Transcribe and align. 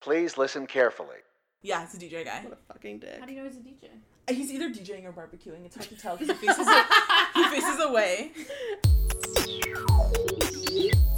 Please 0.00 0.38
listen 0.38 0.66
carefully. 0.66 1.18
Yeah, 1.62 1.84
it's 1.84 1.94
a 1.94 1.98
DJ 1.98 2.24
guy. 2.24 2.40
What 2.42 2.54
a 2.54 2.72
fucking 2.72 3.00
dick. 3.00 3.20
How 3.20 3.26
do 3.26 3.32
you 3.32 3.42
know 3.42 3.48
he's 3.48 3.56
a 3.56 3.60
DJ? 3.60 3.90
He's 4.34 4.50
either 4.50 4.70
DJing 4.70 5.04
or 5.04 5.12
barbecuing. 5.12 5.66
It's 5.66 5.76
hard 5.76 5.88
to 5.88 5.96
tell 5.96 6.16
because 6.16 6.38
he 6.40 6.46
faces 6.46 6.66
he 7.34 7.44
faces 7.48 7.80
away. 7.80 8.32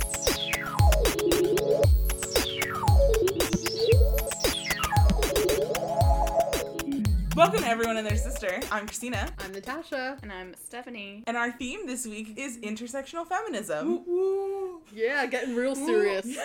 Welcome 7.35 7.64
everyone 7.64 7.96
and 7.96 8.06
their 8.06 8.17
sister. 8.17 8.60
I'm 8.71 8.87
Christina, 8.87 9.26
I'm 9.38 9.53
Natasha. 9.53 10.19
And 10.22 10.31
I'm 10.31 10.54
Stephanie. 10.62 11.24
and 11.26 11.35
our 11.37 11.51
theme 11.51 11.87
this 11.87 12.06
week 12.06 12.35
is 12.37 12.58
intersectional 12.58 13.26
feminism. 13.26 14.04
Yeah, 14.92 15.24
getting 15.26 15.56
real 15.56 15.74
serious. 15.74 16.27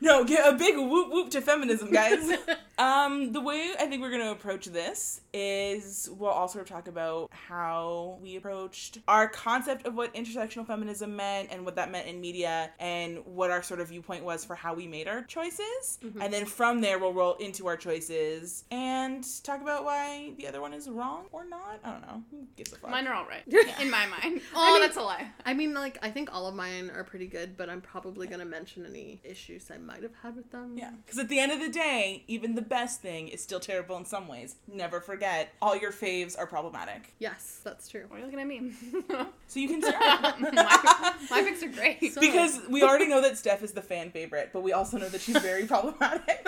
No, 0.00 0.22
get 0.22 0.46
a 0.46 0.54
big 0.58 0.76
whoop 0.76 1.10
whoop 1.10 1.30
to 1.30 1.40
feminism, 1.40 1.90
guys. 1.90 2.30
um, 2.78 3.32
the 3.32 3.40
way 3.40 3.72
I 3.80 3.86
think 3.86 4.02
we're 4.02 4.10
going 4.10 4.20
to 4.20 4.32
approach 4.32 4.66
this 4.66 5.22
is 5.32 6.10
we'll 6.12 6.28
also 6.28 6.62
talk 6.62 6.88
about 6.88 7.30
how 7.32 8.18
we 8.20 8.36
approached 8.36 8.98
our 9.08 9.26
concept 9.26 9.86
of 9.86 9.94
what 9.94 10.12
intersectional 10.12 10.66
feminism 10.66 11.16
meant 11.16 11.48
and 11.50 11.64
what 11.64 11.76
that 11.76 11.90
meant 11.90 12.06
in 12.06 12.20
media 12.20 12.70
and 12.78 13.24
what 13.24 13.50
our 13.50 13.62
sort 13.62 13.80
of 13.80 13.88
viewpoint 13.88 14.24
was 14.24 14.44
for 14.44 14.54
how 14.54 14.74
we 14.74 14.86
made 14.86 15.08
our 15.08 15.22
choices. 15.22 15.98
And 16.20 16.30
then 16.30 16.44
from 16.44 16.82
there, 16.82 16.98
we'll 16.98 17.14
roll 17.14 17.34
into 17.36 17.66
our 17.66 17.78
choices 17.78 18.64
and 18.70 19.24
talk 19.42 19.62
about 19.62 19.84
why 19.86 19.93
the 20.38 20.46
other 20.48 20.60
one 20.60 20.72
is 20.74 20.88
wrong 20.88 21.24
or 21.32 21.44
not. 21.44 21.80
I 21.84 21.90
don't 21.92 22.02
know. 22.02 22.22
Who 22.30 22.46
gives 22.56 22.72
a 22.72 22.76
fuck? 22.76 22.90
Mine 22.90 23.06
are 23.06 23.14
all 23.14 23.26
right. 23.26 23.42
In 23.80 23.90
my 23.90 24.06
mind. 24.06 24.40
Oh, 24.54 24.72
mean- 24.74 24.82
that's 24.82 24.96
a 24.96 25.02
lie. 25.02 25.26
I 25.44 25.54
mean, 25.54 25.74
like, 25.74 25.98
I 26.02 26.10
think 26.10 26.32
all 26.34 26.46
of 26.46 26.54
mine 26.54 26.90
are 26.94 27.04
pretty 27.04 27.26
good, 27.26 27.56
but 27.56 27.68
I'm 27.68 27.80
probably 27.80 28.26
gonna 28.26 28.44
mention 28.44 28.86
any 28.86 29.20
issues 29.24 29.70
I 29.72 29.78
might 29.78 30.02
have 30.02 30.14
had 30.22 30.36
with 30.36 30.50
them. 30.50 30.76
Yeah, 30.76 30.90
because 31.04 31.18
at 31.18 31.28
the 31.28 31.38
end 31.38 31.52
of 31.52 31.60
the 31.60 31.68
day, 31.70 32.24
even 32.28 32.54
the 32.54 32.62
best 32.62 33.00
thing 33.00 33.28
is 33.28 33.42
still 33.42 33.60
terrible 33.60 33.96
in 33.96 34.04
some 34.04 34.28
ways. 34.28 34.56
Never 34.66 35.00
forget, 35.00 35.52
all 35.60 35.76
your 35.76 35.92
faves 35.92 36.38
are 36.38 36.46
problematic. 36.46 37.12
Yes, 37.18 37.60
that's 37.64 37.88
true. 37.88 38.04
Why 38.08 38.16
are 38.16 38.18
you 38.20 38.24
looking 38.26 38.40
at 38.40 38.46
me? 38.46 38.72
So 39.46 39.60
you 39.60 39.68
can 39.68 39.82
start. 39.82 40.40
my, 40.40 41.12
my 41.30 41.42
picks 41.42 41.62
are 41.62 41.68
great. 41.68 42.12
So- 42.12 42.20
because 42.20 42.60
we 42.68 42.82
already 42.82 43.06
know 43.06 43.20
that 43.22 43.36
Steph 43.38 43.62
is 43.62 43.72
the 43.72 43.82
fan 43.82 44.10
favorite, 44.10 44.50
but 44.52 44.62
we 44.62 44.72
also 44.72 44.98
know 44.98 45.08
that 45.08 45.20
she's 45.20 45.36
very 45.38 45.66
problematic. 45.66 46.44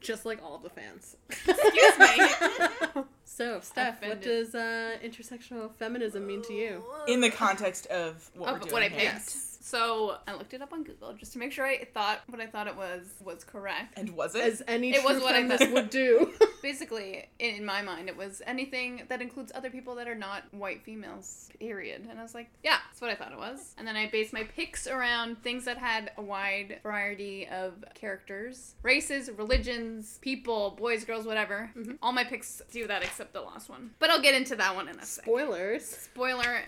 Just 0.00 0.24
like 0.24 0.42
all 0.42 0.58
the 0.58 0.70
fans. 0.70 1.16
Excuse 1.48 1.98
me. 1.98 3.02
So, 3.24 3.60
Steph, 3.60 4.02
what 4.04 4.20
does 4.20 4.52
uh, 4.56 4.96
intersectional 5.00 5.72
feminism 5.76 6.26
mean 6.26 6.42
to 6.42 6.52
you? 6.52 6.82
In 7.06 7.20
the 7.20 7.30
context 7.30 7.86
of 7.86 8.28
what 8.34 8.48
we're 8.50 8.56
Of 8.56 8.62
doing 8.62 8.72
what 8.72 8.82
I 8.82 8.88
here. 8.88 8.98
picked. 8.98 9.12
Yes. 9.14 9.47
So 9.68 10.16
I 10.26 10.32
looked 10.32 10.54
it 10.54 10.62
up 10.62 10.72
on 10.72 10.82
Google 10.82 11.12
just 11.12 11.34
to 11.34 11.38
make 11.38 11.52
sure 11.52 11.66
I 11.66 11.84
thought 11.92 12.20
what 12.26 12.40
I 12.40 12.46
thought 12.46 12.68
it 12.68 12.76
was 12.76 13.12
was 13.22 13.44
correct. 13.44 13.98
And 13.98 14.08
was 14.16 14.34
it? 14.34 14.42
As 14.42 14.62
any 14.66 14.94
It 14.94 15.04
was 15.04 15.18
true 15.18 15.24
what 15.24 15.34
I 15.34 15.46
thought. 15.46 15.70
would 15.72 15.90
do. 15.90 16.32
Basically, 16.62 17.28
in 17.38 17.66
my 17.66 17.82
mind, 17.82 18.08
it 18.08 18.16
was 18.16 18.40
anything 18.46 19.02
that 19.10 19.20
includes 19.20 19.52
other 19.54 19.68
people 19.68 19.94
that 19.96 20.08
are 20.08 20.14
not 20.14 20.44
white 20.54 20.84
females. 20.84 21.50
Period. 21.60 22.06
And 22.08 22.18
I 22.18 22.22
was 22.22 22.34
like, 22.34 22.48
yeah, 22.64 22.78
that's 22.88 23.02
what 23.02 23.10
I 23.10 23.14
thought 23.14 23.32
it 23.32 23.36
was. 23.36 23.74
And 23.76 23.86
then 23.86 23.94
I 23.94 24.08
based 24.08 24.32
my 24.32 24.44
picks 24.44 24.86
around 24.86 25.42
things 25.42 25.66
that 25.66 25.76
had 25.76 26.12
a 26.16 26.22
wide 26.22 26.80
variety 26.82 27.46
of 27.48 27.84
characters, 27.94 28.74
races, 28.82 29.30
religions, 29.36 30.18
people, 30.22 30.76
boys, 30.78 31.04
girls, 31.04 31.26
whatever. 31.26 31.70
Mm-hmm. 31.76 31.92
All 32.02 32.12
my 32.12 32.24
picks 32.24 32.62
do 32.72 32.86
that 32.86 33.02
except 33.02 33.34
the 33.34 33.42
last 33.42 33.68
one. 33.68 33.90
But 33.98 34.08
I'll 34.08 34.22
get 34.22 34.34
into 34.34 34.56
that 34.56 34.74
one 34.74 34.88
in 34.88 34.98
a 34.98 35.04
second. 35.04 35.30
Spoilers. 35.30 35.84
Spoiler. 35.84 36.62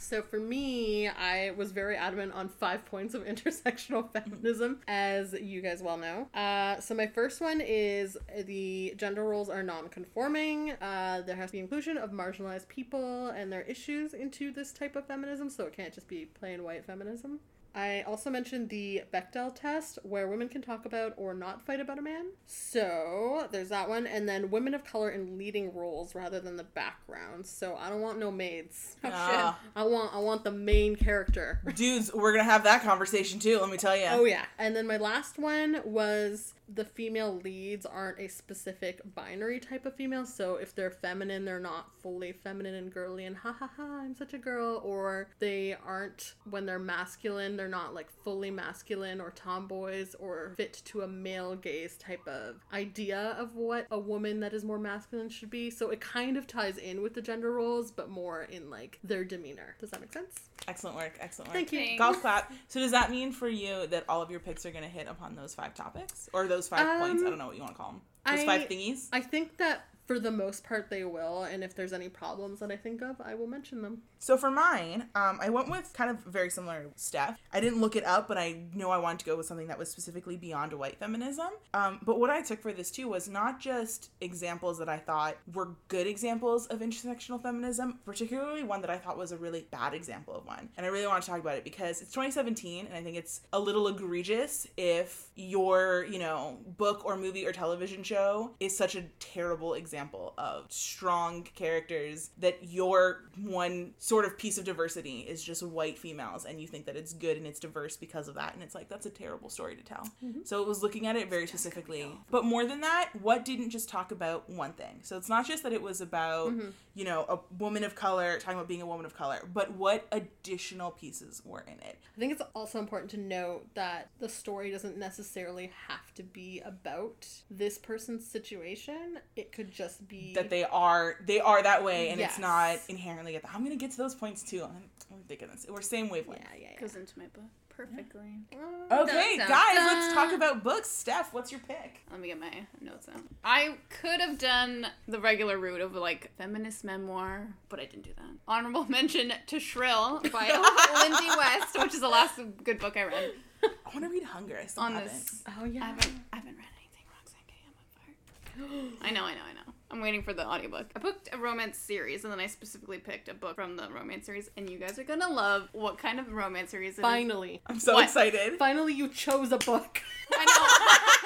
So 0.00 0.22
for 0.22 0.40
me, 0.40 1.08
I 1.08 1.52
was 1.56 1.72
very 1.72 1.94
adamant 1.94 2.32
on 2.32 2.48
five 2.48 2.86
points 2.86 3.12
of 3.12 3.22
intersectional 3.26 4.10
feminism, 4.10 4.80
as 4.88 5.34
you 5.34 5.60
guys 5.60 5.82
well 5.82 5.98
know. 5.98 6.26
Uh, 6.34 6.80
so 6.80 6.94
my 6.94 7.06
first 7.06 7.40
one 7.42 7.60
is 7.60 8.16
the 8.46 8.94
gender 8.96 9.24
roles 9.24 9.50
are 9.50 9.62
non-conforming. 9.62 10.72
Uh, 10.80 11.20
there 11.26 11.36
has 11.36 11.50
to 11.50 11.52
be 11.52 11.58
inclusion 11.58 11.98
of 11.98 12.12
marginalized 12.12 12.66
people 12.66 13.28
and 13.28 13.52
their 13.52 13.62
issues 13.62 14.14
into 14.14 14.50
this 14.50 14.72
type 14.72 14.96
of 14.96 15.06
feminism, 15.06 15.50
so 15.50 15.64
it 15.64 15.76
can't 15.76 15.92
just 15.92 16.08
be 16.08 16.24
plain 16.24 16.64
white 16.64 16.86
feminism. 16.86 17.38
I 17.74 18.02
also 18.02 18.30
mentioned 18.30 18.68
the 18.68 19.02
Bechdel 19.12 19.54
test, 19.54 19.98
where 20.02 20.26
women 20.28 20.48
can 20.48 20.60
talk 20.62 20.84
about 20.84 21.14
or 21.16 21.34
not 21.34 21.64
fight 21.64 21.80
about 21.80 21.98
a 21.98 22.02
man. 22.02 22.26
So 22.46 23.46
there's 23.52 23.68
that 23.68 23.88
one, 23.88 24.06
and 24.06 24.28
then 24.28 24.50
women 24.50 24.74
of 24.74 24.84
color 24.84 25.10
in 25.10 25.38
leading 25.38 25.72
roles 25.74 26.14
rather 26.14 26.40
than 26.40 26.56
the 26.56 26.64
background. 26.64 27.46
So 27.46 27.76
I 27.76 27.88
don't 27.88 28.00
want 28.00 28.18
no 28.18 28.30
maids. 28.30 28.96
Oh, 29.04 29.10
Ah. 29.12 29.58
I 29.76 29.84
want 29.84 30.14
I 30.14 30.18
want 30.18 30.44
the 30.44 30.50
main 30.50 30.96
character. 30.96 31.60
Dudes, 31.74 32.12
we're 32.12 32.32
gonna 32.32 32.44
have 32.44 32.64
that 32.64 32.82
conversation 32.82 33.38
too, 33.38 33.58
let 33.60 33.70
me 33.70 33.76
tell 33.76 33.96
you. 33.96 34.06
Oh 34.10 34.24
yeah. 34.24 34.44
And 34.58 34.74
then 34.74 34.86
my 34.86 34.96
last 34.96 35.38
one 35.38 35.80
was 35.84 36.54
the 36.74 36.84
female 36.84 37.40
leads 37.42 37.84
aren't 37.84 38.20
a 38.20 38.28
specific 38.28 39.00
binary 39.14 39.60
type 39.60 39.86
of 39.86 39.94
female. 39.94 40.26
So 40.26 40.56
if 40.56 40.74
they're 40.74 40.90
feminine, 40.90 41.44
they're 41.44 41.60
not 41.60 41.90
fully 42.02 42.32
feminine 42.32 42.74
and 42.74 42.92
girly 42.92 43.24
and 43.24 43.36
ha 43.36 43.52
ha 43.52 43.70
ha, 43.76 44.00
I'm 44.02 44.14
such 44.14 44.34
a 44.34 44.38
girl. 44.38 44.80
Or 44.84 45.28
they 45.38 45.76
aren't 45.84 46.34
when 46.48 46.66
they're 46.66 46.78
masculine, 46.78 47.56
they're 47.56 47.68
not 47.68 47.94
like 47.94 48.10
fully 48.24 48.50
masculine 48.50 49.20
or 49.20 49.30
tomboys 49.30 50.14
or 50.18 50.54
fit 50.56 50.80
to 50.86 51.02
a 51.02 51.08
male 51.08 51.56
gaze 51.56 51.96
type 51.96 52.26
of 52.26 52.56
idea 52.72 53.36
of 53.38 53.56
what 53.56 53.86
a 53.90 53.98
woman 53.98 54.40
that 54.40 54.52
is 54.52 54.64
more 54.64 54.78
masculine 54.78 55.28
should 55.28 55.50
be. 55.50 55.70
So 55.70 55.90
it 55.90 56.00
kind 56.00 56.36
of 56.36 56.46
ties 56.46 56.78
in 56.78 57.02
with 57.02 57.14
the 57.14 57.22
gender 57.22 57.52
roles, 57.52 57.90
but 57.90 58.10
more 58.10 58.42
in 58.42 58.70
like 58.70 58.98
their 59.02 59.24
demeanor. 59.24 59.76
Does 59.80 59.90
that 59.90 60.00
make 60.00 60.12
sense? 60.12 60.50
Excellent 60.68 60.96
work, 60.96 61.16
excellent 61.20 61.48
work. 61.48 61.54
Thank 61.54 61.72
you. 61.72 61.78
Thanks. 61.78 61.98
Golf 61.98 62.20
clap. 62.20 62.52
So 62.68 62.80
does 62.80 62.90
that 62.92 63.10
mean 63.10 63.32
for 63.32 63.48
you 63.48 63.86
that 63.88 64.04
all 64.08 64.22
of 64.22 64.30
your 64.30 64.40
picks 64.40 64.64
are 64.66 64.70
gonna 64.70 64.88
hit 64.88 65.08
upon 65.08 65.34
those 65.34 65.54
five 65.54 65.74
topics? 65.74 66.28
Or 66.32 66.46
those 66.46 66.59
five 66.68 66.98
points? 67.00 67.22
I 67.22 67.26
Um, 67.26 67.30
don't 67.30 67.38
know 67.38 67.46
what 67.46 67.56
you 67.56 67.62
want 67.62 67.74
to 67.74 67.78
call 67.78 67.92
them. 67.92 68.00
Those 68.26 68.40
I- 68.40 68.46
five 68.46 68.68
thingies? 68.68 69.08
I 69.12 69.20
think 69.20 69.56
that 69.58 69.86
for 70.10 70.18
the 70.18 70.28
most 70.28 70.64
part 70.64 70.90
they 70.90 71.04
will, 71.04 71.44
and 71.44 71.62
if 71.62 71.76
there's 71.76 71.92
any 71.92 72.08
problems 72.08 72.58
that 72.58 72.72
I 72.72 72.76
think 72.76 73.00
of, 73.00 73.20
I 73.20 73.36
will 73.36 73.46
mention 73.46 73.80
them. 73.80 73.98
So 74.18 74.36
for 74.36 74.50
mine, 74.50 75.06
um, 75.14 75.38
I 75.40 75.50
went 75.50 75.70
with 75.70 75.92
kind 75.94 76.10
of 76.10 76.18
very 76.24 76.50
similar 76.50 76.86
stuff. 76.96 77.38
I 77.52 77.60
didn't 77.60 77.80
look 77.80 77.94
it 77.94 78.04
up, 78.04 78.26
but 78.26 78.36
I 78.36 78.56
know 78.74 78.90
I 78.90 78.98
wanted 78.98 79.20
to 79.20 79.24
go 79.24 79.36
with 79.36 79.46
something 79.46 79.68
that 79.68 79.78
was 79.78 79.88
specifically 79.88 80.36
beyond 80.36 80.72
white 80.72 80.98
feminism. 80.98 81.50
Um, 81.74 82.00
but 82.02 82.18
what 82.18 82.28
I 82.28 82.42
took 82.42 82.60
for 82.60 82.72
this 82.72 82.90
too 82.90 83.06
was 83.06 83.28
not 83.28 83.60
just 83.60 84.10
examples 84.20 84.78
that 84.80 84.88
I 84.88 84.96
thought 84.98 85.36
were 85.54 85.76
good 85.86 86.08
examples 86.08 86.66
of 86.66 86.80
intersectional 86.80 87.40
feminism, 87.40 88.00
particularly 88.04 88.64
one 88.64 88.80
that 88.80 88.90
I 88.90 88.98
thought 88.98 89.16
was 89.16 89.30
a 89.30 89.36
really 89.36 89.68
bad 89.70 89.94
example 89.94 90.34
of 90.34 90.44
one. 90.44 90.70
And 90.76 90.84
I 90.84 90.88
really 90.88 91.06
want 91.06 91.22
to 91.22 91.30
talk 91.30 91.38
about 91.38 91.54
it 91.54 91.62
because 91.62 92.02
it's 92.02 92.10
2017, 92.10 92.86
and 92.86 92.94
I 92.96 93.00
think 93.00 93.16
it's 93.16 93.42
a 93.52 93.60
little 93.60 93.86
egregious 93.86 94.66
if 94.76 95.28
your, 95.36 96.04
you 96.10 96.18
know, 96.18 96.58
book 96.76 97.04
or 97.04 97.16
movie 97.16 97.46
or 97.46 97.52
television 97.52 98.02
show 98.02 98.50
is 98.58 98.76
such 98.76 98.96
a 98.96 99.04
terrible 99.20 99.74
example 99.74 99.99
of 100.38 100.72
strong 100.72 101.42
characters 101.54 102.30
that 102.38 102.58
your 102.62 103.24
one 103.42 103.92
sort 103.98 104.24
of 104.24 104.38
piece 104.38 104.58
of 104.58 104.64
diversity 104.64 105.20
is 105.20 105.42
just 105.42 105.62
white 105.62 105.98
females 105.98 106.44
and 106.44 106.60
you 106.60 106.66
think 106.66 106.86
that 106.86 106.96
it's 106.96 107.12
good 107.12 107.36
and 107.36 107.46
it's 107.46 107.60
diverse 107.60 107.96
because 107.96 108.28
of 108.28 108.34
that. 108.34 108.54
And 108.54 108.62
it's 108.62 108.74
like 108.74 108.88
that's 108.88 109.06
a 109.06 109.10
terrible 109.10 109.50
story 109.50 109.76
to 109.76 109.82
tell. 109.82 110.08
Mm-hmm. 110.24 110.40
So 110.44 110.62
it 110.62 110.68
was 110.68 110.82
looking 110.82 111.06
at 111.06 111.16
it 111.16 111.28
very 111.28 111.46
specifically. 111.46 112.06
but 112.30 112.44
more 112.44 112.64
than 112.66 112.80
that 112.80 113.10
what 113.20 113.44
didn't 113.44 113.70
just 113.70 113.88
talk 113.88 114.12
about 114.12 114.48
one 114.48 114.72
thing? 114.72 115.00
So 115.02 115.16
it's 115.16 115.28
not 115.28 115.46
just 115.46 115.62
that 115.62 115.72
it 115.72 115.82
was 115.82 116.00
about 116.00 116.50
mm-hmm. 116.50 116.68
you 116.94 117.04
know 117.04 117.24
a 117.28 117.38
woman 117.58 117.84
of 117.84 117.94
color 117.94 118.38
talking 118.38 118.58
about 118.58 118.68
being 118.68 118.82
a 118.82 118.86
woman 118.86 119.06
of 119.06 119.14
color 119.14 119.48
but 119.52 119.72
what 119.72 120.06
additional 120.12 120.90
pieces 120.90 121.42
were 121.44 121.64
in 121.66 121.74
it? 121.86 121.98
I 122.16 122.20
think 122.20 122.32
it's 122.32 122.42
also 122.54 122.78
important 122.78 123.10
to 123.12 123.16
note 123.18 123.66
that 123.74 124.10
the 124.18 124.28
story 124.28 124.70
doesn't 124.70 124.96
necessarily 124.96 125.70
have 125.88 126.14
to 126.14 126.22
be 126.22 126.60
about 126.64 127.26
this 127.50 127.78
person's 127.78 128.26
situation. 128.26 129.18
It 129.36 129.52
could 129.52 129.70
just 129.84 130.06
be 130.08 130.32
that 130.34 130.50
they 130.50 130.64
are 130.64 131.16
they 131.26 131.40
are 131.40 131.62
that 131.62 131.82
way 131.82 132.08
and 132.10 132.20
it's 132.20 132.38
not 132.38 132.78
inherently 132.88 133.36
at 133.36 133.42
the, 133.42 133.48
i'm 133.52 133.62
gonna 133.64 133.76
get 133.76 133.90
to 133.90 133.96
those 133.96 134.14
points 134.14 134.42
too 134.42 134.62
i'm, 134.62 134.70
I'm 135.12 135.22
thinking 135.28 135.48
this 135.48 135.66
we're 135.68 135.80
same 135.82 136.08
wavelength 136.08 136.42
yeah, 136.42 136.60
yeah, 136.60 136.68
yeah. 136.74 136.80
Goes 136.80 136.96
into 136.96 137.18
my 137.18 137.26
book 137.26 137.44
perfectly. 137.68 138.34
Okay, 138.52 139.36
Dun, 139.36 139.38
dun, 139.38 139.48
guys, 139.48 139.74
dun. 139.74 139.86
let's 139.86 140.14
talk 140.14 140.32
about 140.34 140.62
books. 140.62 140.90
Steph, 140.90 141.32
what's 141.32 141.50
your 141.50 141.60
pick? 141.60 142.00
Let 142.10 142.20
me 142.20 142.28
get 142.28 142.38
my 142.38 142.50
notes 142.80 143.08
out. 143.08 143.22
I 143.42 143.76
could 143.88 144.20
have 144.20 144.36
done 144.38 144.86
the 145.08 145.18
regular 145.18 145.56
route 145.58 145.80
of 145.80 145.94
like 145.94 146.30
feminist 146.36 146.84
memoir, 146.84 147.48
but 147.70 147.80
I 147.80 147.86
didn't 147.86 148.02
do 148.04 148.10
that. 148.16 148.26
Honorable 148.46 148.84
mention 148.88 149.32
to 149.46 149.58
Shrill 149.60 150.20
by 150.30 150.48
Lindy 151.02 151.28
West, 151.36 151.78
which 151.78 151.94
is 151.94 152.00
the 152.00 152.08
last 152.08 152.38
good 152.64 152.78
book 152.78 152.96
I 152.98 153.04
read 153.04 153.30
I 153.62 153.68
want 153.94 154.04
to 154.04 154.10
read 154.10 154.24
Hunger. 154.24 154.58
I 154.62 154.66
still 154.66 154.82
on 154.84 154.92
haven't. 154.94 155.12
this. 155.12 155.42
Oh 155.48 155.64
yeah, 155.64 155.64
I 155.64 155.64
yeah. 155.64 155.86
haven't, 155.86 156.20
I 156.32 156.36
haven't 156.36 156.56
read 156.56 156.66
anything 156.76 157.04
Roxane 157.16 157.46
Gay 157.46 157.62
I'm 157.66 158.68
on 158.68 158.90
fire. 158.90 158.98
I 159.08 159.10
know, 159.10 159.24
I 159.24 159.34
know, 159.34 159.40
I 159.48 159.52
know. 159.54 159.69
I'm 159.90 160.00
waiting 160.00 160.22
for 160.22 160.32
the 160.32 160.46
audiobook. 160.46 160.86
I 160.94 161.00
booked 161.00 161.28
a 161.32 161.36
romance 161.38 161.76
series, 161.76 162.22
and 162.24 162.32
then 162.32 162.38
I 162.38 162.46
specifically 162.46 162.98
picked 162.98 163.28
a 163.28 163.34
book 163.34 163.56
from 163.56 163.76
the 163.76 163.88
romance 163.90 164.26
series, 164.26 164.48
and 164.56 164.70
you 164.70 164.78
guys 164.78 164.98
are 164.98 165.04
gonna 165.04 165.28
love 165.28 165.68
what 165.72 165.98
kind 165.98 166.20
of 166.20 166.32
romance 166.32 166.70
series 166.70 166.94
it 166.94 167.00
is. 167.00 167.02
Finally. 167.02 167.60
I'm 167.66 167.80
so 167.80 167.94
What? 167.94 168.04
excited. 168.04 168.56
Finally 168.58 168.94
you 168.94 169.08
chose 169.08 169.50
a 169.52 169.58
book. 169.58 170.00
I 170.32 170.44
know. 170.44 171.06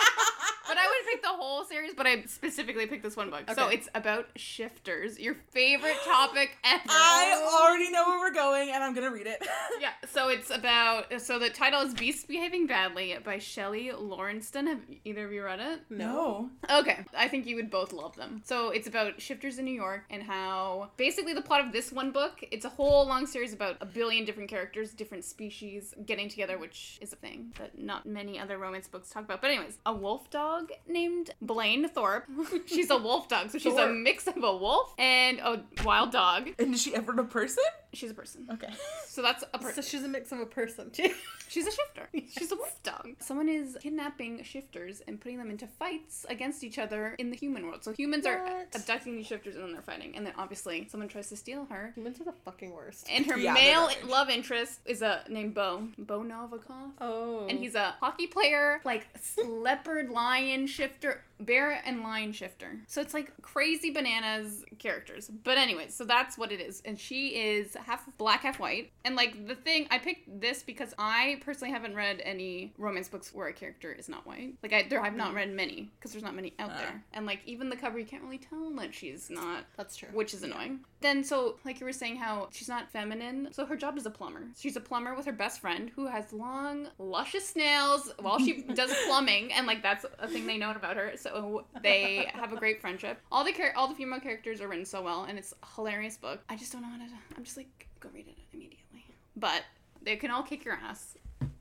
but 1.15 1.23
I 1.23 1.23
would 1.23 1.23
pick 1.23 1.23
the 1.23 1.29
whole 1.29 1.65
series, 1.65 1.95
but 1.95 2.07
I 2.07 2.23
specifically 2.25 2.87
picked 2.87 3.03
this 3.03 3.17
one 3.17 3.31
book. 3.31 3.45
So 3.55 3.69
it's 3.69 3.89
about 3.95 4.29
shifters, 4.37 5.19
your 5.19 5.35
favorite 5.51 5.97
topic 6.05 6.57
ever. 6.65 6.83
I 6.89 7.65
already 7.65 7.91
know 7.91 8.05
where 8.07 8.19
we're 8.19 8.35
going, 8.35 8.71
and 8.71 8.83
I'm 8.83 8.95
gonna 8.95 9.11
read 9.11 9.27
it. 9.27 9.47
yeah, 9.81 9.91
so 10.11 10.29
it's 10.29 10.51
about 10.51 11.21
so 11.21 11.39
the 11.39 11.51
title 11.51 11.83
is 11.83 11.95
Beasts 11.95 12.25
Behaving 12.25 12.67
Badly 12.67 13.17
by 13.25 13.39
Shelly 13.39 13.91
Laurenston. 13.95 14.67
Have 14.67 14.81
either 15.05 15.27
of 15.27 15.33
you 15.33 15.45
read 15.45 15.61
it? 15.61 15.81
No. 15.91 16.51
Okay, 16.71 17.05
I 17.17 17.29
think 17.29 17.47
you 17.47 17.57
would 17.57 17.71
both 17.71 17.93
love 17.93 18.17
them. 18.17 18.43
So 18.45 18.71
it's 18.71 18.87
about 18.87 19.21
shifters 19.21 19.59
in 19.59 19.65
New 19.65 19.75
York 19.75 20.05
and 20.11 20.23
how 20.23 20.91
basically 20.97 21.35
the 21.35 21.43
plot 21.43 21.65
of 21.65 21.73
this 21.73 21.93
one 21.93 22.11
book, 22.11 22.45
it's 22.51 22.65
a 22.65 22.69
whole 22.69 23.07
long 23.07 23.27
series 23.27 23.53
about 23.53 23.77
a 23.81 23.87
billion 23.87 24.25
different 24.25 24.49
characters, 24.49 24.93
different 24.93 25.25
species 25.25 25.95
getting 26.07 26.29
together, 26.29 26.59
which 26.59 26.99
is 27.01 27.13
a 27.13 27.17
thing 27.17 27.53
that 27.59 27.79
not 27.79 28.07
many 28.07 28.39
other 28.39 28.59
romance 28.59 28.89
books 28.89 29.11
talk 29.11 29.25
about. 29.25 29.41
But 29.41 29.51
anyways, 29.51 29.79
a 29.87 29.95
wolf 29.95 30.31
dog 30.31 30.71
named 30.89 31.04
Blayne 31.41 31.89
Thorpe. 31.89 32.27
she's 32.67 32.91
a 32.91 32.97
wolf 32.97 33.29
dog, 33.29 33.51
so 33.51 33.59
she's 33.59 33.77
a 33.77 33.89
mix 33.89 34.27
of 34.27 34.43
a 34.43 34.57
wolf 34.57 34.95
and 34.99 35.39
a 35.41 35.63
wild 35.85 36.13
dog. 36.13 36.51
And 36.59 36.75
is 36.75 36.83
she 36.83 36.95
ever 36.95 37.13
a 37.21 37.25
person? 37.25 37.65
She's 37.93 38.11
a 38.11 38.15
person. 38.15 38.49
Okay. 38.53 38.73
So 39.07 39.23
that's 39.23 39.45
a 39.53 39.59
person. 39.59 39.83
So 39.83 39.89
she's 39.89 40.03
a 40.03 40.09
mix 40.09 40.33
of 40.33 40.41
a 40.41 40.47
person. 40.47 40.91
Too. 40.91 41.11
she's 41.49 41.67
a 41.67 41.71
shifter. 41.71 42.09
She's 42.37 42.51
a 42.51 42.57
wolf 42.57 42.83
dog. 42.83 43.11
Someone 43.21 43.49
is 43.49 43.79
kidnapping 43.81 44.43
shifters 44.43 45.01
and 45.07 45.21
putting 45.21 45.39
them 45.39 45.51
into 45.51 45.67
fights 45.67 46.27
against 46.29 46.65
each 46.65 46.79
other 46.79 47.15
in 47.19 47.31
the 47.31 47.37
human 47.37 47.67
world. 47.67 47.85
So 47.85 47.93
humans 47.93 48.27
are 48.27 48.67
abducting 48.75 49.17
these 49.17 49.27
shifters 49.27 49.55
and 49.55 49.65
then 49.65 49.73
they're 49.73 49.83
fighting. 49.83 50.17
And 50.17 50.27
then 50.27 50.33
obviously 50.37 50.89
someone 50.91 51.09
tries 51.09 51.29
to 51.29 51.37
steal 51.37 51.67
her. 51.67 51.93
Humans 51.95 52.21
are 52.21 52.25
the 52.25 52.33
fucking 52.45 52.73
worst. 52.73 53.07
And 53.11 53.25
her 53.27 53.39
Yeah, 53.39 53.53
male 53.53 53.89
love 54.09 54.29
interest 54.29 54.81
is 54.85 55.03
a 55.03 55.23
named 55.29 55.55
Bo. 55.55 55.87
Bo 55.99 56.21
Novikov. 56.23 56.91
Oh. 57.01 57.47
And 57.49 57.59
he's 57.61 57.77
a 57.77 57.95
hockey 58.01 58.27
player, 58.27 58.81
like 58.85 59.07
leopard, 59.47 60.11
lion 60.11 60.67
shifter, 60.95 61.23
bear 61.47 61.81
and 61.85 62.03
lion 62.03 62.33
shifter. 62.33 62.79
So 62.87 63.01
it's 63.01 63.15
like 63.15 63.33
crazy 63.43 63.91
bananas 63.91 64.65
characters. 64.79 65.29
But 65.29 65.59
anyways, 65.59 65.95
so 65.95 66.05
that's 66.05 66.37
what 66.39 66.53
it 66.53 66.61
is. 66.61 66.83
And 66.85 66.99
she 66.99 67.29
is 67.29 67.75
half 67.75 68.05
black, 68.19 68.43
half 68.43 68.59
white. 68.59 68.93
And 69.05 69.17
like 69.17 69.47
the 69.47 69.55
thing, 69.55 69.87
I 69.91 69.99
picked 69.99 70.41
this 70.41 70.63
because 70.63 70.95
I 70.99 71.41
personally 71.45 71.73
haven't 71.73 71.95
read 71.95 72.21
any 72.25 72.73
romance 72.79 73.09
books 73.09 73.33
where 73.35 73.49
a 73.49 73.53
character 73.53 73.93
is 73.93 74.09
not 74.09 74.27
white. 74.27 74.55
Like 74.63 74.73
I, 74.73 74.87
there, 74.89 75.01
I've 75.03 75.17
not 75.17 75.35
read 75.35 75.53
many 75.53 75.91
because 75.99 76.13
there's 76.13 76.25
not 76.25 76.35
many 76.35 76.55
out 76.59 76.71
Ah. 76.75 76.79
there. 76.79 77.05
And 77.13 77.27
like 77.27 77.41
even 77.47 77.69
the 77.69 77.77
cover, 77.77 77.99
you 77.99 78.07
can't 78.07 78.23
really 78.23 78.39
tell 78.39 78.71
that 78.77 78.95
she's 78.95 79.31
not 79.31 79.65
That's 79.77 79.97
true. 79.97 80.09
which 80.13 80.35
is 80.35 80.43
annoying. 80.43 80.81
Then, 81.01 81.23
so 81.23 81.59
like 81.65 81.81
you 81.81 81.87
were 81.87 81.93
saying, 81.93 82.17
how 82.17 82.49
she's 82.51 82.69
not 82.69 82.91
feminine. 82.91 83.49
So 83.53 83.67
her 83.67 83.77
job 83.77 83.99
is 83.99 84.07
a 84.07 84.11
plumber. 84.11 84.43
She's 84.59 84.77
a 84.77 84.81
plumber 84.81 85.15
with 85.15 85.27
her 85.27 85.33
best 85.33 85.61
friend 85.61 85.91
who 85.95 86.07
has 86.07 86.33
long, 86.33 86.89
luscious 86.99 87.55
nails 87.57 88.11
while 88.21 88.39
she 88.39 88.63
does 88.75 88.93
plumbing, 89.07 89.53
and 89.53 89.67
like 89.67 89.83
that's 89.83 90.07
a 90.19 90.27
thing 90.29 90.47
they 90.47 90.57
know 90.57 90.71
about 90.71 90.97
her. 90.97 91.13
So 91.17 91.34
they 91.83 92.29
have 92.33 92.53
a 92.53 92.57
great 92.57 92.81
friendship. 92.81 93.21
All 93.31 93.45
the 93.45 93.53
char- 93.53 93.75
all 93.77 93.89
the 93.89 93.95
female 93.95 94.21
characters 94.21 94.61
are 94.61 94.69
written 94.69 94.85
so 94.85 95.03
well, 95.03 95.25
and 95.25 95.39
it's 95.39 95.53
a 95.63 95.75
hilarious 95.75 96.17
book. 96.17 96.41
I 96.49 96.57
just 96.57 96.73
don't 96.73 96.83
know 96.83 96.89
how 96.89 96.99
to. 96.99 97.05
I'm 97.37 97.45
just 97.45 97.57
like 97.57 97.89
go 98.01 98.09
read 98.13 98.27
it 98.29 98.39
immediately. 98.53 99.05
But 99.37 99.63
they 100.03 100.17
can 100.17 100.31
all 100.31 100.43
kick 100.43 100.65
your 100.65 100.75
ass. 100.75 101.17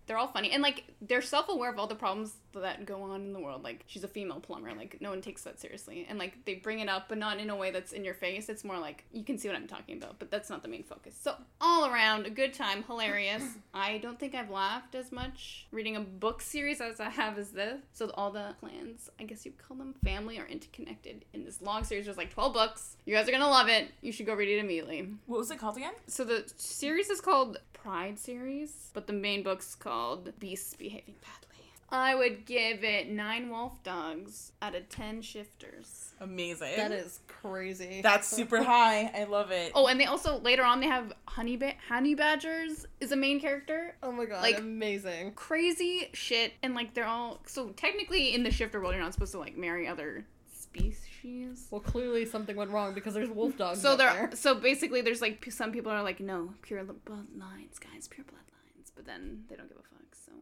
They're 0.05 0.17
all 0.17 0.27
funny 0.27 0.51
and 0.51 0.61
like 0.61 0.83
they're 1.01 1.21
self-aware 1.21 1.71
of 1.71 1.79
all 1.79 1.87
the 1.87 1.95
problems 1.95 2.33
that 2.61 2.85
go 2.85 3.01
on 3.01 3.21
in 3.21 3.33
the 3.33 3.39
world. 3.39 3.63
Like 3.63 3.83
she's 3.87 4.03
a 4.03 4.07
female 4.07 4.39
plumber, 4.39 4.73
like 4.73 4.97
no 5.01 5.09
one 5.09 5.21
takes 5.21 5.43
that 5.43 5.59
seriously, 5.59 6.05
and 6.09 6.17
like 6.17 6.45
they 6.45 6.55
bring 6.55 6.79
it 6.79 6.89
up, 6.89 7.09
but 7.09 7.17
not 7.17 7.39
in 7.39 7.49
a 7.49 7.55
way 7.55 7.71
that's 7.71 7.91
in 7.91 8.03
your 8.03 8.13
face. 8.13 8.49
It's 8.49 8.63
more 8.63 8.79
like 8.79 9.05
you 9.11 9.23
can 9.23 9.37
see 9.37 9.47
what 9.47 9.57
I'm 9.57 9.67
talking 9.67 9.97
about, 9.97 10.19
but 10.19 10.31
that's 10.31 10.49
not 10.49 10.61
the 10.61 10.69
main 10.69 10.83
focus. 10.83 11.15
So 11.19 11.35
all 11.61 11.85
around, 11.85 12.25
a 12.25 12.29
good 12.29 12.53
time, 12.53 12.83
hilarious. 12.83 13.43
I 13.73 13.97
don't 13.99 14.19
think 14.19 14.35
I've 14.35 14.49
laughed 14.49 14.95
as 14.95 15.11
much 15.11 15.67
reading 15.71 15.95
a 15.95 16.01
book 16.01 16.41
series 16.41 16.81
as 16.81 16.99
I 16.99 17.09
have 17.09 17.37
as 17.37 17.51
this. 17.51 17.81
So 17.93 18.11
all 18.15 18.31
the 18.31 18.55
clans, 18.59 19.09
I 19.19 19.23
guess 19.23 19.45
you 19.45 19.53
call 19.67 19.77
them 19.77 19.93
family, 20.03 20.39
are 20.39 20.47
interconnected 20.47 21.25
in 21.33 21.43
this 21.43 21.61
long 21.61 21.83
series. 21.83 22.05
There's 22.05 22.17
like 22.17 22.33
12 22.33 22.53
books. 22.53 22.97
You 23.05 23.15
guys 23.15 23.27
are 23.27 23.31
gonna 23.31 23.49
love 23.49 23.67
it. 23.67 23.89
You 24.01 24.11
should 24.11 24.25
go 24.25 24.33
read 24.33 24.49
it 24.49 24.59
immediately. 24.59 25.07
What 25.25 25.39
was 25.39 25.51
it 25.51 25.59
called 25.59 25.77
again? 25.77 25.93
So 26.07 26.23
the 26.23 26.43
series 26.57 27.09
is 27.09 27.21
called 27.21 27.57
Pride 27.73 28.17
series, 28.17 28.89
but 28.93 29.07
the 29.07 29.13
main 29.13 29.43
book's 29.43 29.75
called 29.75 30.31
Beasts 30.39 30.73
Behaving 30.73 31.15
Badly. 31.21 31.52
I 31.93 32.15
would 32.15 32.45
give 32.45 32.83
it 32.83 33.07
nine 33.09 33.49
wolf 33.51 33.81
dogs 33.83 34.51
out 34.63 34.73
of 34.75 34.89
ten 34.89 35.21
shifters. 35.21 36.13
Amazing. 36.19 36.75
that 36.77 36.91
is 36.91 37.19
crazy. 37.27 38.01
That's 38.01 38.27
super 38.27 38.63
high. 38.73 39.11
I 39.15 39.25
love 39.25 39.51
it. 39.51 39.71
Oh, 39.75 39.87
and 39.87 39.99
they 39.99 40.05
also 40.05 40.39
later 40.39 40.63
on 40.63 40.79
they 40.79 40.87
have 40.87 41.13
honey 41.27 41.55
ba- 41.55 41.75
honey 41.87 42.15
badgers 42.15 42.87
is 42.99 43.11
a 43.11 43.15
main 43.15 43.39
character. 43.39 43.95
Oh 44.01 44.11
my 44.11 44.25
god, 44.25 44.41
Like- 44.41 44.57
amazing. 44.57 45.33
Crazy 45.33 46.09
shit, 46.13 46.53
and 46.63 46.73
like 46.73 46.93
they're 46.95 47.05
all 47.05 47.41
so 47.45 47.69
technically 47.69 48.33
in 48.33 48.41
the 48.43 48.51
shifter 48.51 48.79
world 48.79 48.93
you're 48.95 49.03
not 49.03 49.13
supposed 49.13 49.33
to 49.33 49.39
like 49.39 49.55
marry 49.55 49.87
other 49.87 50.25
species. 50.51 51.67
Well, 51.69 51.81
clearly 51.81 52.25
something 52.25 52.55
went 52.55 52.71
wrong 52.71 52.93
because 52.93 53.13
there's 53.13 53.29
wolf 53.29 53.55
dogs. 53.57 53.81
So 53.81 53.91
out 53.91 53.97
there, 53.99 54.13
there. 54.13 54.29
so 54.33 54.55
basically, 54.55 55.01
there's 55.01 55.21
like 55.21 55.41
p- 55.41 55.51
some 55.51 55.71
people 55.71 55.91
are 55.91 56.01
like, 56.03 56.19
no, 56.19 56.53
pure 56.63 56.83
li- 56.83 56.95
bloodlines, 57.05 57.79
guys, 57.79 58.07
pure 58.09 58.25
bloodlines, 58.25 58.91
but 58.95 59.05
then 59.05 59.43
they 59.49 59.55
don't 59.55 59.67
give 59.69 59.77
a 59.77 59.81
fuck. 59.81 59.89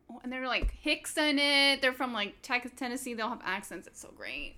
So, 0.08 0.14
oh, 0.16 0.20
and 0.24 0.32
they're 0.32 0.48
like 0.48 0.74
Hicks 0.82 1.18
in 1.18 1.40
it. 1.40 1.82
They're 1.82 1.94
from 1.94 2.14
like 2.14 2.36
Tex- 2.42 2.72
Tennessee. 2.76 3.14
They'll 3.14 3.30
have 3.30 3.42
accents. 3.44 3.88
It's 3.88 4.02
so 4.02 4.10
great. 4.16 4.56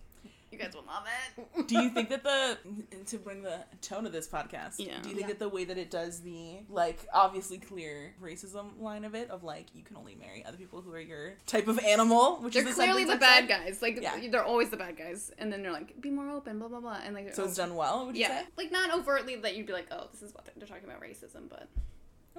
You 0.51 0.59
guys 0.59 0.73
will 0.75 0.83
love 0.85 1.05
it. 1.07 1.67
do 1.67 1.81
you 1.81 1.89
think 1.89 2.09
that 2.09 2.21
the 2.23 2.59
to 3.07 3.17
bring 3.17 3.41
the 3.41 3.61
tone 3.81 4.05
of 4.05 4.11
this 4.11 4.27
podcast 4.27 4.75
Yeah. 4.77 4.99
do 5.01 5.09
you 5.09 5.15
think 5.15 5.21
Yeah. 5.21 5.27
that 5.29 5.39
the 5.39 5.49
way 5.49 5.63
that 5.65 5.79
it 5.79 5.89
does 5.89 6.19
the 6.21 6.57
like 6.69 7.07
obviously 7.11 7.57
clear 7.57 8.13
racism 8.21 8.79
line 8.79 9.03
of 9.03 9.15
it 9.15 9.31
of 9.31 9.43
like 9.43 9.65
you 9.73 9.81
can 9.81 9.97
only 9.97 10.13
marry 10.13 10.45
other 10.45 10.55
people 10.57 10.81
who 10.81 10.93
are 10.93 10.99
your 10.99 11.33
type 11.47 11.67
of 11.67 11.79
animal 11.79 12.35
which 12.35 12.53
They're 12.53 12.67
is 12.67 12.75
clearly 12.75 13.03
the 13.03 13.15
bad 13.15 13.47
said? 13.47 13.49
guys. 13.49 13.81
Like 13.81 13.99
Yeah. 13.99 14.15
they're 14.29 14.43
always 14.43 14.69
the 14.69 14.77
bad 14.77 14.95
guys, 14.95 15.31
and 15.39 15.51
then 15.51 15.63
they're 15.63 15.71
like, 15.71 15.99
be 15.99 16.11
more 16.11 16.29
open, 16.29 16.59
blah 16.59 16.67
blah 16.67 16.81
blah, 16.81 16.99
and 17.03 17.15
like, 17.15 17.33
so 17.33 17.45
it's 17.45 17.55
done 17.55 17.75
well 17.75 18.05
would 18.05 18.15
you 18.15 18.21
yeah, 18.21 18.41
say 18.41 18.47
like 18.55 18.71
not 18.71 18.93
overtly 18.93 19.35
that 19.37 19.55
you'd 19.55 19.65
be 19.65 19.73
like, 19.73 19.87
oh, 19.89 20.07
this 20.11 20.21
is 20.21 20.35
what 20.35 20.45
they're, 20.45 20.53
they're 20.57 20.67
talking 20.67 20.87
about 20.87 21.01
racism, 21.01 21.49
but 21.49 21.67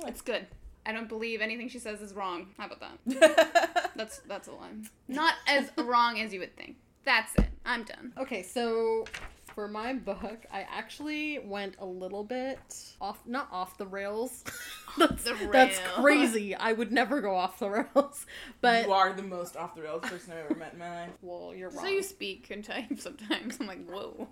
Oh. 0.01 0.07
it's 0.07 0.21
good. 0.21 0.47
I 0.87 0.93
don't 0.93 1.09
believe 1.09 1.41
anything 1.41 1.69
she 1.69 1.79
says 1.79 2.01
is 2.01 2.13
wrong. 2.15 2.49
How 2.59 2.67
about 2.67 2.81
that? 2.81 3.93
That's 3.97 4.19
that's 4.27 4.49
a 4.49 4.53
line. 4.53 4.89
Not 5.09 5.35
as 5.47 5.71
wrong 5.79 6.21
as 6.21 6.33
you 6.35 6.41
would 6.41 6.57
think. 6.57 6.77
That's 7.05 7.33
it. 7.37 7.49
I'm 7.65 7.85
done. 7.85 8.13
Okay, 8.19 8.43
so 8.43 9.05
for 9.55 9.69
my 9.69 9.93
book, 9.93 10.45
I 10.53 10.63
actually 10.63 11.39
went 11.39 11.77
a 11.79 11.87
little 11.87 12.25
bit 12.25 12.59
off, 13.01 13.21
not 13.25 13.49
off 13.53 13.79
the 13.79 13.87
rails. 13.87 14.43
that's, 14.99 15.23
the 15.23 15.49
that's 15.53 15.79
crazy. 15.95 16.57
I 16.57 16.73
would 16.73 16.91
never 16.91 17.21
go 17.21 17.37
off 17.37 17.61
the 17.61 17.71
rails. 17.71 18.27
But 18.61 18.87
you 18.87 18.93
are 18.93 19.13
the 19.13 19.23
most 19.23 19.57
off 19.57 19.77
the 19.77 19.83
rails 19.83 20.03
person 20.03 20.33
I've 20.33 20.51
ever 20.51 20.59
met 20.59 20.73
in 20.73 20.79
my 20.81 21.03
life 21.03 21.11
well, 21.23 21.55
you're 21.55 21.69
That's 21.69 21.77
wrong. 21.77 21.85
how 21.87 21.93
you 21.93 22.03
speak 22.03 22.49
and 22.51 22.65
type 22.65 22.99
sometimes. 22.99 23.59
I'm 23.61 23.67
like, 23.69 23.89
whoa. 23.89 24.29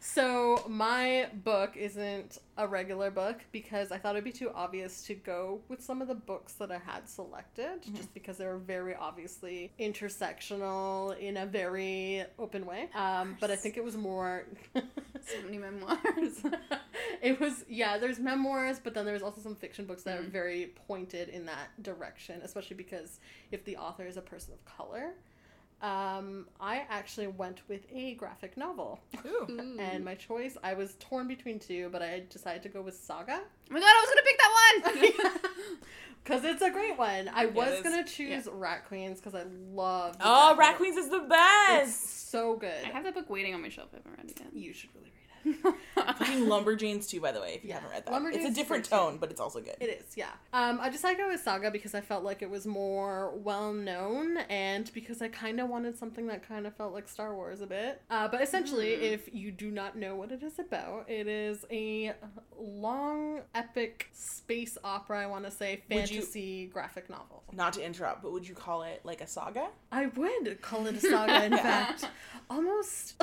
so 0.00 0.64
my 0.68 1.28
book 1.32 1.76
isn't 1.76 2.38
a 2.62 2.66
regular 2.66 3.10
book 3.10 3.40
because 3.50 3.90
I 3.90 3.98
thought 3.98 4.14
it'd 4.14 4.24
be 4.24 4.32
too 4.32 4.50
obvious 4.54 5.02
to 5.06 5.14
go 5.14 5.60
with 5.68 5.82
some 5.82 6.00
of 6.00 6.08
the 6.08 6.14
books 6.14 6.54
that 6.54 6.70
I 6.70 6.78
had 6.78 7.08
selected 7.08 7.82
just 7.94 8.14
because 8.14 8.38
they 8.38 8.46
were 8.46 8.58
very 8.58 8.94
obviously 8.94 9.72
intersectional 9.80 11.18
in 11.18 11.36
a 11.36 11.46
very 11.46 12.24
open 12.38 12.64
way. 12.64 12.88
Um, 12.94 13.36
but 13.40 13.50
I 13.50 13.56
think 13.56 13.76
it 13.76 13.84
was 13.84 13.96
more 13.96 14.46
So 15.24 15.40
many 15.44 15.58
memoirs. 15.58 16.42
it 17.22 17.38
was 17.38 17.64
yeah 17.68 17.98
there's 17.98 18.18
memoirs 18.18 18.80
but 18.82 18.94
then 18.94 19.04
there's 19.04 19.22
also 19.22 19.40
some 19.40 19.54
fiction 19.54 19.84
books 19.84 20.02
that 20.02 20.18
are 20.18 20.22
very 20.22 20.72
pointed 20.88 21.28
in 21.28 21.46
that 21.46 21.70
direction 21.82 22.40
especially 22.42 22.76
because 22.76 23.20
if 23.50 23.64
the 23.64 23.76
author 23.76 24.04
is 24.06 24.16
a 24.16 24.20
person 24.20 24.52
of 24.52 24.64
color 24.64 25.12
um, 25.82 26.46
i 26.60 26.82
actually 26.88 27.26
went 27.26 27.60
with 27.68 27.82
a 27.92 28.14
graphic 28.14 28.56
novel 28.56 29.00
Ooh. 29.26 29.46
Ooh. 29.50 29.76
and 29.78 30.04
my 30.04 30.14
choice 30.14 30.56
i 30.62 30.74
was 30.74 30.94
torn 31.00 31.26
between 31.28 31.58
two 31.58 31.88
but 31.90 32.00
i 32.02 32.22
decided 32.30 32.62
to 32.62 32.68
go 32.68 32.80
with 32.80 32.94
saga 32.94 33.40
oh 33.40 33.72
my 33.74 33.80
god, 33.80 33.86
I 33.86 34.06
was 34.06 34.10
gonna 34.10 34.22
pick 34.24 34.38
that 34.38 35.32
one. 35.32 35.72
because 36.24 36.44
it's 36.44 36.62
a 36.62 36.70
great 36.70 36.96
one 36.96 37.28
i 37.34 37.44
it 37.44 37.54
was 37.54 37.72
is. 37.74 37.82
gonna 37.82 38.04
choose 38.04 38.48
rat 38.52 38.86
queens 38.86 39.20
because 39.20 39.34
i 39.34 39.44
love 39.74 40.16
oh 40.20 40.54
graphic 40.54 40.58
rat 40.58 40.76
queens 40.78 40.96
is 40.96 41.08
the 41.10 41.16
it's 41.16 41.28
best 41.28 42.30
so 42.30 42.56
good 42.56 42.72
I 42.84 42.88
have 42.88 43.04
that 43.04 43.14
book 43.14 43.28
waiting 43.28 43.52
on 43.54 43.60
my 43.60 43.68
shelf. 43.68 43.88
I 43.92 43.96
haven't 43.96 44.12
read 44.16 44.30
it 44.30 44.40
yet. 44.40 44.54
you 44.54 44.72
should 44.72 44.88
really 44.94 45.10
read 45.10 45.21
it 45.21 45.21
fucking 45.94 46.46
lumberjanes 46.46 47.08
too 47.08 47.20
by 47.20 47.32
the 47.32 47.40
way 47.40 47.54
if 47.54 47.62
you 47.64 47.68
Yeah. 47.70 47.74
haven't 47.76 47.90
read 47.90 48.06
that 48.06 48.34
it's 48.34 48.44
a 48.44 48.54
different 48.54 48.84
tone 48.84 49.18
but 49.18 49.30
it's 49.30 49.40
also 49.40 49.60
good 49.60 49.76
It 49.80 49.86
is, 50.04 50.16
yeah. 50.16 50.30
Um, 50.52 50.78
I 50.80 50.88
decided 50.88 51.16
to 51.18 51.22
go 51.24 51.28
with 51.30 51.40
Saga 51.42 51.70
because 51.70 51.94
I 51.94 52.00
felt 52.00 52.24
like 52.24 52.42
it 52.42 52.50
was 52.50 52.66
more 52.66 53.30
well 53.36 53.72
known 53.72 54.38
and 54.48 54.90
because 54.94 55.20
I 55.22 55.28
kind 55.28 55.60
of 55.60 55.68
wanted 55.68 55.98
something 55.98 56.26
that 56.28 56.46
kind 56.46 56.66
of 56.66 56.74
felt 56.76 56.92
like 56.92 57.08
Star 57.08 57.34
Wars 57.34 57.60
a 57.60 57.66
bit. 57.66 58.02
Uh, 58.10 58.28
but 58.28 58.40
essentially, 58.42 58.96
Hmm. 58.96 59.02
if 59.02 59.34
you 59.34 59.50
do 59.50 59.70
not 59.70 59.96
know 59.96 60.14
what 60.16 60.32
it 60.32 60.42
is 60.42 60.58
about, 60.58 61.08
it 61.08 61.26
is 61.26 61.64
a 61.70 62.12
long, 62.58 63.40
epic 63.54 64.08
space 64.12 64.78
opera, 64.84 65.20
I 65.22 65.26
want 65.26 65.44
to 65.44 65.50
say, 65.50 65.82
Would 65.90 66.10
you- 66.10 66.20
fantasy 66.20 66.66
graphic 66.66 67.08
novel. 67.10 67.42
not 67.52 67.72
to 67.74 67.84
interrupt 67.84 68.22
but 68.22 68.32
would 68.32 68.46
you 68.48 68.54
call 68.54 68.82
it 68.82 69.00
like 69.04 69.20
a 69.20 69.26
saga 69.26 69.68
I 69.90 70.06
would 70.06 70.62
call 70.62 70.86
it 70.86 70.96
a 70.96 71.00
saga, 71.12 71.44
in 71.44 71.52
fact. 71.56 72.08
Almost. 72.50 73.14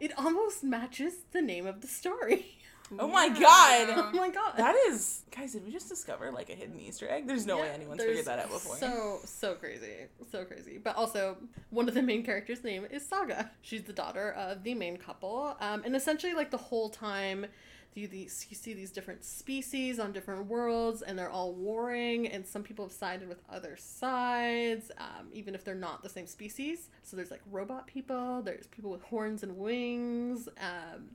It 0.00 0.12
almost 0.18 0.62
matches 0.64 1.14
the 1.32 1.42
name 1.42 1.66
of 1.66 1.80
the 1.80 1.86
story. 1.86 2.46
Oh 2.98 3.08
my 3.08 3.28
god. 3.30 3.88
Oh 3.96 4.10
my 4.12 4.28
god. 4.28 4.52
That 4.58 4.74
is, 4.88 5.22
guys. 5.34 5.52
Did 5.54 5.64
we 5.64 5.72
just 5.72 5.88
discover 5.88 6.30
like 6.30 6.50
a 6.50 6.52
hidden 6.52 6.78
Easter 6.78 7.08
egg? 7.08 7.26
There's 7.26 7.46
no 7.46 7.56
way 7.56 7.68
Yeah, 7.68 7.72
anyone's 7.72 8.02
figured 8.02 8.26
that 8.26 8.38
out 8.38 8.50
before. 8.50 8.76
So 8.76 9.20
so 9.24 9.54
crazy, 9.54 10.08
so 10.30 10.44
crazy. 10.44 10.76
But 10.76 10.96
also, 10.96 11.38
one 11.70 11.88
of 11.88 11.94
the 11.94 12.02
main 12.02 12.22
characters' 12.22 12.62
name 12.62 12.86
is 12.90 13.06
Saga. 13.06 13.50
She's 13.62 13.84
the 13.84 13.94
daughter 13.94 14.32
of 14.32 14.62
the 14.62 14.74
main 14.74 14.98
couple, 14.98 15.56
um, 15.60 15.82
and 15.86 15.96
essentially, 15.96 16.34
like 16.34 16.50
the 16.50 16.58
whole 16.58 16.90
time. 16.90 17.46
You, 17.94 18.08
you 18.10 18.28
see 18.28 18.72
these 18.72 18.90
different 18.90 19.24
species 19.24 19.98
on 19.98 20.12
different 20.12 20.46
worlds 20.46 21.02
and 21.02 21.18
they're 21.18 21.30
all 21.30 21.52
warring 21.52 22.26
and 22.26 22.46
some 22.46 22.62
people 22.62 22.86
have 22.86 22.92
sided 22.92 23.28
with 23.28 23.42
other 23.50 23.76
sides 23.78 24.90
um, 24.98 25.28
even 25.32 25.54
if 25.54 25.64
they're 25.64 25.74
not 25.74 26.02
the 26.02 26.08
same 26.08 26.26
species. 26.26 26.88
So 27.02 27.16
there's 27.16 27.30
like 27.30 27.42
robot 27.50 27.86
people 27.86 28.42
there's 28.42 28.66
people 28.66 28.90
with 28.90 29.02
horns 29.02 29.42
and 29.42 29.56
wings 29.58 30.48
um, 30.58 31.10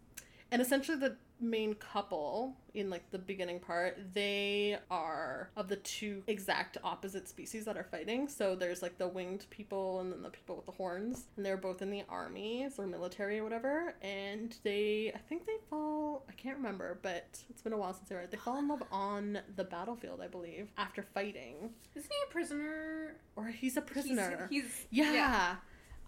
and 0.52 0.62
essentially 0.62 0.98
the 0.98 1.16
main 1.40 1.74
couple 1.76 2.56
in 2.74 2.90
like 2.90 3.10
the 3.12 3.18
beginning 3.20 3.60
part 3.60 3.98
they 4.14 4.78
are 4.90 5.50
of 5.56 5.68
the 5.68 5.76
two 5.78 6.24
exact 6.28 6.78
opposite 6.84 7.28
species 7.28 7.66
that 7.66 7.78
are 7.78 7.84
fighting 7.84 8.28
so 8.28 8.56
there's 8.56 8.82
like 8.82 8.98
the 8.98 9.08
winged 9.08 9.46
people 9.50 10.00
and 10.00 10.12
then 10.12 10.22
the 10.22 10.30
people 10.30 10.56
with 10.56 10.66
the 10.66 10.72
horns 10.72 11.28
and 11.36 11.46
they're 11.46 11.58
both 11.58 11.82
in 11.82 11.90
the 11.90 12.04
armies 12.10 12.74
or 12.78 12.88
military 12.88 13.40
or 13.40 13.44
whatever 13.44 13.96
and 14.02 14.58
they 14.64 15.12
i 15.16 15.18
think 15.30 15.46
they 15.46 15.58
fall 15.70 16.26
i 16.30 16.32
can't 16.34 16.58
remember 16.58 16.98
but 17.02 17.40
it's 17.50 17.62
been 17.62 17.74
a 17.74 17.78
while 17.78 17.94
since 17.94 18.10
they 18.10 18.16
were 18.16 18.26
they 18.30 18.38
fall 18.38 18.58
in 18.58 18.68
love 18.68 18.84
on 18.92 19.40
the 19.56 19.64
battlefield 19.64 20.20
i 20.22 20.28
believe 20.28 20.70
after 20.78 21.04
fighting 21.04 21.70
Isn't 21.96 22.12
he 22.12 22.18
a 22.30 22.32
prisoner? 22.32 23.16
or 23.36 23.48
he's 23.48 23.78
a 23.78 23.82
prisoner 23.82 24.48
He's, 24.50 24.64
he's 24.90 25.06
yeah. 25.06 25.56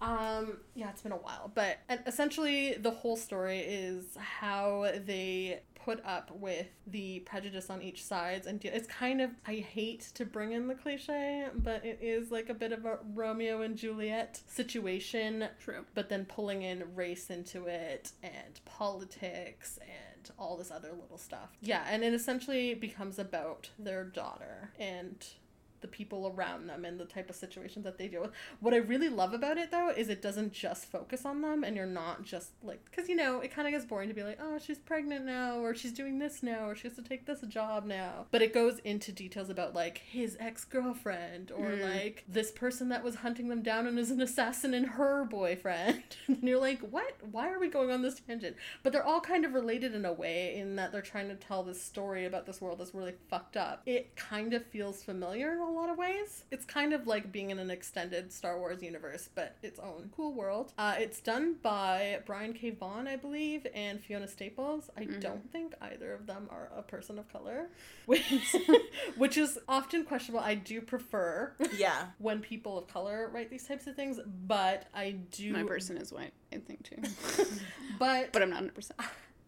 Um, 0.02 0.58
yeah, 0.76 0.90
it's 0.90 1.02
been 1.02 1.12
a 1.12 1.18
while, 1.18 1.52
but 1.54 1.80
essentially 2.06 2.74
the 2.74 2.92
whole 2.92 3.18
story 3.18 3.60
is 3.60 4.18
how 4.18 4.92
they 5.06 5.62
put 5.76 6.04
up 6.06 6.30
with 6.32 6.68
the 6.88 7.20
prejudice 7.22 7.70
on 7.70 7.82
each 7.82 8.04
sides 8.04 8.46
and 8.48 8.64
it's 8.64 8.88
kind 8.88 9.22
of 9.22 9.32
I 9.48 9.56
hate 9.56 10.10
to 10.16 10.26
bring 10.26 10.52
in 10.52 10.68
the 10.68 10.76
cliche, 10.76 11.48
but 11.56 11.86
it 11.86 12.00
is 12.02 12.32
like 12.32 12.50
a 12.50 12.54
bit 12.54 12.72
of 12.72 12.86
a 12.86 13.00
Romeo 13.14 13.62
and 13.62 13.78
Juliet 13.78 14.42
situation, 14.48 15.48
True. 15.60 15.86
but 15.96 16.10
then 16.10 16.26
pulling 16.26 16.62
in 16.62 16.84
race 16.96 17.30
into 17.30 17.66
it 17.66 18.12
and 18.22 18.60
politics 18.66 19.80
and 19.82 20.32
all 20.38 20.58
this 20.58 20.72
other 20.72 20.92
little 20.92 21.18
stuff. 21.18 21.50
Yeah, 21.62 21.86
and 21.90 22.04
it 22.04 22.14
essentially 22.14 22.74
becomes 22.74 23.18
about 23.18 23.70
their 23.80 24.04
daughter 24.04 24.72
and 24.80 25.26
the 25.82 25.88
people 25.88 26.34
around 26.36 26.68
them 26.68 26.86
and 26.86 27.00
the 27.00 27.06
type 27.06 27.30
of 27.30 27.36
situations 27.36 27.86
that 27.86 27.98
they 27.98 28.08
deal 28.08 28.22
with. 28.22 28.32
What 28.60 28.74
I 28.74 28.78
really 28.78 29.10
love 29.10 29.34
about 29.34 29.58
it 29.58 29.72
though 29.72 29.90
is 29.90 30.10
it 30.10 30.22
doesn't 30.22 30.54
just 30.54 30.86
focus 30.86 31.26
on 31.26 31.42
them 31.42 31.64
and 31.64 31.76
you're 31.76 31.86
not 31.86 32.24
just 32.24 32.52
like 32.64 32.92
cuz 32.92 33.08
you 33.10 33.16
know, 33.16 33.40
it 33.42 33.52
kind 33.52 33.68
of 33.68 33.74
gets 33.74 33.86
boring 33.86 34.10
to 34.10 34.14
be 34.16 34.24
like, 34.24 34.40
"Oh, 34.42 34.58
she's 34.60 34.80
pregnant 34.80 35.26
now 35.26 35.60
or 35.60 35.74
she's 35.76 35.94
doing 35.94 36.20
this 36.20 36.42
now 36.44 36.68
or 36.70 36.76
she 36.76 36.88
has 36.88 36.96
to 36.98 37.04
take 37.04 37.26
this 37.26 37.42
job 37.42 37.86
now." 37.86 38.26
But 38.32 38.42
it 38.42 38.54
goes 38.54 38.80
into 38.80 39.12
details 39.12 39.50
about 39.50 39.74
like 39.74 40.00
his 40.00 40.38
ex-girlfriend 40.40 41.52
or 41.52 41.70
Mm. 41.70 41.96
like 41.98 42.24
this 42.28 42.52
person 42.52 42.90
that 42.90 43.04
was 43.04 43.16
hunting 43.16 43.48
them 43.50 43.62
down 43.62 43.86
and 43.88 43.98
is 44.00 44.12
an 44.12 44.22
assassin 44.22 44.74
and 44.74 44.86
her 44.92 45.26
boyfriend. 45.26 46.04
and 46.28 46.44
you're 46.44 46.60
like, 46.60 46.80
"What? 46.82 47.16
Why 47.32 47.50
are 47.50 47.60
we 47.60 47.68
going 47.68 47.92
on 47.92 48.02
this 48.02 48.20
tangent?" 48.20 48.56
But 48.84 48.94
they're 48.94 49.04
all 49.06 49.22
kind 49.22 49.46
of 49.46 49.54
related 49.54 49.94
in 49.96 50.06
a 50.06 50.14
way 50.14 50.56
in 50.56 50.76
that 50.78 50.92
they're 50.92 51.02
trying 51.02 51.28
to 51.30 51.36
tell 51.36 51.64
this 51.64 51.82
story 51.82 52.26
about 52.26 52.46
this 52.46 52.62
world 52.62 52.80
that's 52.80 52.94
really 52.94 53.14
fucked 53.30 53.58
up. 53.58 53.82
It 53.86 54.16
kind 54.16 54.54
of 54.54 54.66
feels 54.66 55.04
familiar 55.04 55.58
a 55.70 55.72
lot 55.72 55.90
of 55.90 55.98
ways. 55.98 56.44
It's 56.52 56.66
kind 56.66 56.94
of 56.94 57.06
like 57.08 57.32
being 57.32 57.52
in 57.52 57.60
an 57.60 57.70
extended 57.70 58.34
Star 58.34 58.58
Wars 58.58 58.82
universe, 58.82 59.30
but 59.34 59.56
its 59.62 59.80
own 59.80 60.10
cool 60.16 60.34
world. 60.34 60.74
Uh, 60.78 60.96
it's 60.98 61.22
done 61.22 61.56
by 61.62 62.20
Brian 62.26 62.54
K. 62.54 62.72
Vaughan, 62.72 63.08
I 63.08 63.16
believe, 63.16 63.66
and 63.74 64.02
Fiona 64.02 64.28
Staples. 64.28 64.90
I 64.98 65.02
Mhm. 65.06 65.20
don't 65.22 65.52
think 65.52 65.76
either 65.82 66.14
of 66.14 66.26
them 66.26 66.48
are 66.52 66.70
a 66.76 66.82
person 66.82 67.20
of 67.20 67.32
color, 67.32 67.70
which, 68.06 68.56
which 69.18 69.38
is 69.38 69.60
often 69.68 70.04
questionable. 70.06 70.44
I 70.44 70.56
do 70.56 70.82
prefer 70.82 71.54
yeah. 71.78 72.08
when 72.18 72.40
people 72.42 72.78
of 72.78 72.88
color 72.88 73.30
write 73.34 73.50
these 73.50 73.66
types 73.68 73.88
of 73.88 73.96
things, 73.96 74.20
but 74.48 74.88
I 74.94 75.12
do. 75.32 75.54
My 75.54 75.64
person 75.64 75.98
is 75.98 76.12
white, 76.12 76.34
I 76.52 76.58
think 76.58 76.84
too. 76.84 76.98
but 78.00 78.32
but 78.34 78.42
I'm 78.42 78.50
not 78.50 78.64
100%. 78.64 78.92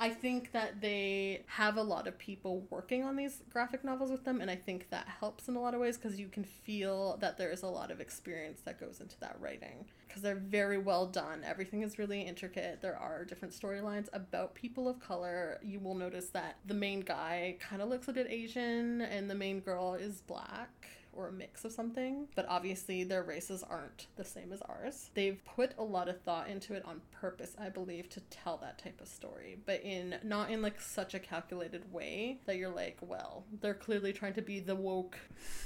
I 0.01 0.10
think 0.10 0.51
that 0.53 0.81
they 0.81 1.43
have 1.46 1.77
a 1.77 1.84
lot 1.84 2.08
of 2.08 2.17
people 2.17 2.65
working 2.72 3.03
on 3.03 3.15
these 3.15 3.43
graphic 3.51 3.84
novels 3.84 4.10
with 4.10 4.25
them, 4.25 4.41
and 4.41 4.50
I 4.50 4.55
think 4.55 4.89
that 4.89 5.08
helps 5.08 5.48
in 5.48 5.55
a 5.55 5.62
lot 5.62 5.75
of 5.75 5.79
ways 5.79 5.96
because 5.96 6.20
you 6.20 6.27
can 6.27 6.43
feel 6.43 7.17
that 7.17 7.38
there 7.38 7.51
is 7.51 7.62
a 7.62 7.67
lot 7.67 7.91
of 7.91 8.01
experience 8.01 8.62
that 8.65 8.79
goes 8.79 9.00
into 9.00 9.15
that 9.20 9.38
writing. 9.39 9.86
Because 10.08 10.24
they're 10.24 10.34
very 10.34 10.79
well 10.79 11.05
done. 11.05 11.43
Everything 11.46 11.84
is 11.84 12.00
really 12.00 12.24
intricate. 12.24 12.81
There 12.81 12.98
are 12.98 13.24
different 13.24 13.53
storylines 13.53 14.10
about 14.12 14.55
people 14.55 14.89
of 14.89 15.00
color. 15.00 15.60
You 15.62 15.79
will 15.79 15.93
notice 15.93 16.29
that 16.29 16.58
the 16.65 16.74
main 16.74 17.01
guy 17.01 17.58
kind 17.60 17.84
of 17.84 17.88
looks 17.88 18.08
a 18.08 18.13
bit 18.13 18.25
Asian, 18.27 19.01
and 19.01 19.29
the 19.29 19.36
main 19.36 19.60
girl 19.60 19.93
is 19.93 20.22
black 20.22 20.88
or 21.13 21.27
a 21.27 21.32
mix 21.32 21.65
of 21.65 21.72
something, 21.72 22.27
but 22.36 22.46
obviously 22.48 23.03
their 23.03 23.24
races 23.24 23.63
aren't 23.68 24.08
the 24.15 24.24
same 24.25 24.51
as 24.53 24.62
ours. 24.63 25.10
They've 25.13 25.39
put 25.46 25.74
a 25.77 25.84
lot 25.84 26.08
of 26.08 26.22
thought 26.22 26.50
into 26.50 26.74
it 26.74 26.84
on 26.86 27.01
purpose, 27.12 27.56
I 27.60 27.70
believe, 27.70 28.10
to 28.12 28.22
tell 28.30 28.58
that 28.58 28.77
type 28.77 29.01
of 29.01 29.08
story, 29.08 29.58
but 29.65 29.82
in 29.84 30.15
not 30.24 30.50
in 30.51 30.62
like 30.62 30.80
such 30.80 31.13
a 31.13 31.20
calculated 31.20 31.91
way 31.91 32.39
that 32.46 32.58
you're 32.58 32.74
like, 32.74 32.98
well, 33.01 33.44
they're 33.62 33.74
clearly 33.74 34.13
trying 34.13 34.34
to 34.36 34.41
be 34.41 34.60
the 34.60 34.75
woke 34.75 35.18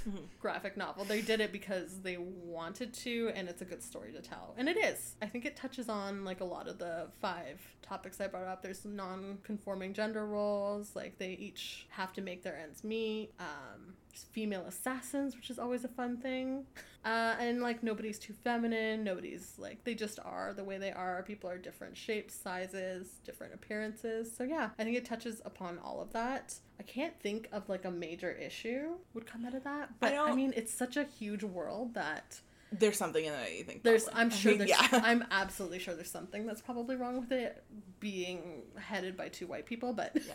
Mhm. 0.08 0.28
graphic 0.40 0.78
novel. 0.78 1.06
They 1.06 1.22
did 1.22 1.40
it 1.42 1.52
because 1.52 2.02
they 2.02 2.18
wanted 2.18 2.94
to 2.96 3.32
and 3.36 3.48
it's 3.50 3.62
a 3.62 3.66
good 3.66 3.84
story 3.84 4.12
to 4.14 4.22
tell. 4.22 4.54
And 4.58 4.68
it 4.70 4.78
is. 4.78 5.16
I 5.22 5.28
think 5.28 5.46
it 5.46 5.56
touches 5.56 5.90
on 5.90 6.24
like 6.26 6.42
a 6.42 6.46
lot 6.46 6.68
of 6.68 6.78
the 6.80 7.08
five 7.22 7.62
topics 7.82 8.20
I 8.20 8.28
brought 8.28 8.48
up. 8.48 8.62
There's 8.62 8.84
non-conforming 8.86 9.94
gender 9.94 10.26
roles, 10.26 10.96
like 10.96 11.18
they 11.18 11.34
each 11.34 11.86
have 11.90 12.14
to 12.14 12.22
make 12.22 12.44
their 12.44 12.58
ends 12.58 12.84
meet. 12.84 13.32
Um 13.40 13.96
female 14.24 14.64
assassins, 14.68 15.36
which 15.36 15.50
is 15.50 15.60
always 15.60 15.84
a 15.84 15.88
fun 15.88 16.18
thing. 16.18 16.66
Uh, 17.04 17.36
and 17.40 17.62
like 17.62 17.84
nobody's 17.84 18.18
too 18.18 18.34
feminine, 18.34 19.04
nobody's 19.04 19.54
like 19.60 19.84
they 19.84 19.94
just 19.94 20.20
are 20.26 20.54
the 20.56 20.64
way 20.64 20.78
they 20.78 20.92
are. 20.92 21.22
People 21.24 21.50
are 21.50 21.58
different 21.58 21.96
shapes, 21.96 22.34
sizes, 22.34 23.10
different 23.24 23.54
appearances. 23.54 24.36
So 24.36 24.44
yeah, 24.44 24.70
I 24.80 24.84
think 24.84 24.98
it 24.98 25.06
touches 25.06 25.42
upon 25.46 25.78
all 25.84 26.02
of 26.02 26.12
that. 26.14 26.56
I 26.80 26.84
can't 26.84 27.18
think 27.20 27.48
of 27.52 27.70
like 27.70 27.86
a 27.86 27.92
major 27.92 28.32
issue 28.32 28.96
would 29.14 29.26
come 29.28 29.46
out 29.46 29.54
of 29.54 29.64
that, 29.66 29.90
but 30.00 30.14
I, 30.14 30.16
don't- 30.16 30.36
mean 30.36 30.54
it's 30.56 30.74
such 30.74 30.98
a 30.98 31.04
huge 31.04 31.44
world 31.44 31.94
that 31.94 32.40
There's 32.72 32.98
something 32.98 33.24
in 33.24 33.32
there 33.34 33.50
you 33.50 33.64
think. 33.64 33.84
there's. 33.84 34.10
I'm 34.12 34.28
I 34.28 34.30
sure 34.30 34.54
think- 34.54 34.60
there's 34.70 34.70
yeah. 34.72 34.88
I'm 35.04 35.24
absolutely 35.30 35.80
sure 35.80 35.94
there's 35.94 36.10
something 36.12 36.46
that's 36.48 36.62
probably 36.62 36.96
wrong 36.96 37.20
with 37.20 37.32
it 37.32 37.64
being 38.00 38.64
headed 38.78 39.16
by 39.16 39.30
two 39.30 39.46
white 39.48 39.66
people, 39.68 39.94
but 39.94 40.12
Yeah. 40.16 40.34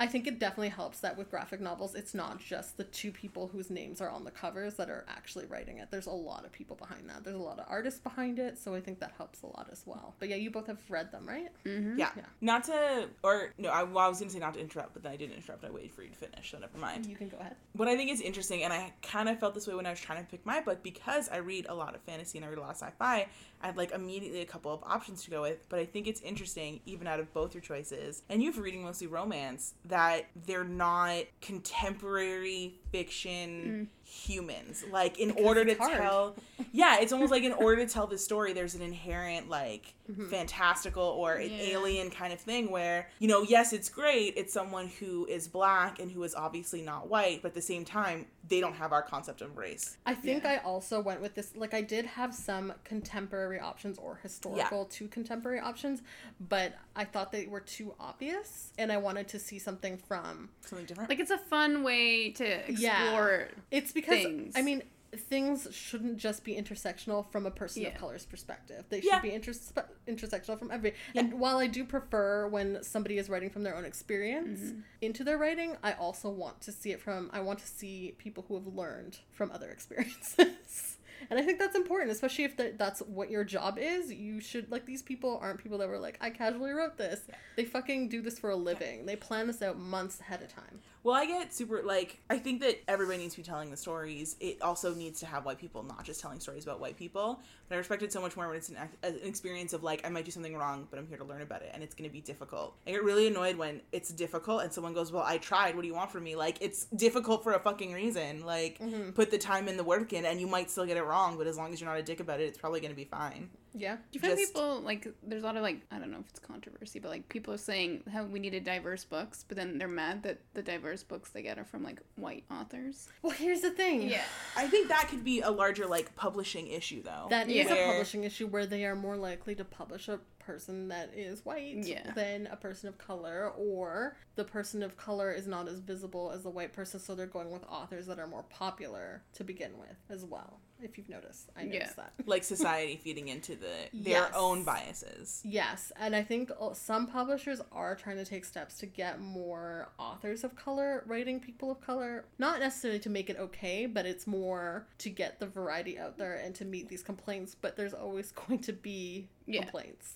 I 0.00 0.06
think 0.06 0.26
it 0.26 0.38
definitely 0.38 0.70
helps 0.70 1.00
that 1.00 1.16
with 1.16 1.30
graphic 1.30 1.60
novels, 1.60 1.94
it's 1.94 2.14
not 2.14 2.40
just 2.40 2.76
the 2.76 2.84
two 2.84 3.12
people 3.12 3.48
whose 3.48 3.70
names 3.70 4.00
are 4.00 4.10
on 4.10 4.24
the 4.24 4.30
covers 4.30 4.74
that 4.74 4.90
are 4.90 5.04
actually 5.08 5.46
writing 5.46 5.78
it. 5.78 5.90
There's 5.90 6.06
a 6.06 6.10
lot 6.12 6.44
of 6.44 6.52
people 6.52 6.76
behind 6.76 7.08
that. 7.08 7.24
There's 7.24 7.36
a 7.36 7.40
lot 7.40 7.58
of 7.58 7.66
artists 7.68 8.00
behind 8.00 8.38
it, 8.38 8.58
so 8.58 8.74
I 8.74 8.80
think 8.80 9.00
that 9.00 9.12
helps 9.16 9.42
a 9.42 9.46
lot 9.46 9.68
as 9.70 9.82
well. 9.86 10.14
But 10.18 10.28
yeah, 10.28 10.36
you 10.36 10.50
both 10.50 10.66
have 10.66 10.78
read 10.88 11.12
them, 11.12 11.26
right? 11.26 11.48
Mm-hmm. 11.64 11.98
Yeah. 11.98 12.10
Yeah. 12.16 12.22
Not 12.40 12.64
to, 12.64 13.08
or 13.22 13.52
no, 13.58 13.68
I, 13.68 13.82
well, 13.84 14.06
I 14.06 14.08
was 14.08 14.18
gonna 14.18 14.30
say 14.30 14.38
not 14.38 14.54
to 14.54 14.60
interrupt, 14.60 14.94
but 14.94 15.02
then 15.02 15.12
I 15.12 15.16
didn't 15.16 15.36
interrupt. 15.36 15.64
I 15.64 15.70
waited 15.70 15.92
for 15.92 16.02
you 16.02 16.10
to 16.10 16.16
finish, 16.16 16.50
so 16.50 16.58
never 16.58 16.78
mind. 16.78 17.06
You 17.06 17.16
can 17.16 17.28
go 17.28 17.38
ahead. 17.38 17.56
What 17.74 17.88
I 17.88 17.96
think 17.96 18.10
is 18.10 18.20
interesting, 18.20 18.64
and 18.64 18.72
I 18.72 18.92
kind 19.02 19.28
of 19.28 19.38
felt 19.38 19.54
this 19.54 19.66
way 19.66 19.74
when 19.74 19.86
I 19.86 19.90
was 19.90 20.00
trying 20.00 20.24
to 20.24 20.30
pick 20.30 20.44
my 20.44 20.60
book 20.60 20.82
because 20.82 21.28
I 21.28 21.36
read 21.36 21.66
a 21.68 21.74
lot 21.74 21.94
of 21.94 22.00
fantasy 22.02 22.38
and 22.38 22.44
I 22.44 22.48
read 22.48 22.58
a 22.58 22.62
lot 22.62 22.70
of 22.70 22.76
sci-fi. 22.76 23.26
I 23.62 23.66
had 23.66 23.76
like 23.76 23.92
immediately 23.92 24.40
a 24.40 24.46
couple 24.46 24.72
of 24.72 24.82
options 24.82 25.22
to 25.24 25.30
go 25.30 25.42
with, 25.42 25.68
but 25.68 25.78
I 25.78 25.84
think 25.84 26.06
it's 26.06 26.20
interesting, 26.22 26.80
even 26.86 27.06
out 27.06 27.20
of 27.20 27.32
both 27.32 27.54
your 27.54 27.60
choices, 27.60 28.22
and 28.28 28.42
you've 28.42 28.58
reading 28.58 28.82
mostly 28.82 29.06
romance, 29.06 29.74
that 29.92 30.24
they're 30.46 30.64
not 30.64 31.24
contemporary 31.42 32.80
fiction 32.90 33.90
mm. 33.90 34.01
Humans. 34.12 34.84
Like 34.92 35.18
in 35.18 35.28
Because 35.28 35.44
order 35.46 35.64
to 35.64 35.74
hard. 35.74 35.92
tell, 35.98 36.36
yeah, 36.72 37.00
it's 37.00 37.12
almost 37.12 37.30
like 37.30 37.42
in 37.44 37.52
order 37.52 37.84
to 37.84 37.90
tell 37.92 38.06
this 38.06 38.22
story, 38.24 38.52
there's 38.52 38.74
an 38.74 38.82
inherent 38.82 39.48
like 39.48 39.94
Mhm. 40.10 40.28
fantastical 40.28 41.02
or 41.04 41.34
an 41.34 41.48
Yeah. 41.50 41.62
alien 41.76 42.10
kind 42.10 42.32
of 42.32 42.40
thing 42.40 42.70
where 42.70 43.08
you 43.20 43.28
know, 43.28 43.42
yes, 43.42 43.72
it's 43.72 43.88
great. 43.88 44.34
It's 44.36 44.52
someone 44.52 44.88
who 44.88 45.26
is 45.26 45.46
black 45.48 45.98
and 46.00 46.10
who 46.10 46.22
is 46.24 46.34
obviously 46.34 46.82
not 46.82 47.08
white, 47.08 47.40
but 47.40 47.48
at 47.48 47.54
the 47.54 47.62
same 47.62 47.84
time, 47.84 48.26
they 48.48 48.60
don't 48.60 48.74
have 48.74 48.92
our 48.92 49.02
concept 49.02 49.40
of 49.40 49.56
race. 49.56 49.96
I 50.04 50.14
think 50.14 50.42
Yeah. 50.42 50.50
I 50.52 50.56
also 50.58 51.00
went 51.00 51.20
with 51.22 51.34
this. 51.34 51.54
Like, 51.54 51.72
I 51.72 51.80
did 51.80 52.04
have 52.04 52.34
some 52.34 52.72
contemporary 52.84 53.60
options 53.60 53.96
or 53.98 54.16
historical 54.22 54.84
to 54.86 55.06
contemporary 55.08 55.60
options, 55.60 56.02
but 56.40 56.74
I 56.96 57.04
thought 57.04 57.30
they 57.30 57.46
were 57.46 57.60
too 57.60 57.94
obvious, 58.00 58.72
and 58.76 58.90
I 58.92 58.96
wanted 58.96 59.28
to 59.28 59.38
see 59.38 59.58
something 59.60 59.96
from. 59.96 60.50
Something 60.66 60.86
different. 60.86 61.08
Like 61.10 61.20
it's 61.20 61.30
a 61.30 61.38
fun 61.38 61.84
way 61.84 62.30
to 62.32 62.44
explore. 62.68 63.48
It's 63.70 63.92
because 63.92 64.01
Things. 64.06 64.54
I 64.56 64.62
mean, 64.62 64.82
things 65.14 65.68
shouldn't 65.72 66.16
just 66.16 66.42
be 66.42 66.54
intersectional 66.56 67.30
from 67.30 67.44
a 67.44 67.50
person 67.50 67.84
of 67.84 67.94
color's 67.94 68.24
perspective. 68.24 68.84
They 68.88 69.00
Yeah. 69.02 69.20
should 69.20 69.22
be 69.22 69.30
inters- 69.30 69.72
intersectional 70.08 70.58
from 70.58 70.70
every. 70.70 70.94
And 71.14 71.34
while 71.38 71.58
I 71.58 71.66
do 71.66 71.84
prefer 71.84 72.46
when 72.48 72.82
somebody 72.82 73.18
is 73.18 73.28
writing 73.28 73.50
from 73.50 73.62
their 73.62 73.76
own 73.76 73.84
experience 73.84 74.60
Mm-hmm. 74.60 74.80
into 75.02 75.22
their 75.22 75.36
writing, 75.36 75.76
I 75.82 75.92
also 75.92 76.30
want 76.30 76.60
to 76.62 76.72
see 76.72 76.92
it 76.92 77.00
from. 77.00 77.28
I 77.32 77.40
want 77.40 77.58
to 77.58 77.66
see 77.66 78.14
people 78.16 78.46
who 78.48 78.54
have 78.54 78.66
learned 78.66 79.18
from 79.32 79.50
other 79.50 79.68
experiences. 79.70 80.96
And 81.30 81.38
I 81.38 81.42
think 81.44 81.60
that's 81.60 81.76
important, 81.76 82.10
especially 82.10 82.42
if 82.42 82.56
that 82.56 82.78
that's 82.78 82.98
what 83.02 83.30
your 83.30 83.44
job 83.44 83.78
is. 83.80 84.12
You 84.12 84.40
should 84.40 84.72
like 84.72 84.86
these 84.86 85.02
people 85.02 85.38
aren't 85.40 85.62
people 85.62 85.78
that 85.78 85.88
were 85.88 85.98
like, 86.00 86.18
I 86.20 86.30
casually 86.30 86.72
wrote 86.72 86.96
this. 86.96 87.20
They 87.54 87.64
fucking 87.64 88.08
do 88.08 88.22
this 88.22 88.40
for 88.40 88.50
a 88.50 88.56
living. 88.56 89.06
They 89.06 89.14
plan 89.14 89.46
this 89.46 89.62
out 89.62 89.78
months 89.78 90.18
ahead 90.18 90.42
of 90.42 90.48
time. 90.52 90.80
Well, 91.04 91.16
I 91.16 91.26
get 91.26 91.52
super 91.52 91.82
like 91.82 92.20
I 92.30 92.38
think 92.38 92.60
that 92.60 92.80
everybody 92.86 93.18
needs 93.18 93.34
to 93.34 93.40
be 93.40 93.44
telling 93.44 93.70
the 93.70 93.76
stories. 93.76 94.36
It 94.38 94.62
also 94.62 94.94
needs 94.94 95.18
to 95.20 95.26
have 95.26 95.44
white 95.44 95.58
people, 95.58 95.82
not 95.82 96.04
just 96.04 96.20
telling 96.20 96.38
stories 96.38 96.64
about 96.64 96.80
white 96.80 96.96
people. 96.96 97.40
But 97.68 97.74
I 97.74 97.78
respect 97.78 98.02
it 98.02 98.12
so 98.12 98.20
much 98.20 98.36
more 98.36 98.46
when 98.46 98.56
it's 98.56 98.68
an, 98.68 98.76
an 99.02 99.18
experience 99.24 99.72
of 99.72 99.82
like 99.82 100.06
I 100.06 100.10
might 100.10 100.24
do 100.24 100.30
something 100.30 100.56
wrong, 100.56 100.86
but 100.90 100.98
I'm 100.98 101.08
here 101.08 101.18
to 101.18 101.24
learn 101.24 101.42
about 101.42 101.62
it, 101.62 101.70
and 101.74 101.82
it's 101.82 101.94
going 101.94 102.08
to 102.08 102.12
be 102.12 102.20
difficult. 102.20 102.76
I 102.86 102.92
get 102.92 103.02
really 103.02 103.26
annoyed 103.26 103.56
when 103.56 103.80
it's 103.90 104.10
difficult 104.10 104.62
and 104.62 104.72
someone 104.72 104.94
goes, 104.94 105.10
"Well, 105.10 105.24
I 105.24 105.38
tried. 105.38 105.74
What 105.74 105.82
do 105.82 105.88
you 105.88 105.94
want 105.94 106.12
from 106.12 106.22
me?" 106.22 106.36
Like 106.36 106.58
it's 106.60 106.84
difficult 106.84 107.42
for 107.42 107.54
a 107.54 107.58
fucking 107.58 107.92
reason. 107.92 108.44
Like 108.44 108.78
mm-hmm. 108.78 109.10
put 109.10 109.30
the 109.30 109.38
time 109.38 109.66
and 109.66 109.78
the 109.78 109.84
work 109.84 110.12
in, 110.12 110.24
and 110.24 110.40
you 110.40 110.46
might 110.46 110.70
still 110.70 110.86
get 110.86 110.96
it 110.96 111.04
wrong, 111.04 111.36
but 111.36 111.48
as 111.48 111.56
long 111.56 111.72
as 111.72 111.80
you're 111.80 111.90
not 111.90 111.98
a 111.98 112.02
dick 112.02 112.20
about 112.20 112.40
it, 112.40 112.44
it's 112.44 112.58
probably 112.58 112.80
going 112.80 112.92
to 112.92 112.96
be 112.96 113.04
fine. 113.04 113.50
Yeah. 113.74 113.96
Do 113.96 114.00
you 114.12 114.20
find 114.20 114.36
Just- 114.38 114.52
people 114.54 114.80
like 114.80 115.06
there's 115.22 115.42
a 115.42 115.46
lot 115.46 115.56
of 115.56 115.62
like 115.62 115.80
I 115.90 115.98
don't 115.98 116.10
know 116.10 116.18
if 116.20 116.28
it's 116.28 116.38
controversy, 116.38 116.98
but 116.98 117.10
like 117.10 117.28
people 117.28 117.54
are 117.54 117.58
saying 117.58 118.02
how 118.12 118.24
we 118.24 118.38
needed 118.38 118.64
diverse 118.64 119.04
books, 119.04 119.44
but 119.48 119.56
then 119.56 119.78
they're 119.78 119.88
mad 119.88 120.22
that 120.24 120.38
the 120.54 120.62
diverse 120.62 121.02
books 121.02 121.30
they 121.30 121.42
get 121.42 121.58
are 121.58 121.64
from 121.64 121.82
like 121.82 122.00
white 122.16 122.44
authors. 122.50 123.08
Well, 123.22 123.32
here's 123.32 123.60
the 123.62 123.70
thing. 123.70 124.02
Yeah. 124.02 124.22
I 124.56 124.66
think 124.68 124.88
that 124.88 125.08
could 125.08 125.24
be 125.24 125.40
a 125.40 125.50
larger 125.50 125.86
like 125.86 126.14
publishing 126.16 126.66
issue 126.68 127.02
though. 127.02 127.26
That 127.30 127.48
is 127.48 127.66
Yeah. 127.66 127.74
a 127.74 127.86
publishing 127.86 128.24
issue 128.24 128.46
where 128.46 128.66
they 128.66 128.84
are 128.84 128.94
more 128.94 129.16
likely 129.16 129.54
to 129.54 129.64
publish 129.64 130.08
a 130.08 130.18
person 130.42 130.88
that 130.88 131.12
is 131.14 131.44
white 131.44 131.76
Yeah. 131.86 132.12
than 132.12 132.46
a 132.48 132.56
person 132.56 132.88
of 132.88 132.98
color, 132.98 133.50
or 133.56 134.16
the 134.34 134.44
person 134.44 134.82
of 134.82 134.96
color 134.96 135.30
is 135.32 135.46
not 135.46 135.68
as 135.68 135.78
visible 135.80 136.30
as 136.30 136.42
the 136.42 136.50
white 136.50 136.72
person, 136.72 137.00
so 137.00 137.14
they're 137.14 137.26
going 137.26 137.50
with 137.50 137.64
authors 137.64 138.06
that 138.06 138.18
are 138.18 138.26
more 138.26 138.42
popular 138.44 139.22
to 139.34 139.44
begin 139.44 139.78
with 139.78 139.96
as 140.08 140.24
well. 140.24 140.60
If 140.80 140.98
you've 140.98 141.08
noticed, 141.08 141.50
I 141.56 141.62
Yeah. 141.62 141.72
noticed 141.74 141.96
that. 141.96 142.12
like 142.26 142.42
society 142.56 142.96
feeding 142.96 143.28
into 143.28 143.54
the 143.56 143.88
their 143.92 144.22
Yes. 144.22 144.32
own 144.34 144.64
biases. 144.64 145.40
Yes, 145.44 145.92
and 145.96 146.14
I 146.16 146.22
think 146.24 146.50
uh, 146.60 146.74
some 146.74 147.06
publishers 147.06 147.60
are 147.70 147.94
trying 147.94 148.16
to 148.16 148.24
take 148.24 148.44
steps 148.44 148.78
to 148.78 148.86
get 148.86 149.20
more 149.20 149.90
authors 149.98 150.42
of 150.44 150.56
color 150.56 151.04
writing 151.06 151.38
people 151.40 151.70
of 151.70 151.80
color. 151.80 152.24
Not 152.38 152.58
necessarily 152.60 152.98
to 153.00 153.10
make 153.10 153.30
it 153.30 153.36
okay, 153.38 153.86
but 153.86 154.06
it's 154.06 154.26
more 154.26 154.86
to 154.98 155.08
get 155.10 155.38
the 155.38 155.46
variety 155.46 155.98
out 155.98 156.18
there 156.18 156.34
and 156.34 156.52
to 156.56 156.64
meet 156.64 156.88
these 156.88 157.02
complaints. 157.04 157.54
But 157.54 157.76
there's 157.76 157.94
always 157.94 158.32
going 158.46 158.58
to 158.60 158.72
be 158.72 159.28
Yeah. 159.46 159.62
complaints. 159.62 160.14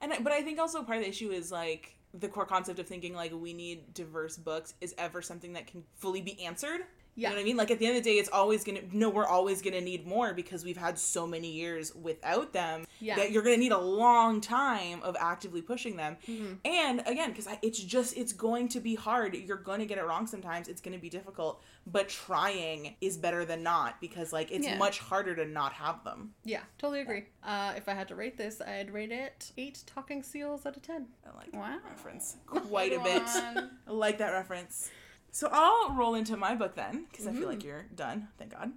And 0.00 0.12
I- 0.12 0.20
but 0.20 0.32
I 0.32 0.42
think 0.42 0.58
also 0.58 0.82
part 0.82 0.98
of 0.98 1.04
the 1.04 1.10
issue 1.10 1.30
is 1.30 1.50
like 1.52 1.96
the 2.14 2.28
core 2.28 2.46
concept 2.46 2.78
of 2.78 2.86
thinking 2.86 3.14
like 3.14 3.32
we 3.32 3.52
need 3.52 3.92
diverse 3.94 4.36
books 4.36 4.74
is 4.80 4.94
ever 4.98 5.22
something 5.22 5.52
that 5.52 5.66
can 5.66 5.84
fully 5.96 6.20
be 6.22 6.42
answered. 6.44 6.80
You 7.22 7.28
know 7.28 7.34
what 7.36 7.40
I 7.42 7.44
mean? 7.44 7.56
Like 7.56 7.70
at 7.70 7.78
the 7.78 7.86
end 7.86 7.96
of 7.96 8.02
the 8.04 8.10
day, 8.10 8.16
it's 8.18 8.30
always 8.30 8.64
gonna 8.64 8.80
no, 8.92 9.10
we're 9.10 9.26
always 9.26 9.60
gonna 9.62 9.80
need 9.80 10.06
more 10.06 10.32
because 10.32 10.64
we've 10.64 10.76
had 10.76 10.98
so 10.98 11.26
many 11.26 11.50
years 11.50 11.94
without 11.94 12.52
them 12.52 12.84
Yeah. 13.00 13.16
that 13.16 13.30
you're 13.30 13.42
gonna 13.42 13.56
need 13.58 13.72
a 13.72 13.78
long 13.78 14.40
time 14.40 15.02
of 15.02 15.16
actively 15.20 15.62
pushing 15.62 15.96
them. 15.96 16.16
Mm-hmm. 16.26 16.54
And 16.64 17.00
again, 17.06 17.30
because 17.30 17.46
it's 17.62 17.78
just 17.78 18.16
it's 18.16 18.32
going 18.32 18.68
to 18.68 18.80
be 18.80 18.94
hard. 18.94 19.34
You're 19.34 19.56
gonna 19.58 19.86
get 19.86 19.98
it 19.98 20.04
wrong 20.04 20.26
sometimes. 20.26 20.68
It's 20.68 20.80
gonna 20.80 20.98
be 20.98 21.10
difficult, 21.10 21.62
but 21.86 22.08
trying 22.08 22.96
is 23.00 23.16
better 23.16 23.44
than 23.44 23.62
not 23.62 24.00
because 24.00 24.32
like 24.32 24.50
it's 24.50 24.66
Yeah. 24.66 24.78
much 24.78 24.98
harder 24.98 25.34
to 25.36 25.44
not 25.44 25.72
have 25.74 26.02
them. 26.04 26.34
Yeah, 26.44 26.62
totally 26.78 27.00
agree. 27.00 27.24
Uh, 27.42 27.74
if 27.76 27.88
I 27.88 27.94
had 27.94 28.08
to 28.08 28.14
rate 28.14 28.36
this, 28.36 28.60
I'd 28.60 28.90
rate 28.92 29.12
it 29.12 29.52
eight 29.58 29.82
talking 29.86 30.22
seals 30.22 30.64
out 30.66 30.76
of 30.76 30.82
ten. 30.82 31.06
I 31.26 31.36
like 31.36 31.52
Wow. 31.52 31.78
that 31.82 31.90
reference 31.90 32.36
quite 32.46 32.92
a 32.92 33.00
bit. 33.00 33.22
I 33.26 33.68
like 33.90 34.18
that 34.18 34.30
reference. 34.30 34.90
So 35.32 35.48
I'll 35.52 35.92
roll 35.94 36.14
into 36.14 36.36
my 36.36 36.54
book 36.54 36.74
then, 36.74 37.06
because 37.10 37.26
I 37.26 37.30
feel 37.32 37.40
Mm-hmm. 37.42 37.50
like 37.50 37.64
you're 37.64 37.86
done. 37.94 38.28
Thank 38.38 38.52
God. 38.52 38.72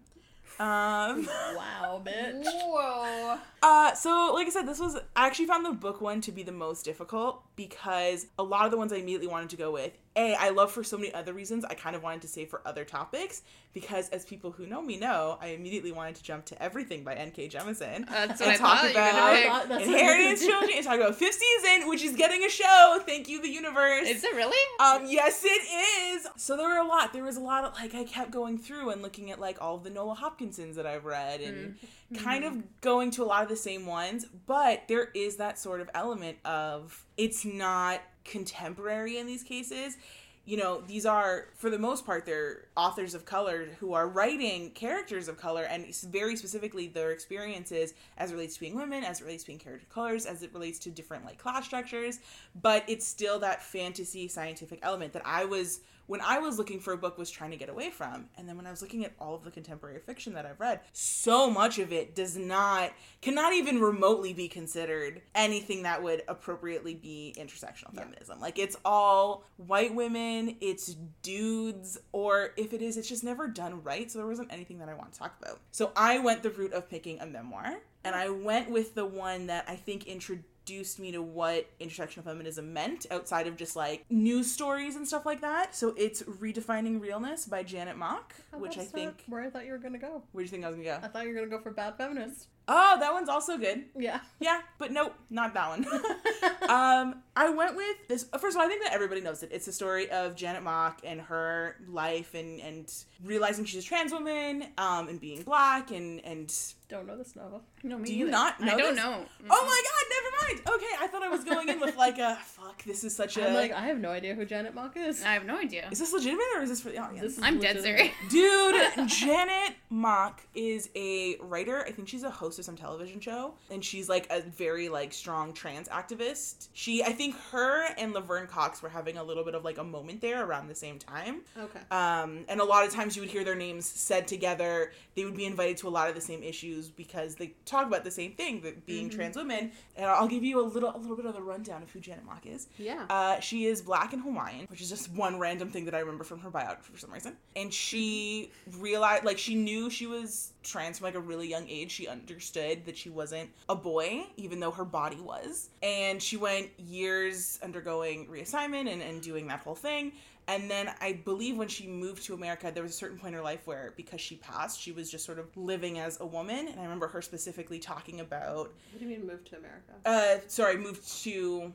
Um, 0.60 1.26
Wow, 1.56 2.02
bitch. 2.06 2.44
Whoa. 2.46 3.40
uh, 3.64 3.94
so 3.96 4.32
like 4.36 4.46
I 4.48 4.50
said, 4.52 4.68
this 4.68 4.80
was 4.80 4.96
I 5.16 5.26
actually 5.28 5.48
found 5.48 5.66
the 5.66 5.72
book 5.72 6.00
one 6.00 6.22
to 6.22 6.32
be 6.32 6.44
the 6.44 6.52
most 6.52 6.86
difficult 6.86 7.44
because 7.56 8.28
a 8.38 8.44
lot 8.44 8.66
of 8.66 8.72
the 8.72 8.78
ones 8.78 8.94
I 8.94 8.98
immediately 8.98 9.28
wanted 9.28 9.50
to 9.50 9.58
go 9.58 9.72
with. 9.72 9.94
A, 10.15 10.36
I 10.36 10.50
love 10.50 10.72
for 10.72 10.84
so 10.84 10.98
many 10.98 11.13
other 11.13 11.34
reasons. 11.34 11.65
I 11.65 11.74
kind 11.74 11.96
of 11.96 12.03
wanted 12.03 12.22
to 12.22 12.27
save 12.27 12.50
for 12.50 12.62
other 12.65 12.86
topics 12.86 13.41
because, 13.74 14.10
as 14.10 14.25
people 14.25 14.51
who 14.51 14.67
know 14.67 14.82
me 14.82 14.98
know, 14.98 15.39
I 15.41 15.48
immediately 15.48 15.91
wanted 15.91 16.15
to 16.15 16.24
jump 16.24 16.46
to 16.46 16.62
everything 16.62 17.03
by 17.03 17.15
N.K. 17.15 17.50
Jemisin. 17.50 18.08
That's 18.08 18.39
what 18.39 18.41
and 18.41 18.51
I 18.51 18.58
talk 18.58 18.77
thought 18.79 18.84
you 18.84 18.88
were 18.88 18.91
about 18.91 19.13
gonna 19.13 19.36
pick. 19.36 19.70
thought 19.70 19.82
Inheritance 19.82 20.41
you 20.41 20.50
Trilogy 20.50 20.74
and 20.77 20.86
talk 20.86 20.98
about 20.98 21.15
fifth 21.15 21.39
season, 21.39 21.89
which 21.89 22.03
is 22.03 22.15
getting 22.15 22.43
a 22.43 22.50
show. 22.50 23.00
Thank 23.05 23.27
you, 23.27 23.41
the 23.41 23.50
universe. 23.50 24.08
Is 24.08 24.24
it 24.24 24.36
really? 24.36 24.58
Um, 24.79 25.08
yes, 25.08 25.43
it 25.43 26.17
is. 26.17 26.27
So 26.38 26.58
there 26.58 26.67
were 26.67 26.77
a 26.77 26.88
lot. 26.88 27.13
There 27.13 27.24
was 27.24 27.38
a 27.38 27.41
lot 27.41 27.63
of 27.63 27.74
like 27.74 27.96
I 27.96 28.03
kept 28.03 28.29
going 28.29 28.60
through 28.60 28.91
and 28.91 29.01
looking 29.01 29.32
at 29.32 29.39
like 29.39 29.58
all 29.62 29.75
of 29.75 29.84
the 29.84 29.89
Nalo 29.89 30.15
Hopkinsons 30.15 30.75
that 30.75 30.86
I've 30.86 31.05
read 31.05 31.41
and 31.41 31.75
kind 32.17 32.43
of 32.43 32.82
going 32.82 33.12
to 33.12 33.24
a 33.24 33.25
lot 33.25 33.43
of 33.43 33.50
the 33.50 33.55
same 33.55 33.86
ones, 33.86 34.25
but 34.46 34.84
there 34.88 35.10
is 35.15 35.38
that 35.38 35.58
sort 35.58 35.82
of 35.82 35.89
element 35.93 36.38
of 36.46 37.06
it's 37.17 37.43
not 37.45 38.02
contemporary 38.24 39.18
in 39.18 39.28
these 39.28 39.44
cases. 39.44 39.98
You 40.46 40.58
know, 40.58 40.82
these 40.82 41.06
are 41.06 41.48
for 41.56 41.70
the 41.70 41.80
most 41.80 42.06
part 42.06 42.26
they're 42.26 42.66
authors 42.76 43.14
of 43.14 43.24
color 43.24 43.70
who 43.80 43.94
are 43.94 44.10
writing 44.10 44.72
characters 44.72 45.30
of 45.30 45.38
color 45.38 45.64
and 45.64 45.96
very 46.12 46.36
specifically 46.36 46.88
their 46.88 47.12
experiences 47.12 47.94
as 48.18 48.32
it 48.32 48.34
relates 48.34 48.56
to 48.56 48.60
being 48.60 48.76
women, 48.76 49.06
as 49.06 49.22
it 49.22 49.24
relates 49.24 49.44
to 49.44 49.48
being 49.48 49.60
character 49.60 49.88
colors, 49.90 50.26
as 50.26 50.44
it 50.44 50.54
relates 50.54 50.80
to 50.80 50.90
different 50.90 51.24
like 51.24 51.38
class 51.38 51.64
structures, 51.66 52.20
but 52.62 52.84
it's 52.88 53.08
still 53.08 53.40
that 53.40 53.64
fantasy 53.64 54.28
scientific 54.28 54.80
element 54.82 55.14
that 55.14 55.26
I 55.26 55.46
was 55.46 55.80
when 56.08 56.22
I 56.22 56.39
was 56.39 56.58
looking 56.58 56.80
for 56.80 56.94
a 56.94 56.98
book 56.98 57.18
was 57.18 57.32
trying 57.32 57.52
to 57.52 57.58
get 57.58 57.70
away 57.70 57.89
from. 57.89 58.30
And 58.38 58.48
then 58.48 58.58
when 58.58 58.68
I 58.68 58.72
was 58.72 58.82
looking 58.82 59.06
at 59.06 59.13
all 59.20 59.36
of 59.36 59.44
the 59.44 59.52
contemporary 59.52 60.00
fiction 60.00 60.34
that 60.34 60.46
I've 60.46 60.60
read, 60.60 60.82
so 60.92 61.50
much 61.50 61.80
of 61.80 61.92
it 61.92 62.16
does 62.16 62.38
not 62.38 62.92
cannot 63.22 63.54
even 63.54 63.80
remotely 63.80 64.34
be 64.34 64.48
considered 64.48 65.22
anything 65.36 65.84
that 65.84 66.04
would 66.04 66.24
appropriately 66.28 66.94
be 66.94 67.36
intersectional 67.38 67.94
feminism. 67.96 68.39
Like 68.39 68.60
it's 68.60 68.76
all 68.84 69.46
white 69.58 69.94
women, 69.96 70.58
it's 70.62 70.96
dudes, 71.22 71.98
or 72.12 72.52
if 72.58 72.74
it 72.74 72.82
is, 72.82 72.98
it's 72.98 73.10
just 73.10 73.24
never 73.24 73.48
done 73.48 73.84
right. 73.84 74.12
So 74.12 74.20
there 74.20 74.28
wasn't 74.28 74.52
anything 74.52 74.80
that 74.80 74.89
I 74.89 74.94
want 74.94 75.13
to 75.13 75.20
talk 75.20 75.36
about. 75.42 75.60
So 75.72 75.92
I 75.96 76.20
went 76.20 76.44
the 76.44 76.50
route 76.50 76.74
of 76.74 76.89
picking 76.89 77.20
a 77.20 77.26
memoir, 77.26 77.78
and 78.04 78.16
I 78.16 78.30
went 78.30 78.70
with 78.70 78.96
the 78.96 79.06
one 79.06 79.48
that 79.48 79.66
I 79.68 79.76
think 79.76 80.08
introduced 80.08 80.48
introduced 80.65 80.97
me 80.99 81.12
to 81.12 81.21
what 81.21 81.67
intersectional 81.82 82.23
feminism 82.23 82.71
meant 82.73 83.06
outside 83.12 83.47
of 83.47 83.58
just 83.58 83.76
like 83.76 84.06
news 84.10 84.49
stories 84.49 84.95
and 84.95 85.06
stuff 85.06 85.26
like 85.26 85.41
that. 85.41 85.76
So 85.76 85.93
it's 85.97 86.23
Redefining 86.23 87.02
Realness 87.02 87.45
by 87.45 87.63
Janet 87.63 87.97
Mock, 87.97 88.34
Oh, 88.54 88.60
which 88.60 88.78
I 88.78 88.84
think. 88.86 89.23
where 89.28 89.41
I 89.41 89.49
thought 89.49 89.65
you 89.65 89.73
were 89.73 89.78
gonna 89.78 89.97
go. 89.97 90.23
Where 90.32 90.41
do 90.41 90.45
you 90.45 90.49
think 90.52 90.63
I 90.63 90.69
was 90.69 90.78
gonna 90.78 90.88
go? 90.88 90.99
I 91.06 91.10
thought 91.10 91.23
you 91.23 91.30
were 91.30 91.36
gonna 91.36 91.47
go 91.47 91.60
for 91.60 91.71
bad 91.71 91.97
feminist. 91.97 92.47
Oh, 92.67 92.97
that 92.99 93.13
one's 93.13 93.30
also 93.30 93.58
good. 93.58 93.84
Yeah. 93.97 94.19
Yeah, 94.39 94.62
but 94.78 94.91
nope, 94.91 95.13
not 95.30 95.54
that 95.54 95.69
one. 95.69 95.86
um, 96.69 97.21
I 97.36 97.49
went 97.49 97.76
with 97.76 98.08
this. 98.08 98.23
First 98.39 98.56
of 98.56 98.62
all, 98.62 98.65
I 98.65 98.69
think 98.69 98.84
that 98.84 98.93
everybody 98.93 99.21
knows 99.21 99.43
it. 99.43 99.49
It's 99.52 99.65
the 99.65 99.71
story 99.73 100.10
of 100.10 100.36
Janet 100.36 100.63
Mock 100.63 101.02
and 101.04 101.19
her 101.21 101.76
life 101.89 102.34
and 102.36 102.60
and 102.62 102.93
realizing 103.23 103.65
she's 103.65 103.84
a 103.84 103.88
trans 103.88 104.12
woman, 104.12 104.65
um, 104.78 105.08
and 105.10 105.19
being 105.19 105.41
black 105.43 105.91
and 105.91 106.21
and. 106.26 106.54
Don't 106.89 107.08
know 107.08 107.17
this 107.17 107.36
novel. 107.36 107.63
No, 107.82 107.97
me 107.97 108.06
Do 108.10 108.13
you 108.13 108.26
neither. 108.26 108.32
not 108.38 108.60
know 108.60 108.73
I 108.73 108.78
don't 108.78 108.95
this? 108.95 109.04
know. 109.04 109.26
Oh 109.49 109.65
my 109.65 109.84
god, 109.84 110.06
never 110.12 110.54
mind. 110.67 110.76
Okay, 110.78 110.93
I 110.99 111.08
thought 111.08 111.23
I 111.23 111.30
was 111.30 111.43
going 111.43 111.67
in 111.69 111.80
with 111.80 111.95
like 111.97 112.19
a 112.19 112.36
fuck. 112.43 112.84
This 112.84 113.04
is 113.04 113.15
such 113.15 113.36
a. 113.38 113.47
I'm 113.47 113.56
like, 113.56 113.71
I 113.71 113.88
have 113.88 113.97
no 113.99 114.10
idea 114.12 114.36
who 114.36 114.45
Janet 114.45 114.76
Mock 114.76 114.95
is. 114.95 115.23
I 115.23 115.34
have 115.34 115.45
no 115.45 115.58
idea. 115.58 115.88
is 115.91 115.97
this 115.97 116.13
legitimate 116.13 116.45
or 116.56 116.62
is 116.62 116.69
this 116.69 116.82
for 116.82 116.89
the 116.89 116.99
audience? 116.99 117.21
This 117.23 117.38
is 117.39 117.43
I'm 117.43 117.60
dead 117.60 117.82
serious. 117.82 118.12
Dude, 118.30 118.76
Janet 119.08 119.76
Mock 119.89 120.41
is 120.54 120.89
a 120.95 121.38
writer. 121.41 121.84
I 121.88 121.91
think 121.91 122.10
she's 122.10 122.23
a 122.23 122.30
host 122.30 122.53
of 122.60 122.66
some 122.66 122.76
television 122.76 123.20
show, 123.20 123.54
and 123.70 123.84
she's 123.84 124.10
like 124.10 124.28
a 124.30 124.42
very 124.42 124.89
like 124.89 125.13
strong 125.13 125.54
trans 125.54 125.88
activist. 125.89 126.68
She, 126.74 127.04
I 127.04 127.12
think, 127.12 127.36
her 127.52 127.86
and 127.98 128.13
Laverne 128.13 128.48
Cox 128.48 128.82
were 128.82 128.89
having 128.89 129.18
a 129.18 129.24
little 129.24 129.44
bit 129.44 129.56
of 129.56 129.63
like 129.63 129.78
a 129.78 129.84
moment 129.84 130.22
there 130.22 130.46
around 130.46 130.68
the 130.68 130.76
same 130.76 131.00
time. 131.00 131.42
Okay. 131.58 131.80
Um, 131.92 132.46
and 132.48 132.60
a 132.60 132.63
lot 132.63 132.86
of 132.86 132.94
times 132.94 133.16
you 133.16 133.22
would 133.22 133.30
hear 133.30 133.44
their 133.44 133.56
names 133.56 133.86
said 133.86 134.28
together. 134.28 134.92
They 135.16 135.26
would 135.26 135.38
be 135.38 135.46
invited 135.46 135.78
to 135.78 135.88
a 135.88 135.89
lot 135.89 136.10
of 136.10 136.16
the 136.16 136.22
same 136.22 136.42
issues 136.44 136.89
because 136.89 137.36
they 137.36 137.54
talk 137.66 137.88
about 137.88 138.04
the 138.04 138.12
same 138.12 138.32
thing, 138.34 138.62
that 138.62 138.86
being 138.86 139.10
trans 139.10 139.36
women. 139.36 139.72
And 139.96 140.06
I'll 140.06 140.28
give 140.28 140.44
you 140.44 140.60
a 140.60 140.66
little, 140.66 140.96
a 140.96 140.98
little 140.98 141.16
bit 141.16 141.26
of 141.26 141.34
the 141.34 141.42
rundown 141.42 141.84
of 141.84 141.92
who 141.92 142.00
Janet 142.00 142.26
Mock 142.26 142.46
is. 142.46 142.68
Yeah. 142.78 143.06
Uh, 143.10 143.39
she 143.39 143.66
is 143.66 143.82
black 143.82 144.13
and 144.13 144.22
Hawaiian, 144.22 144.66
which 144.70 144.82
is 144.82 144.89
just 144.89 145.12
one 145.12 145.38
random 145.39 145.70
thing 145.70 145.86
that 145.86 145.94
I 145.94 146.00
remember 146.00 146.24
from 146.24 146.39
her 146.39 146.50
biography 146.50 146.94
for 146.94 147.00
some 147.00 147.12
reason. 147.12 147.36
And 147.56 147.74
she 147.74 148.52
realized, 148.80 149.26
like, 149.26 149.38
she 149.38 149.56
knew 149.56 149.89
she 149.89 150.08
was 150.08 150.53
trans 150.63 150.99
from 150.99 151.06
like 151.06 151.15
a 151.15 151.19
really 151.19 151.47
young 151.47 151.67
age. 151.69 151.91
She 151.91 152.08
understood 152.08 152.86
that 152.86 152.97
she 152.97 153.10
wasn't 153.10 153.49
a 153.69 153.76
boy, 153.76 154.26
even 154.38 154.60
though 154.60 154.71
her 154.71 154.86
body 154.86 155.19
was. 155.21 155.69
And 155.82 156.21
she 156.21 156.38
went 156.38 156.69
years 156.78 157.60
undergoing 157.63 158.28
reassignment 158.28 158.91
and, 158.91 159.02
and 159.02 159.21
doing 159.21 159.47
that 159.47 159.60
whole 159.60 159.76
thing. 159.76 160.13
And 160.45 160.69
then 160.69 160.89
I 160.99 161.13
believe 161.23 161.56
when 161.58 161.69
she 161.69 161.88
moved 161.88 162.26
to 162.26 162.34
America, 162.34 162.69
there 162.73 162.84
was 162.84 162.91
a 162.91 162.95
certain 162.95 163.17
point 163.17 163.30
in 163.34 163.38
her 163.38 163.43
life 163.43 163.62
where, 163.65 163.93
because 163.95 164.19
she 164.19 164.36
passed, 164.36 164.78
she 164.78 164.91
was 164.91 165.10
just 165.10 165.23
sort 165.26 165.39
of 165.39 165.56
living 165.56 165.99
as 165.99 166.19
a 166.19 166.26
woman. 166.26 166.67
And 166.67 166.78
I 166.82 166.84
remember 166.84 167.08
her 167.08 167.21
specifically 167.21 167.80
talking 167.80 168.19
about 168.19 168.58
what 168.91 168.99
do 168.99 169.06
you 169.06 169.08
mean 169.08 169.26
move 169.26 169.45
to 169.45 169.58
America? 169.58 169.93
uh 170.06 170.39
sorry 170.47 170.76
moved 170.78 171.08
to 171.23 171.71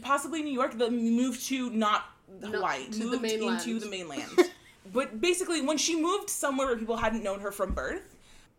possibly 0.00 0.42
new 0.42 0.52
york 0.52 0.76
the 0.78 0.90
moved 0.90 1.44
to 1.46 1.68
not 1.70 2.06
hawaii 2.42 2.88
to 2.88 3.04
moved 3.04 3.22
mainland. 3.22 3.60
into 3.60 3.78
the 3.78 3.90
mainland 3.90 4.30
but 4.92 5.20
basically 5.20 5.60
when 5.60 5.76
she 5.76 6.00
moved 6.00 6.30
somewhere 6.30 6.68
where 6.68 6.76
people 6.76 6.96
hadn't 6.96 7.22
known 7.22 7.38
her 7.40 7.52
from 7.52 7.72
birth 7.74 8.15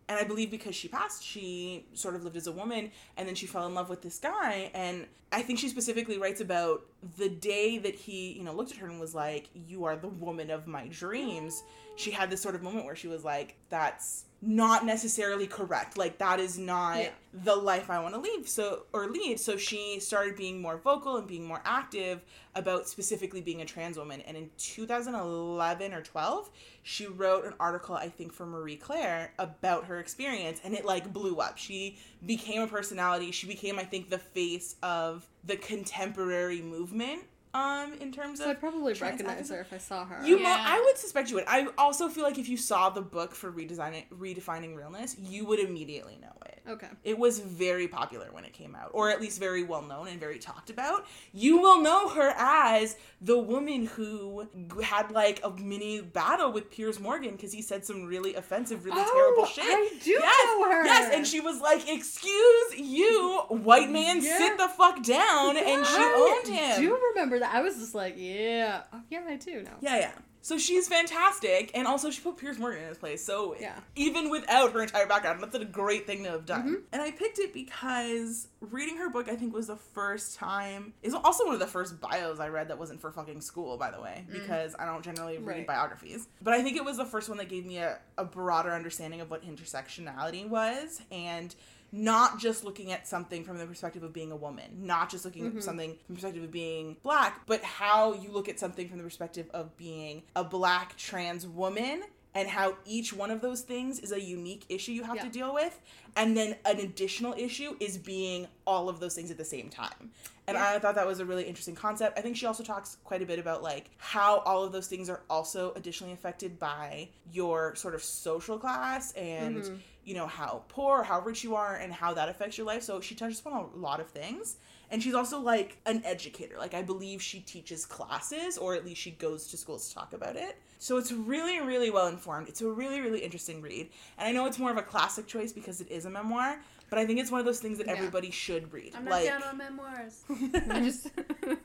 and 0.08 0.18
I 0.18 0.24
believe 0.24 0.50
because 0.50 0.74
she 0.74 0.88
passed, 0.88 1.22
she 1.22 1.86
sort 1.92 2.14
of 2.14 2.24
lived 2.24 2.36
as 2.36 2.46
a 2.46 2.52
woman, 2.52 2.90
and 3.16 3.28
then 3.28 3.34
she 3.34 3.46
fell 3.46 3.66
in 3.66 3.74
love 3.74 3.90
with 3.90 4.02
this 4.02 4.18
guy. 4.18 4.70
And 4.74 5.06
I 5.30 5.42
think 5.42 5.58
she 5.58 5.68
specifically 5.68 6.18
writes 6.18 6.40
about 6.40 6.86
the 7.18 7.28
day 7.28 7.78
that 7.78 7.94
he, 7.94 8.32
you 8.32 8.42
know, 8.42 8.54
looked 8.54 8.72
at 8.72 8.78
her 8.78 8.86
and 8.86 8.98
was 8.98 9.14
like, 9.14 9.48
"You 9.54 9.84
are 9.84 9.96
the 9.96 10.08
woman 10.08 10.50
of 10.50 10.66
my 10.66 10.88
dreams." 10.88 11.62
She 11.96 12.10
had 12.10 12.30
this 12.30 12.40
sort 12.40 12.54
of 12.54 12.62
moment 12.62 12.86
where 12.86 12.96
she 12.96 13.08
was 13.08 13.24
like, 13.24 13.56
"That's 13.68 14.24
not 14.40 14.86
necessarily 14.86 15.46
correct. 15.46 15.98
Like 15.98 16.18
that 16.18 16.38
is 16.38 16.58
not 16.58 16.98
Yeah. 16.98 17.10
the 17.32 17.56
life 17.56 17.90
I 17.90 18.00
want 18.00 18.14
to 18.14 18.20
lead." 18.20 18.48
So 18.48 18.86
or 18.92 19.08
lead. 19.08 19.40
So 19.40 19.56
she 19.56 19.98
started 19.98 20.36
being 20.36 20.62
more 20.62 20.76
vocal 20.76 21.16
and 21.16 21.26
being 21.26 21.44
more 21.44 21.60
active 21.64 22.22
about 22.54 22.88
specifically 22.88 23.40
being 23.40 23.60
a 23.60 23.64
trans 23.64 23.98
woman. 23.98 24.20
And 24.22 24.36
in 24.36 24.50
2011 24.56 25.92
or 25.92 26.02
12, 26.02 26.50
she 26.82 27.06
wrote 27.06 27.44
an 27.44 27.54
article, 27.58 27.96
I 27.96 28.08
think, 28.08 28.32
for 28.32 28.46
Marie 28.46 28.76
Claire 28.76 29.32
about 29.38 29.86
her 29.86 29.98
experience, 29.98 30.60
and 30.62 30.74
it 30.74 30.84
like 30.84 31.12
blew 31.12 31.36
up. 31.36 31.58
She 31.58 31.98
became 32.24 32.62
a 32.62 32.66
personality. 32.68 33.32
She 33.32 33.46
became, 33.46 33.78
I 33.78 33.84
think, 33.84 34.08
the 34.08 34.18
face 34.18 34.76
of 34.82 35.28
the 35.44 35.56
contemporary 35.56 36.62
movement. 36.62 37.24
Um, 37.54 37.94
in 38.00 38.12
terms 38.12 38.38
So 38.38 38.44
of 38.44 38.50
I'd 38.50 38.60
probably 38.60 38.92
recognize 38.92 39.48
her 39.50 39.60
if 39.60 39.72
I 39.72 39.78
saw 39.78 40.04
her. 40.04 40.24
You, 40.26 40.38
mo- 40.38 40.48
I 40.48 40.80
would 40.84 40.98
suspect 40.98 41.30
you 41.30 41.36
would. 41.36 41.44
I 41.48 41.68
also 41.78 42.08
feel 42.08 42.24
like 42.24 42.38
if 42.38 42.48
you 42.48 42.56
saw 42.56 42.90
the 42.90 43.00
book 43.00 43.34
for 43.34 43.50
redesigning, 43.50 44.04
redefining 44.10 44.76
realness, 44.76 45.16
you 45.18 45.46
would 45.46 45.58
immediately 45.58 46.18
know 46.20 46.28
it. 46.46 46.62
okay. 46.68 46.88
It 47.04 47.18
was 47.18 47.38
very 47.40 47.88
popular 47.88 48.28
when 48.32 48.44
it 48.44 48.52
came 48.52 48.76
out, 48.76 48.90
or 48.92 49.08
at 49.10 49.20
least 49.20 49.40
very 49.40 49.62
well 49.64 49.80
known 49.82 50.08
and 50.08 50.20
very 50.20 50.38
talked 50.38 50.68
about. 50.68 51.06
You 51.32 51.58
will 51.60 51.80
know 51.80 52.08
her 52.10 52.34
as 52.36 52.96
the 53.22 53.38
woman 53.38 53.86
who 53.86 54.46
had 54.82 55.10
like 55.10 55.40
a 55.42 55.50
mini 55.50 56.02
battle 56.02 56.52
with 56.52 56.70
Piers 56.70 57.00
Morgan 57.00 57.32
because 57.32 57.52
he 57.52 57.62
said 57.62 57.84
some 57.84 58.04
really 58.04 58.34
offensive, 58.34 58.84
really 58.84 59.02
terrible 59.02 59.46
shit. 59.46 59.64
Oh, 59.66 59.88
I 59.90 59.98
do 60.04 60.10
yes, 60.10 60.44
know 60.44 60.70
her. 60.70 60.84
yes, 60.84 61.14
and 61.14 61.26
she 61.26 61.40
was 61.40 61.60
like, 61.62 61.88
"Excuse 61.88 62.74
you, 62.78 63.38
white 63.48 63.90
man, 63.90 64.22
Yeah. 64.22 64.36
sit 64.36 64.58
the 64.58 64.68
fuck 64.68 65.02
down," 65.02 65.56
and 65.56 65.86
she 65.86 65.94
I 65.96 66.40
owned 66.44 66.54
him. 66.54 66.80
do 66.82 66.98
remember 67.14 67.37
that. 67.40 67.54
I 67.54 67.60
was 67.62 67.76
just 67.76 67.94
like, 67.94 68.14
yeah, 68.16 68.82
oh, 68.92 69.00
yeah, 69.10 69.22
I 69.26 69.36
do 69.36 69.62
know. 69.62 69.76
Yeah, 69.80 69.98
yeah. 69.98 70.12
So 70.40 70.56
she's 70.56 70.88
fantastic, 70.88 71.72
and 71.74 71.86
also 71.86 72.10
she 72.10 72.20
put 72.22 72.36
Piers 72.38 72.58
Morgan 72.58 72.82
in 72.82 72.88
his 72.88 72.96
place. 72.96 73.22
So 73.24 73.56
Yeah. 73.58 73.74
even 73.96 74.30
without 74.30 74.72
her 74.72 74.80
entire 74.80 75.04
background, 75.06 75.42
that's 75.42 75.54
a 75.56 75.64
great 75.64 76.06
thing 76.06 76.22
to 76.24 76.30
have 76.30 76.46
done. 76.46 76.62
Mm-hmm. 76.62 76.74
And 76.92 77.02
I 77.02 77.10
picked 77.10 77.38
it 77.40 77.52
because 77.52 78.46
reading 78.60 78.96
her 78.98 79.10
book, 79.10 79.28
I 79.28 79.34
think, 79.34 79.52
was 79.52 79.66
the 79.66 79.76
first 79.76 80.36
time. 80.36 80.94
Is 81.02 81.12
also 81.12 81.44
one 81.44 81.54
of 81.54 81.60
the 81.60 81.66
first 81.66 82.00
bios 82.00 82.38
I 82.38 82.48
read 82.48 82.68
that 82.68 82.78
wasn't 82.78 83.00
for 83.00 83.10
fucking 83.10 83.40
school, 83.40 83.76
by 83.76 83.90
the 83.90 84.00
way, 84.00 84.24
because 84.32 84.74
I 84.78 84.86
don't 84.86 85.02
generally 85.04 85.38
read 85.38 85.44
Mm. 85.44 85.58
Right. 85.58 85.66
biographies. 85.66 86.28
But 86.40 86.54
I 86.54 86.62
think 86.62 86.76
it 86.76 86.84
was 86.84 86.96
the 86.96 87.04
first 87.04 87.28
one 87.28 87.36
that 87.38 87.48
gave 87.48 87.66
me 87.66 87.78
a, 87.78 87.98
a 88.16 88.24
broader 88.24 88.70
understanding 88.72 89.20
of 89.20 89.30
what 89.30 89.42
intersectionality 89.44 90.48
was, 90.48 91.02
and 91.10 91.54
not 91.92 92.38
just 92.38 92.64
looking 92.64 92.92
at 92.92 93.06
something 93.08 93.44
from 93.44 93.58
the 93.58 93.66
perspective 93.66 94.02
of 94.02 94.12
being 94.12 94.30
a 94.30 94.36
woman, 94.36 94.64
not 94.80 95.10
just 95.10 95.24
looking 95.24 95.46
at 95.46 95.62
something 95.62 95.90
from 96.06 96.14
the 96.14 96.20
perspective 96.20 96.42
of 96.44 96.50
being 96.50 96.96
black, 97.02 97.46
but 97.46 97.62
how 97.62 98.12
you 98.14 98.30
look 98.30 98.48
at 98.48 98.58
something 98.60 98.88
from 98.88 98.98
the 98.98 99.04
perspective 99.04 99.48
of 99.54 99.76
being 99.76 100.22
a 100.36 100.44
black 100.44 100.96
trans 100.96 101.46
woman 101.46 102.02
and 102.34 102.46
how 102.48 102.76
each 102.84 103.12
one 103.14 103.30
of 103.30 103.40
those 103.40 103.62
things 103.62 103.98
is 104.00 104.12
a 104.12 104.20
unique 104.20 104.64
issue 104.68 104.92
you 104.92 105.02
have 105.02 105.16
Yeah. 105.16 105.24
to 105.24 105.30
deal 105.30 105.54
with. 105.54 105.80
And 106.14 106.36
then 106.36 106.56
an 106.66 106.78
additional 106.78 107.32
issue 107.36 107.74
is 107.80 107.96
being 107.96 108.46
all 108.66 108.88
of 108.88 109.00
those 109.00 109.14
things 109.14 109.30
at 109.30 109.38
the 109.38 109.44
same 109.44 109.70
time. 109.70 110.12
And 110.46 110.54
Yeah. 110.56 110.70
I 110.72 110.78
thought 110.78 110.94
that 110.94 111.06
was 111.06 111.20
a 111.20 111.24
really 111.24 111.44
interesting 111.44 111.74
concept. 111.74 112.18
I 112.18 112.22
think 112.22 112.36
she 112.36 112.46
also 112.46 112.62
talks 112.62 112.98
quite 113.02 113.22
a 113.22 113.26
bit 113.26 113.38
about 113.38 113.62
like 113.62 113.90
how 113.96 114.38
all 114.40 114.62
of 114.62 114.72
those 114.72 114.86
things 114.88 115.08
are 115.08 115.22
also 115.28 115.72
additionally 115.74 116.12
affected 116.12 116.58
by 116.58 117.08
your 117.32 117.74
sort 117.76 117.94
of 117.94 118.04
social 118.04 118.58
class 118.58 119.12
and 119.12 119.56
Mm-hmm. 119.56 119.74
You 120.08 120.14
know 120.14 120.26
how 120.26 120.64
poor 120.68 121.02
how 121.02 121.20
rich 121.20 121.44
you 121.44 121.54
are 121.54 121.74
and 121.76 121.92
how 121.92 122.14
that 122.14 122.28
affects 122.28 122.56
your 122.56 122.66
life. 122.66 122.82
So 122.82 123.00
she 123.00 123.14
touches 123.14 123.40
upon 123.40 123.52
a 123.74 123.76
lot 123.76 124.00
of 124.00 124.08
things. 124.08 124.56
And 124.90 125.02
she's 125.02 125.12
also 125.12 125.38
like 125.38 125.76
an 125.84 126.02
educator. 126.06 126.54
Like 126.58 126.72
I 126.72 126.80
believe 126.82 127.20
she 127.20 127.40
teaches 127.40 127.84
classes 127.84 128.56
or 128.56 128.74
at 128.74 128.86
least 128.86 129.00
she 129.02 129.10
goes 129.10 129.46
to 129.48 129.56
schools 129.58 129.88
to 129.88 129.94
talk 129.94 130.14
about 130.14 130.34
it. 130.36 130.56
So 130.78 130.96
it's 130.96 131.12
really, 131.12 131.60
really 131.60 131.90
well 131.90 132.06
informed. 132.06 132.48
It's 132.48 132.62
a 132.62 132.68
really, 132.68 133.00
really 133.02 133.18
interesting 133.18 133.60
read. 133.60 133.90
And 134.16 134.26
I 134.26 134.32
know 134.32 134.46
it's 134.46 134.58
more 134.58 134.70
of 134.70 134.78
a 134.78 134.82
classic 134.82 135.26
choice 135.26 135.52
because 135.52 135.82
it 135.82 135.90
is 135.90 136.06
a 136.06 136.10
memoir, 136.10 136.58
but 136.88 136.98
I 136.98 137.04
think 137.04 137.20
it's 137.20 137.30
one 137.30 137.40
of 137.40 137.44
those 137.46 137.60
things 137.60 137.76
that 137.78 137.86
Yeah. 137.86 137.92
everybody 137.94 138.30
should 138.30 138.72
read. 138.72 138.94
I'm 138.96 139.04
not 139.04 139.10
like, 139.10 139.26
down 139.26 139.42
on 139.42 139.58
memoirs. 139.58 140.22
I 140.70 140.80
just. 140.80 141.10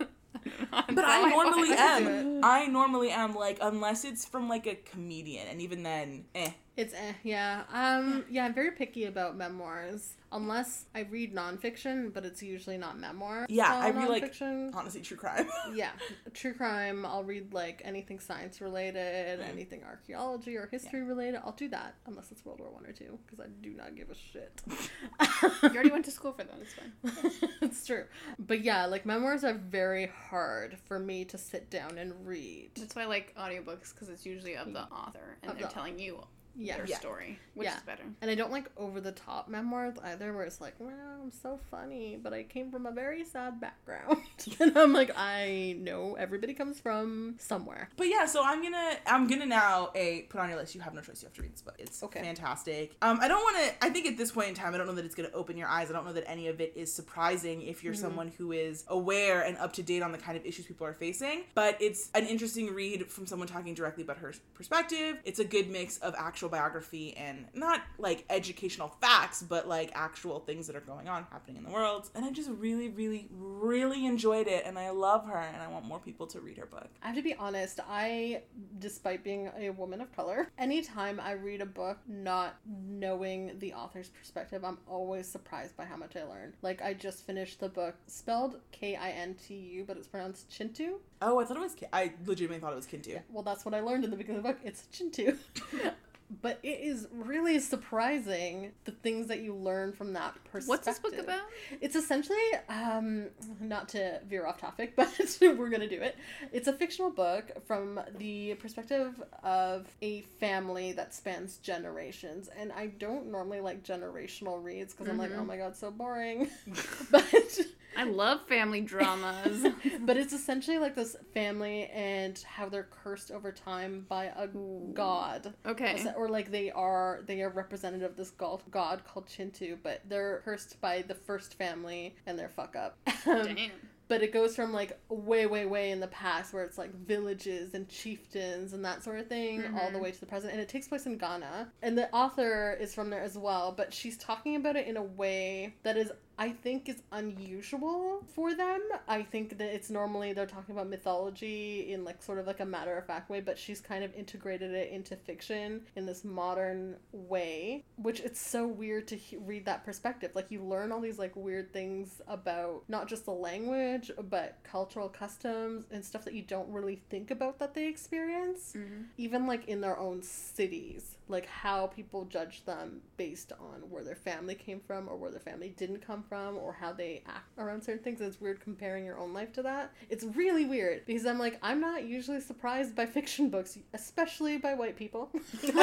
But 0.72 1.06
I 1.06 1.30
normally 1.30 1.70
I 1.72 1.98
am. 1.98 2.40
I 2.44 2.66
normally 2.68 3.10
am 3.12 3.34
like 3.36 3.60
unless 3.62 4.04
it's 4.04 4.26
from 4.26 4.50
like 4.50 4.68
a 4.68 4.76
comedian, 4.76 5.48
and 5.48 5.62
even 5.62 5.84
then, 5.84 6.26
eh. 6.36 6.52
It's 6.76 6.94
eh, 6.94 7.14
yeah. 7.24 7.64
Um, 7.72 8.26
yeah, 8.32 8.46
I'm 8.46 8.54
very 8.54 8.72
picky 8.72 9.06
about 9.06 9.38
memoirs. 9.38 10.16
Unless 10.32 10.86
I 10.96 11.02
read 11.02 11.36
nonfiction, 11.36 12.12
but 12.12 12.26
it's 12.26 12.42
usually 12.42 12.80
not 12.80 12.98
memoir. 12.98 13.46
Yeah, 13.48 13.72
I 13.72 13.92
read 13.92 14.10
like 14.10 14.34
nonfiction. 14.34 14.74
honestly 14.74 15.02
true 15.02 15.16
crime. 15.18 15.48
yeah, 15.76 15.92
true 16.34 16.56
crime. 16.56 17.06
I'll 17.06 17.24
read 17.24 17.54
like 17.54 17.84
anything 17.86 18.18
science 18.18 18.60
related, 18.60 19.40
anything 19.42 19.84
archaeology 19.84 20.56
or 20.58 20.66
history 20.66 21.04
related. 21.04 21.42
I'll 21.46 21.52
do 21.52 21.70
that 21.70 21.94
unless 22.08 22.32
it's 22.32 22.44
World 22.44 22.60
War 22.60 22.72
One 22.72 22.88
or 22.88 22.92
two, 22.92 23.20
because 23.24 23.40
I 23.40 23.50
do 23.62 23.70
not 23.76 23.96
give 23.96 24.10
a 24.10 24.16
shit. 24.16 24.60
you 25.62 25.70
already 25.70 25.92
went 25.92 26.06
to 26.06 26.12
school 26.12 26.32
for 26.34 26.44
that. 26.44 26.58
It's 26.60 26.74
fine. 26.74 27.50
it's 27.62 27.86
true, 27.86 28.06
but 28.40 28.62
yeah, 28.62 28.88
like 28.88 29.06
memoirs 29.06 29.44
are 29.44 29.54
very 29.54 30.08
hard 30.30 30.78
for 30.86 30.98
me 30.98 31.26
to 31.26 31.38
sit 31.38 31.70
down 31.70 32.00
and 32.00 32.26
read. 32.26 32.72
That's 32.74 32.96
why 32.96 33.04
I 33.04 33.06
like 33.06 33.36
audiobooks 33.36 33.94
because 33.94 34.10
it's 34.10 34.26
usually 34.26 34.56
of 34.58 34.74
the 34.74 34.82
author 34.86 35.38
and 35.44 35.52
Of 35.52 35.60
they're 35.60 35.68
the- 35.68 35.74
telling 35.76 36.00
you 36.00 36.24
Yeah. 36.56 36.78
their 36.78 36.86
Yeah. 36.88 36.98
story, 37.00 37.40
which 37.56 37.66
Yeah. 37.68 37.78
is 37.78 37.84
better. 37.84 38.04
And 38.22 38.30
I 38.30 38.36
don't 38.36 38.52
like 38.52 38.70
over 38.78 39.02
the 39.02 39.12
top 39.12 39.48
memoirs 39.50 39.96
either, 40.04 40.34
where 40.34 40.44
it's 40.44 40.62
like, 40.62 40.76
well, 40.80 40.92
I'm 41.24 41.32
so 41.32 41.60
funny, 41.72 42.18
but 42.22 42.34
I 42.34 42.44
came 42.44 42.70
from 42.72 42.86
a 42.86 42.92
very 42.92 43.24
sad 43.26 43.60
background. 43.60 44.22
and 44.60 44.78
I'm 44.78 44.94
like, 44.94 45.12
I 45.16 45.76
know 45.80 46.16
everybody 46.16 46.54
comes 46.54 46.80
from 46.80 47.36
somewhere. 47.40 47.90
But 47.98 48.08
yeah, 48.08 48.26
so 48.26 48.44
I'm 48.44 48.62
gonna 48.62 48.98
I'm 49.08 49.28
gonna 49.28 49.46
now 49.46 49.92
a 49.96 50.24
put 50.24 50.42
on 50.42 50.50
your 50.50 50.58
list. 50.60 50.76
You 50.76 50.82
have 50.82 50.94
no 50.94 51.02
choice. 51.02 51.22
You 51.22 51.28
have 51.28 51.34
to 51.36 51.42
read 51.42 51.54
this 51.54 51.62
book. 51.62 51.76
It's 51.80 52.04
Okay. 52.04 52.22
fantastic. 52.22 52.96
Um, 53.02 53.20
I 53.22 53.28
don't 53.28 53.42
want 53.42 53.58
to. 53.58 53.86
I 53.86 53.90
think 53.90 54.06
at 54.06 54.18
this 54.18 54.32
point 54.32 54.50
in 54.50 54.56
time, 54.56 54.74
I 54.74 54.78
don't 54.78 54.88
know 54.88 54.94
that 54.96 55.06
it's 55.06 55.16
gonna 55.16 55.30
open 55.34 55.58
your 55.58 55.68
eyes. 55.68 55.90
I 55.90 55.94
don't 55.94 56.06
know 56.06 56.14
that 56.14 56.30
any 56.30 56.48
of 56.48 56.62
it 56.62 56.74
is 56.76 56.94
surprising 56.94 57.62
if 57.64 57.84
you're 57.84 57.94
someone 57.94 58.28
who 58.38 58.52
is 58.52 58.84
aware 58.88 59.42
and 59.42 59.58
up 59.58 59.74
to 59.74 59.84
date 59.84 60.02
on 60.04 60.12
the 60.12 60.18
kind 60.18 60.38
of 60.38 60.46
issues 60.46 60.66
people 60.66 60.86
are 60.86 60.94
facing. 60.94 61.44
But 61.56 61.82
it's 61.82 62.10
an 62.14 62.26
interesting 62.28 62.74
read 62.74 63.10
from 63.12 63.26
someone 63.26 63.48
talking 63.48 63.74
directly 63.74 64.04
about 64.04 64.18
her 64.18 64.34
perspective. 64.54 65.18
It's 65.24 65.40
a 65.40 65.46
good 65.46 65.70
mix 65.70 65.98
of 66.00 66.14
actual 66.18 66.43
biography 66.50 67.16
and 67.18 67.46
not 67.54 67.82
like 67.98 68.26
educational 68.30 68.90
facts, 69.02 69.42
but 69.42 69.68
like 69.68 69.92
actual 69.94 70.40
things 70.40 70.68
that 70.68 70.76
are 70.76 70.82
going 70.82 71.08
on 71.08 71.26
happening 71.32 71.58
in 71.58 71.64
the 71.64 71.70
world. 71.70 72.10
And 72.16 72.26
I 72.26 72.32
just 72.32 72.50
really, 72.50 72.90
really, 72.90 73.28
really 73.32 74.06
enjoyed 74.06 74.48
it, 74.48 74.64
and 74.66 74.78
I 74.78 74.90
love 74.92 75.26
her, 75.26 75.38
and 75.38 75.62
I 75.62 75.68
want 75.68 75.86
more 75.86 76.00
people 76.00 76.28
to 76.28 76.40
read 76.40 76.58
her 76.58 76.66
book. 76.66 76.90
I 77.02 77.08
have 77.08 77.16
to 77.16 77.22
be 77.22 77.36
honest, 77.36 77.80
I, 77.88 78.44
despite 78.80 79.24
being 79.24 79.50
a 79.58 79.70
woman 79.72 80.02
of 80.02 80.16
color, 80.16 80.50
anytime 80.58 81.20
I 81.20 81.34
read 81.34 81.62
a 81.62 81.66
book 81.66 82.00
not 82.08 82.56
knowing 82.66 83.58
the 83.60 83.74
author's 83.74 84.10
perspective, 84.10 84.64
I'm 84.64 84.78
always 84.88 85.28
surprised 85.28 85.76
by 85.78 85.86
how 85.86 85.98
much 85.98 86.16
I 86.16 86.24
learn. 86.24 86.54
Like, 86.62 86.82
I 86.82 86.94
just 86.94 87.26
finished 87.26 87.60
the 87.60 87.70
book 87.70 87.96
spelled 88.08 88.60
K 88.72 88.96
I 88.96 89.12
N 89.12 89.36
T 89.36 89.56
U, 89.56 89.84
but 89.86 89.98
it's 89.98 90.08
pronounced 90.08 90.50
Chintu. 90.50 90.96
Oh, 91.22 91.40
I 91.40 91.46
thought 91.46 91.58
it 91.58 91.62
was. 91.62 91.76
I 91.94 92.12
legitimately 92.26 92.60
thought 92.60 92.74
it 92.74 92.76
was 92.76 92.88
Kintu. 92.88 93.22
Well, 93.32 93.44
that's 93.44 93.64
what 93.66 93.74
I 93.74 93.80
learned 93.80 94.04
in 94.04 94.12
the 94.12 94.18
beginning 94.18 94.40
of 94.40 94.44
the 94.44 94.50
book. 94.50 94.60
It's 94.64 94.88
Chintu. 94.94 95.38
but 96.42 96.60
it 96.64 96.80
is 96.82 97.08
really 97.12 97.60
surprising 97.60 98.72
the 98.86 98.92
things 98.92 99.28
that 99.28 99.42
you 99.42 99.54
learn 99.54 99.94
from 99.94 100.14
that 100.14 100.34
perspective. 100.46 100.68
What's 100.70 100.86
this 100.86 101.00
book 101.00 101.18
about? 101.18 101.42
It's 101.82 101.96
essentially, 101.96 102.38
um, 102.70 103.28
not 103.60 103.90
to 103.90 104.20
veer 104.30 104.46
off 104.46 104.60
topic, 104.60 104.96
but 104.96 105.10
we're 105.42 105.70
gonna 105.70 105.88
do 105.88 106.02
it. 106.02 106.16
It's 106.52 106.68
a 106.68 106.74
fictional 106.74 107.12
book 107.12 107.52
from 107.66 108.00
the 108.18 108.56
perspective 108.56 109.22
of 109.44 109.88
a 110.02 110.22
family 110.40 110.92
that 110.94 111.14
spans 111.14 111.58
generations, 111.58 112.50
and 112.58 112.72
I 112.72 112.88
don't 112.88 113.32
normally 113.32 113.60
like 113.62 113.84
generational 113.84 114.64
reads 114.64 114.94
because 114.94 115.08
I'm 115.10 115.18
like, 115.18 115.32
Mhm. 115.32 115.40
oh 115.40 115.46
my 115.46 115.58
god, 115.58 115.76
so 115.76 115.92
boring. 115.92 116.50
but 117.12 117.60
I 117.98 118.04
love 118.04 118.48
family 118.48 118.82
dramas. 118.82 119.66
but 120.02 120.18
it's 120.18 120.34
essentially 120.34 120.78
like 120.80 120.96
this 120.96 121.16
family 121.34 121.86
and 121.88 122.38
how 122.48 122.70
they're 122.70 122.88
cursed 123.04 123.32
over 123.32 123.52
time 123.52 124.06
by 124.10 124.26
a 124.26 124.48
god. 124.94 125.54
okay. 125.66 126.06
Or 126.16 126.28
like 126.30 126.52
they 126.52 126.72
are 126.72 127.22
they 127.26 127.42
are 127.42 127.50
representative 127.50 128.12
of 128.12 128.18
this 128.18 128.32
god, 128.32 128.62
god 128.72 129.02
called 129.06 129.28
Chintu, 129.28 129.78
but 129.84 130.02
they're 130.08 130.42
cursed 130.46 130.80
by 130.82 131.02
the 131.04 131.16
first 131.16 131.56
family 131.56 132.16
and 132.26 132.38
their 132.38 132.50
fuck 132.50 132.76
up. 132.76 132.98
Um, 133.26 133.56
Damn. 133.56 133.72
but 134.10 134.22
it 134.22 134.34
goes 134.34 134.54
from 134.54 134.74
like 134.74 135.00
way, 135.08 135.46
way, 135.46 135.66
way 135.66 135.92
in 135.92 136.02
the 136.02 136.08
past 136.08 136.54
where 136.54 136.66
it's 136.66 136.78
like 136.78 136.94
villages 136.94 137.74
and 137.74 137.88
chieftains 137.88 138.74
and 138.74 138.84
that 138.84 139.02
sort 139.02 139.18
of 139.18 139.28
thing, 139.28 139.64
all 139.80 139.90
the 139.92 139.98
Mhm. 139.98 140.02
way 140.02 140.12
to 140.12 140.20
the 140.20 140.26
present. 140.26 140.52
And 140.52 140.62
it 140.62 140.68
takes 140.68 140.90
place 140.90 141.06
in 141.06 141.18
Ghana. 141.18 141.72
And 141.82 141.98
the 141.98 142.14
author 142.14 142.78
is 142.82 142.94
from 142.94 143.10
there 143.10 143.22
as 143.24 143.38
well, 143.38 143.72
but 143.72 143.94
she's 143.94 144.18
talking 144.18 144.58
about 144.58 144.76
it 144.76 144.88
in 144.88 144.98
a 144.98 145.04
way 145.04 145.76
that 145.84 145.96
is 145.96 146.12
I 146.38 146.50
think 146.50 146.90
is 146.90 147.04
unusual 147.12 148.24
for 148.34 148.56
them. 148.56 148.82
I 149.08 149.22
think 149.24 149.58
that 149.58 149.74
it's 149.74 149.90
normally 149.90 150.34
they're 150.34 150.46
talking 150.48 150.74
about 150.74 150.90
mythology 150.90 151.92
in 151.92 152.04
like 152.04 152.22
sort 152.24 152.40
of 152.40 152.48
like 152.48 152.60
a 152.60 152.66
matter 152.66 152.98
of 152.98 153.06
fact 153.06 153.30
way, 153.30 153.40
but 153.40 153.58
she's 153.58 153.80
kind 153.80 154.04
of 154.04 154.14
integrated 154.16 154.72
it 154.72 154.92
into 154.92 155.16
fiction 155.16 155.82
in 155.96 156.06
this 156.06 156.24
modern 156.24 156.96
way, 157.12 157.84
which 157.98 158.20
it's 158.20 158.42
so 158.42 158.66
weird 158.66 159.08
to 159.10 159.16
he- 159.16 159.38
read 159.38 159.66
that 159.66 159.84
perspective. 159.86 160.32
Like 160.34 160.48
you 160.50 160.64
learn 160.64 160.92
all 160.92 161.02
these 161.02 161.20
like 161.20 161.36
weird 161.36 161.72
things 161.72 162.22
about 162.28 162.84
not 162.88 163.08
just 163.08 163.26
the 163.26 163.32
language, 163.32 164.12
but 164.30 164.58
cultural 164.64 165.10
customs 165.10 165.86
and 165.92 166.04
stuff 166.04 166.26
that 166.26 166.34
you 166.34 166.42
don't 166.44 166.70
really 166.70 167.02
think 167.10 167.30
about 167.32 167.60
that 167.60 167.74
they 167.74 167.88
experience 167.88 168.74
Mhm. 168.76 169.06
even 169.18 169.46
like 169.46 169.68
in 169.68 169.82
their 169.82 169.98
own 170.00 170.22
cities, 170.24 171.16
like 171.28 171.46
how 171.46 171.88
people 171.88 172.26
judge 172.26 172.66
them 172.66 173.02
based 173.18 173.52
on 173.54 173.82
where 173.90 174.04
their 174.04 174.16
family 174.16 174.56
came 174.56 174.80
from 174.80 175.08
or 175.08 175.16
where 175.16 175.32
their 175.32 175.40
family 175.40 175.74
didn't 175.78 176.06
come 176.06 176.24
from 176.24 176.58
or 176.58 176.74
how 176.74 176.92
they 176.92 177.24
act 177.28 177.48
around 177.58 177.82
certain 177.82 178.04
things. 178.04 178.20
It's 178.22 178.42
weird 178.42 178.60
comparing 178.60 179.06
your 179.06 179.18
own 179.18 179.34
life 179.34 179.54
to 179.54 179.64
that. 179.64 179.94
It's 180.10 180.24
really 180.24 180.66
weird 180.66 181.06
because 181.06 181.26
I'm 181.26 181.40
like, 181.40 181.58
I'm 181.62 181.80
not 181.80 182.04
usually 182.04 182.42
surprised 182.42 182.96
by 182.96 183.06
fiction 183.14 183.50
books, 183.50 183.78
especially 183.94 184.58
by 184.58 184.74
white 184.74 184.98
people. 184.98 185.32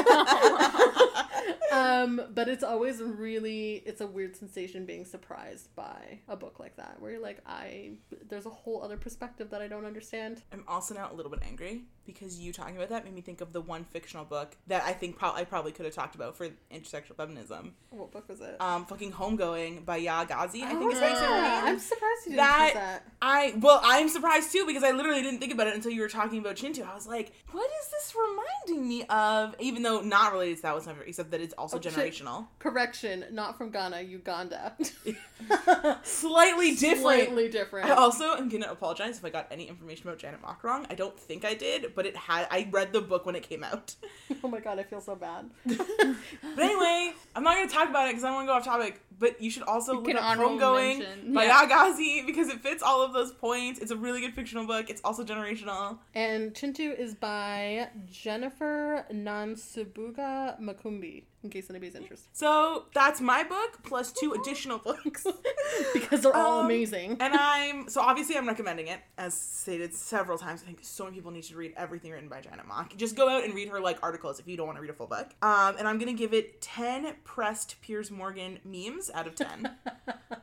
um, 1.72 2.20
but 2.34 2.48
it's 2.48 2.64
always 2.64 3.00
really 3.02 3.82
it's 3.86 4.00
a 4.00 4.06
weird 4.06 4.36
sensation 4.36 4.84
being 4.84 5.04
surprised 5.04 5.74
by 5.74 6.18
a 6.28 6.36
book 6.36 6.58
like 6.58 6.76
that 6.76 6.96
where 7.00 7.12
you're 7.12 7.20
like 7.20 7.40
I 7.46 7.92
there's 8.28 8.46
a 8.46 8.50
whole 8.50 8.82
other 8.82 8.96
perspective 8.96 9.50
that 9.50 9.62
I 9.62 9.68
don't 9.68 9.86
understand. 9.86 10.42
I'm 10.52 10.64
also 10.68 10.94
now 10.94 11.10
a 11.10 11.14
little 11.14 11.30
bit 11.30 11.40
angry 11.46 11.84
because 12.12 12.38
you 12.38 12.52
talking 12.52 12.76
about 12.76 12.88
that 12.90 13.04
made 13.04 13.14
me 13.14 13.20
think 13.20 13.40
of 13.40 13.52
the 13.52 13.60
one 13.60 13.84
fictional 13.84 14.24
book 14.24 14.56
that 14.66 14.82
I 14.84 14.92
think 14.92 15.18
pro- 15.18 15.32
I 15.32 15.44
probably 15.44 15.72
could 15.72 15.84
have 15.86 15.94
talked 15.94 16.14
about 16.14 16.36
for 16.36 16.48
intersectional 16.72 17.16
feminism. 17.16 17.74
What 17.90 18.10
book 18.12 18.28
was 18.28 18.40
it? 18.40 18.60
Um, 18.60 18.84
fucking 18.86 19.12
Homegoing 19.12 19.84
by 19.84 20.00
Yaa 20.00 20.28
Gyasi. 20.28 20.62
I 20.62 20.74
Oh, 20.74 20.78
think 20.78 20.92
is 20.94 21.00
how 21.00 21.08
you 21.08 21.14
say 21.14 21.20
her 21.24 21.36
yeah. 21.36 21.60
name. 21.60 21.64
I'm 21.66 21.78
surprised 21.78 22.20
you 22.26 22.30
didn't 22.32 22.36
That- 22.36 22.74
that. 22.74 23.06
I 23.22 23.54
well, 23.58 23.80
I'm 23.84 24.08
surprised 24.08 24.52
too 24.52 24.64
because 24.66 24.82
I 24.82 24.90
literally 24.92 25.22
didn't 25.22 25.40
think 25.40 25.52
about 25.52 25.66
it 25.66 25.74
until 25.74 25.92
you 25.92 26.00
were 26.00 26.08
talking 26.08 26.38
about 26.38 26.56
Chintu. 26.56 26.86
I 26.88 26.94
was 26.94 27.06
like, 27.06 27.32
what 27.52 27.68
is 27.82 27.90
this 27.90 28.14
reminding 28.14 28.88
me 28.88 29.04
of? 29.04 29.54
Even 29.60 29.82
though 29.82 30.00
not 30.00 30.32
related 30.32 30.56
to 30.56 30.62
that 30.62 30.74
whatsoever, 30.74 31.02
except 31.02 31.30
that 31.32 31.40
it's 31.40 31.54
also 31.54 31.78
Oh, 31.78 31.80
shit. 31.80 31.92
generational. 31.94 32.46
Correction, 32.58 33.24
not 33.32 33.56
from 33.58 33.70
Ghana, 33.70 34.02
Uganda. 34.02 34.76
Slightly 36.02 36.74
different. 36.74 37.00
Slightly 37.02 37.48
different. 37.48 37.88
I 37.90 37.94
also 37.94 38.34
am 38.36 38.48
gonna 38.48 38.68
apologize 38.70 39.18
if 39.18 39.24
I 39.24 39.30
got 39.30 39.46
any 39.50 39.68
information 39.68 40.08
about 40.08 40.18
Janet 40.18 40.40
Mock 40.42 40.62
wrong. 40.64 40.86
I 40.90 40.94
don't 40.94 41.18
think 41.18 41.44
I 41.44 41.54
did, 41.54 41.94
but 41.94 41.99
it 42.06 42.16
had. 42.16 42.46
I 42.50 42.68
read 42.70 42.92
the 42.92 43.00
book 43.00 43.26
when 43.26 43.34
it 43.36 43.42
came 43.42 43.64
out. 43.64 43.94
oh 44.44 44.48
my 44.48 44.60
god, 44.60 44.78
I 44.78 44.82
feel 44.84 45.00
so 45.00 45.14
bad. 45.16 45.50
But 45.66 46.64
anyway, 46.64 47.12
I'm 47.34 47.42
not 47.44 47.56
gonna 47.56 47.68
talk 47.70 47.88
about 47.88 48.08
it 48.08 48.12
because 48.12 48.24
I 48.24 48.28
don't 48.28 48.36
want 48.36 48.48
to 48.48 48.52
go 48.52 48.56
off 48.58 48.64
topic. 48.64 49.00
But 49.20 49.40
you 49.40 49.50
should 49.50 49.62
also 49.64 49.92
You 49.92 50.14
look 50.14 50.22
honorable 50.22 50.56
Homegoing 50.58 51.32
by 51.34 51.44
Yeah. 51.44 51.66
Yaa 51.66 51.70
Gyasi 51.70 52.26
because 52.26 52.48
it 52.48 52.60
fits 52.62 52.82
all 52.82 53.02
of 53.02 53.12
those 53.12 53.30
points. 53.32 53.78
It's 53.78 53.90
a 53.92 53.96
really 53.96 54.20
good 54.22 54.34
fictional 54.34 54.66
book. 54.66 54.90
It's 54.90 55.02
also 55.04 55.22
generational. 55.24 55.98
And 56.14 56.52
Chintu 56.54 56.98
is 56.98 57.14
by 57.14 57.90
Jennifer 58.10 59.04
Nansubuga 59.12 60.60
Makumbi, 60.60 61.24
in 61.42 61.50
case 61.50 61.68
anybody's 61.70 61.94
interested. 61.94 62.28
So 62.32 62.86
that's 62.94 63.20
my 63.20 63.44
book 63.44 63.80
plus 63.82 64.12
two 64.12 64.32
additional 64.32 64.78
books. 64.88 65.26
because 65.92 66.22
they're 66.22 66.34
all 66.34 66.60
Um, 66.60 66.66
amazing. 66.66 67.16
and 67.20 67.34
I'm 67.34 67.88
so 67.88 68.00
obviously 68.00 68.36
I'm 68.36 68.46
recommending 68.48 68.88
it 68.88 69.00
as 69.18 69.34
stated 69.34 69.94
several 69.94 70.38
times. 70.38 70.62
I 70.62 70.66
think 70.66 70.78
so 70.82 71.04
many 71.04 71.16
people 71.16 71.30
need 71.30 71.44
to 71.44 71.56
read 71.56 71.74
everything 71.76 72.12
written 72.12 72.28
by 72.28 72.40
Janet 72.40 72.66
Mock. 72.66 72.96
Just 72.96 73.16
go 73.16 73.28
out 73.28 73.44
and 73.44 73.54
read 73.54 73.68
her 73.68 73.80
like 73.80 73.98
articles 74.02 74.40
if 74.40 74.46
you 74.48 74.56
don't 74.56 74.66
want 74.66 74.76
to 74.78 74.82
read 74.82 74.90
a 74.90 74.94
full 74.94 75.06
book. 75.06 75.28
Um, 75.42 75.76
and 75.78 75.86
I'm 75.86 75.98
gonna 75.98 76.12
give 76.12 76.32
it 76.34 76.60
ten 76.60 77.14
pressed 77.24 77.80
Piers 77.82 78.10
Morgan 78.10 78.58
memes 78.64 79.09
out 79.14 79.26
of 79.26 79.34
ten. 79.34 79.70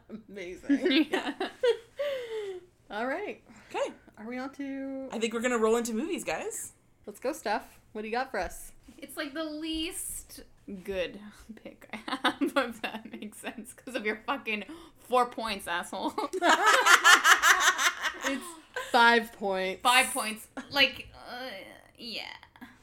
amazing. 0.30 1.08
yeah. 1.12 1.34
all 2.91 3.08
right. 3.08 3.41
okay, 3.69 3.93
Are 4.17 4.27
we 4.27 4.38
on 4.38 4.53
to. 4.56 5.10
I 5.12 5.19
think 5.19 5.34
we're 5.34 5.41
gonna 5.41 5.58
roll 5.58 5.77
into 5.77 5.93
movies, 5.93 6.23
guys. 6.23 6.73
Let's 7.06 7.19
go, 7.19 7.34
Steph. 7.34 7.80
What 7.93 8.01
do 8.01 8.08
you 8.08 8.13
got 8.13 8.32
for 8.32 8.39
us? 8.39 8.71
It's 8.97 9.17
like 9.17 9.34
the 9.34 9.43
least 9.43 10.41
good 10.84 11.19
pick 11.63 11.88
I 11.93 12.19
have, 12.23 12.36
if 12.41 12.82
that 12.82 13.12
makes 13.12 13.38
sense, 13.38 13.73
because 13.73 13.95
of 13.95 14.06
your 14.06 14.17
fucking 14.25 14.65
four 15.08 15.27
points, 15.27 15.67
asshole. 15.67 16.13
It's 18.25 18.43
five 18.91 19.32
points. 19.34 19.82
Five 19.82 20.08
points. 20.13 20.47
Like, 20.69 21.08
uh, 21.15 21.49
yeah. 21.97 22.23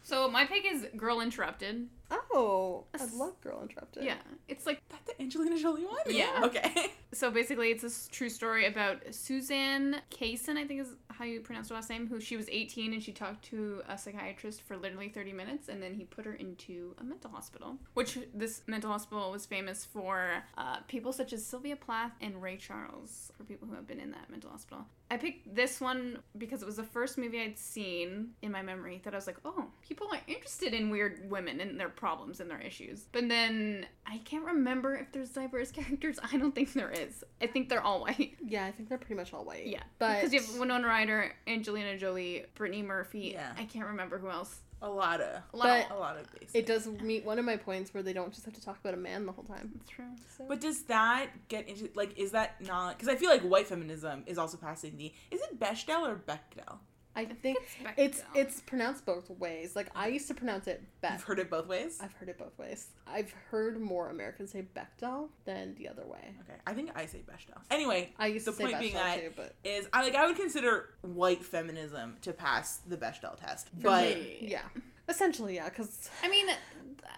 So 0.03 0.29
my 0.29 0.45
pick 0.47 0.65
is 0.71 0.87
Girl 0.97 1.21
Interrupted. 1.21 1.89
Oh, 2.11 2.85
I 2.99 3.05
love 3.17 3.41
Girl 3.41 3.61
Interrupted. 3.63 4.05
Yeah. 4.05 4.17
It's 4.49 4.67
like 4.67 4.81
That 4.91 5.05
the 5.07 5.21
Angelina 5.23 5.59
Jolie 5.59 5.85
one? 5.87 5.97
Yeah. 6.09 6.41
Okay. 6.45 6.87
So 7.13 7.31
basically, 7.31 7.71
it's 7.71 7.85
a 7.85 7.87
s- 7.87 8.09
true 8.11 8.29
story 8.29 8.67
about 8.67 9.03
Suzanne 9.15 10.01
Kaysen, 10.11 10.57
I 10.57 10.67
think 10.67 10.81
is 10.81 10.89
how 11.11 11.25
you 11.25 11.41
pronounce 11.41 11.69
her 11.69 11.77
last 11.77 11.89
name, 11.89 12.09
who 12.09 12.21
she 12.21 12.37
was 12.37 12.49
18 12.51 12.93
and 12.93 13.01
she 13.03 13.13
talked 13.13 13.45
to 13.47 13.83
a 13.89 13.97
psychiatrist 13.97 14.63
for 14.63 14.77
literally 14.77 15.09
30 15.09 15.33
minutes, 15.33 15.69
and 15.69 15.81
then 15.81 15.95
he 15.95 16.05
put 16.05 16.25
her 16.25 16.35
into 16.35 16.95
a 16.99 17.05
mental 17.05 17.31
hospital. 17.31 17.77
Which 17.95 18.19
this 18.35 18.63
mental 18.67 18.91
hospital 18.91 19.31
was 19.31 19.47
famous 19.47 19.85
for 19.85 20.43
uh, 20.59 20.79
people 20.89 21.13
such 21.13 21.33
as 21.33 21.47
Sylvia 21.47 21.77
Plath 21.77 22.13
and 22.21 22.43
Ray 22.43 22.57
Charles, 22.57 23.31
for 23.39 23.45
people 23.45 23.69
who 23.69 23.75
have 23.77 23.87
been 23.87 24.01
in 24.01 24.11
that 24.11 24.29
mental 24.29 24.51
hospital. 24.51 24.85
I 25.11 25.17
picked 25.17 25.55
this 25.55 25.81
one 25.81 26.19
because 26.37 26.63
it 26.63 26.67
was 26.67 26.77
the 26.77 26.83
first 26.83 27.17
movie 27.17 27.41
I'd 27.41 27.59
seen 27.59 28.31
in 28.43 28.51
my 28.51 28.63
memory 28.63 29.01
that 29.05 29.15
I 29.15 29.17
was 29.17 29.29
like, 29.29 29.37
oh, 29.45 29.67
people 29.83 30.09
are 30.13 30.21
interested 30.27 30.75
in 30.75 30.91
weird 30.91 31.31
women 31.31 31.61
and 31.61 31.79
their 31.79 31.91
problems 31.97 32.41
and 32.41 32.51
their 32.51 32.61
issues. 32.61 33.07
But 33.13 33.29
then 33.29 33.87
I 34.07 34.19
can't 34.25 34.45
remember 34.45 34.95
if 34.97 35.13
there's 35.13 35.31
diverse 35.31 35.71
characters. 35.79 36.19
I 36.33 36.37
don't 36.37 36.55
think 36.55 36.73
there 36.73 36.91
is. 36.91 37.25
I 37.41 37.47
think 37.47 37.69
they're 37.69 37.83
all 37.83 38.01
white. 38.01 38.37
Yeah, 38.47 38.67
I 38.67 38.73
think 38.73 38.89
they're 38.89 38.99
pretty 38.99 39.15
much 39.15 39.33
all 39.33 39.45
white. 39.45 39.67
Yeah. 39.67 39.83
But 39.99 40.17
Because 40.17 40.33
you 40.33 40.41
have 40.41 40.59
Winona 40.61 40.87
Ryder, 40.87 41.33
Angelina 41.47 41.97
Jolie, 41.99 42.45
Brittany 42.55 42.83
Murphy. 42.83 43.33
Yeah. 43.35 43.53
I 43.59 43.65
can't 43.65 43.87
remember 43.87 44.19
who 44.19 44.29
else. 44.31 44.61
A 44.83 44.89
lot 44.89 45.21
of 45.23 45.41
A 45.55 45.57
lot. 45.57 45.87
But- 45.89 45.97
a 45.97 45.99
lot 45.99 46.19
of 46.19 46.27
basic. 46.39 46.55
it 46.55 46.67
does 46.67 46.87
meet 46.87 47.25
one 47.25 47.39
of 47.39 47.45
my 47.47 47.57
points 47.57 47.95
where 47.95 48.03
they 48.03 48.13
don't 48.13 48.33
just 48.33 48.45
have 48.45 48.53
to 48.55 48.63
talk 48.63 48.79
about 48.81 48.93
a 48.93 48.99
man 48.99 49.25
the 49.25 49.33
whole 49.33 49.45
time. 49.45 49.71
That's 49.75 49.89
true. 49.89 50.05
So 50.37 50.45
But 50.47 50.61
does 50.61 50.83
that 50.85 51.29
get 51.49 51.67
into 51.69 51.89
like 51.95 52.19
is 52.19 52.33
that 52.33 52.61
not 52.61 52.99
because 52.99 53.09
I 53.09 53.17
feel 53.17 53.31
like 53.31 53.41
white 53.43 53.67
feminism 53.67 54.25
is 54.27 54.37
also 54.37 54.59
passing 54.59 54.99
the 54.99 55.11
is 55.31 55.41
it 55.41 55.59
Bechdel 55.59 56.07
or 56.07 56.17
Bechdel? 56.17 56.79
I 57.17 57.25
think 57.27 57.59
It's 57.59 57.75
it's 57.97 58.21
Bechdel. 58.21 58.25
it's 58.37 58.61
pronounced 58.63 59.07
both 59.07 59.31
ways. 59.31 59.77
Like 59.77 59.89
I 59.95 60.09
used 60.09 60.27
to 60.29 60.35
pronounce 60.35 60.67
it 60.67 60.83
Beck. 61.01 61.13
You've 61.13 61.23
heard 61.23 61.39
it 61.39 61.49
both 61.51 61.67
ways. 61.69 61.99
I've 62.03 62.13
heard 62.15 62.29
it 62.29 62.39
both 62.39 62.59
ways. 62.59 62.89
I've 63.07 63.33
heard 63.51 63.81
more 63.81 64.11
Americans 64.11 64.51
say 64.51 64.67
Bechdel 64.75 65.29
than 65.45 65.75
the 65.77 65.89
other 65.89 66.05
way. 66.05 66.35
Okay, 66.43 66.59
I 66.67 66.75
think 66.75 66.91
I 66.97 67.07
say 67.07 67.19
Bechdel. 67.19 67.61
Anyway, 67.71 68.13
I 68.19 68.27
used 68.29 68.47
The 68.47 68.51
to 68.53 68.57
say 68.57 68.65
point 68.65 68.77
Bechdel 68.77 68.81
being 68.81 68.95
that- 68.95 69.21
too, 69.21 69.33
but 69.37 69.55
is 69.65 69.87
I 69.93 70.03
like 70.03 70.15
I 70.15 70.27
would 70.27 70.37
consider 70.37 70.91
white 71.03 71.45
feminism 71.45 72.17
to 72.23 72.33
pass 72.33 72.79
the 72.87 72.97
Bechdel 72.97 73.37
test, 73.39 73.69
for 73.71 73.77
but 73.83 74.05
me, 74.17 74.39
yeah, 74.41 74.63
essentially, 75.09 75.55
yeah, 75.57 75.69
because 75.69 76.11
I 76.23 76.29
mean, 76.29 76.47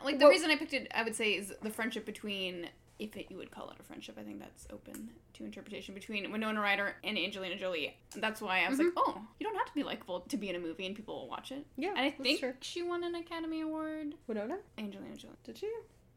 like 0.04 0.18
the 0.18 0.24
Well- 0.24 0.30
reason 0.32 0.50
I 0.50 0.56
picked 0.56 0.74
it, 0.74 0.88
I 0.94 1.02
would 1.04 1.14
say, 1.16 1.32
is 1.32 1.52
the 1.62 1.70
friendship 1.70 2.04
between, 2.04 2.68
if 2.98 3.16
it, 3.16 3.26
you 3.30 3.36
would 3.36 3.50
call 3.50 3.68
it 3.70 3.76
a 3.78 3.82
friendship. 3.82 4.16
I 4.18 4.22
think 4.22 4.38
that's 4.40 4.66
open 4.72 5.10
to 5.34 5.44
interpretation 5.44 5.94
between 5.94 6.30
Winona 6.32 6.60
Ryder 6.60 6.94
and 7.04 7.18
Angelina 7.18 7.56
Jolie. 7.56 7.96
That's 8.16 8.40
why 8.40 8.64
I 8.64 8.68
was 8.68 8.78
like, 8.78 8.88
oh, 8.96 9.20
you 9.38 9.46
don't 9.46 9.56
have 9.56 9.66
to 9.66 9.74
be 9.74 9.82
likable 9.82 10.20
to 10.20 10.36
be 10.36 10.48
in 10.48 10.56
a 10.56 10.58
movie 10.58 10.86
and 10.86 10.96
people 10.96 11.14
will 11.14 11.28
watch 11.28 11.52
it. 11.52 11.66
yeah, 11.76 11.90
And 11.90 11.98
I 12.00 12.10
think 12.10 12.40
true. 12.40 12.54
she 12.60 12.82
won 12.82 13.04
an 13.04 13.14
Academy 13.14 13.60
Award. 13.60 14.14
Winona 14.26 14.58
Angelina 14.78 15.16
Jolie. 15.16 15.34
did 15.44 15.58
she? 15.58 15.70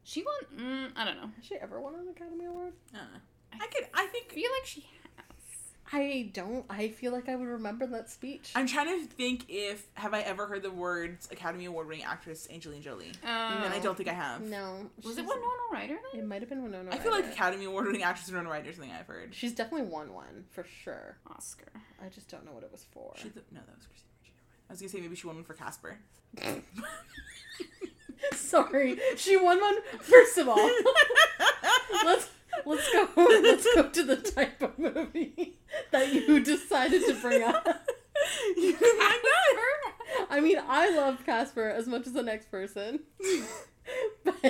She 0.04 0.22
won. 0.24 0.58
Mm, 0.58 0.90
I 0.96 1.04
don't 1.04 1.16
know. 1.16 1.30
Has 1.36 1.44
she 1.44 1.56
ever 1.56 1.80
won 1.80 1.94
an 1.94 2.08
Academy 2.08 2.46
Award? 2.46 2.72
uh, 2.94 2.98
I 3.52 3.66
could 3.66 3.84
I 3.94 4.04
I 4.04 4.06
think 4.06 4.30
feel 4.30 4.50
like 4.58 4.66
she 4.66 4.80
has. 4.80 4.99
I 5.92 6.30
don't. 6.32 6.64
I 6.70 6.88
feel 6.88 7.10
like 7.10 7.28
I 7.28 7.34
would 7.34 7.48
remember 7.48 7.84
that 7.88 8.08
speech. 8.08 8.52
I'm 8.54 8.66
trying 8.68 8.86
to 9.00 9.06
think 9.06 9.46
if 9.48 9.88
have 9.94 10.14
I 10.14 10.20
ever 10.20 10.46
heard 10.46 10.62
the 10.62 10.70
words 10.70 11.28
Academy 11.32 11.64
Award 11.64 11.88
winning 11.88 12.04
actress 12.04 12.46
Angelina 12.52 12.80
Jolie, 12.82 13.12
Uh, 13.24 13.26
and 13.26 13.74
I 13.74 13.80
don't 13.80 13.96
think 13.96 14.08
I 14.08 14.12
have. 14.12 14.40
no, 14.40 14.88
Was 15.02 15.18
it 15.18 15.22
she's- 15.22 15.28
Winona 15.28 15.46
Ryder 15.72 15.98
then? 16.12 16.20
It 16.20 16.26
might 16.26 16.42
have 16.42 16.48
been 16.48 16.62
Winona. 16.62 16.90
I 16.92 16.98
feel 16.98 17.10
like 17.12 17.26
Academy 17.26 17.64
Award 17.64 17.86
winning 17.86 18.04
actress 18.04 18.28
Winona 18.30 18.48
Ryder 18.50 18.70
is 18.70 18.76
something 18.76 18.92
I've 18.92 19.06
heard. 19.08 19.34
she's 19.34 19.52
definitely 19.52 19.88
won 19.88 20.12
one 20.12 20.44
for 20.50 20.64
sure. 20.64 21.16
Oscar. 21.28 21.72
I 22.04 22.08
just 22.08 22.28
don't 22.28 22.44
know 22.46 22.52
what 22.52 22.62
it 22.62 22.70
was 22.70 22.84
for. 22.92 23.12
She 23.16 23.28
th- 23.30 23.44
no, 23.50 23.58
that 23.66 23.76
was 23.76 23.86
Christina 23.86 24.12
Ricci. 24.22 24.32
I 24.68 24.72
was 24.72 24.80
gonna 24.80 24.90
say 24.90 25.00
maybe 25.00 25.16
she 25.16 25.26
won 25.26 25.36
one 25.36 25.44
for 25.44 25.54
Casper. 25.54 25.98
Sorry, 28.34 28.98
she 29.16 29.36
won 29.36 29.60
one. 29.60 29.76
First 30.00 30.38
of 30.38 30.48
all, 30.48 30.56
let's 32.04 32.28
let's 32.66 32.92
go. 32.92 33.08
Let's 33.16 33.66
go 33.74 33.88
to 33.88 34.02
the 34.02 34.16
type 34.16 34.62
of 34.62 34.78
movie 34.78 35.58
that 35.92 36.12
you 36.12 36.40
decided 36.40 37.02
to 37.06 37.14
bring 37.14 37.42
up. 37.42 37.66
you 38.56 38.76
didn't 38.76 38.98
like? 38.98 40.26
I 40.30 40.40
mean, 40.40 40.58
I 40.68 40.90
love 40.96 41.24
Casper 41.24 41.68
as 41.68 41.86
much 41.86 42.06
as 42.06 42.12
the 42.12 42.22
next 42.22 42.50
person, 42.50 43.00
but 44.24 44.42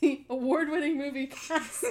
the 0.00 0.24
award-winning 0.30 0.96
movie 0.96 1.26
Casper. 1.26 1.88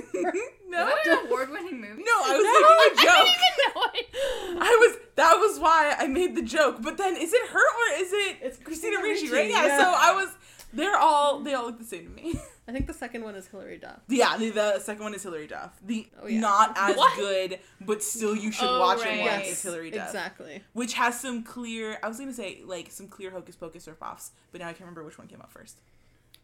no, 0.70 0.88
Is 0.88 1.08
an 1.08 1.28
award-winning 1.28 1.82
movie? 1.82 2.04
no, 2.04 2.12
I 2.24 2.38
was 2.38 2.96
making 2.96 3.04
a 3.04 3.06
joke. 3.06 3.26
didn't 3.26 3.44
even 3.44 3.74
know 3.76 3.82
it. 3.94 4.58
I 4.62 4.78
was 4.80 4.98
that 5.16 5.34
was 5.36 5.60
why 5.60 5.96
I 5.98 6.08
made 6.08 6.36
the 6.36 6.44
joke. 6.44 6.78
But 6.82 6.98
then 6.98 7.18
is 7.18 7.34
it 7.34 7.50
her 7.50 7.60
or 7.60 8.02
is 8.02 8.14
it 8.14 8.38
It's 8.42 8.58
Christina 8.58 8.98
Christina 8.98 9.02
Ricci, 9.02 9.30
Ricci, 9.30 9.36
right? 9.36 9.50
Yeah, 9.50 9.66
yeah. 9.68 9.78
So 9.80 9.94
I 9.96 10.14
was 10.14 10.30
they're 10.74 10.98
all 10.98 11.40
they 11.40 11.54
all 11.54 11.66
look 11.66 11.80
the 11.80 11.86
same 11.86 12.04
to 12.06 12.10
me. 12.12 12.40
I 12.68 12.74
think 12.74 12.86
the 12.88 12.94
second 12.94 13.24
one 13.24 13.36
is 13.36 13.48
Hilary 13.48 13.78
Duff. 13.78 14.00
yeah, 14.10 14.36
the, 14.38 14.50
the 14.50 14.80
second 14.80 15.04
one 15.04 15.14
is 15.14 15.24
Hilary 15.24 15.48
Duff. 15.48 15.72
The 15.86 16.08
Oh, 16.22 16.28
yeah. 16.28 16.40
not 16.42 16.74
as 16.78 16.98
What? 16.98 17.16
good, 17.18 17.60
but 17.82 18.04
still 18.04 18.36
you 18.36 18.52
should 18.52 18.68
Oh, 18.68 18.80
watch 18.82 19.00
right. 19.00 19.14
it 19.16 19.20
one 19.20 19.26
Yes, 19.26 19.52
is 19.52 19.62
Hilary 19.62 19.90
Duff. 19.92 20.08
Exactly. 20.08 20.62
Which 20.74 20.94
has 20.96 21.20
some 21.20 21.44
clear 21.44 21.98
I 22.04 22.08
was 22.10 22.20
gonna 22.20 22.34
say 22.34 22.62
like 22.66 22.92
some 22.92 23.08
clear 23.08 23.32
hocus 23.32 23.56
pocus 23.56 23.88
or 23.88 23.94
ripoffs, 23.94 24.32
but 24.52 24.60
now 24.62 24.66
I 24.68 24.72
can't 24.72 24.82
remember 24.82 25.04
which 25.04 25.18
one 25.18 25.28
came 25.28 25.40
out 25.42 25.52
first. 25.52 25.80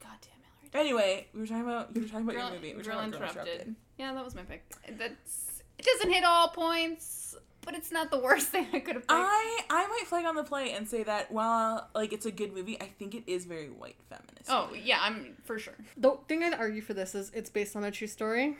God 0.01 0.11
damn 0.21 0.31
Hilary. 0.31 0.69
Duff. 0.71 0.79
Anyway, 0.79 1.27
we 1.33 1.41
were 1.41 1.47
talking 1.47 1.63
about 1.63 1.89
you 1.95 2.01
were 2.03 2.07
talking 2.07 2.23
about 2.23 2.35
Girl, 2.35 2.45
your 2.45 2.55
movie. 2.55 2.71
We 2.71 2.77
were 2.77 2.83
Girl 2.83 2.93
talking 2.95 3.09
about 3.13 3.19
Girl 3.19 3.29
interrupted. 3.29 3.53
Interrupted. 3.61 3.75
Yeah, 3.97 4.13
that 4.13 4.23
was 4.25 4.35
my 4.35 4.43
pick. 4.43 4.63
That's 4.97 5.61
it. 5.77 5.85
Doesn't 5.85 6.11
hit 6.13 6.23
all 6.23 6.47
points, 6.49 7.35
but 7.65 7.75
it's 7.75 7.91
not 7.91 8.11
the 8.11 8.19
worst 8.19 8.47
thing 8.53 8.67
I 8.73 8.79
could 8.79 8.95
have 8.95 9.03
picked. 9.07 9.11
I 9.11 9.59
I 9.69 9.87
might 9.87 10.03
flag 10.07 10.25
on 10.25 10.35
the 10.35 10.43
play 10.43 10.71
and 10.71 10.87
say 10.87 11.03
that 11.03 11.31
while 11.31 11.89
like 11.95 12.13
it's 12.13 12.25
a 12.25 12.31
good 12.31 12.53
movie, 12.53 12.79
I 12.81 12.85
think 12.85 13.15
it 13.15 13.23
is 13.27 13.45
very 13.45 13.67
white 13.67 13.95
feminist. 14.09 14.49
oh 14.49 14.69
yeah, 14.73 14.99
I'm 15.01 15.35
for 15.43 15.59
sure. 15.59 15.75
The 15.97 16.17
thing 16.27 16.43
I'd 16.43 16.53
argue 16.53 16.81
for 16.81 16.93
this 16.93 17.15
is 17.15 17.31
it's 17.33 17.49
based 17.49 17.75
on 17.75 17.83
a 17.83 17.91
true 17.91 18.07
story. 18.07 18.57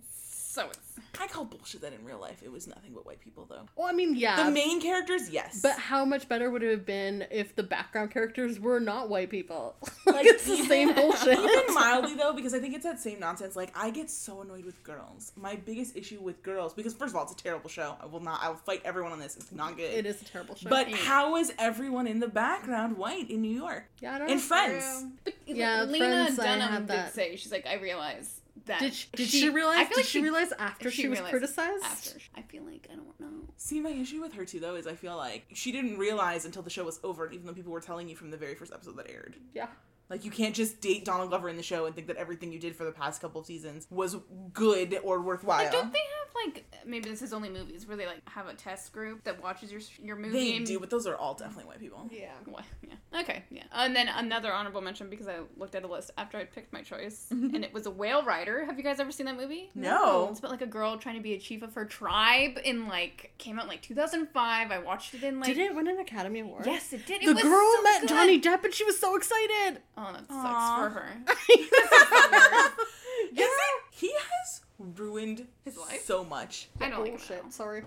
So 0.53 0.67
it's 0.67 0.79
I 1.19 1.25
call 1.27 1.45
bullshit 1.45 1.81
that 1.81 1.93
in 1.93 2.05
real 2.05 2.19
life 2.19 2.43
it 2.43 2.51
was 2.51 2.67
nothing 2.67 2.91
but 2.93 3.05
white 3.07 3.19
people 3.19 3.45
though. 3.49 3.63
Well, 3.75 3.87
I 3.87 3.91
mean, 3.91 4.15
yeah. 4.15 4.43
The 4.43 4.51
main 4.51 4.79
characters, 4.79 5.29
yes. 5.31 5.59
but 5.63 5.77
how 5.79 6.05
much 6.05 6.29
better 6.29 6.51
would 6.51 6.61
it 6.61 6.69
have 6.69 6.85
been 6.85 7.25
if 7.31 7.55
the 7.55 7.63
background 7.63 8.11
characters 8.11 8.59
were 8.59 8.79
not 8.79 9.09
white 9.09 9.29
people? 9.31 9.75
Like, 10.05 10.15
like, 10.17 10.25
it's 10.27 10.43
the 10.45 10.53
even- 10.53 10.67
same 10.67 10.93
bullshit. 10.95 11.39
even 11.39 11.73
mildly 11.73 12.15
though, 12.15 12.33
because 12.33 12.53
I 12.53 12.59
think 12.59 12.75
it's 12.75 12.83
that 12.83 12.99
same 12.99 13.19
nonsense. 13.21 13.55
Like 13.55 13.71
I 13.75 13.89
get 13.89 14.09
so 14.11 14.41
annoyed 14.41 14.65
with 14.65 14.83
girls. 14.83 15.31
My 15.35 15.55
biggest 15.55 15.95
issue 15.95 16.19
with 16.19 16.43
girls, 16.43 16.73
because 16.73 16.93
first 16.93 17.11
of 17.13 17.15
all, 17.15 17.23
it's 17.23 17.31
a 17.31 17.35
terrible 17.37 17.69
show. 17.69 17.95
I 18.01 18.05
will 18.05 18.19
not. 18.19 18.39
I 18.43 18.49
will 18.49 18.57
fight 18.57 18.81
everyone 18.85 19.11
on 19.13 19.19
this. 19.19 19.35
It's 19.37 19.51
not 19.51 19.75
good. 19.77 19.91
it 19.91 20.05
is 20.05 20.21
a 20.21 20.25
terrible 20.25 20.55
show. 20.55 20.69
But 20.69 20.91
how 20.91 21.37
is 21.37 21.51
everyone 21.57 22.05
in 22.05 22.19
the 22.19 22.27
background 22.27 22.97
white 22.97 23.29
in 23.31 23.41
New 23.41 23.55
York? 23.55 23.85
yeah, 24.01 24.15
I 24.15 24.19
don't 24.19 24.29
In 24.29 24.35
know. 24.37 24.41
Friends. 24.43 25.05
But 25.23 25.33
Yeah, 25.47 25.83
Lena 25.83 26.05
Friends, 26.25 26.39
I 26.39 26.43
Dunham 26.45 26.69
have 26.69 26.81
did 26.87 26.89
that. 26.89 27.13
say 27.15 27.35
she's 27.37 27.51
like 27.51 27.65
I 27.65 27.75
realize 27.75 28.41
that. 28.65 28.79
Did 28.79 28.93
she, 28.93 29.07
did 29.15 29.27
she, 29.27 29.49
realize? 29.49 29.77
I 29.77 29.85
feel 29.85 29.97
like 29.97 30.05
did 30.05 30.05
she, 30.05 30.21
realize 30.21 30.53
after 30.57 30.91
she, 30.91 31.07
was 31.07 31.19
criticized? 31.19 31.83
After 31.83 32.19
I 32.35 32.41
feel 32.41 32.63
like 32.63 32.87
I 32.91 32.95
don't 32.95 33.19
know. 33.19 33.47
See, 33.57 33.79
my 33.79 33.89
issue 33.89 34.21
with 34.21 34.33
her 34.33 34.45
too, 34.45 34.59
though, 34.59 34.75
is 34.75 34.87
I 34.87 34.95
feel 34.95 35.17
like 35.17 35.45
she 35.53 35.71
didn't 35.71 35.97
realize 35.97 36.45
until 36.45 36.61
the 36.61 36.69
show 36.69 36.83
was 36.83 36.99
over, 37.03 37.29
even 37.31 37.45
though 37.45 37.53
people 37.53 37.71
were 37.71 37.81
telling 37.81 38.09
you 38.09 38.15
from 38.15 38.31
the 38.31 38.37
very 38.37 38.55
first 38.55 38.73
episode 38.73 38.97
that 38.97 39.09
aired. 39.09 39.35
Yeah. 39.53 39.67
Like, 40.09 40.25
you 40.25 40.31
can't 40.31 40.53
just 40.53 40.79
date 40.81 41.05
Donald 41.05 41.29
Glover 41.29 41.49
in 41.49 41.57
the 41.57 41.63
show 41.63 41.85
and 41.85 41.95
think 41.95 42.07
that 42.07 42.17
everything 42.17 42.51
you 42.51 42.59
did 42.59 42.75
for 42.75 42.83
the 42.83 42.91
past 42.91 43.21
couple 43.21 43.41
of 43.41 43.47
seasons 43.47 43.87
was 43.89 44.15
good 44.53 44.97
or 45.03 45.21
worthwhile. 45.21 45.63
Like, 45.63 45.71
don't 45.71 45.91
they 45.93 45.99
have 45.99 46.23
like 46.45 46.65
maybe 46.85 47.09
this 47.09 47.21
is 47.21 47.31
only 47.31 47.47
movies 47.49 47.87
where 47.87 47.95
they 47.95 48.05
like 48.07 48.27
have 48.27 48.47
a 48.47 48.53
test 48.53 48.91
group 48.91 49.23
that 49.23 49.41
watches 49.41 49.71
your 49.71 49.81
your 50.01 50.15
movie? 50.15 50.31
They 50.51 50.57
and- 50.57 50.65
do, 50.65 50.79
but 50.79 50.89
those 50.89 51.07
are 51.07 51.15
all 51.15 51.33
definitely 51.35 51.65
white 51.65 51.79
people. 51.79 52.09
Yeah. 52.11 52.31
What? 52.45 52.63
Yeah. 52.81 53.21
Okay. 53.21 53.43
Yeah. 53.49 53.63
And 53.71 53.95
then 53.95 54.07
another 54.09 54.51
honorable 54.51 54.81
mention 54.81 55.09
because 55.09 55.27
I 55.27 55.37
looked 55.57 55.75
at 55.75 55.83
a 55.83 55.87
list 55.87 56.11
after 56.17 56.37
I 56.37 56.43
picked 56.45 56.73
my 56.73 56.81
choice, 56.81 57.27
and 57.31 57.63
it 57.63 57.73
was 57.73 57.85
a 57.85 57.91
Whale 57.91 58.23
Rider. 58.23 58.65
Have 58.65 58.77
you 58.77 58.83
guys 58.83 58.99
ever 58.99 59.11
seen 59.11 59.25
that 59.27 59.37
movie? 59.37 59.69
No. 59.75 60.27
It's 60.31 60.39
about 60.39 60.51
like 60.51 60.61
a 60.61 60.67
girl 60.67 60.97
trying 60.97 61.15
to 61.15 61.21
be 61.21 61.33
a 61.33 61.39
chief 61.39 61.61
of 61.61 61.73
her 61.75 61.85
tribe 61.85 62.59
in 62.63 62.87
like 62.87 63.33
came 63.37 63.57
out 63.57 63.63
in 63.63 63.69
like 63.69 63.81
2005. 63.81 64.71
I 64.71 64.79
watched 64.79 65.13
it 65.13 65.23
in 65.23 65.39
like. 65.39 65.47
Did 65.47 65.59
it 65.59 65.75
win 65.75 65.87
an 65.87 65.99
Academy 65.99 66.41
Award? 66.41 66.65
Yes, 66.65 66.91
it 66.93 67.05
did. 67.05 67.21
It 67.23 67.27
The 67.27 67.33
was 67.35 67.43
girl 67.43 67.73
so 67.77 67.83
met 67.83 68.01
good. 68.01 68.09
Johnny 68.09 68.41
Depp 68.41 68.63
and 68.65 68.73
she 68.73 68.83
was 68.83 68.99
so 68.99 69.15
excited. 69.15 69.81
Oh, 69.97 70.11
that 70.13 70.23
Aw. 70.29 70.43
sucks 70.43 70.93
for 70.93 70.99
her. 70.99 71.17
yeah. 73.33 73.43
it? 73.45 73.81
He 73.91 74.11
has 74.11 74.61
ruined 74.79 75.47
His 75.63 75.77
life? 75.77 76.01
so 76.03 76.23
much. 76.23 76.67
I 76.81 76.89
don't 76.89 77.01
like 77.01 77.11
him 77.11 77.17
Bullshit. 77.17 77.43
now. 77.43 77.49
Sorry. 77.51 77.83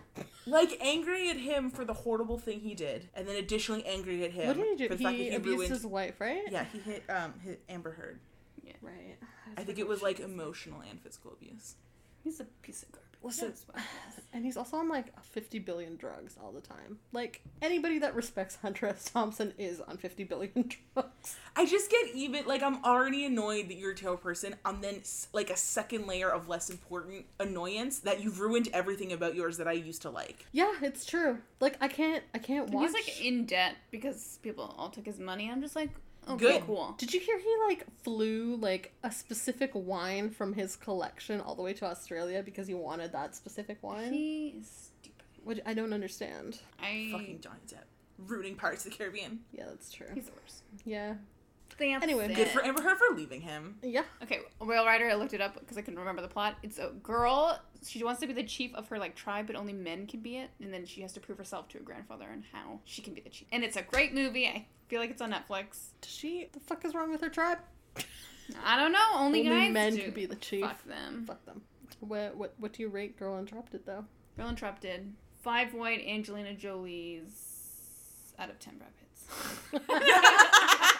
Like, 0.46 0.78
angry 0.80 1.28
at 1.30 1.36
him 1.36 1.70
for 1.70 1.84
the 1.84 1.92
horrible 1.92 2.38
thing 2.38 2.60
he 2.60 2.74
did, 2.74 3.08
and 3.14 3.26
then 3.26 3.36
additionally 3.36 3.84
angry 3.84 4.24
at 4.24 4.30
him 4.30 4.46
What 4.46 4.56
did 4.56 4.66
he 4.66 4.76
do? 4.76 4.88
for 4.88 4.94
the 4.94 5.02
fact 5.04 5.16
He 5.16 5.24
that 5.24 5.30
he 5.30 5.36
abused 5.36 5.56
ruined. 5.58 5.72
his 5.72 5.84
wife, 5.86 6.20
right? 6.20 6.42
Yeah, 6.50 6.64
he 6.72 6.78
hit 6.78 7.02
um 7.08 7.34
hit 7.42 7.60
Amber 7.68 7.90
Heard. 7.92 8.20
Right. 8.82 9.16
I 9.56 9.62
think 9.64 9.78
it 9.78 9.86
was 9.88 10.00
like 10.02 10.20
emotional 10.20 10.80
and 10.88 11.00
physical 11.00 11.32
abuse. 11.32 11.74
He's 12.22 12.38
a 12.40 12.44
piece 12.62 12.82
of 12.84 12.92
garbage. 12.92 13.05
Listen, 13.22 13.48
That's 13.48 13.66
what 13.68 13.78
it 13.78 13.82
is. 14.18 14.24
and 14.32 14.44
he's 14.44 14.56
also 14.56 14.76
on 14.76 14.88
like 14.88 15.18
50 15.22 15.58
billion 15.60 15.96
drugs 15.96 16.36
all 16.42 16.52
the 16.52 16.60
time. 16.60 16.98
Like 17.12 17.42
anybody 17.62 17.98
that 18.00 18.14
respects 18.14 18.56
Hunter 18.56 18.86
S. 18.86 19.10
Thompson 19.10 19.52
is 19.58 19.80
on 19.80 19.96
50 19.96 20.24
billion 20.24 20.52
drugs. 20.94 21.36
I 21.56 21.66
just 21.66 21.90
get 21.90 22.14
even 22.14 22.46
like 22.46 22.62
I'm 22.62 22.84
already 22.84 23.24
annoyed 23.24 23.68
that 23.68 23.74
you're 23.74 23.92
a 23.92 23.96
terrible 23.96 24.18
person, 24.22 24.56
I'm 24.64 24.80
then 24.80 25.02
like 25.32 25.50
a 25.50 25.56
second 25.56 26.06
layer 26.06 26.30
of 26.30 26.48
less 26.48 26.70
important 26.70 27.26
annoyance 27.40 28.00
that 28.00 28.22
you've 28.22 28.40
ruined 28.40 28.68
everything 28.72 29.12
about 29.12 29.34
yours 29.34 29.56
that 29.58 29.68
I 29.68 29.72
used 29.72 30.02
to 30.02 30.10
like. 30.10 30.46
Yeah, 30.52 30.72
it's 30.82 31.04
true. 31.04 31.38
Like 31.60 31.76
I 31.80 31.88
can't, 31.88 32.22
I 32.34 32.38
can't 32.38 32.70
watch. 32.70 32.86
He's 32.86 32.94
like 32.94 33.24
in 33.24 33.46
debt 33.46 33.76
because 33.90 34.38
people 34.42 34.74
all 34.76 34.90
took 34.90 35.06
his 35.06 35.18
money. 35.18 35.50
I'm 35.50 35.62
just 35.62 35.76
like, 35.76 35.90
okay, 36.28 36.38
Good. 36.58 36.62
cool. 36.66 36.94
Did 36.98 37.12
you 37.14 37.20
hear 37.20 37.38
he 37.38 37.54
like 37.66 37.86
flew 38.02 38.56
like 38.56 38.92
a 39.02 39.10
specific 39.10 39.70
wine 39.74 40.30
from 40.30 40.52
his 40.52 40.76
collection 40.76 41.40
all 41.40 41.54
the 41.54 41.62
way 41.62 41.72
to 41.74 41.84
Australia 41.84 42.42
because 42.42 42.66
he 42.66 42.74
wanted 42.74 43.12
that 43.12 43.34
specific 43.34 43.78
wine? 43.82 44.12
He 44.12 44.54
is 44.58 44.90
stupid. 45.00 45.24
Which 45.44 45.60
I 45.64 45.74
don't 45.74 45.92
understand. 45.92 46.58
I 46.80 47.08
Fucking 47.12 47.40
Johnny 47.40 47.60
Depp 47.68 47.84
ruining 48.26 48.56
Pirates 48.56 48.84
of 48.86 48.92
the 48.92 48.98
Caribbean. 48.98 49.40
Yeah, 49.52 49.66
that's 49.66 49.90
true. 49.92 50.06
he's 50.14 50.26
the 50.26 50.32
worst. 50.32 50.62
Yeah. 50.84 51.14
That's 51.78 52.02
Anyway. 52.02 52.32
Good 52.34 52.48
for 52.48 52.64
Amber 52.64 52.82
Heard 52.82 52.98
for 52.98 53.14
leaving 53.14 53.40
him. 53.40 53.76
Yeah. 53.82 54.02
Okay, 54.22 54.40
Whale 54.60 54.84
Rider. 54.86 55.08
I 55.10 55.14
looked 55.14 55.34
it 55.34 55.40
up 55.40 55.58
because 55.60 55.76
I 55.76 55.82
couldn't 55.82 55.98
remember 55.98 56.22
the 56.22 56.28
plot. 56.28 56.56
It's 56.62 56.78
a 56.78 56.90
girl. 57.02 57.60
She 57.84 58.02
wants 58.02 58.20
to 58.22 58.26
be 58.26 58.32
the 58.32 58.42
chief 58.44 58.74
of 58.74 58.88
her 58.88 58.98
like 58.98 59.14
tribe, 59.14 59.46
but 59.46 59.56
only 59.56 59.72
men 59.72 60.06
can 60.06 60.20
be 60.20 60.38
it. 60.38 60.50
And 60.60 60.72
then 60.72 60.86
she 60.86 61.02
has 61.02 61.12
to 61.14 61.20
prove 61.20 61.38
herself 61.38 61.68
to 61.68 61.78
her 61.78 61.84
grandfather 61.84 62.26
and 62.32 62.44
how 62.52 62.80
she 62.84 63.02
can 63.02 63.12
be 63.14 63.20
the 63.20 63.28
chief. 63.30 63.48
And 63.52 63.62
it's 63.62 63.76
a 63.76 63.82
great 63.82 64.14
movie. 64.14 64.46
I 64.46 64.66
feel 64.88 65.00
like 65.00 65.10
it's 65.10 65.20
on 65.22 65.32
Netflix. 65.32 65.88
Does 66.00 66.10
she? 66.10 66.48
The 66.52 66.60
fuck 66.60 66.84
is 66.84 66.94
wrong 66.94 67.10
with 67.10 67.20
her 67.20 67.28
tribe? 67.28 67.58
I 68.64 68.78
don't 68.78 68.92
know. 68.92 68.98
Only, 69.14 69.40
Only 69.48 69.50
guys 69.66 69.72
men 69.72 69.94
do. 69.96 70.02
could 70.02 70.14
be 70.14 70.26
the 70.26 70.36
chief. 70.36 70.62
Fuck 70.64 70.84
them. 70.84 71.24
Fuck 71.26 71.44
them. 71.44 71.62
What 72.00 72.36
what 72.36 72.54
what 72.58 72.72
do 72.72 72.82
you 72.82 72.88
rate 72.88 73.18
Girl 73.18 73.38
Interrupted 73.38 73.84
though? 73.86 74.04
Girl 74.36 74.48
Interrupted. 74.48 75.12
Five 75.42 75.74
white 75.74 76.04
Angelina 76.06 76.54
Jolie's 76.54 78.34
out 78.38 78.50
of 78.50 78.58
ten 78.58 78.76
Brad 78.78 78.90
Pitts. 78.96 79.26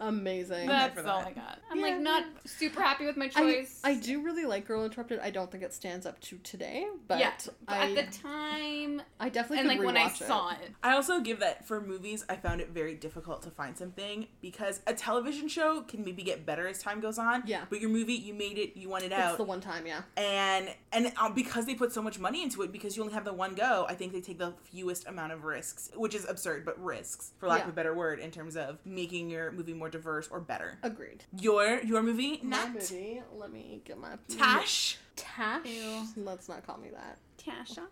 Amazing. 0.00 0.68
That's 0.68 0.98
all 0.98 1.20
that. 1.20 1.26
I 1.28 1.32
got. 1.32 1.58
I'm 1.70 1.78
Yeah. 1.78 1.86
like 1.86 1.98
not 2.00 2.24
super 2.46 2.80
happy 2.80 3.04
with 3.06 3.16
my 3.16 3.28
choice. 3.28 3.80
I 3.84 3.94
do 3.94 4.22
really 4.22 4.44
like 4.44 4.66
Girl 4.66 4.84
Interrupted. 4.84 5.18
I 5.20 5.30
don't 5.30 5.50
think 5.50 5.62
it 5.64 5.74
stands 5.74 6.06
up 6.06 6.20
to 6.22 6.38
today, 6.38 6.86
but 7.06 7.18
yeah, 7.18 7.32
but 7.66 7.74
I 7.74 7.90
at 7.92 7.94
the 8.12 8.18
time, 8.18 9.02
I 9.18 9.28
definitely 9.28 9.58
and 9.60 9.68
could 9.68 9.78
like 9.78 9.86
when 9.86 9.96
I 9.96 10.08
rewatch 10.08 10.26
saw 10.26 10.50
it, 10.50 10.72
I 10.82 10.92
also 10.94 11.20
give 11.20 11.40
that 11.40 11.66
for 11.66 11.80
movies, 11.80 12.24
I 12.28 12.36
found 12.36 12.60
it 12.60 12.70
very 12.70 12.94
difficult 12.94 13.42
to 13.42 13.50
find 13.50 13.76
something 13.76 14.28
because 14.40 14.80
a 14.86 14.94
television 14.94 15.48
show 15.48 15.82
can 15.82 16.04
maybe 16.04 16.22
get 16.22 16.46
better 16.46 16.66
as 16.68 16.80
time 16.82 17.00
goes 17.00 17.18
on. 17.18 17.42
Yeah. 17.46 17.64
But 17.68 17.80
your 17.80 17.90
movie, 17.90 18.14
you 18.14 18.34
made 18.34 18.58
it, 18.58 18.76
you 18.76 18.88
want 18.88 19.04
it 19.04 19.12
It's 19.12 19.14
out. 19.20 19.36
the 19.36 19.44
one 19.44 19.60
time, 19.60 19.86
yeah. 19.86 20.02
and 20.16 20.68
and 20.92 21.12
uh, 21.16 21.28
because 21.30 21.66
they 21.66 21.74
put 21.74 21.92
so 21.92 22.02
much 22.02 22.18
money 22.18 22.42
into 22.42 22.62
it 22.62 22.72
because 22.72 22.96
you 22.96 23.02
only 23.02 23.14
have 23.14 23.24
the 23.24 23.32
one 23.32 23.54
go 23.54 23.84
i 23.88 23.94
think 23.94 24.12
they 24.12 24.20
take 24.20 24.38
the 24.38 24.52
fewest 24.64 25.06
amount 25.06 25.32
of 25.32 25.44
risks 25.44 25.90
which 25.94 26.14
is 26.14 26.24
absurd 26.28 26.64
but 26.64 26.82
risks 26.82 27.32
for 27.38 27.46
lack 27.48 27.58
Yeah. 27.58 27.64
of 27.64 27.70
a 27.70 27.72
better 27.72 27.94
word 27.94 28.18
in 28.20 28.30
terms 28.30 28.56
of 28.56 28.78
making 28.84 29.28
your 29.30 29.52
movie 29.52 29.74
more 29.74 29.87
diverse 29.88 30.28
or 30.30 30.40
better 30.40 30.78
Agreed. 30.82 31.24
your 31.38 31.80
your 31.82 32.02
movie 32.02 32.40
My 32.42 32.50
not 32.58 32.74
movie. 32.74 33.22
Let 33.36 33.52
me 33.52 33.80
get 33.84 33.98
my 33.98 34.16
tash 34.28 34.98
Tash. 35.16 35.66
Ew. 35.66 36.06
Let's 36.16 36.48
not 36.48 36.64
call 36.64 36.78
me 36.78 36.90
that. 36.90 37.18
Tasha. 37.44 37.82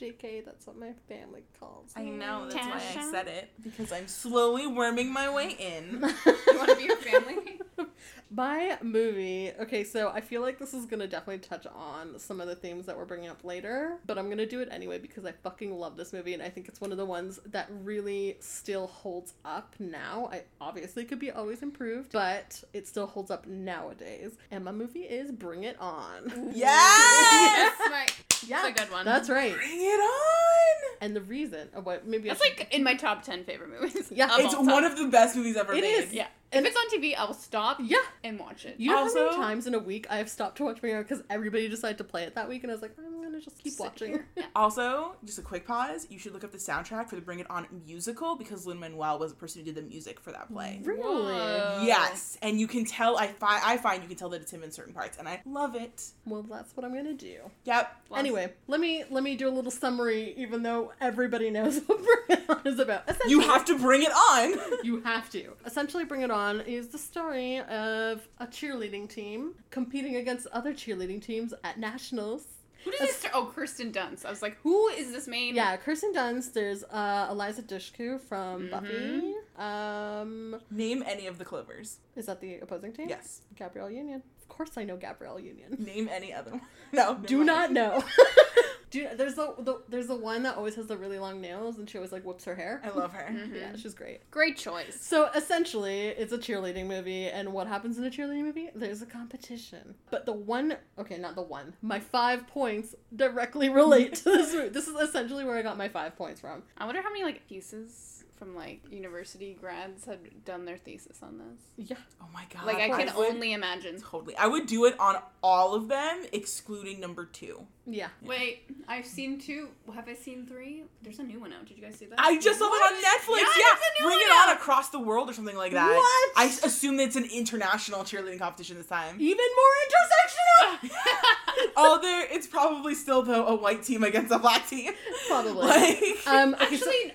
JK, 0.00 0.44
that's 0.46 0.66
what 0.66 0.78
my 0.78 0.92
family 1.08 1.42
calls. 1.58 1.94
Me. 1.96 2.02
i 2.02 2.04
know 2.10 2.48
that's 2.48 2.54
why 2.66 3.02
i 3.02 3.10
said 3.10 3.28
it 3.28 3.50
because 3.62 3.92
i'm 3.92 4.08
slowly 4.08 4.66
worming 4.66 5.12
my 5.12 5.32
way 5.32 5.50
in 5.58 6.02
You 6.26 6.56
want 6.58 6.70
to 6.70 6.76
be 6.76 6.84
your 6.84 6.96
family? 6.96 7.60
My 8.30 8.78
movie. 8.82 9.50
Okay, 9.60 9.82
so 9.84 10.08
I 10.10 10.20
feel 10.20 10.40
like 10.40 10.58
this 10.58 10.72
is 10.74 10.84
gonna 10.86 11.06
definitely 11.08 11.38
touch 11.40 11.66
on 11.66 12.18
some 12.18 12.40
of 12.40 12.46
the 12.46 12.54
themes 12.54 12.86
that 12.86 12.96
we're 12.96 13.04
bringing 13.04 13.28
up 13.28 13.42
later, 13.44 13.98
but 14.06 14.18
I'm 14.18 14.28
gonna 14.28 14.46
do 14.46 14.60
it 14.60 14.68
anyway 14.70 14.98
because 14.98 15.24
I 15.24 15.32
fucking 15.32 15.76
love 15.76 15.96
this 15.96 16.12
movie 16.12 16.32
and 16.34 16.42
I 16.42 16.48
think 16.48 16.68
it's 16.68 16.80
one 16.80 16.92
of 16.92 16.98
the 16.98 17.04
ones 17.04 17.40
that 17.46 17.68
really 17.82 18.36
still 18.40 18.86
holds 18.86 19.34
up 19.44 19.74
now. 19.78 20.28
I 20.32 20.42
obviously 20.60 21.04
could 21.04 21.18
be 21.18 21.30
always 21.30 21.62
improved, 21.62 22.12
but 22.12 22.62
it 22.72 22.86
still 22.86 23.06
holds 23.06 23.30
up 23.30 23.46
nowadays. 23.48 24.36
And 24.50 24.64
my 24.64 24.72
movie 24.72 25.00
is 25.02 25.32
Bring 25.32 25.64
It 25.64 25.76
On. 25.80 26.50
yes 26.54 27.74
That's 27.78 27.90
my. 27.90 28.06
Yeah, 28.48 28.62
That's 28.62 28.80
a 28.80 28.84
good 28.84 28.92
one. 28.92 29.04
That's 29.04 29.28
right. 29.28 29.54
bring 29.54 29.80
it 29.82 30.00
on 30.00 30.96
And 31.02 31.14
the 31.16 31.20
reason, 31.20 31.68
oh, 31.76 31.80
what 31.82 32.06
maybe 32.06 32.30
I 32.30 32.34
That's 32.34 32.46
should- 32.46 32.58
like 32.58 32.74
in 32.74 32.82
my 32.84 32.94
top 32.94 33.22
ten 33.22 33.44
favorite 33.44 33.70
movies. 33.70 34.10
Yeah. 34.10 34.28
it's 34.38 34.54
all 34.54 34.64
time. 34.64 34.72
one 34.72 34.84
of 34.84 34.96
the 34.96 35.08
best 35.08 35.36
movies 35.36 35.56
ever 35.56 35.72
It 35.74 35.82
made 35.82 35.88
is. 36.04 36.12
Yeah. 36.12 36.28
And- 36.52 36.66
if 36.66 36.72
it's 36.74 36.94
on 36.94 37.00
TV, 37.00 37.14
I 37.14 37.24
will 37.24 37.34
stop 37.34 37.78
yeah. 37.80 37.98
and 38.24 38.38
watch 38.38 38.64
it. 38.64 38.76
You 38.78 38.90
know 38.90 39.04
how 39.04 39.14
many 39.14 39.36
times 39.36 39.66
in 39.66 39.74
a 39.74 39.78
week 39.78 40.06
I 40.10 40.16
have 40.16 40.28
stopped 40.28 40.56
to 40.58 40.64
watch 40.64 40.80
Bring 40.80 40.94
It 40.94 41.02
because 41.02 41.22
everybody 41.30 41.68
decided 41.68 41.98
to 41.98 42.04
play 42.04 42.24
it 42.24 42.34
that 42.34 42.48
week, 42.48 42.62
and 42.64 42.70
I 42.70 42.74
was 42.74 42.82
like, 42.82 42.92
I'm 42.98 43.09
gonna 43.40 43.50
just 43.50 43.62
keep 43.62 43.72
Sit 43.72 43.80
watching. 43.84 44.20
Yeah. 44.36 44.44
Also, 44.54 45.16
just 45.24 45.38
a 45.38 45.42
quick 45.42 45.66
pause. 45.66 46.06
You 46.10 46.18
should 46.18 46.32
look 46.32 46.44
up 46.44 46.52
the 46.52 46.58
soundtrack 46.58 47.08
for 47.08 47.16
the 47.16 47.22
Bring 47.22 47.40
It 47.40 47.50
On 47.50 47.66
musical 47.86 48.36
because 48.36 48.66
Lin 48.66 48.78
Manuel 48.78 49.18
was 49.18 49.32
the 49.32 49.36
person 49.38 49.60
who 49.60 49.64
did 49.66 49.74
the 49.74 49.82
music 49.82 50.20
for 50.20 50.32
that 50.32 50.52
play. 50.52 50.80
Really? 50.82 51.00
Whoa. 51.02 51.82
Yes, 51.84 52.38
and 52.42 52.60
you 52.60 52.66
can 52.66 52.84
tell. 52.84 53.16
I 53.18 53.28
find 53.28 53.62
I 53.64 53.76
find 53.76 54.02
you 54.02 54.08
can 54.08 54.16
tell 54.16 54.28
that 54.30 54.40
it's 54.42 54.52
him 54.52 54.62
in 54.62 54.70
certain 54.70 54.94
parts, 54.94 55.18
and 55.18 55.28
I 55.28 55.40
love 55.46 55.74
it. 55.74 56.04
Well, 56.26 56.42
that's 56.42 56.76
what 56.76 56.84
I'm 56.84 56.94
gonna 56.94 57.14
do. 57.14 57.36
Yep. 57.64 57.96
Plus- 58.08 58.18
Anyway, 58.18 58.52
let 58.66 58.80
me 58.80 59.04
let 59.10 59.22
me 59.22 59.36
do 59.36 59.48
a 59.48 59.50
little 59.50 59.70
summary, 59.70 60.34
even 60.36 60.62
though 60.62 60.92
everybody 61.00 61.50
knows 61.50 61.78
what 61.86 61.98
Bring 61.98 62.38
It 62.40 62.50
On 62.50 62.60
is 62.66 62.78
about. 62.78 63.02
You 63.28 63.40
have 63.40 63.64
to 63.66 63.78
bring 63.78 64.02
it 64.02 64.12
on. 64.12 64.58
You 64.84 65.00
have 65.02 65.28
to. 65.30 65.52
Essentially, 65.66 66.04
Bring 66.04 66.22
It 66.22 66.30
On 66.30 66.60
is 66.62 66.88
the 66.88 66.98
story 66.98 67.58
of 67.60 68.26
a 68.38 68.46
cheerleading 68.46 69.08
team 69.08 69.54
competing 69.70 70.16
against 70.16 70.46
other 70.48 70.72
cheerleading 70.72 71.22
teams 71.22 71.52
at 71.64 71.78
nationals. 71.78 72.44
Who 72.84 72.90
did 72.90 73.00
this? 73.00 73.26
Oh, 73.34 73.52
Kirsten 73.54 73.92
Dunst. 73.92 74.24
I 74.24 74.30
was 74.30 74.42
like, 74.42 74.56
who 74.62 74.88
is 74.88 75.12
this 75.12 75.26
main? 75.28 75.54
Yeah, 75.54 75.76
Kirsten 75.76 76.12
Dunst. 76.14 76.52
There's 76.54 76.82
uh, 76.84 77.28
Eliza 77.30 77.62
Dushku 77.62 78.20
from 78.20 78.68
Mhm. 78.68 78.70
Buffy. 78.70 79.34
Um, 79.62 80.60
Name 80.70 81.02
any 81.06 81.26
of 81.26 81.38
the 81.38 81.44
Clovers. 81.44 81.98
is 82.16 82.26
that 82.26 82.40
the 82.40 82.56
opposing 82.60 82.92
team? 82.92 83.08
Yes. 83.08 83.42
Gabrielle 83.56 83.90
Union. 83.90 84.22
Of 84.40 84.48
course, 84.48 84.70
I 84.76 84.84
know 84.84 84.96
Gabrielle 84.96 85.38
Union. 85.38 85.76
Name 85.78 86.08
any 86.10 86.32
other 86.32 86.52
one. 86.52 86.62
No. 86.92 87.14
Do 87.16 87.44
never 87.44 87.44
not 87.44 87.72
mind. 87.72 87.74
know. 87.74 88.02
Do 88.90 89.06
there's 89.14 89.34
the, 89.34 89.54
the 89.58 89.82
there's 89.88 90.08
the 90.08 90.16
one 90.16 90.42
that 90.42 90.56
always 90.56 90.74
has 90.74 90.86
the 90.88 90.96
really 90.96 91.18
long 91.18 91.40
nails 91.40 91.78
and 91.78 91.88
she 91.88 91.96
always 91.98 92.10
like 92.12 92.24
whips 92.24 92.44
her 92.44 92.54
hair. 92.56 92.80
I 92.84 92.90
love 92.90 93.12
her. 93.12 93.28
Mhm. 93.30 93.54
Yeah, 93.54 93.76
she's 93.76 93.94
great. 93.94 94.28
Great 94.30 94.56
choice. 94.56 94.98
So 95.00 95.30
essentially, 95.34 96.08
it's 96.08 96.32
a 96.32 96.38
cheerleading 96.38 96.86
movie, 96.86 97.26
and 97.26 97.52
what 97.52 97.66
happens 97.68 97.98
in 97.98 98.04
a 98.04 98.10
cheerleading 98.10 98.42
movie? 98.42 98.68
There's 98.74 99.00
a 99.02 99.06
competition. 99.06 99.94
But 100.10 100.26
the 100.26 100.32
one, 100.32 100.76
okay, 100.98 101.18
not 101.18 101.34
the 101.36 101.42
one, 101.42 101.74
my 101.82 102.00
five 102.00 102.46
points 102.48 102.94
directly 103.14 103.68
relate 103.68 104.14
to 104.16 104.24
this 104.24 104.52
movie. 104.54 104.68
This 104.70 104.88
is 104.88 104.96
essentially 104.96 105.44
where 105.44 105.56
I 105.56 105.62
got 105.62 105.78
my 105.78 105.88
five 105.88 106.16
points 106.16 106.40
from. 106.40 106.62
I 106.76 106.84
wonder 106.86 107.00
how 107.02 107.10
many 107.12 107.24
like 107.24 107.46
pieces 107.48 108.19
from 108.40 108.56
like 108.56 108.80
university 108.90 109.54
grads 109.60 110.06
had 110.06 110.18
done 110.44 110.64
their 110.64 110.78
thesis 110.78 111.18
on 111.22 111.38
this. 111.38 111.88
Yeah. 111.90 111.96
Oh 112.20 112.26
my 112.34 112.44
god. 112.52 112.66
Like 112.66 112.78
I 112.78 112.88
can 112.88 113.14
would- 113.16 113.28
only 113.28 113.52
imagine. 113.52 114.00
Totally. 114.00 114.34
I 114.36 114.48
would 114.48 114.66
do 114.66 114.86
it 114.86 114.98
on 114.98 115.16
all 115.42 115.74
of 115.74 115.86
them, 115.88 116.24
excluding 116.32 116.98
number 116.98 117.24
two. 117.26 117.66
Yeah. 117.86 118.08
Wait, 118.22 118.62
I've 118.88 119.06
seen 119.06 119.38
two. 119.40 119.68
Have 119.94 120.08
I 120.08 120.14
seen 120.14 120.46
three? 120.46 120.84
There's 121.02 121.18
a 121.18 121.22
new 121.22 121.38
one 121.40 121.52
out. 121.52 121.66
Did 121.66 121.76
you 121.76 121.82
guys 121.84 121.96
see 121.96 122.06
that? 122.06 122.18
I 122.18 122.38
just 122.38 122.58
saw 122.58 122.66
it 122.66 122.68
on 122.68 122.94
Netflix. 122.94 123.40
Yeah, 123.40 123.46
Yeah, 123.58 123.72
a 123.72 124.02
new 124.02 124.08
bring 124.08 124.18
one 124.18 124.26
it 124.26 124.30
on 124.32 124.48
out. 124.50 124.56
across 124.56 124.88
the 124.90 124.98
world 125.00 125.28
or 125.30 125.32
something 125.32 125.56
like 125.56 125.72
that. 125.72 125.88
What? 125.94 126.32
I 126.36 126.46
s- 126.46 126.64
assume 126.64 126.98
it's 127.00 127.16
an 127.16 127.24
international 127.24 128.00
cheerleading 128.02 128.38
competition 128.38 128.76
this 128.78 128.86
time. 128.86 129.16
Even 129.18 129.44
more 129.56 130.80
intersectional! 130.88 130.90
oh, 131.76 131.98
there. 132.00 132.26
It's 132.30 132.46
probably 132.46 132.94
still 132.94 133.22
though 133.22 133.46
a 133.46 133.54
white 133.56 133.82
team 133.82 134.04
against 134.04 134.32
a 134.32 134.38
black 134.38 134.66
team. 134.68 134.92
Probably. 135.28 135.50
Like, 135.70 136.26
um, 136.26 136.54
okay, 136.54 136.76
so- 136.76 136.86
Actually, 136.90 137.10
uh, 137.10 137.14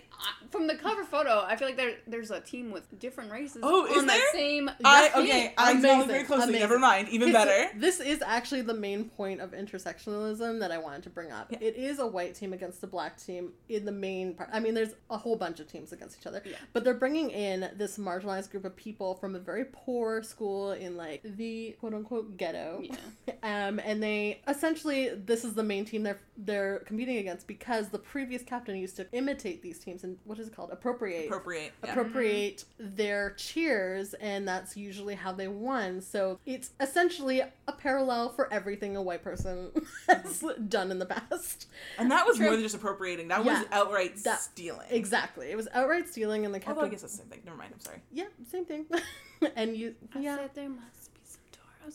from 0.55 0.67
the 0.67 0.75
cover 0.75 1.03
photo, 1.03 1.43
I 1.45 1.55
feel 1.55 1.67
like 1.67 1.77
there 1.77 1.95
there's 2.07 2.31
a 2.31 2.39
team 2.39 2.71
with 2.71 2.97
different 2.99 3.31
races 3.31 3.59
Oh, 3.63 3.85
is 3.85 3.97
on 3.97 4.07
that 4.07 4.13
there? 4.17 4.31
same. 4.41 4.69
I 4.83 5.09
okay. 5.15 5.53
I 5.57 5.71
Amazing, 5.71 5.89
followed 5.89 6.07
very 6.07 6.23
closely. 6.23 6.43
amazing. 6.45 6.61
Never 6.61 6.79
mind. 6.79 7.09
Even 7.09 7.31
better. 7.39 7.77
this 7.77 7.99
is 7.99 8.21
actually 8.21 8.61
the 8.61 8.73
main 8.73 9.09
point 9.09 9.41
of 9.41 9.51
intersectionalism 9.51 10.59
that 10.59 10.71
I 10.71 10.77
wanted 10.77 11.03
to 11.03 11.09
bring 11.09 11.31
up. 11.31 11.47
Yeah. 11.51 11.59
It 11.61 11.75
is 11.75 11.99
a 11.99 12.07
white 12.07 12.35
team 12.35 12.53
against 12.53 12.83
a 12.83 12.87
black 12.87 13.21
team 13.21 13.51
in 13.69 13.85
the 13.85 13.91
main 13.91 14.33
part. 14.33 14.49
I 14.53 14.59
mean, 14.59 14.73
there's 14.73 14.93
a 15.09 15.17
whole 15.17 15.35
bunch 15.35 15.59
of 15.59 15.67
teams 15.71 15.91
against 15.91 16.17
each 16.19 16.27
other, 16.27 16.41
Yeah. 16.45 16.55
but 16.73 16.83
they're 16.83 16.93
bringing 16.93 17.29
in 17.31 17.69
this 17.75 17.97
marginalized 17.97 18.51
group 18.51 18.65
of 18.65 18.75
people 18.75 19.15
from 19.15 19.35
a 19.35 19.39
very 19.39 19.65
poor 19.71 20.23
school 20.23 20.71
in 20.71 20.95
like 20.97 21.21
the 21.23 21.75
quote 21.79 21.93
unquote 21.93 22.37
ghetto. 22.37 22.81
Yeah. 22.83 22.95
Um, 23.43 23.79
and 23.85 24.01
they 24.01 24.41
essentially 24.47 25.09
this 25.13 25.45
is 25.45 25.53
the 25.53 25.61
main 25.61 25.85
team 25.85 26.01
they're 26.01 26.19
they're 26.35 26.79
competing 26.79 27.17
against 27.17 27.45
because 27.45 27.89
the 27.89 27.99
previous 27.99 28.41
captain 28.41 28.75
used 28.75 28.95
to 28.95 29.05
imitate 29.11 29.61
these 29.61 29.77
teams 29.77 30.03
and 30.03 30.17
what 30.23 30.39
is 30.39 30.44
it 30.47 30.55
called 30.55 30.71
appropriate 30.71 31.25
Appropriate. 31.27 31.71
Yeah. 31.83 31.91
appropriate 31.91 32.65
their 32.79 33.31
cheers 33.31 34.13
and 34.15 34.47
that's 34.47 34.75
usually 34.77 35.15
how 35.15 35.31
they 35.31 35.47
won 35.47 36.01
so 36.01 36.39
it's 36.45 36.71
essentially 36.79 37.41
a 37.41 37.71
parallel 37.71 38.29
for 38.29 38.51
everything 38.53 38.95
a 38.95 39.01
white 39.01 39.23
person 39.23 39.71
has 40.07 40.43
done 40.69 40.91
in 40.91 40.99
the 40.99 41.05
past 41.05 41.67
and 41.97 42.09
that 42.11 42.25
was 42.25 42.37
True. 42.37 42.45
more 42.47 42.55
than 42.55 42.63
just 42.63 42.75
appropriating. 42.75 43.27
That 43.29 43.45
Yeah. 43.45 43.59
was 43.59 43.67
outright 43.71 44.15
That- 44.23 44.39
stealing. 44.41 44.87
exactly 44.89 45.51
it 45.51 45.55
was 45.57 45.67
outright 45.73 46.07
stealing 46.09 46.45
and 46.45 46.53
the 46.53 46.59
Although 46.65 46.81
I 46.81 46.83
captain 46.85 46.89
guess 46.91 47.01
that's 47.01 47.13
the 47.13 47.17
same 47.19 47.27
thing. 47.27 47.41
Never 47.45 47.57
mind. 47.57 47.71
I'm 47.73 47.79
sorry. 47.81 48.01
yeah 48.11 48.25
same 48.49 48.65
thing 48.65 48.85
and 49.55 49.75
you 49.75 49.95
I 50.15 50.19
yeah 50.19 50.37
said 50.37 50.49
there 50.53 50.69
must 50.69 51.13
be 51.13 51.19
some 51.23 51.41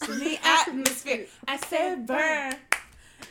Toros 0.06 0.18
In 0.20 0.24
the 0.24 0.38
atmosphere, 0.44 1.26
I 1.48 1.56
said 1.56 2.06
burn. 2.06 2.54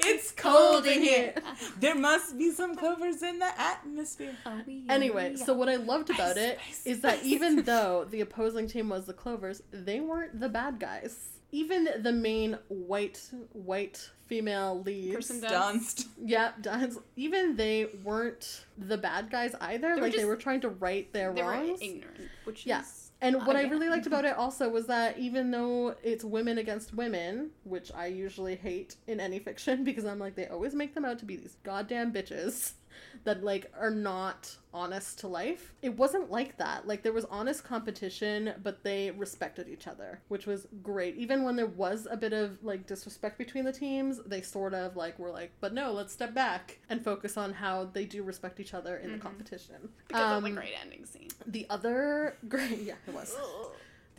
It's 0.02 0.32
cold 0.32 0.86
in 0.86 1.02
here. 1.02 1.34
There 1.80 1.96
must 1.96 2.38
be 2.38 2.52
some 2.52 2.76
clovers 2.76 3.22
in 3.24 3.40
the 3.40 3.60
atmosphere. 3.60 4.36
Oh, 4.46 4.62
Anyway, 4.90 5.36
so 5.36 5.54
what 5.54 5.70
I 5.70 5.76
loved 5.76 6.10
about 6.10 6.32
Ice, 6.38 6.38
it 6.38 6.60
ice, 6.70 6.86
is 6.86 7.02
that 7.02 7.24
even 7.24 7.64
though 7.72 8.06
the 8.10 8.22
opposing 8.22 8.68
team 8.68 8.90
was 8.90 9.06
the 9.06 9.14
Clovers, 9.14 9.62
they 9.72 10.00
weren't 10.00 10.40
the 10.40 10.50
bad 10.50 10.80
guys. 10.80 11.18
Even 11.52 11.88
the 12.04 12.12
main 12.12 12.58
white 12.68 13.20
white 13.54 14.10
female 14.28 14.84
lead 14.86 15.16
Person 15.16 15.40
does. 15.42 15.52
Dunst. 15.52 16.08
yeah, 16.24 16.52
Duns, 16.62 17.00
even 17.16 17.56
they 17.56 17.88
weren't 18.04 18.66
the 18.78 18.98
bad 18.98 19.32
guys 19.32 19.56
either. 19.60 19.96
They 19.96 20.02
were 20.02 20.08
like 20.08 20.16
they 20.16 20.26
were 20.26 20.36
trying 20.36 20.62
to 20.62 20.70
right 20.70 21.12
their 21.12 21.34
they 21.34 21.42
were 21.42 21.50
wrongs. 21.50 21.80
ignorant, 21.82 22.30
which 22.44 22.66
Yeah. 22.68 22.82
is 22.82 23.09
And 23.22 23.46
what 23.46 23.56
I 23.56 23.62
Again. 23.62 23.72
really 23.72 23.90
liked 23.90 24.08
about 24.08 24.26
it 24.32 24.38
also 24.38 24.70
was 24.70 24.88
that 24.88 25.20
even 25.20 25.52
though 25.52 25.96
it's 26.04 26.24
women 26.24 26.58
against 26.58 26.94
women, 26.94 27.52
which 27.64 27.92
I 27.94 28.08
usually 28.08 28.56
hate 28.56 28.96
in 29.08 29.20
any 29.20 29.40
fiction 29.40 29.84
because 29.90 30.06
I'm 30.06 30.20
like 30.20 30.36
they 30.36 30.48
always 30.48 30.74
make 30.74 30.94
them 30.96 31.06
out 31.06 31.20
to 31.20 31.26
be 31.26 31.36
these 31.36 31.58
goddamn 31.64 32.14
bitches 32.14 32.74
that 33.24 33.44
like 33.44 33.72
are 33.78 33.90
not 33.92 34.56
honest 34.74 35.20
to 35.20 35.28
life. 35.28 35.74
It 35.82 35.98
wasn't 35.98 36.30
like 36.32 36.58
that. 36.58 36.88
Like 36.88 37.04
there 37.04 37.14
was 37.14 37.26
honest 37.26 37.64
competition, 37.64 38.54
but 38.64 38.84
they 38.84 39.12
respected 39.12 39.68
each 39.68 39.88
other, 39.88 40.22
which 40.28 40.46
was 40.46 40.68
great. 40.84 41.16
Even 41.18 41.44
when 41.44 41.56
there 41.56 41.66
was 41.66 42.08
a 42.10 42.18
bit 42.18 42.34
of 42.34 42.64
like 42.64 42.86
disrespect 42.88 43.38
between 43.38 43.66
the 43.66 43.74
teams, 43.74 44.20
they 44.26 44.42
sort 44.42 44.74
of 44.74 44.96
like 44.96 45.18
were 45.20 45.32
like, 45.32 45.52
"But 45.60 45.74
no, 45.74 45.92
let's 45.92 46.14
step 46.14 46.34
back 46.34 46.80
and 46.90 47.04
focus 47.04 47.38
on 47.38 47.54
how 47.54 47.86
they 47.86 48.06
do 48.06 48.24
respect 48.24 48.60
each 48.60 48.74
other 48.74 48.98
in 48.98 49.12
the 49.12 49.18
Mhm. 49.18 49.22
competition." 49.22 49.90
because 50.08 50.24
of 50.38 50.44
the 50.44 50.50
Um, 50.50 50.56
great 50.56 50.74
ending 50.82 51.06
scene. 51.06 51.30
The 51.46 51.66
other 51.70 52.38
great, 52.48 52.80
yeah, 52.80 52.96
it 53.08 53.14
was. 53.14 53.36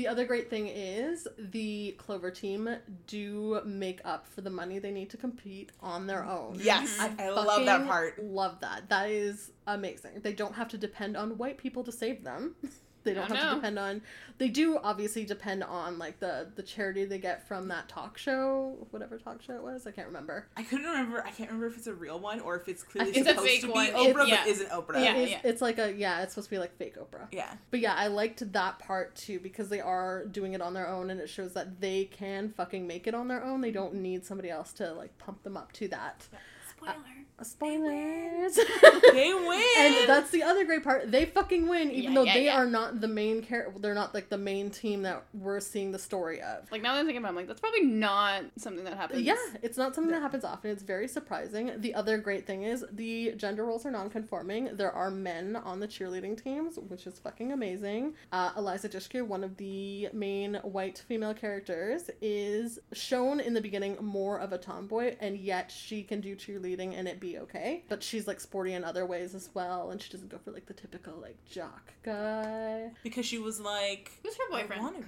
The 0.01 0.09
other 0.09 0.25
great 0.25 0.49
thing 0.49 0.67
is 0.67 1.29
the 1.37 1.95
Clover 1.99 2.31
team 2.31 2.75
do 3.07 3.61
make 3.67 4.01
up 4.03 4.27
for 4.27 4.41
the 4.41 4.49
money 4.49 4.79
they 4.79 4.93
need 4.93 5.11
to 5.11 5.19
compete 5.19 5.73
on 5.83 6.07
their 6.07 6.25
own. 6.25 6.57
Yes, 6.59 6.97
I, 6.99 7.13
I, 7.19 7.29
love 7.29 7.67
that 7.67 7.87
part. 7.87 8.25
Love 8.25 8.61
that. 8.61 8.89
That 8.89 9.11
is 9.11 9.51
amazing. 9.67 10.13
They 10.23 10.33
don't 10.33 10.55
have 10.55 10.69
to 10.69 10.79
depend 10.79 11.19
on 11.19 11.37
white 11.37 11.59
people 11.59 11.85
to 11.85 11.93
save 11.93 12.25
them. 12.25 12.55
they 13.03 13.15
don't 13.15 13.31
Oh, 13.31 13.35
have 13.35 13.45
no. 13.45 13.49
to 13.51 13.55
depend 13.57 13.79
on. 13.79 14.03
They 14.39 14.49
do 14.49 14.79
obviously 14.83 15.25
depend 15.25 15.63
on 15.65 15.99
like 15.99 16.21
the 16.21 16.49
the 16.55 16.63
charity 16.63 17.05
they 17.05 17.19
get 17.19 17.47
from 17.47 17.69
that 17.69 17.89
talk 17.89 18.17
show, 18.19 18.87
whatever 18.91 19.19
talk 19.19 19.43
show 19.43 19.55
it 19.55 19.63
was. 19.63 19.87
I 19.87 19.91
can't 19.91 20.07
remember. 20.07 20.47
I 20.57 20.63
couldn't 20.63 20.87
remember. 20.87 21.23
I 21.25 21.31
can't 21.31 21.51
remember 21.51 21.67
if 21.67 21.77
it's 21.77 21.87
a 21.87 21.95
real 21.95 22.19
one 22.19 22.41
or 22.41 22.57
if 22.57 22.69
it's 22.69 22.83
clearly 22.83 23.11
It's 23.13 23.27
a 23.27 23.31
supposed 23.31 23.49
fake 23.49 23.61
to 23.63 23.67
be 23.69 23.73
one. 23.73 23.87
Oprah, 23.89 24.23
It- 24.23 24.29
yeah. 24.29 24.41
but 24.45 24.49
isn't 24.49 24.71
Oprah. 24.71 25.05
Yeah. 25.05 25.15
It's, 25.17 25.45
it's 25.45 25.63
like 25.63 25.79
a 25.79 25.93
yeah. 25.93 26.23
It's 26.23 26.33
supposed 26.35 26.49
to 26.49 26.55
be 26.55 26.59
like 26.59 26.77
fake 26.77 26.97
Oprah. 26.99 27.27
Yeah. 27.33 27.53
But 27.71 27.81
yeah, 27.81 27.95
I 27.95 28.07
liked 28.09 28.53
that 28.53 28.79
part 28.79 29.15
too 29.15 29.41
because 29.41 29.69
they 29.69 29.81
are 29.81 30.25
doing 30.27 30.55
it 30.55 30.61
on 30.63 30.75
their 30.75 30.89
own 30.89 31.11
and 31.11 31.21
it 31.21 31.29
shows 31.29 31.53
that 31.55 31.81
they 31.81 32.05
can 32.05 32.51
fucking 32.51 32.87
make 32.87 33.07
it 33.07 33.15
on 33.15 33.29
their 33.29 33.43
own. 33.45 33.61
They 33.61 33.73
don't 33.73 33.95
need 33.95 34.25
somebody 34.25 34.51
else 34.51 34.73
to 34.75 34.93
like 34.93 35.17
pump 35.19 35.43
them 35.43 35.57
up 35.57 35.73
to 35.73 35.89
that. 35.89 36.27
Spoiler. 36.71 36.93
Uh, 36.93 37.20
spoilers. 37.47 38.55
They 38.57 39.33
win. 39.49 39.63
and 39.79 40.09
that's 40.09 40.31
the 40.31 40.43
other 40.43 40.65
great 40.65 40.83
part. 40.85 41.11
They 41.11 41.27
fucking 41.27 41.69
win 41.69 41.91
even 41.91 42.13
Yeah, 42.13 42.15
though 42.15 42.25
yeah, 42.25 42.35
they 42.35 42.45
yeah. 42.47 42.57
are 42.57 42.67
not 42.67 43.01
the 43.01 43.09
main 43.09 43.43
character. 43.43 43.81
They're 43.81 43.95
not 43.95 44.15
like 44.15 44.29
the 44.29 44.39
main 44.39 44.71
team 44.71 45.03
that 45.03 45.25
we're 45.35 45.61
seeing 45.61 45.93
the 45.93 45.99
story 45.99 46.41
of. 46.43 46.71
like 46.71 46.83
now 46.83 46.95
that 46.95 47.01
I'm 47.01 47.07
thinking 47.07 47.19
about, 47.23 47.29
it, 47.29 47.31
I'm 47.31 47.37
like 47.37 47.47
that's 47.49 47.61
probably 47.61 47.85
not 47.85 48.43
something 48.57 48.85
that 48.85 48.95
happens. 48.97 49.23
Yeah, 49.23 49.37
it's 49.63 49.79
not 49.79 49.95
something 49.95 50.13
that 50.13 50.23
happens 50.23 50.45
often. 50.45 50.71
It's 50.71 50.83
very 50.83 51.09
surprising. 51.09 51.73
The 51.79 51.95
other 51.95 52.19
great 52.19 52.47
thing 52.47 52.63
is 52.65 52.85
the 52.93 53.33
gender 53.37 53.65
roles 53.65 53.85
are 53.87 53.91
non-conforming. 53.91 54.77
There 54.77 54.93
are 54.93 55.11
men 55.11 55.57
on 55.57 55.81
the 55.81 55.89
cheerleading 55.89 56.43
teams, 56.43 56.79
which 56.79 57.07
is 57.07 57.19
fucking 57.19 57.53
amazing. 57.53 58.15
Uh, 58.33 58.53
Eliza 58.57 58.89
Dushku, 58.89 59.27
one 59.27 59.45
of 59.45 59.57
the 59.57 60.09
main 60.13 60.55
white 60.63 61.03
female 61.09 61.35
characters, 61.35 62.11
is 62.21 62.79
shown 62.93 63.41
in 63.41 63.55
the 63.55 63.61
beginning 63.61 63.97
more 64.01 64.39
of 64.39 64.53
a 64.53 64.59
tomboy, 64.59 65.17
and 65.21 65.37
yet 65.37 65.71
she 65.71 66.03
can 66.03 66.21
do 66.21 66.35
cheerleading 66.37 66.95
and 66.97 67.07
it 67.09 67.21
be 67.21 67.30
okay. 67.39 67.85
But 67.89 68.03
she's 68.03 68.27
like 68.27 68.41
sporty 68.41 68.73
in 68.75 68.85
other 68.85 69.07
ways 69.07 69.35
as 69.35 69.51
well, 69.55 69.91
and 69.91 70.01
she 70.03 70.11
doesn't 70.11 70.29
go 70.31 70.39
for 70.39 70.51
like 70.51 70.67
the 70.67 70.75
typical 70.75 71.15
like 71.21 71.37
jock 71.51 71.93
guy. 72.03 72.91
because 73.03 73.25
she 73.27 73.39
was 73.39 73.61
like, 73.61 74.11
Who's 74.23 74.37
her 74.37 74.45
I 74.55 74.63
boyfriend? 74.63 74.83
wanna- 74.83 75.07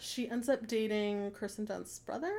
She 0.00 0.28
ends 0.28 0.48
up 0.48 0.66
dating 0.66 1.30
Kirsten 1.32 1.64
Dunst's 1.64 1.98
brother. 2.00 2.32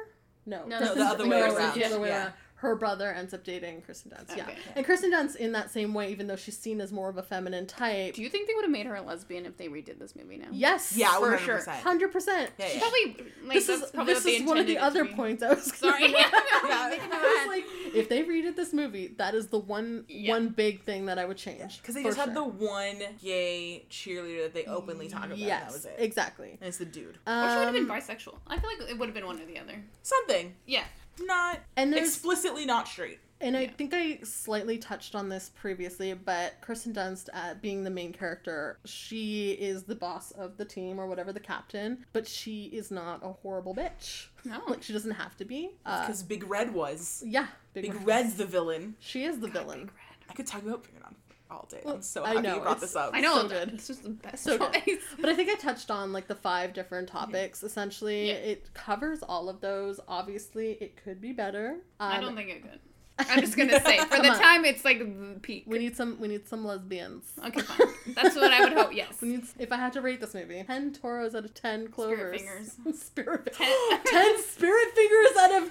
No, 0.46 0.66
No, 0.66 0.80
Kirsten- 0.80 0.98
the 0.98 1.06
other 1.06 1.28
way 1.28 1.42
around. 1.42 1.76
The 1.76 1.86
other 1.86 2.00
way 2.00 2.10
Yeah. 2.10 2.24
around. 2.24 2.34
Her 2.64 2.76
brother 2.78 3.12
ends 3.12 3.34
up 3.34 3.44
dating 3.44 3.82
Kristen 3.82 4.12
Dunst. 4.12 4.36
Yeah, 4.38 4.44
Okay. 4.46 4.56
and 4.76 4.86
Kristen 4.86 5.12
Dunst 5.12 5.36
in 5.36 5.52
that 5.52 5.70
same 5.70 5.94
way, 5.94 6.10
even 6.12 6.28
though 6.28 6.38
she's 6.38 6.58
seen 6.58 6.80
as 6.80 6.92
more 6.94 7.10
of 7.10 7.18
a 7.18 7.24
feminine 7.24 7.68
type. 7.68 8.16
Do 8.16 8.22
you 8.22 8.30
think 8.30 8.48
they 8.48 8.54
would 8.56 8.64
have 8.64 8.72
made 8.72 8.86
her 8.86 8.96
a 8.96 9.02
lesbian 9.02 9.46
if 9.46 9.58
they 9.58 9.68
redid 9.68 10.00
this 10.00 10.16
movie 10.16 10.38
now? 10.38 10.48
Yes. 10.52 10.94
Yeah, 10.96 11.12
For 11.20 11.38
100%. 11.38 11.40
sure. 11.40 11.60
Hundred 11.74 12.12
percent. 12.14 12.52
Yeah, 12.58 12.68
She 12.68 12.74
yeah. 12.76 12.80
probably 12.82 13.26
like 13.46 13.54
This 13.56 13.68
that's 13.68 13.84
is 13.84 13.92
probably 13.92 14.14
this 14.14 14.24
what 14.24 14.30
they 14.32 14.36
is 14.38 14.44
one 14.48 14.58
of 14.58 14.66
the 14.66 14.74
intended 14.76 14.78
it 14.78 14.80
to 14.80 14.86
other 15.02 15.04
be. 15.04 15.14
points 15.14 15.44
I 15.44 15.50
was. 15.54 15.64
Sorry. 15.76 16.02
gonna- 16.02 16.14
Yeah. 16.18 16.98
I 17.12 17.46
was 17.46 17.48
like, 17.48 17.66
if 17.96 18.08
they 18.10 18.24
redid 18.24 18.56
this 18.56 18.72
movie, 18.74 19.08
that 19.18 19.36
is 19.36 19.48
the 19.48 19.60
one 19.60 20.06
Yeah. 20.08 20.32
one 20.34 20.50
big 20.50 20.84
thing 20.84 21.08
that 21.08 21.20
I 21.20 21.26
would 21.26 21.38
change. 21.38 21.82
Because 21.82 21.96
they 21.96 22.02
for 22.04 22.10
just 22.10 22.20
had 22.20 22.34
the 22.34 22.44
one 22.44 22.98
gay 23.22 23.86
cheerleader 23.90 24.44
that 24.44 24.54
they 24.54 24.64
openly 24.66 25.10
talk 25.10 25.26
about. 25.26 25.38
Yes, 25.38 25.64
that 25.66 25.72
was 25.74 25.86
it. 25.86 25.96
exactly. 26.00 26.58
And 26.62 26.70
it's 26.70 26.78
the 26.78 26.86
dude. 26.86 27.18
Or 27.28 27.50
she 27.50 27.58
would 27.58 27.66
have 27.66 27.74
been 27.74 27.90
Um, 27.92 27.98
bisexual. 28.00 28.38
I 28.48 28.58
feel 28.60 28.70
like 28.70 28.90
it 28.90 28.98
would 28.98 29.08
have 29.08 29.14
been 29.14 29.26
one 29.26 29.42
or 29.42 29.46
the 29.46 29.60
other. 29.60 29.84
Something. 30.02 30.56
Yeah. 30.66 30.86
Not 31.22 31.60
and 31.76 31.94
explicitly 31.96 32.66
not 32.66 32.88
straight. 32.88 33.20
And 33.42 33.58
I 33.58 33.68
think 33.68 33.94
I 33.94 34.20
slightly 34.24 34.78
touched 34.78 35.16
on 35.16 35.28
this 35.28 35.52
previously, 35.54 36.14
but 36.14 36.54
Kirsten 36.62 36.94
Dunst, 36.94 37.28
uh, 37.34 37.56
being 37.62 37.84
the 37.84 37.90
main 37.90 38.14
character, 38.14 38.78
she 38.86 39.52
is 39.52 39.84
the 39.84 39.96
boss 39.96 40.32
of 40.32 40.56
the 40.56 40.64
team 40.64 40.98
or 40.98 41.08
whatever, 41.08 41.34
the 41.34 41.42
captain, 41.42 42.06
but 42.14 42.26
she 42.26 42.66
is 42.68 42.90
not 42.90 43.20
a 43.22 43.34
horrible 43.34 43.76
bitch. 43.76 44.28
No. 44.46 44.62
Like, 44.70 44.82
she 44.82 44.94
doesn't 44.94 45.12
have 45.12 45.36
to 45.38 45.46
be. 45.46 45.72
Uh, 45.86 46.06
Because 46.08 46.24
Big 46.24 46.50
Red 46.50 46.74
was. 46.74 47.22
yeah, 47.26 47.48
Big 47.74 47.94
Red. 47.94 48.06
Red's 48.06 48.36
the 48.36 48.46
villain. 48.46 48.96
She 49.00 49.26
is 49.26 49.40
the 49.42 49.50
God, 49.50 49.64
villain. 49.64 49.80
Big. 49.88 49.92
I 50.30 50.34
could 50.34 50.48
talk 50.48 50.62
about 50.64 50.84
Bring 50.84 50.96
It 50.96 51.04
On 51.06 51.13
all 51.54 51.68
day. 51.70 51.82
Well, 51.86 51.96
I'm 51.96 52.02
so 52.02 52.24
I 52.24 52.30
happy 52.30 52.42
know, 52.42 52.56
you 52.56 52.62
brought 52.62 52.82
this 52.82 52.96
up. 52.96 53.12
I 53.14 53.22
know 53.22 53.42
So 53.44 53.48
that. 53.48 53.68
good. 53.70 53.78
This 53.80 53.90
was 53.90 54.00
the 54.00 54.10
best 54.26 54.44
So 54.44 54.58
choice. 54.58 54.82
good. 54.86 55.00
But 55.22 55.30
I 55.30 55.36
think 55.36 55.50
I 55.50 55.56
touched 55.56 55.90
on 55.92 56.12
like 56.12 56.28
the 56.28 56.36
five 56.36 56.74
different 56.74 57.08
topics. 57.08 57.64
Essentially, 57.64 58.28
Yeah. 58.30 58.34
it 58.34 58.74
covers 58.74 59.22
all 59.24 59.48
of 59.50 59.62
those. 59.62 60.00
Obviously, 60.08 60.72
it 60.82 60.98
could 61.04 61.22
be 61.22 61.32
better. 61.32 61.78
I 62.00 62.18
Um, 62.18 62.22
don't 62.22 62.36
think 62.36 62.50
it 62.50 62.62
could. 62.64 62.80
I'm 63.30 63.42
just 63.42 63.56
gonna 63.56 63.80
say, 63.80 64.00
for 64.00 64.06
Come 64.08 64.24
the 64.26 64.32
on. 64.32 64.40
time, 64.40 64.66
it's 64.66 64.84
like 64.84 64.98
the 64.98 65.40
peak. 65.40 65.66
we 65.68 65.78
need 65.78 65.96
some. 65.96 66.20
We 66.20 66.28
need 66.28 66.48
some 66.48 66.66
lesbians. 66.66 67.32
Okay, 67.46 67.62
fine. 67.62 67.88
That's 68.16 68.36
what 68.36 68.52
I 68.52 68.62
would 68.64 68.74
hope. 68.74 68.92
Yes. 68.92 69.22
We 69.22 69.28
need, 69.30 69.44
if 69.60 69.72
I 69.72 69.78
had 69.78 69.94
to 69.94 70.02
rate 70.02 70.20
this 70.20 70.34
movie, 70.34 70.64
ten 70.66 70.92
toros 70.94 71.36
out 71.36 71.46
of 71.46 71.54
ten 71.54 71.90
clovers. 71.90 72.42
Spirit 72.42 72.66
fingers. 72.66 73.00
spirit 73.00 73.54
Ten- 73.54 74.00
ten 74.06 74.42
spirit 74.44 74.96
fingers 74.96 75.38
out 75.40 75.64
of 75.64 75.70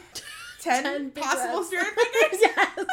Ten, 0.61 0.85
10 0.85 1.11
possible 1.11 1.65
spirit 1.65 1.87
fingers? 1.89 2.41
yes. 2.41 2.87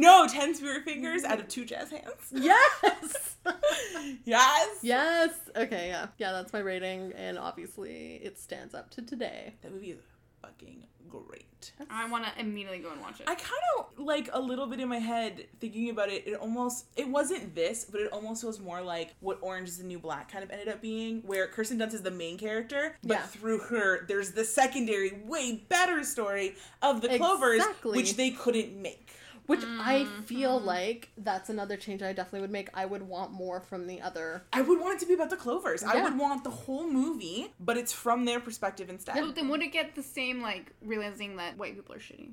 No, 0.00 0.26
ten 0.26 0.54
spirit 0.54 0.84
fingers 0.84 1.24
out 1.24 1.40
of 1.40 1.48
two 1.48 1.64
jazz 1.64 1.90
hands. 1.90 2.04
Yes. 2.32 3.36
yes. 4.24 4.68
yes. 4.82 5.30
Okay. 5.56 5.88
Yeah. 5.88 6.06
Yeah. 6.18 6.32
That's 6.32 6.52
my 6.52 6.60
rating, 6.60 7.12
and 7.16 7.38
obviously 7.38 8.16
it 8.22 8.38
stands 8.38 8.74
up 8.74 8.90
to 8.90 9.02
today. 9.02 9.54
That 9.62 9.72
movie 9.72 9.90
is 9.90 10.00
fucking 10.42 10.84
great. 11.08 11.72
I 11.90 12.08
want 12.08 12.24
to 12.24 12.40
immediately 12.40 12.78
go 12.78 12.92
and 12.92 13.00
watch 13.00 13.20
it. 13.20 13.28
I 13.28 13.34
kind 13.34 13.50
of 13.78 13.98
like 13.98 14.30
a 14.32 14.40
little 14.40 14.66
bit 14.66 14.80
in 14.80 14.88
my 14.88 14.98
head 14.98 15.46
thinking 15.58 15.90
about 15.90 16.08
it. 16.08 16.26
It 16.26 16.34
almost 16.34 16.86
it 16.96 17.08
wasn't 17.08 17.54
this, 17.54 17.84
but 17.84 18.00
it 18.00 18.12
almost 18.12 18.44
was 18.44 18.60
more 18.60 18.80
like 18.80 19.14
what 19.20 19.38
Orange 19.42 19.68
is 19.68 19.78
the 19.78 19.84
New 19.84 19.98
Black 19.98 20.30
kind 20.30 20.44
of 20.44 20.50
ended 20.50 20.68
up 20.68 20.80
being, 20.80 21.22
where 21.26 21.46
Kirsten 21.48 21.78
Dunst 21.78 21.94
is 21.94 22.02
the 22.02 22.10
main 22.10 22.38
character, 22.38 22.96
but 23.02 23.14
Yeah. 23.14 23.22
through 23.22 23.58
her 23.60 24.06
there's 24.06 24.32
the 24.32 24.44
secondary, 24.44 25.20
way 25.24 25.64
better 25.68 26.04
story 26.04 26.54
of 26.82 27.00
the 27.02 27.16
Clovers, 27.18 27.56
Exactly. 27.60 27.96
which 27.96 28.14
they 28.16 28.30
couldn't 28.30 28.80
make. 28.80 29.09
Which 29.50 29.64
I 29.64 30.06
Mm-hmm. 30.06 30.22
feel 30.22 30.60
like 30.60 31.08
that's 31.18 31.48
another 31.50 31.76
change 31.76 32.02
I 32.02 32.12
definitely 32.12 32.42
would 32.42 32.52
make. 32.52 32.68
I 32.72 32.86
would 32.86 33.02
want 33.02 33.32
more 33.32 33.60
from 33.60 33.86
the 33.88 34.00
other. 34.00 34.44
I 34.52 34.60
would 34.62 34.78
want 34.80 34.94
it 34.94 35.00
to 35.00 35.06
be 35.06 35.14
about 35.14 35.30
the 35.30 35.36
Clovers. 35.36 35.82
I 35.82 36.00
would 36.02 36.16
want 36.16 36.44
the 36.44 36.50
whole 36.50 36.86
movie, 36.88 37.52
but 37.58 37.76
it's 37.76 37.92
from 37.92 38.24
their 38.26 38.38
perspective 38.38 38.88
instead. 38.88 39.16
Well, 39.16 39.32
then 39.32 39.48
would 39.48 39.60
it 39.62 39.72
get 39.72 39.94
the 39.96 40.02
same 40.04 40.40
like 40.40 40.72
realizing 40.82 41.36
that 41.38 41.58
white 41.58 41.74
people 41.74 41.94
are 41.96 41.98
shitty? 41.98 42.30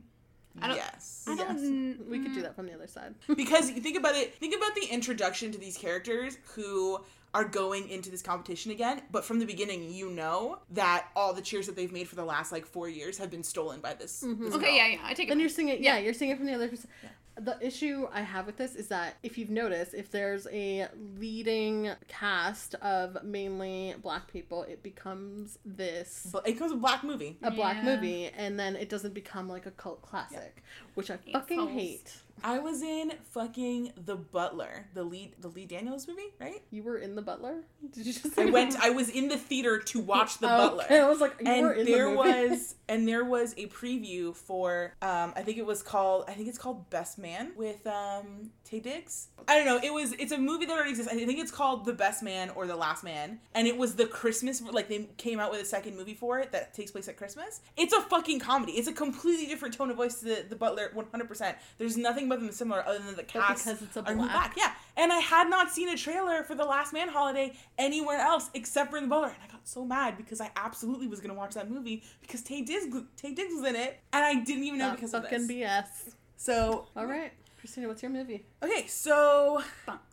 I 0.61 0.67
don't- 0.67 0.77
yes. 0.77 1.25
I 1.27 1.35
don't- 1.35 1.57
Yes. 1.97 1.97
We 2.09 2.19
could 2.19 2.33
do 2.33 2.39
mm. 2.39 2.43
that 2.43 2.55
from 2.55 2.67
the 2.67 2.73
other 2.73 2.87
side. 2.87 3.15
because 3.35 3.69
you 3.75 3.81
think 3.81 3.97
about 3.97 4.15
it 4.15 4.35
think 4.35 4.55
about 4.55 4.73
the 4.75 4.85
introduction 4.85 5.51
to 5.51 5.57
these 5.57 5.77
characters 5.77 6.37
who 6.55 6.99
are 7.37 7.45
going 7.45 7.87
into 7.89 8.09
this 8.09 8.23
competition 8.23 8.71
again 8.71 9.01
but 9.11 9.23
from 9.23 9.37
the 9.37 9.45
beginning 9.45 9.91
you 9.91 10.09
know 10.09 10.57
that 10.71 11.07
all 11.15 11.33
the 11.33 11.41
cheers 11.41 11.67
that 11.67 11.75
they've 11.75 11.91
made 11.91 12.07
for 12.07 12.15
the 12.15 12.25
last 12.25 12.51
like 12.51 12.65
four 12.65 12.89
years 12.89 13.17
have 13.17 13.29
been 13.29 13.43
stolen 13.43 13.79
by 13.79 13.93
this, 13.93 14.23
mm-hmm. 14.23 14.43
this 14.43 14.53
girl. 14.53 14.61
Okay, 14.61 14.75
yeah, 14.75 14.87
yeah. 14.87 14.99
I 15.03 15.13
take 15.13 15.27
it. 15.27 15.29
Then 15.29 15.39
it. 15.39 15.41
you're 15.41 15.49
seeing 15.49 15.69
it. 15.69 15.79
Yeah, 15.79 15.97
you're 15.97 16.13
seeing 16.13 16.31
it 16.31 16.37
from 16.37 16.47
the 16.47 16.53
other. 16.53 16.67
perspective. 16.67 17.09
The 17.39 17.55
issue 17.61 18.07
I 18.11 18.21
have 18.21 18.47
with 18.47 18.57
this 18.57 18.75
is 18.75 18.87
that 18.87 19.17
if 19.21 19.37
you've 19.37 19.51
noticed, 19.51 19.93
if 19.93 20.09
there's 20.09 20.47
a 20.51 20.87
leading 21.19 21.91
cast 22.07 22.73
of 22.75 23.23
mainly 23.23 23.93
black 24.01 24.27
people, 24.27 24.63
it 24.63 24.81
becomes 24.81 25.59
this 25.63 26.27
but 26.31 26.47
it 26.47 26.53
becomes 26.53 26.71
a 26.71 26.75
black 26.75 27.03
movie 27.03 27.37
a 27.43 27.51
black 27.51 27.83
movie, 27.83 28.31
and 28.35 28.59
then 28.59 28.75
it 28.75 28.89
doesn't 28.89 29.13
become 29.13 29.47
like 29.47 29.67
a 29.67 29.71
cult 29.71 30.01
classic, 30.01 30.63
which 30.95 31.11
I 31.11 31.17
Hate 31.23 31.33
fucking 31.33 31.57
cults. 31.57 31.73
hate. 31.73 32.13
I 32.43 32.59
was 32.59 32.81
in 32.81 33.13
fucking 33.31 33.93
the 34.05 34.15
butler 34.15 34.87
the 34.93 35.03
lead 35.03 35.33
the 35.39 35.47
lee 35.47 35.65
daniels 35.65 36.07
movie 36.07 36.33
right 36.39 36.61
You 36.71 36.83
were 36.83 36.97
in 36.97 37.15
the 37.15 37.21
Butler? 37.21 37.63
Did 37.91 38.05
you 38.05 38.13
just? 38.13 38.37
i 38.37 38.45
went 38.45 38.75
i 38.79 38.89
was 38.89 39.09
in 39.09 39.27
the 39.27 39.37
theater 39.37 39.79
to 39.79 39.99
watch 39.99 40.37
the 40.39 40.47
Oh, 40.47 40.57
butler 40.69 40.83
okay. 40.85 40.99
I 40.99 41.09
was 41.09 41.19
like, 41.19 41.35
you 41.39 41.45
were 41.61 41.73
in 41.73 41.79
and 41.79 41.87
the 41.87 41.91
there 41.91 42.05
movie. 42.09 42.17
was 42.51 42.75
and 42.89 43.07
there 43.07 43.25
was 43.25 43.53
a 43.57 43.67
preview 43.67 44.35
for 44.35 44.93
um 45.01 45.33
i 45.35 45.41
think 45.41 45.57
it 45.57 45.65
was 45.65 45.81
called 45.83 46.25
i 46.27 46.33
think 46.33 46.47
it's 46.47 46.57
called 46.57 46.89
best 46.89 47.17
man 47.17 47.51
with 47.55 47.85
um 47.87 48.51
taye 48.69 48.81
diggs 48.81 49.27
i 49.47 49.55
don't 49.55 49.65
know 49.65 49.79
it 49.83 49.93
was 49.93 50.13
it's 50.13 50.31
a 50.31 50.37
movie 50.37 50.65
that 50.65 50.73
already 50.73 50.91
exists 50.91 51.11
i 51.11 51.15
think 51.15 51.39
it's 51.39 51.51
called 51.51 51.85
the 51.85 51.93
best 51.93 52.21
man 52.23 52.49
or 52.51 52.67
the 52.67 52.75
last 52.75 53.03
man 53.03 53.39
and 53.55 53.67
it 53.67 53.77
was 53.77 53.95
the 53.95 54.05
christmas 54.05 54.61
like 54.61 54.87
they 54.89 55.07
came 55.17 55.39
out 55.39 55.51
with 55.51 55.61
a 55.61 55.65
second 55.65 55.95
movie 55.97 56.13
for 56.13 56.39
it 56.39 56.51
that 56.51 56.73
takes 56.73 56.91
place 56.91 57.07
at 57.07 57.17
christmas 57.17 57.61
it's 57.77 57.93
a 57.93 58.01
fucking 58.01 58.39
comedy 58.39 58.73
it's 58.73 58.87
a 58.87 58.93
completely 58.93 59.45
different 59.47 59.73
tone 59.73 59.89
of 59.89 59.95
voice 59.97 60.19
to 60.19 60.25
the, 60.25 60.45
the 60.49 60.55
butler 60.55 60.91
100% 60.95 61.55
there's 61.77 61.97
nothing 61.97 62.26
about 62.27 62.39
them 62.39 62.51
similar 62.51 62.85
other 62.87 62.99
than 62.99 63.15
the 63.15 63.23
cast 63.23 63.65
because 63.65 63.81
it's 63.81 63.97
a 63.97 63.99
are 64.05 64.15
black- 64.15 64.31
back 64.31 64.53
yeah. 64.57 64.73
And 64.95 65.11
i 65.11 65.17
had 65.19 65.49
not 65.49 65.71
seen 65.71 65.89
a 65.89 65.97
trailer 65.97 66.43
for 66.43 66.55
the 66.55 66.65
last 66.65 66.93
man 66.93 67.07
holiday 67.09 67.53
anywhere 67.77 68.17
else 68.19 68.49
except 68.53 68.91
for 68.91 68.97
in 68.97 69.03
the 69.03 69.09
butler. 69.09 69.27
And 69.29 69.37
i 69.47 69.51
got 69.51 69.67
so 69.67 69.83
mad 69.85 70.15
because 70.17 70.39
i 70.41 70.51
absolutely 70.55 71.07
was 71.07 71.19
going 71.19 71.29
to 71.33 71.35
watch 71.35 71.53
that 71.55 71.69
movie 71.69 72.03
because 72.21 72.41
taye 72.41 72.65
diggs, 72.65 72.85
taye 73.21 73.35
diggs 73.35 73.53
was 73.55 73.67
in 73.67 73.75
it. 73.75 73.99
And 74.13 74.23
i 74.23 74.35
didn't 74.35 74.63
even 74.63 74.79
know 74.79 74.89
That 74.89 74.95
because 74.97 75.13
of 75.13 75.23
fucking 75.23 75.47
this. 75.47 75.57
BS. 75.57 76.13
so 76.37 76.87
All 76.95 77.05
right, 77.05 77.31
Christina, 77.59 77.87
what's 77.87 78.01
your 78.03 78.11
movie? 78.11 78.45
okay. 78.63 78.85
So 78.87 79.61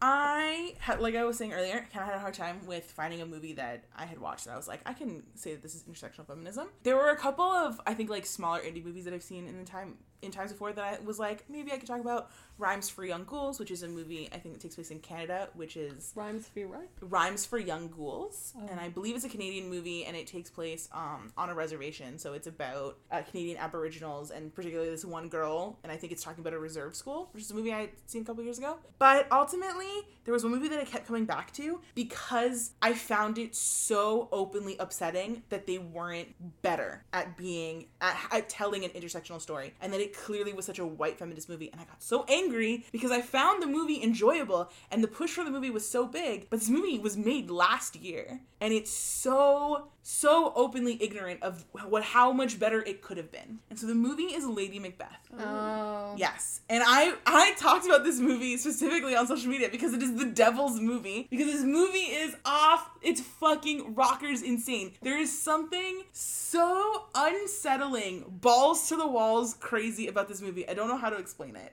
i 0.03 0.75
had 0.79 1.01
like 1.01 1.15
i 1.15 1.25
was 1.25 1.37
saying 1.37 1.53
earlier 1.53 1.87
kind 1.93 2.03
of 2.03 2.07
had 2.07 2.15
a 2.15 2.19
hard 2.19 2.35
time 2.35 2.61
with 2.67 2.85
finding 2.91 3.21
a 3.21 3.27
movie 3.27 3.53
that 3.55 3.85
i 3.97 4.05
had 4.05 4.19
watched 4.19 4.47
and 4.47 4.55
i 4.55 4.57
was 4.57 4.69
like 4.69 4.81
i 4.87 4.93
can 4.93 5.23
say 5.35 5.53
that 5.53 5.63
this 5.63 5.75
is 5.75 5.83
intersectional 5.85 6.27
feminism. 6.27 6.69
There 6.83 6.97
were 6.97 7.09
a 7.11 7.17
couple 7.17 7.45
of 7.45 7.81
i 7.87 7.95
think 7.95 8.11
like 8.11 8.27
smaller 8.27 8.61
indie 8.61 8.85
movies 8.85 9.05
that 9.05 9.15
i've 9.15 9.23
seen 9.23 9.47
in 9.49 9.59
the 9.59 9.65
time 9.65 9.95
in 10.25 10.31
times 10.33 10.53
before 10.53 10.73
that 10.73 11.01
i 11.01 11.05
was 11.05 11.19
like 11.19 11.45
maybe 11.49 11.73
i 11.73 11.77
could 11.77 11.87
talk 11.89 12.01
about 12.01 12.31
rhymes 12.59 12.89
for 12.89 13.05
young 13.05 13.25
ghouls 13.25 13.59
which 13.59 13.71
is 13.71 13.83
a 13.83 13.89
movie 13.89 14.29
i 14.33 14.39
think 14.39 14.55
that 14.55 14.61
takes 14.61 14.75
place 14.77 14.91
in 14.91 14.99
canada 15.01 15.49
which 15.55 15.77
is 15.77 16.13
Rhymes 16.15 16.49
for 16.49 16.67
right? 16.67 16.89
Rhymes 17.01 17.45
for 17.47 17.59
Young 17.59 17.89
Ghouls, 17.89 18.53
Oh. 18.57 18.67
and 18.71 18.79
I 18.81 18.89
believe 18.89 19.17
it's 19.17 19.25
a 19.25 19.29
Canadian 19.29 19.69
movie, 19.69 20.05
and 20.05 20.17
it 20.17 20.27
takes 20.27 20.49
place 20.51 20.89
um, 20.93 21.33
on 21.37 21.49
a 21.51 21.55
reservation. 21.55 22.19
So 22.19 22.33
it's 22.33 22.47
about 22.47 22.99
uh, 23.11 23.23
Canadian 23.23 23.57
Aboriginals, 23.59 24.31
and 24.31 24.55
particularly 24.55 24.91
this 24.91 25.05
one 25.05 25.29
girl, 25.29 25.79
and 25.83 25.91
I 25.93 25.97
think 25.97 26.13
it's 26.13 26.23
talking 26.23 26.41
about 26.41 26.53
a 26.55 26.59
reserve 26.59 26.95
school, 26.95 27.29
which 27.33 27.43
is 27.43 27.51
a 27.51 27.55
movie 27.55 27.73
I 27.73 27.81
had 27.83 27.91
seen 28.07 28.23
a 28.23 28.25
couple 28.25 28.43
years 28.45 28.59
ago. 28.59 28.79
But 28.99 29.27
ultimately, 29.33 29.89
there 30.25 30.33
was 30.33 30.45
one 30.45 30.53
movie 30.53 30.69
that 30.69 30.81
I 30.81 30.85
kept 30.85 31.07
coming 31.07 31.25
back 31.25 31.53
to 31.55 31.81
because 31.95 32.73
I 32.81 32.95
found 32.95 33.39
it 33.39 33.55
so 33.55 34.29
openly 34.33 34.77
upsetting 34.79 35.43
that 35.49 35.67
they 35.67 35.79
weren't 35.79 36.29
better 36.63 37.05
at 37.13 37.37
being 37.37 37.87
at, 38.01 38.17
at 38.31 38.49
telling 38.49 38.85
an 38.85 38.91
intersectional 38.91 39.41
story, 39.41 39.75
and 39.81 39.93
that 39.93 40.01
it 40.01 40.14
clearly 40.17 40.53
was 40.53 40.65
such 40.65 40.79
a 40.79 40.87
white 40.87 41.19
feminist 41.19 41.49
movie, 41.49 41.71
and 41.71 41.81
I 41.81 41.85
got 41.85 42.03
so 42.03 42.25
angry 42.29 42.85
because 42.93 43.11
I 43.11 43.21
found 43.21 43.63
the 43.63 43.67
movie 43.67 44.03
enjoyable, 44.03 44.71
and 44.91 45.03
the 45.03 45.09
push 45.09 45.33
for 45.33 45.45
the 45.45 45.51
movie 45.51 45.71
was 45.71 45.89
so 45.89 46.07
big, 46.07 46.49
but 46.51 46.61
this 46.61 46.69
movie 46.69 46.99
was 46.99 47.17
made 47.17 47.51
last 47.51 47.97
year, 47.97 48.41
and 48.61 48.73
it's 48.73 48.91
so 48.91 49.89
so 50.07 50.53
openly 50.55 51.03
ignorant 51.03 51.43
of 51.43 51.65
what 51.89 52.05
how 52.05 52.31
much 52.31 52.61
better 52.61 52.83
it 52.83 53.01
could 53.01 53.17
have 53.17 53.33
been. 53.33 53.59
And 53.71 53.79
so 53.79 53.87
the 53.87 53.95
movie 53.95 54.35
is 54.35 54.45
Lady 54.47 54.79
Macbeth. 54.79 55.09
Oh. 55.33 55.43
oh. 55.43 56.15
Yes. 56.17 56.61
And 56.69 56.85
I 56.87 57.15
I 57.27 57.55
talked 57.59 57.87
about 57.87 58.05
this 58.05 58.21
movie 58.21 58.59
specifically 58.59 59.17
on 59.17 59.27
social 59.27 59.51
media 59.51 59.71
because 59.71 59.95
it 59.95 60.03
is 60.03 60.15
the 60.17 60.27
devil's 60.27 60.79
movie. 60.79 61.27
Because 61.31 61.47
this 61.47 61.65
movie 61.65 61.99
is 61.99 62.37
off 62.45 62.91
it's 63.01 63.23
fucking 63.23 63.95
rockers 63.95 64.43
insane. 64.43 64.93
There 65.01 65.19
is 65.19 65.37
something 65.37 66.03
so 66.13 67.05
unsettling, 67.15 68.27
balls 68.29 68.89
to 68.91 68.97
the 68.97 69.07
walls 69.07 69.55
crazy 69.55 70.07
about 70.07 70.29
this 70.29 70.43
movie. 70.43 70.69
I 70.69 70.75
don't 70.75 70.89
know 70.89 70.99
how 70.99 71.09
to 71.09 71.17
explain 71.17 71.57
it. 71.57 71.73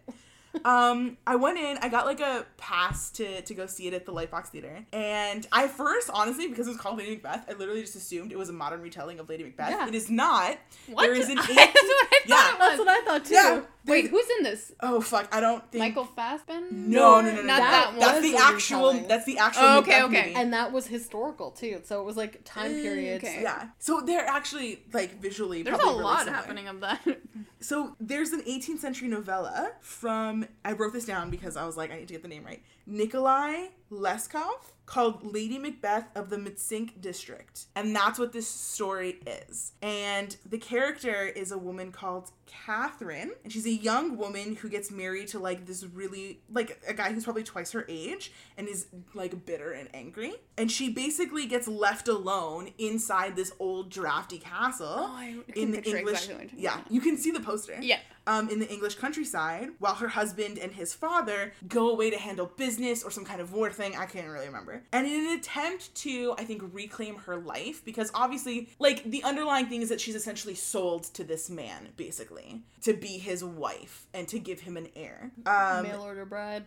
Um, 0.66 1.18
I 1.26 1.36
went 1.36 1.58
in, 1.58 1.78
I 1.82 1.90
got 1.90 2.06
like 2.06 2.20
a 2.20 2.46
pass 2.58 3.10
to 3.12 3.42
to 3.42 3.54
go 3.54 3.66
see 3.66 3.88
it 3.88 3.94
at 3.94 4.06
the 4.06 4.14
Lightbox 4.14 4.48
Theater. 4.48 4.86
And 4.94 5.48
I 5.52 5.68
first, 5.68 6.10
honestly, 6.14 6.48
because 6.48 6.68
it 6.68 6.72
was 6.72 6.80
called 6.80 6.98
Lady 6.98 7.12
Macbeth, 7.16 7.46
I 7.50 7.54
literally 7.54 7.82
just 7.82 7.96
assumed 7.96 8.32
it 8.32 8.38
was 8.38 8.50
a 8.50 8.54
modern 8.54 8.82
retelling 8.82 9.20
of 9.20 9.30
Lady 9.30 9.44
Macbeth. 9.44 9.70
Yeah. 9.72 9.88
It 9.88 9.96
is 9.96 10.10
not. 10.10 10.58
What? 10.88 11.04
There 11.04 11.14
is 11.14 11.30
an 11.30 11.36
That's 11.38 11.50
18 11.50 11.58
what 11.66 11.78
I 11.78 12.20
Yeah. 12.28 12.36
thought 12.36 12.60
That's 12.60 12.80
what. 12.80 12.88
I 12.90 13.02
thought 13.06 13.26
too. 13.26 13.34
Yeah. 13.34 13.62
Wait, 13.86 14.10
who's 14.10 14.26
in 14.38 14.44
this? 14.44 14.72
Oh 14.82 15.02
fuck! 15.02 15.28
I 15.34 15.40
don't 15.40 15.64
think 15.72 15.80
Michael 15.84 16.06
Fassbender? 16.06 16.68
No, 16.72 17.20
no, 17.22 17.30
no, 17.32 17.36
no, 17.38 17.42
not 17.44 17.58
no. 17.60 17.64
that, 17.64 17.88
one. 17.92 18.00
That's 18.00 18.22
the 18.22 18.36
actual. 18.38 18.94
That's 18.94 19.26
the 19.26 19.38
actual. 19.40 19.64
Oh, 19.64 19.80
okay, 19.80 20.04
okay. 20.04 20.22
movie. 20.28 20.36
And 20.36 20.54
that 20.54 20.72
was 20.72 20.86
historical 20.88 21.52
too. 21.52 21.82
So 21.84 22.00
it 22.00 22.06
was 22.06 22.16
like 22.16 22.42
time 22.46 22.72
Mm, 22.72 22.82
periods. 22.84 23.24
okay. 23.24 23.42
yeah. 23.42 23.70
So 23.80 24.02
they're 24.02 24.26
actually 24.28 24.84
like 24.94 25.20
visually. 25.20 25.64
There's 25.64 25.80
a 25.80 25.84
really 25.84 26.04
lot 26.04 26.20
similar. 26.20 26.38
happening 26.38 26.68
of 26.68 26.80
that. 26.82 27.02
So 27.64 27.96
there's 28.00 28.32
an 28.32 28.42
18th 28.42 28.80
century 28.80 29.08
novella 29.08 29.72
from. 29.82 30.48
I 30.66 30.72
wrote 30.72 30.94
this 30.94 31.06
down 31.06 31.30
because 31.30 31.56
I 31.56 31.64
was 31.64 31.78
like, 31.78 31.92
I 31.92 31.96
need 32.00 32.08
to 32.08 32.14
get 32.16 32.24
the 32.24 32.28
name 32.28 32.44
right. 32.44 32.64
Nikolai 32.86 33.68
Leskov 33.92 34.72
called 34.86 35.24
Lady 35.34 35.58
Macbeth 35.58 36.06
of 36.16 36.30
the 36.30 36.36
Mtsensk 36.38 37.00
district. 37.00 37.66
And 37.76 37.96
that's 37.96 38.20
what 38.20 38.34
this 38.34 38.48
story 38.48 39.20
is. 39.26 39.72
And 39.82 40.36
the 40.46 40.58
character 40.58 41.26
is 41.28 41.52
a 41.54 41.58
woman 41.58 41.94
called 41.94 42.32
Catherine. 42.46 43.32
And 43.44 43.54
she's 43.54 43.66
a 43.66 43.72
young 43.72 44.18
woman 44.18 44.58
who 44.58 44.68
gets 44.70 44.92
married 44.92 45.30
to 45.30 45.40
like 45.40 45.66
this 45.66 45.86
really, 45.86 46.42
like 46.52 46.82
a 46.86 46.94
guy 46.94 47.14
who's 47.14 47.24
probably 47.24 47.44
twice 47.44 47.72
her 47.72 47.86
age 47.88 48.34
and 48.58 48.68
is 48.68 48.88
like 49.14 49.46
bitter 49.46 49.72
and 49.72 49.88
angry. 49.94 50.34
And 50.58 50.70
she 50.70 50.90
basically 50.90 51.46
gets 51.46 51.70
left 51.70 52.10
alone 52.10 52.72
inside 52.78 53.38
this 53.38 53.54
old 53.60 53.90
drafty 53.90 54.40
castle 54.40 54.88
Oh, 54.90 55.44
in 55.56 55.72
the 55.72 55.78
English. 55.84 55.88
exactly 55.88 56.04
what 56.04 56.28
you're 56.28 56.38
talking 56.50 56.60
yeah, 56.60 56.78
you 56.90 57.00
can 57.00 57.18
see 57.18 57.32
the 57.32 57.40
poster 57.40 57.78
Yeah. 57.82 58.00
Um, 58.28 58.50
in 58.50 58.60
the 58.60 58.70
English 58.70 58.96
countryside 58.96 59.70
while 59.80 59.96
her 59.96 60.10
husband 60.10 60.58
and 60.58 60.74
his 60.74 60.94
father 60.94 61.54
go 61.68 61.90
away 61.90 62.10
to 62.10 62.18
handle 62.18 62.52
business 62.58 63.04
or 63.04 63.12
some 63.12 63.26
kind 63.26 63.42
of 63.42 63.54
war 63.54 63.72
thing. 63.72 63.96
I 63.96 64.06
can't 64.06 64.28
really 64.28 64.48
remember. 64.48 64.84
And 64.92 65.08
in 65.08 65.28
an 65.28 65.40
attempt 65.40 65.94
to, 65.96 66.34
I 66.38 66.44
think, 66.44 66.62
reclaim 66.72 67.16
her 67.20 67.38
life, 67.38 67.84
because 67.84 68.12
obviously, 68.14 68.70
like, 68.80 69.04
the 69.04 69.24
underlying 69.24 69.68
thing 69.68 69.82
is 69.82 69.90
that 69.90 70.02
she's 70.02 70.16
essentially 70.16 70.56
sold 70.56 71.04
to 71.16 71.24
this 71.24 71.50
man, 71.50 71.90
basically, 71.98 72.62
to 72.82 72.94
be 72.94 73.18
his 73.18 73.44
wife 73.44 74.08
and 74.14 74.28
to 74.28 74.40
give 74.40 74.62
him 74.62 74.78
an 74.78 74.88
heir. 74.96 75.32
Um, 75.46 75.84
Mail 75.84 76.02
order 76.02 76.26
bride. 76.26 76.66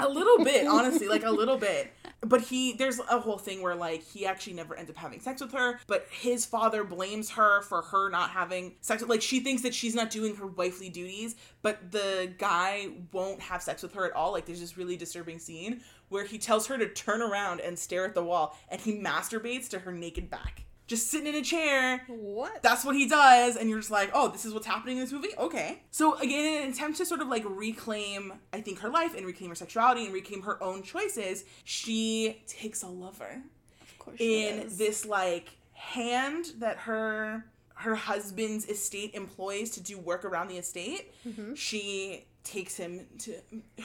A 0.00 0.08
little 0.08 0.44
bit, 0.44 0.66
honestly, 0.66 1.08
like 1.08 1.24
a 1.24 1.30
little 1.30 1.56
bit. 1.58 1.92
But 2.20 2.40
he, 2.42 2.72
there's 2.72 2.98
a 2.98 3.20
whole 3.20 3.38
thing 3.38 3.62
where 3.62 3.74
like 3.74 4.02
he 4.02 4.26
actually 4.26 4.54
never 4.54 4.76
ends 4.76 4.90
up 4.90 4.96
having 4.96 5.20
sex 5.20 5.40
with 5.40 5.52
her, 5.52 5.78
but 5.86 6.06
his 6.10 6.44
father 6.44 6.84
blames 6.84 7.30
her 7.30 7.62
for 7.62 7.82
her 7.82 8.10
not 8.10 8.30
having 8.30 8.74
sex. 8.80 9.02
With, 9.02 9.10
like 9.10 9.22
she 9.22 9.40
thinks 9.40 9.62
that 9.62 9.74
she's 9.74 9.94
not 9.94 10.10
doing 10.10 10.36
her 10.36 10.46
wifely 10.46 10.88
duties, 10.88 11.36
but 11.62 11.92
the 11.92 12.32
guy 12.38 12.88
won't 13.12 13.40
have 13.40 13.62
sex 13.62 13.82
with 13.82 13.92
her 13.94 14.04
at 14.04 14.12
all. 14.12 14.32
Like 14.32 14.46
there's 14.46 14.60
this 14.60 14.76
really 14.76 14.96
disturbing 14.96 15.38
scene 15.38 15.82
where 16.08 16.24
he 16.24 16.38
tells 16.38 16.66
her 16.68 16.78
to 16.78 16.88
turn 16.88 17.22
around 17.22 17.60
and 17.60 17.78
stare 17.78 18.04
at 18.04 18.14
the 18.14 18.22
wall, 18.22 18.56
and 18.68 18.80
he 18.80 18.98
masturbates 18.98 19.68
to 19.70 19.80
her 19.80 19.92
naked 19.92 20.30
back, 20.30 20.64
just 20.86 21.10
sitting 21.10 21.26
in 21.26 21.34
a 21.34 21.42
chair. 21.42 22.02
What? 22.06 22.62
that's 22.62 22.84
what 22.84 22.96
he 22.96 23.08
does 23.08 23.56
and 23.56 23.68
you're 23.68 23.78
just 23.78 23.90
like 23.90 24.10
oh 24.14 24.28
this 24.28 24.44
is 24.44 24.52
what's 24.54 24.66
happening 24.66 24.96
in 24.96 25.02
this 25.02 25.12
movie? 25.12 25.28
Okay. 25.38 25.82
So 25.90 26.18
again 26.18 26.44
in 26.44 26.62
an 26.64 26.72
attempt 26.72 26.98
to 26.98 27.06
sort 27.06 27.20
of 27.20 27.28
like 27.28 27.44
reclaim 27.46 28.32
i 28.52 28.60
think 28.60 28.80
her 28.80 28.88
life 28.88 29.14
and 29.16 29.26
reclaim 29.26 29.50
her 29.50 29.54
sexuality 29.54 30.04
and 30.04 30.14
reclaim 30.14 30.42
her 30.42 30.62
own 30.62 30.82
choices 30.82 31.44
she 31.64 32.42
takes 32.46 32.82
a 32.82 32.88
lover. 32.88 33.42
Of 33.82 33.98
course 33.98 34.18
she 34.18 34.46
in 34.46 34.60
is. 34.60 34.78
this 34.78 35.04
like 35.06 35.56
hand 35.72 36.46
that 36.58 36.76
her 36.78 37.44
her 37.74 37.94
husband's 37.94 38.66
estate 38.66 39.14
employs 39.14 39.70
to 39.70 39.82
do 39.82 39.98
work 39.98 40.24
around 40.24 40.48
the 40.48 40.56
estate 40.56 41.12
mm-hmm. 41.26 41.54
she 41.54 42.24
takes 42.46 42.76
him 42.76 43.06
to 43.18 43.34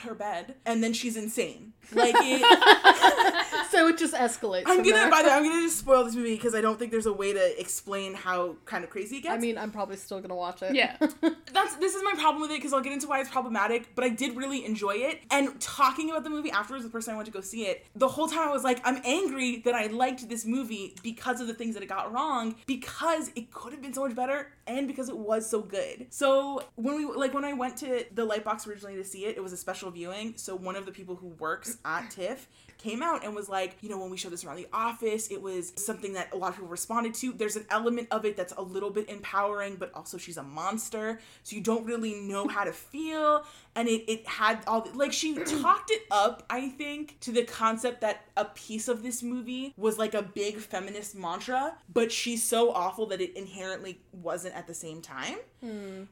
her 0.04 0.14
bed 0.14 0.56
and 0.66 0.84
then 0.84 0.94
she's 0.94 1.18
insane 1.18 1.74
like 1.94 2.16
it 2.18 2.42
So 3.72 3.88
it 3.88 3.98
just 3.98 4.14
escalates. 4.14 4.64
i'm 4.68 4.78
gonna 4.78 4.92
there. 4.92 5.10
by 5.10 5.22
the 5.24 5.30
way 5.30 5.34
i'm 5.34 5.44
gonna 5.44 5.62
just 5.62 5.80
spoil 5.80 6.04
this 6.04 6.16
movie 6.16 6.36
because 6.36 6.56
i 6.56 6.62
don't 6.62 6.78
think 6.80 6.92
there's 6.92 7.06
a 7.06 7.14
way 7.14 7.34
to 7.34 7.60
explain 7.60 8.14
how 8.14 8.56
kind 8.66 8.84
of 8.84 8.90
crazy 8.90 9.18
it 9.18 9.22
gets 9.24 9.34
I 9.34 9.38
mean, 9.38 9.58
I'm 9.58 9.72
probably 9.72 9.96
still 9.98 10.20
gonna 10.22 10.36
watch 10.36 10.62
it. 10.62 10.76
Yeah. 10.76 10.98
that's 11.54 11.76
this 11.78 11.96
is 11.96 12.04
my 12.04 12.14
problem 12.14 12.42
with 12.42 12.52
it 12.52 12.58
because 12.58 12.74
I'll 12.74 12.82
get 12.82 12.94
into 12.94 13.08
why 13.08 13.22
it's 13.22 13.30
problematic, 13.30 13.96
but 13.96 14.04
I 14.04 14.10
did 14.10 14.36
really 14.36 14.66
enjoy 14.66 14.96
it. 14.96 15.22
And 15.32 15.60
talking 15.60 16.12
about 16.12 16.24
the 16.24 16.30
movie 16.30 16.52
afterwards, 16.52 16.84
the 16.84 16.92
person 16.92 17.14
I 17.14 17.18
went 17.18 17.26
to 17.26 17.32
go 17.32 17.42
see 17.42 17.66
it, 17.66 17.86
the 17.96 18.08
whole 18.08 18.28
time 18.28 18.48
I 18.48 18.52
was 18.52 18.64
like, 18.64 18.80
I'm 18.84 19.02
angry 19.04 19.62
that 19.66 19.74
I 19.74 19.88
liked 19.88 20.30
this 20.30 20.46
movie 20.46 20.96
because 21.02 21.42
of 21.42 21.48
the 21.48 21.54
things 21.56 21.74
that 21.74 21.82
it 21.82 21.88
got 21.88 22.14
wrong, 22.14 22.56
because 22.68 23.32
it 23.36 23.52
could 23.52 23.74
have 23.74 23.82
been 23.82 23.94
so 23.94 24.06
much 24.06 24.16
better, 24.16 24.52
and 24.68 24.88
because 24.88 25.10
it 25.10 25.18
was 25.18 25.50
so 25.50 25.62
good. 25.62 26.08
So 26.10 26.64
when 26.76 26.96
we 26.98 27.06
like 27.06 27.34
when 27.34 27.46
I 27.46 27.54
went 27.54 27.78
to 27.78 28.06
the 28.14 28.28
Lightbox 28.28 28.51
originally 28.68 28.96
to 28.96 29.04
see 29.04 29.26
it, 29.26 29.38
it 29.38 29.44
was 29.44 29.54
a 29.54 29.58
special 29.58 29.92
viewing. 29.92 30.34
So 30.38 30.56
one 30.56 30.76
of 30.76 30.86
the 30.86 30.92
people 30.92 31.16
who 31.16 31.28
works 31.40 31.78
at 31.86 32.10
TIFF 32.12 32.48
came 32.78 33.04
out 33.04 33.24
and 33.24 33.36
was 33.36 33.48
like, 33.48 33.78
you 33.82 33.90
know, 33.90 34.00
when 34.00 34.10
we 34.10 34.18
showed 34.18 34.32
this 34.32 34.44
around 34.44 34.56
the 34.56 34.68
office, 34.74 35.30
it 35.30 35.42
was 35.42 35.72
something 35.76 36.14
that 36.14 36.34
a 36.34 36.36
lot 36.38 36.50
of 36.50 36.56
people 36.56 36.70
responded 36.70 37.14
to. 37.16 37.32
There's 37.32 37.56
an 37.56 37.66
element 37.70 38.08
of 38.12 38.26
it 38.26 38.36
that's 38.36 38.54
a 38.58 38.62
little 38.62 38.90
bit 38.90 39.08
empowering, 39.10 39.76
but 39.76 39.92
also 39.94 40.18
she's 40.18 40.38
a 40.38 40.44
monster, 40.44 41.20
so 41.44 41.56
you 41.56 41.62
don't 41.62 41.86
really 41.86 42.16
know 42.16 42.48
how 42.48 42.64
to 42.64 42.74
feel. 42.74 43.46
And 43.76 43.88
it, 43.88 44.12
it 44.12 44.28
had 44.28 44.60
all 44.68 44.82
the, 44.82 44.98
like 44.98 45.14
she 45.14 45.36
talked 45.62 45.92
it 45.92 46.02
up, 46.12 46.46
I 46.50 46.70
think, 46.70 47.20
to 47.22 47.32
the 47.32 47.44
concept 47.44 48.02
that 48.02 48.26
a 48.36 48.46
piece 48.46 48.88
of 48.88 49.04
this 49.04 49.24
movie 49.24 49.74
was 49.78 49.98
like 49.98 50.14
a 50.14 50.22
big 50.22 50.58
feminist 50.58 51.16
mantra, 51.16 51.76
but 51.92 52.12
she's 52.12 52.44
so 52.44 52.72
awful 52.72 53.06
that 53.08 53.22
it 53.22 53.36
inherently 53.36 54.02
wasn't 54.12 54.56
at 54.56 54.68
the 54.68 54.74
same 54.74 55.02
time. 55.02 55.38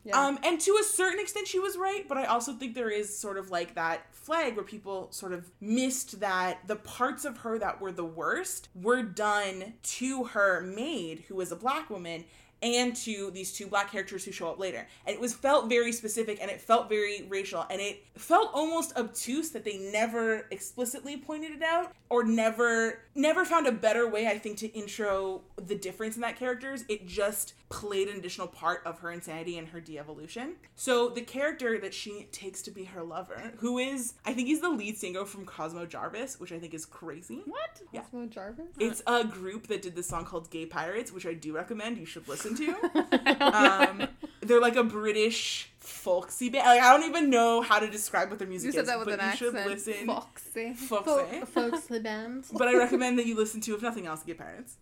Yeah. 0.03 0.28
Um, 0.28 0.39
and 0.43 0.60
to 0.62 0.78
a 0.80 0.84
certain 0.84 1.20
extent, 1.20 1.47
she 1.47 1.60
was 1.60 1.76
right, 1.76 2.07
but 2.07 2.18
I 2.18 2.26
also 2.26 2.53
think 2.53 2.76
there 2.76 2.89
is 2.89 3.18
sort 3.18 3.38
of 3.38 3.49
like 3.49 3.76
that 3.76 4.14
flag 4.14 4.55
where 4.55 4.66
people 4.66 5.07
sort 5.12 5.34
of 5.34 5.49
missed 5.60 6.20
that 6.20 6.60
the 6.68 6.76
parts 6.76 7.26
of 7.26 7.39
her 7.39 7.57
that 7.57 7.82
were 7.82 7.91
the 7.91 8.05
worst 8.05 8.70
were 8.76 9.01
done 9.01 9.74
to 9.82 10.26
her 10.26 10.62
maid, 10.62 11.24
who 11.28 11.36
was 11.36 11.51
a 11.51 11.55
black 11.55 11.89
woman, 11.89 12.26
and 12.62 12.95
to 12.95 13.32
these 13.32 13.51
two 13.53 13.68
black 13.68 13.91
characters 13.91 14.26
who 14.26 14.32
show 14.32 14.49
up 14.49 14.60
later. 14.60 14.88
And 15.05 15.16
it 15.16 15.22
was 15.22 15.34
felt 15.34 15.70
very 15.70 15.91
specific 15.91 16.39
and 16.41 16.51
it 16.51 16.60
felt 16.62 16.89
very 16.89 17.26
racial 17.30 17.66
and 17.70 17.80
it 17.82 18.03
felt 18.16 18.51
almost 18.53 18.95
obtuse 18.97 19.51
that 19.51 19.64
they 19.64 19.78
never 19.78 20.45
explicitly 20.51 21.18
pointed 21.18 21.51
it 21.51 21.64
out 21.64 21.93
or 22.10 22.24
never 22.24 22.99
never 23.16 23.45
found 23.45 23.68
a 23.68 23.72
better 23.72 24.10
way 24.10 24.28
I 24.28 24.38
think 24.38 24.57
to 24.60 24.68
intro 24.68 25.41
the 25.57 25.76
difference 25.76 26.16
in 26.16 26.22
that 26.22 26.38
characters. 26.38 26.84
It 26.89 27.07
just 27.07 27.53
played 27.70 28.07
an 28.07 28.18
additional 28.18 28.47
part 28.47 28.82
of 28.86 28.99
her 28.99 29.12
insanity 29.12 29.57
and 29.57 29.68
her 29.70 29.80
de-evolution. 29.80 30.55
So 30.76 31.10
the 31.10 31.22
character 31.22 31.78
that 31.80 31.93
she 31.93 32.28
takes 32.32 32.62
to 32.64 32.72
be 32.72 32.86
her 32.86 33.03
lover, 33.03 33.53
who 33.57 33.78
is 33.78 34.14
I 34.26 34.34
think 34.34 34.47
he's 34.47 34.62
the 34.62 34.70
lead 34.70 34.97
singer 34.97 35.26
from 35.26 35.45
Cosmo 35.45 35.86
Jarvis, 35.86 36.39
which 36.39 36.51
I 36.51 36.60
think 36.60 36.74
is 36.74 36.86
crazy. 36.86 37.41
what? 37.45 37.82
Yeah. 37.91 38.01
Cosmo 38.01 38.26
Jarvis? 38.26 38.66
It's 38.80 39.01
a 39.07 39.24
group 39.24 39.68
that 39.68 39.82
did 39.82 39.95
this 39.95 40.07
song 40.07 40.26
called 40.26 40.49
Gay 40.49 40.66
Pirates, 40.66 41.12
which 41.12 41.26
I 41.26 41.34
do 41.34 41.55
recommend. 41.55 41.97
You 41.97 42.05
should 42.05 42.28
listen 42.28 42.49
to. 42.56 43.45
um, 43.58 44.08
they're 44.41 44.62
like 44.62 44.76
a 44.76 44.84
British 44.84 45.70
folksy 45.80 46.50
band. 46.50 46.66
Like 46.66 46.82
I 46.82 46.95
don't 46.97 47.08
even 47.10 47.30
know 47.30 47.62
how 47.62 47.80
to 47.80 47.89
describe 47.89 48.30
what 48.30 48.39
their 48.39 48.47
music 48.47 48.68
You 48.68 48.72
said 48.74 48.82
is, 48.82 48.88
that 48.88 49.00
with 49.00 49.08
but 49.10 49.20
an 49.20 49.32
you 49.32 49.36
should 49.38 49.56
accent. 49.56 49.70
listen. 49.88 50.06
Foxy. 50.08 50.74
Folksy. 50.74 51.39
Fo- 51.41 51.45
folks, 51.45 51.88
band. 51.88 52.45
but 52.54 52.68
I 52.68 52.76
recommend 52.78 53.18
that 53.20 53.26
you 53.26 53.36
listen 53.36 53.62
to, 53.62 53.76
if 53.76 53.82
nothing 53.82 54.06
else, 54.08 54.24
Gay 54.24 54.34
Pirates. 54.34 54.78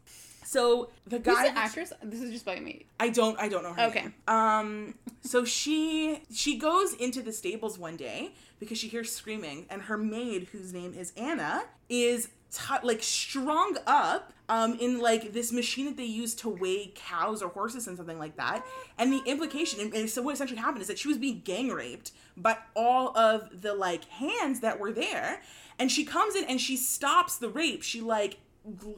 So 0.46 0.90
the 1.06 1.18
Who's 1.18 1.26
guy, 1.26 1.50
the 1.50 1.58
actress? 1.58 1.92
This 2.02 2.22
is 2.22 2.32
just 2.32 2.46
bugging 2.46 2.64
me. 2.64 2.86
I 3.02 3.10
don't, 3.10 3.38
I 3.38 3.50
don't 3.50 3.64
know 3.64 3.74
her 3.74 3.88
Okay. 3.88 4.02
name. 4.04 4.14
Um, 4.30 4.94
so 5.22 5.44
she 5.44 6.22
she 6.32 6.58
goes 6.58 6.94
into 6.94 7.22
the 7.22 7.34
stables 7.34 7.78
one 7.78 7.98
day 7.98 8.32
because 8.60 8.78
she 8.78 8.88
hears 8.88 9.12
screaming, 9.14 9.66
and 9.70 9.82
her 9.84 9.98
maid, 9.98 10.48
whose 10.54 10.72
name 10.72 10.94
is 10.94 11.12
Anna, 11.18 11.64
is 11.90 12.30
t- 12.52 12.76
like 12.84 13.04
strung 13.04 13.78
up 13.86 14.34
um 14.50 14.78
in 14.80 15.00
like 15.00 15.34
this 15.34 15.52
machine 15.52 15.86
that 15.86 15.98
they 15.98 16.06
use 16.06 16.34
to 16.36 16.50
weigh 16.50 16.92
cows 16.96 17.42
or 17.42 17.50
horses 17.50 17.88
and 17.88 17.98
something 17.98 18.20
like 18.20 18.38
that. 18.38 18.66
And 18.98 19.12
the 19.12 19.22
implication, 19.26 19.82
and, 19.82 19.94
and 19.94 20.10
so 20.10 20.22
what 20.22 20.34
essentially 20.34 20.60
happened 20.60 20.82
is 20.82 20.88
that 20.88 21.00
she 21.00 21.08
was 21.08 21.18
being 21.18 21.42
gang 21.44 21.70
raped 21.70 22.12
by 22.36 22.58
all 22.76 23.18
of 23.18 23.62
the 23.62 23.74
like 23.74 24.06
hands 24.06 24.62
that 24.62 24.80
were 24.80 24.92
there, 24.92 25.42
and 25.80 25.92
she 25.92 26.06
comes 26.06 26.36
in 26.36 26.44
and 26.46 26.62
she 26.62 26.78
stops 26.78 27.38
the 27.38 27.50
rape. 27.50 27.84
She 27.84 28.02
like 28.02 28.38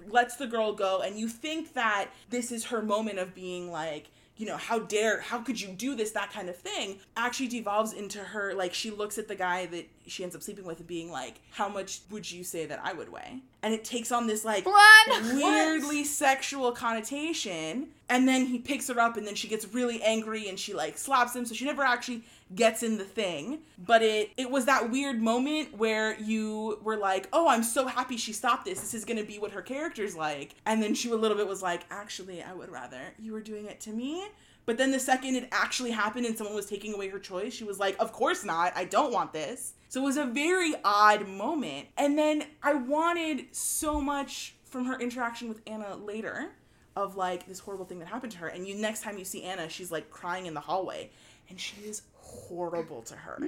lets 0.08 0.36
the 0.36 0.48
girl 0.48 0.74
go 0.74 1.02
and 1.02 1.20
you 1.20 1.28
think 1.28 1.74
that 1.74 2.10
this 2.32 2.52
is 2.52 2.66
her 2.66 2.82
moment 2.82 3.20
of 3.20 3.36
being 3.36 3.72
like 3.72 4.10
you 4.40 4.46
know 4.46 4.56
how 4.56 4.80
dare 4.80 5.20
how 5.20 5.40
could 5.40 5.60
you 5.60 5.68
do 5.68 5.96
this 5.96 6.12
that 6.12 6.32
kind 6.32 6.48
of 6.50 6.56
thing 6.56 6.98
actually 7.18 7.50
devolves 7.50 7.92
into 7.92 8.20
her 8.20 8.54
like 8.54 8.74
she 8.74 8.90
looks 8.90 9.18
at 9.18 9.28
the 9.28 9.36
guy 9.36 9.66
that 9.66 9.86
she 10.08 10.24
ends 10.24 10.34
up 10.34 10.42
sleeping 10.42 10.66
with 10.66 10.80
and 10.80 10.88
being 10.88 11.12
like 11.12 11.42
how 11.52 11.68
much 11.68 12.00
would 12.10 12.32
you 12.32 12.42
say 12.42 12.66
that 12.66 12.80
i 12.82 12.94
would 12.94 13.12
weigh 13.12 13.42
and 13.62 13.74
it 13.74 13.84
takes 13.84 14.12
on 14.12 14.28
this 14.28 14.46
like 14.46 14.66
What? 14.80 15.24
weirdly 15.36 16.06
sexual 16.06 16.72
connotation 16.72 17.90
and 18.08 18.28
then 18.28 18.46
he 18.46 18.58
picks 18.58 18.88
her 18.88 19.00
up 19.00 19.18
and 19.18 19.28
then 19.28 19.36
she 19.36 19.50
gets 19.50 19.72
really 19.74 20.02
angry 20.02 20.48
and 20.48 20.58
she 20.58 20.74
like 20.74 20.98
slaps 20.98 21.36
him 21.36 21.46
so 21.46 21.54
she 21.54 21.66
never 21.66 21.84
actually 21.84 22.24
gets 22.56 22.82
in 22.82 22.98
the 22.98 23.04
thing 23.04 23.60
but 23.78 24.02
it 24.02 24.32
it 24.38 24.50
was 24.50 24.66
that 24.66 24.90
weird 24.90 25.22
moment 25.22 25.78
where 25.78 26.20
you 26.20 26.80
were 26.84 26.98
like 26.98 27.30
oh 27.32 27.48
i'm 27.48 27.64
so 27.64 27.86
happy 27.88 28.18
she 28.18 28.34
stopped 28.34 28.66
this. 28.66 28.80
This 28.82 28.94
is 28.94 29.06
going 29.06 29.18
to 29.18 29.24
be 29.24 29.40
what 29.40 29.52
her 29.52 29.62
character's 29.62 30.16
like. 30.16 30.56
And 30.66 30.82
then 30.82 30.94
she 30.94 31.10
a 31.10 31.16
little 31.16 31.38
bit 31.38 31.48
was 31.48 31.62
like 31.62 31.84
actually 31.90 32.42
i 32.44 32.54
would 32.54 32.72
rather 32.72 33.14
you 33.20 33.34
were 33.34 33.42
doing 33.42 33.66
it 33.66 33.80
to 33.82 33.92
me. 33.92 34.28
But 34.66 34.78
then 34.78 34.92
the 34.92 35.00
second 35.00 35.36
it 35.36 35.48
actually 35.52 35.92
happened 35.92 36.26
and 36.26 36.38
someone 36.38 36.56
was 36.56 36.68
taking 36.68 36.94
away 36.94 37.10
her 37.10 37.20
choice 37.20 37.54
she 37.54 37.64
was 37.64 37.80
like 37.80 37.96
of 38.00 38.12
course 38.12 38.44
not. 38.44 38.74
I 38.76 38.86
don't 38.86 39.12
want 39.12 39.34
this. 39.34 39.74
So 39.88 40.02
it 40.02 40.06
was 40.06 40.18
a 40.18 40.26
very 40.26 40.76
odd 40.84 41.28
moment. 41.28 41.88
And 41.98 42.18
then 42.18 42.44
i 42.62 42.74
wanted 42.74 43.48
so 43.52 44.00
much 44.00 44.56
from 44.66 44.86
her 44.86 45.00
interaction 45.00 45.50
with 45.50 45.62
anna 45.66 45.96
later 45.96 46.52
of 46.96 47.16
like 47.16 47.48
this 47.48 47.60
horrible 47.60 47.86
thing 47.86 48.00
that 48.00 48.08
happened 48.08 48.32
to 48.34 48.40
her. 48.40 48.48
And 48.48 48.68
you 48.68 48.76
next 48.76 49.04
time 49.04 49.18
you 49.18 49.26
see 49.26 49.44
anna 49.44 49.70
she's 49.70 49.92
like 49.92 50.10
crying 50.10 50.46
in 50.46 50.54
the 50.54 50.62
hallway. 50.62 51.12
And 51.50 51.60
she 51.60 51.78
is 51.82 52.04
horrible 52.30 53.02
to 53.02 53.16
her 53.16 53.40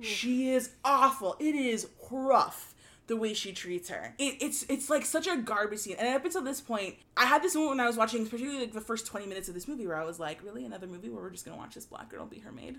she 0.00 0.50
is 0.50 0.70
awful 0.84 1.36
it 1.38 1.54
is 1.54 1.88
rough 2.10 2.74
the 3.06 3.16
way 3.16 3.34
she 3.34 3.52
treats 3.52 3.88
her 3.88 4.14
it, 4.18 4.36
it's 4.40 4.64
it's 4.68 4.88
like 4.88 5.04
such 5.04 5.26
a 5.26 5.36
garbage 5.36 5.80
scene 5.80 5.96
and 5.98 6.08
up 6.14 6.24
until 6.24 6.42
this 6.42 6.60
point 6.60 6.94
i 7.16 7.24
had 7.26 7.42
this 7.42 7.54
moment 7.54 7.70
when 7.72 7.80
i 7.80 7.86
was 7.86 7.96
watching 7.96 8.24
particularly 8.24 8.60
like 8.60 8.72
the 8.72 8.80
first 8.80 9.06
20 9.06 9.26
minutes 9.26 9.48
of 9.48 9.54
this 9.54 9.66
movie 9.68 9.86
where 9.86 9.96
i 10.00 10.04
was 10.04 10.18
like 10.20 10.42
really 10.44 10.64
another 10.64 10.86
movie 10.86 11.08
where 11.10 11.22
we're 11.22 11.30
just 11.30 11.44
gonna 11.44 11.56
watch 11.56 11.74
this 11.74 11.86
black 11.86 12.08
girl 12.08 12.24
be 12.26 12.38
her 12.38 12.52
maid 12.52 12.76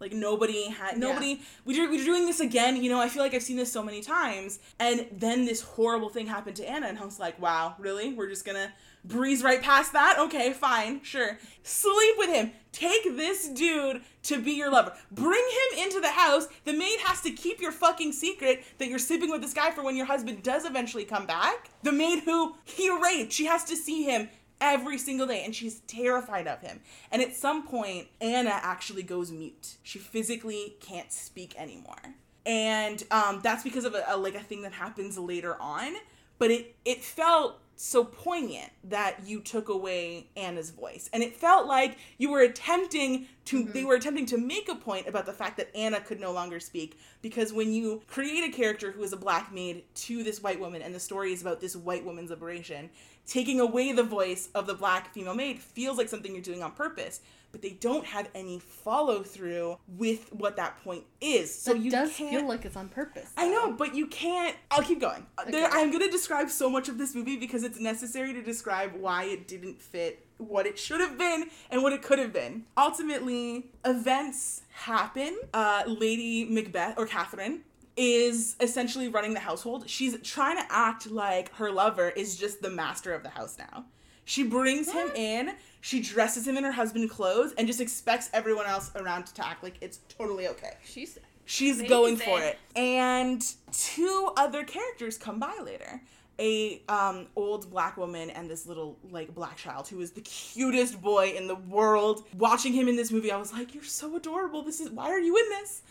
Like 0.00 0.12
nobody 0.12 0.68
had 0.70 0.98
nobody. 0.98 1.40
We 1.64 1.74
do, 1.74 1.88
we're 1.90 2.04
doing 2.04 2.26
this 2.26 2.40
again. 2.40 2.82
You 2.82 2.90
know, 2.90 3.00
I 3.00 3.08
feel 3.08 3.22
like 3.22 3.32
I've 3.32 3.42
seen 3.44 3.56
this 3.56 3.70
so 3.72 3.82
many 3.82 4.00
times. 4.02 4.58
And 4.80 5.06
then 5.12 5.44
this 5.46 5.60
horrible 5.62 6.08
thing 6.10 6.26
happened 6.26 6.56
to 6.56 6.68
Anna, 6.68 6.88
and 6.88 6.98
I 6.98 7.04
was 7.04 7.20
like, 7.20 7.40
wow, 7.40 7.76
really? 7.78 8.12
We're 8.12 8.28
just 8.28 8.44
gonna 8.44 8.72
breeze 9.04 9.42
right 9.42 9.62
past 9.62 9.92
that? 9.92 10.18
Okay, 10.18 10.52
fine, 10.52 11.02
sure. 11.02 11.38
Sleep 11.62 12.14
with 12.18 12.30
him. 12.30 12.52
Take 12.72 13.04
this 13.16 13.48
dude 13.48 14.02
to 14.24 14.40
be 14.40 14.52
your 14.52 14.70
lover. 14.70 14.94
Bring 15.12 15.44
him 15.44 15.84
into 15.84 16.00
the 16.00 16.10
house. 16.10 16.48
The 16.64 16.72
maid 16.72 16.98
has 17.04 17.20
to 17.22 17.30
keep 17.30 17.60
your 17.60 17.72
fucking 17.72 18.12
secret 18.12 18.64
that 18.78 18.88
you're 18.88 18.98
sleeping 18.98 19.30
with 19.30 19.42
this 19.42 19.54
guy 19.54 19.70
for 19.70 19.84
when 19.84 19.96
your 19.96 20.06
husband 20.06 20.42
does 20.42 20.64
eventually 20.64 21.04
come 21.04 21.26
back. 21.26 21.70
The 21.82 21.92
maid 21.92 22.24
who 22.24 22.56
he 22.64 22.90
raped, 22.90 23.32
she 23.32 23.46
has 23.46 23.64
to 23.64 23.76
see 23.76 24.02
him 24.02 24.28
every 24.60 24.98
single 24.98 25.26
day 25.26 25.44
and 25.44 25.54
she's 25.54 25.80
terrified 25.80 26.46
of 26.46 26.60
him. 26.60 26.80
And 27.12 27.22
at 27.22 27.36
some 27.36 27.66
point, 27.66 28.08
Anna 28.20 28.58
actually 28.62 29.02
goes 29.02 29.30
mute. 29.30 29.76
She 29.82 29.98
physically 29.98 30.76
can't 30.80 31.12
speak 31.12 31.54
anymore. 31.56 32.14
And 32.46 33.02
um, 33.10 33.40
that's 33.42 33.62
because 33.62 33.84
of 33.84 33.94
a, 33.94 34.04
a 34.08 34.16
like 34.16 34.34
a 34.34 34.40
thing 34.40 34.62
that 34.62 34.72
happens 34.72 35.18
later 35.18 35.56
on. 35.60 35.94
But 36.38 36.50
it 36.50 36.74
it 36.84 37.04
felt 37.04 37.60
so 37.76 38.04
poignant 38.04 38.70
that 38.84 39.26
you 39.26 39.40
took 39.40 39.68
away 39.68 40.28
Anna's 40.36 40.70
voice. 40.70 41.10
And 41.12 41.22
it 41.22 41.36
felt 41.36 41.66
like 41.66 41.98
you 42.18 42.30
were 42.30 42.40
attempting 42.40 43.26
to 43.46 43.64
they 43.64 43.80
mm-hmm. 43.80 43.88
were 43.88 43.94
attempting 43.94 44.26
to 44.26 44.38
make 44.38 44.68
a 44.68 44.74
point 44.74 45.06
about 45.06 45.26
the 45.26 45.32
fact 45.32 45.56
that 45.58 45.74
Anna 45.76 46.00
could 46.00 46.20
no 46.20 46.32
longer 46.32 46.58
speak 46.60 46.98
because 47.20 47.52
when 47.52 47.72
you 47.72 48.02
create 48.06 48.42
a 48.42 48.50
character 48.50 48.92
who 48.92 49.02
is 49.02 49.12
a 49.12 49.16
black 49.16 49.52
maid 49.52 49.82
to 49.94 50.22
this 50.22 50.42
white 50.42 50.58
woman 50.58 50.82
and 50.82 50.94
the 50.94 51.00
story 51.00 51.32
is 51.32 51.42
about 51.42 51.60
this 51.60 51.76
white 51.76 52.04
woman's 52.04 52.30
liberation, 52.30 52.88
taking 53.26 53.60
away 53.60 53.92
the 53.92 54.02
voice 54.02 54.48
of 54.54 54.66
the 54.66 54.74
black 54.74 55.12
female 55.12 55.34
maid 55.34 55.58
feels 55.58 55.98
like 55.98 56.08
something 56.08 56.32
you're 56.32 56.42
doing 56.42 56.62
on 56.62 56.72
purpose. 56.72 57.20
But 57.52 57.62
they 57.62 57.70
don't 57.70 58.04
have 58.06 58.28
any 58.34 58.58
follow 58.58 59.22
through 59.22 59.78
with 59.86 60.32
what 60.32 60.56
that 60.56 60.82
point 60.82 61.04
is. 61.20 61.54
So 61.56 61.72
you 61.72 61.88
does 61.88 62.12
can't 62.16 62.30
feel 62.40 62.48
like 62.48 62.64
it's 62.64 62.74
on 62.76 62.88
purpose. 62.88 63.30
I 63.36 63.48
know, 63.48 63.70
but 63.70 63.94
you 63.94 64.08
can't. 64.08 64.56
I'll 64.72 64.82
keep 64.82 65.00
going. 65.00 65.24
Uh, 65.38 65.44
There, 65.48 65.68
I'm 65.70 65.90
going 65.92 66.02
to 66.02 66.10
describe 66.10 66.50
so 66.50 66.68
much 66.68 66.88
of 66.88 66.98
this 66.98 67.14
movie 67.14 67.36
because 67.36 67.62
it's 67.62 67.78
necessary 67.78 68.32
to 68.32 68.42
describe 68.42 68.94
why 68.94 69.24
it 69.26 69.46
didn't 69.46 69.80
fit 69.80 70.26
what 70.38 70.66
it 70.66 70.76
should 70.80 71.00
have 71.00 71.16
been 71.16 71.44
and 71.70 71.84
what 71.84 71.92
it 71.92 72.02
could 72.02 72.18
have 72.18 72.32
been. 72.32 72.64
Ultimately, 72.76 73.66
events 73.84 74.62
happen. 74.72 75.38
Uh, 75.52 75.84
Lady 75.86 76.46
Macbeth, 76.46 76.94
or 76.98 77.06
Catherine, 77.06 77.60
is 77.96 78.56
essentially 78.60 79.08
running 79.08 79.34
the 79.34 79.40
household. 79.40 79.88
She's 79.88 80.18
trying 80.22 80.56
to 80.56 80.64
act 80.70 81.10
like 81.10 81.52
her 81.54 81.70
lover 81.70 82.10
is 82.10 82.36
just 82.36 82.62
the 82.62 82.70
master 82.70 83.14
of 83.14 83.22
the 83.22 83.28
house 83.28 83.56
now. 83.58 83.84
She 84.24 84.42
brings 84.42 84.90
him 84.90 85.10
in, 85.14 85.52
she 85.80 86.00
dresses 86.00 86.48
him 86.48 86.56
in 86.56 86.64
her 86.64 86.72
husband 86.72 87.10
clothes, 87.10 87.52
and 87.58 87.66
just 87.66 87.80
expects 87.80 88.30
everyone 88.32 88.66
else 88.66 88.90
around 88.96 89.26
to 89.26 89.46
act 89.46 89.62
like 89.62 89.74
it's 89.80 89.98
totally 90.08 90.48
okay. 90.48 90.72
She's 90.84 91.18
She's 91.46 91.76
Amazing. 91.78 91.88
going 91.88 92.16
for 92.16 92.40
it. 92.40 92.58
And 92.74 93.44
two 93.72 94.30
other 94.36 94.64
characters 94.64 95.18
come 95.18 95.38
by 95.38 95.54
later. 95.62 96.00
A 96.40 96.82
um, 96.88 97.26
old 97.36 97.70
black 97.70 97.96
woman 97.96 98.28
and 98.30 98.50
this 98.50 98.66
little 98.66 98.98
like 99.10 99.34
black 99.34 99.56
child 99.56 99.86
who 99.88 100.00
is 100.00 100.10
the 100.12 100.20
cutest 100.22 101.00
boy 101.00 101.34
in 101.36 101.46
the 101.46 101.54
world. 101.54 102.24
Watching 102.36 102.72
him 102.72 102.88
in 102.88 102.96
this 102.96 103.12
movie, 103.12 103.30
I 103.30 103.36
was 103.36 103.52
like, 103.52 103.72
"You're 103.74 103.84
so 103.84 104.16
adorable. 104.16 104.62
This 104.62 104.80
is 104.80 104.90
why 104.90 105.10
are 105.10 105.20
you 105.20 105.36
in 105.36 105.48
this?" 105.50 105.82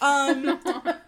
Um, 0.00 0.58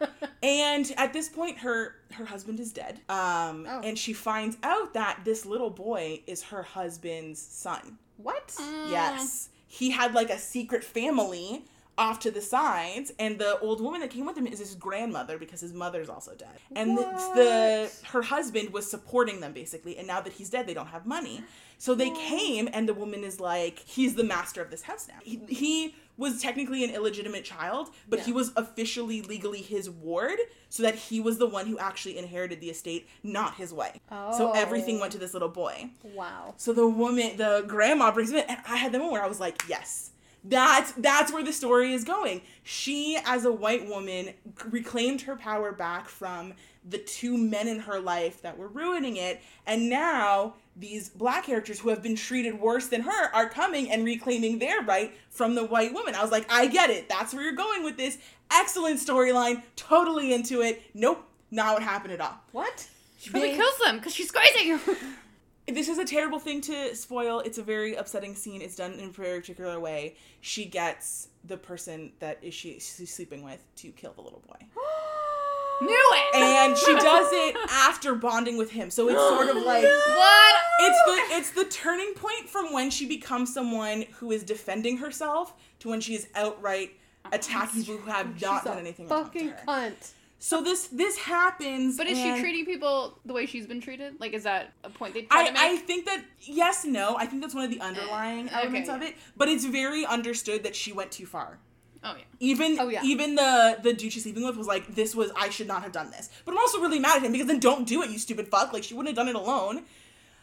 and 0.43 0.93
at 0.97 1.13
this 1.13 1.29
point, 1.29 1.59
her 1.59 1.95
her 2.13 2.25
husband 2.27 2.61
is 2.61 2.73
dead. 2.73 3.01
Um, 3.09 3.67
Oh. 3.69 3.81
and 3.83 3.99
she 3.99 4.13
finds 4.13 4.59
out 4.63 4.93
that 4.95 5.21
this 5.25 5.47
little 5.47 5.71
boy 5.71 6.21
is 6.27 6.43
her 6.45 6.63
husband's 6.63 7.41
son. 7.41 7.99
what? 8.19 8.55
Yes. 8.91 9.49
He 9.67 9.91
had 9.91 10.13
like 10.15 10.29
a 10.29 10.39
secret 10.39 10.85
family 10.85 11.65
off 11.99 12.19
to 12.21 12.31
the 12.31 12.41
sides, 12.41 13.13
and 13.19 13.39
the 13.39 13.59
old 13.61 13.81
woman 13.81 14.01
that 14.01 14.11
came 14.11 14.25
with 14.27 14.37
him 14.37 14.47
is 14.47 14.59
his 14.59 14.75
grandmother 14.75 15.37
because 15.39 15.61
his 15.61 15.73
mother's 15.75 16.09
also 16.09 16.35
dead. 16.35 16.49
And 16.75 16.97
the, 16.97 17.03
the 17.35 17.91
her 18.09 18.23
husband 18.23 18.73
was 18.73 18.91
supporting 18.91 19.41
them 19.41 19.53
basically, 19.53 19.99
and 19.99 20.07
now 20.07 20.21
that 20.23 20.33
he's 20.33 20.49
dead, 20.51 20.67
they 20.67 20.75
don't 20.75 20.87
have 20.89 21.05
money. 21.07 21.43
So 21.79 21.95
they 21.97 22.11
came, 22.11 22.69
and 22.73 22.89
the 22.89 22.95
woman 22.95 23.25
is 23.25 23.41
like, 23.41 23.81
he's 23.81 24.15
the 24.15 24.23
master 24.23 24.63
of 24.63 24.71
this 24.71 24.83
house 24.83 25.09
now. 25.09 25.17
He, 25.25 25.41
he 25.49 25.97
was 26.17 26.41
technically 26.41 26.85
an 26.85 26.91
illegitimate 26.91 27.45
child, 27.45 27.91
but 28.09 28.21
he 28.21 28.33
was 28.33 28.53
officially 28.55 29.21
legally 29.21 29.61
his 29.61 29.91
ward, 29.91 30.39
so 30.69 30.85
that 30.85 30.95
he 30.95 31.19
was 31.21 31.39
the 31.39 31.47
one 31.49 31.67
who 31.67 31.79
actually 31.79 32.17
inherited 32.19 32.61
the 32.61 32.71
estate, 32.71 33.09
not 33.25 33.57
his 33.57 33.73
wife. 33.73 33.99
oh. 34.13 34.39
So 34.39 34.53
everything 34.53 34.99
Oh. 34.99 35.01
went 35.01 35.13
to 35.15 35.19
this 35.19 35.33
little 35.35 35.49
boy. 35.49 35.91
Oh. 36.05 36.09
Wow. 36.15 36.55
So 36.57 36.73
the 36.73 36.87
woman, 36.87 37.37
the 37.37 37.65
grandma 37.67 38.13
brings 38.13 38.31
him 38.31 38.37
in, 38.39 38.45
and 38.49 38.59
I 38.69 38.77
had 38.77 38.93
the 38.93 38.99
moment 38.99 39.15
where 39.15 39.25
I 39.25 39.29
was 39.29 39.41
like, 39.41 39.65
yes. 39.69 40.12
That's 40.45 40.93
that's 40.93 41.33
where 41.33 41.45
the 41.45 41.53
story 41.53 41.93
is 41.93 42.03
going. 42.05 42.43
She, 42.65 43.17
as 43.25 43.45
a 43.45 43.53
white 43.53 43.87
woman, 43.89 44.31
reclaimed 44.71 45.23
her 45.23 45.37
power 45.37 45.71
back 45.73 46.09
from 46.09 46.55
the 46.89 46.99
two 46.99 47.39
men 47.39 47.69
in 47.69 47.79
her 47.81 48.01
life 48.01 48.43
that 48.43 48.59
were 48.59 48.67
ruining 48.67 49.17
it, 49.17 49.41
and 49.67 49.89
now 49.89 50.55
these 50.75 51.09
black 51.11 51.45
characters 51.45 51.79
who 51.79 51.91
have 51.91 52.03
been 52.03 52.17
treated 52.17 52.59
worse 52.59 52.89
than 52.89 53.03
her 53.03 53.35
are 53.35 53.49
coming 53.49 53.91
and 53.91 54.05
reclaiming 54.05 54.59
their 54.59 54.81
right 54.83 55.13
from 55.31 55.55
the 55.55 55.65
white 55.65 55.93
woman. 55.95 56.15
I 56.17 56.23
was 56.23 56.33
like, 56.33 56.47
I 56.51 56.67
get 56.67 56.91
it. 56.91 57.09
That's 57.09 57.33
where 57.35 57.45
you're 57.45 57.53
going 57.53 57.85
with 57.85 57.97
this. 57.97 58.19
Excellent 58.51 58.99
storyline. 58.99 59.63
Totally 59.77 60.33
into 60.33 60.61
it. 60.63 60.83
Nope, 60.95 61.23
not 61.53 61.75
what 61.75 61.83
happened 61.83 62.15
at 62.15 62.21
all. 62.21 62.37
What? 62.53 62.89
she 63.19 63.31
probably 63.31 63.51
They- 63.53 63.57
kills 63.59 63.79
them 63.85 63.99
because 63.99 64.15
she's 64.15 64.33
crazy. 64.33 64.75
this 65.67 65.89
is 65.89 65.99
a 65.99 66.05
terrible 66.05 66.39
thing 66.39 66.61
to 66.63 66.95
spoil. 66.95 67.41
It's 67.41 67.59
a 67.59 67.63
very 67.63 67.95
upsetting 67.95 68.35
scene. 68.35 68.63
It's 68.63 68.77
done 68.77 68.93
in 68.95 69.07
a 69.07 69.13
very 69.13 69.41
particular 69.41 69.79
way. 69.79 70.17
She 70.41 70.65
gets 70.65 71.29
the 71.45 71.57
person 71.57 72.13
that 72.21 72.39
is 72.43 72.55
she 72.55 72.75
she's 72.81 73.13
sleeping 73.15 73.43
with 73.43 73.63
to 73.77 73.91
kill 73.93 74.13
the 74.13 74.23
little 74.23 74.43
boy. 74.47 74.57
Knew 75.81 76.11
it. 76.15 76.35
And 76.37 76.77
she 76.77 76.93
does 76.95 77.29
it 77.33 77.57
after 77.71 78.15
bonding 78.15 78.57
with 78.57 78.71
him. 78.71 78.89
So 78.91 79.09
it's 79.09 79.19
sort 79.19 79.49
of 79.49 79.57
like 79.65 79.83
what? 79.85 80.55
it's 80.81 81.03
the 81.07 81.37
it's 81.37 81.51
the 81.51 81.65
turning 81.65 82.15
point 82.15 82.49
from 82.49 82.73
when 82.73 82.91
she 82.91 83.07
becomes 83.07 83.53
someone 83.53 84.05
who 84.19 84.31
is 84.31 84.45
defending 84.45 84.99
herself 84.99 85.55
to 85.81 85.89
when 85.89 86.01
she 86.01 86.15
is 86.15 86.29
outright 86.37 86.93
attacking 87.33 87.83
people 87.85 87.97
who 87.99 88.11
have 88.11 88.27
not 88.41 88.59
She's 88.63 88.65
done 88.65 88.77
a 88.77 88.81
anything 88.81 89.09
wrong 89.09 89.25
to 89.25 89.25
fucking 89.27 89.49
her. 89.49 89.61
cunt. 89.67 90.11
So 90.45 90.61
this 90.61 90.89
this 90.89 91.19
happens. 91.19 91.97
But 91.97 92.09
is 92.09 92.19
and- 92.19 92.37
she 92.37 92.43
treating 92.43 92.67
people 92.67 93.17
the 93.25 93.33
way 93.33 93.47
she's 93.47 93.65
been 93.65 93.81
treated? 93.81 94.19
Like, 94.19 94.33
is 94.33 94.43
that 94.43 94.73
a 94.83 94.91
point 94.91 95.15
they 95.15 95.23
try 95.23 95.43
I, 95.43 95.47
to 95.47 95.53
make? 95.53 95.63
I 95.63 95.77
think 95.77 96.05
that 96.07 96.25
yes, 96.41 96.85
no. 96.85 97.15
I 97.17 97.27
think 97.27 97.43
that's 97.43 97.55
one 97.55 97.63
of 97.65 97.71
the 97.71 97.81
eh, 97.81 97.85
underlying 97.85 98.47
okay, 98.47 98.57
elements 98.57 98.89
of 98.89 99.03
yeah. 99.03 99.11
it. 99.11 99.15
But 99.37 99.47
it's 99.49 99.65
very 99.65 100.05
understood 100.05 100.65
that 100.65 100.75
she 100.75 100.93
went 100.93 101.13
too 101.13 101.27
far. 101.27 101.59
oh 102.03 102.17
yeah. 102.19 102.25
Even 102.41 102.77
Oh, 102.81 102.89
yeah. 102.89 103.05
even 103.05 103.37
the 103.37 103.79
the 103.85 103.93
dude 103.93 104.13
she's 104.13 104.25
sleeping 104.25 104.45
with 104.45 104.57
was 104.57 104.67
like, 104.67 104.97
this 104.97 105.15
was 105.15 105.31
I 105.37 105.49
should 105.49 105.69
not 105.69 105.85
have 105.85 105.93
done 105.93 106.11
this. 106.11 106.29
But 106.45 106.53
I'm 106.53 106.59
also 106.59 106.81
really 106.81 106.99
mad 106.99 107.19
at 107.19 107.23
him 107.23 107.31
because 107.31 107.47
then 107.47 107.61
don't 107.61 107.87
do 107.87 108.03
it, 108.03 108.11
you 108.11 108.19
stupid 108.19 108.49
fuck. 108.49 108.73
Like 108.73 108.83
she 108.83 108.95
wouldn't 108.95 109.17
have 109.17 109.25
done 109.25 109.33
it 109.33 109.39
alone. 109.41 109.85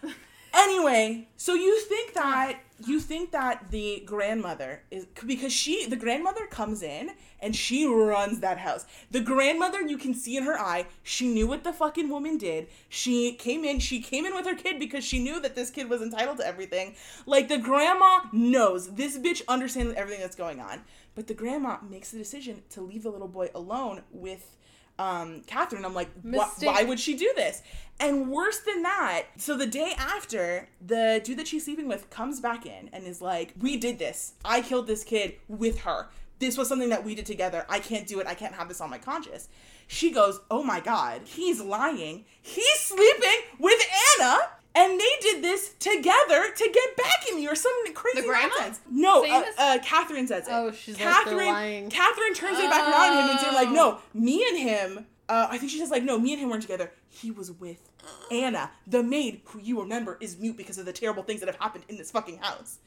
anyway, 0.53 1.27
so 1.35 1.55
you 1.55 1.77
think 1.81 2.13
that 2.13 2.59
you 2.85 2.99
think 2.99 3.31
that 3.31 3.71
the 3.71 4.03
grandmother 4.05 4.83
is 4.91 5.05
because 5.25 5.51
she 5.51 5.85
the 5.85 5.95
grandmother 5.95 6.45
comes 6.45 6.81
in 6.81 7.11
and 7.41 7.55
she 7.55 7.85
runs 7.85 8.39
that 8.39 8.57
house. 8.57 8.85
The 9.11 9.21
grandmother 9.21 9.81
you 9.81 9.97
can 9.97 10.13
see 10.13 10.37
in 10.37 10.43
her 10.43 10.59
eye, 10.59 10.85
she 11.03 11.27
knew 11.27 11.47
what 11.47 11.63
the 11.63 11.73
fucking 11.73 12.09
woman 12.09 12.37
did. 12.37 12.67
She 12.87 13.33
came 13.33 13.63
in, 13.63 13.79
she 13.79 14.01
came 14.01 14.25
in 14.25 14.33
with 14.33 14.45
her 14.45 14.55
kid 14.55 14.79
because 14.79 15.03
she 15.03 15.19
knew 15.19 15.39
that 15.41 15.55
this 15.55 15.69
kid 15.69 15.89
was 15.89 16.01
entitled 16.01 16.37
to 16.37 16.47
everything. 16.47 16.95
Like 17.25 17.47
the 17.47 17.57
grandma 17.57 18.21
knows 18.31 18.95
this 18.95 19.17
bitch 19.17 19.41
understands 19.47 19.93
everything 19.95 20.21
that's 20.21 20.35
going 20.35 20.59
on. 20.59 20.81
But 21.15 21.27
the 21.27 21.33
grandma 21.33 21.77
makes 21.87 22.11
the 22.11 22.17
decision 22.17 22.63
to 22.69 22.81
leave 22.81 23.03
the 23.03 23.09
little 23.09 23.27
boy 23.27 23.49
alone 23.53 24.03
with 24.11 24.55
um, 24.99 25.41
Catherine. 25.47 25.85
I'm 25.85 25.95
like, 25.95 26.09
why 26.21 26.83
would 26.83 26.99
she 26.99 27.15
do 27.15 27.31
this? 27.35 27.63
And 28.01 28.29
worse 28.29 28.59
than 28.59 28.83
that, 28.83 29.23
so 29.37 29.57
the 29.57 29.67
day 29.67 29.93
after, 29.97 30.69
the 30.85 31.21
dude 31.23 31.37
that 31.39 31.47
she's 31.47 31.65
sleeping 31.65 31.87
with 31.87 32.09
comes 32.09 32.39
back 32.39 32.65
in 32.65 32.89
and 32.93 33.05
is 33.05 33.21
like, 33.21 33.53
we 33.59 33.75
did 33.77 33.97
this. 33.97 34.33
I 34.45 34.61
killed 34.61 34.87
this 34.87 35.03
kid 35.03 35.35
with 35.47 35.79
her. 35.81 36.07
This 36.39 36.57
was 36.57 36.69
something 36.69 36.89
that 36.89 37.03
we 37.03 37.15
did 37.15 37.25
together. 37.25 37.65
I 37.67 37.79
can't 37.79 38.07
do 38.07 38.19
it. 38.21 38.27
I 38.27 38.35
can't 38.35 38.53
have 38.53 38.69
this 38.69 38.79
on 38.79 38.89
my 38.89 38.97
conscience. 38.97 39.49
She 39.87 40.11
goes, 40.11 40.39
oh 40.49 40.63
my 40.63 40.79
God, 40.79 41.23
he's 41.25 41.59
lying. 41.59 42.23
He's 42.41 42.79
sleeping 42.79 43.41
with 43.57 43.81
Anna. 44.19 44.37
And 44.75 44.99
they 44.99 45.09
did 45.21 45.43
this 45.43 45.73
together 45.79 46.51
to 46.55 46.69
get 46.71 46.95
back 46.95 47.27
at 47.29 47.35
me 47.35 47.47
or 47.47 47.55
some 47.55 47.71
crazy 47.93 48.21
The 48.21 48.27
grandma? 48.27 48.53
nonsense. 48.55 48.79
No, 48.89 49.25
uh, 49.25 49.43
uh, 49.57 49.77
Catherine 49.83 50.27
says 50.27 50.47
it. 50.47 50.51
Oh, 50.53 50.71
she's 50.71 50.95
like, 50.95 51.03
Catherine. 51.07 51.37
they're 51.37 51.45
lying. 51.47 51.89
Catherine 51.89 52.33
turns 52.33 52.59
it 52.59 52.69
back 52.69 52.87
around 52.87 53.17
on 53.17 53.23
him 53.23 53.29
and 53.31 53.39
saying 53.39 53.55
like, 53.55 53.67
Oh. 53.69 53.73
no, 54.13 54.19
me 54.19 54.45
and 54.47 54.57
him 54.57 55.05
uh, 55.27 55.47
I 55.51 55.57
think 55.59 55.71
she 55.71 55.77
says 55.77 55.91
like, 55.91 56.03
no, 56.03 56.17
me 56.17 56.33
and 56.33 56.41
him 56.41 56.49
weren't 56.49 56.61
together. 56.63 56.91
He 57.07 57.29
was 57.29 57.51
with 57.51 57.88
Anna, 58.31 58.71
the 58.85 59.01
maid 59.01 59.41
who 59.45 59.59
you 59.59 59.79
remember 59.81 60.17
is 60.21 60.37
mute 60.37 60.57
because 60.57 60.77
of 60.77 60.85
the 60.85 60.93
terrible 60.93 61.23
things 61.23 61.39
that 61.39 61.47
have 61.47 61.59
happened 61.59 61.85
in 61.89 61.97
this 61.97 62.11
fucking 62.11 62.37
house. 62.37 62.79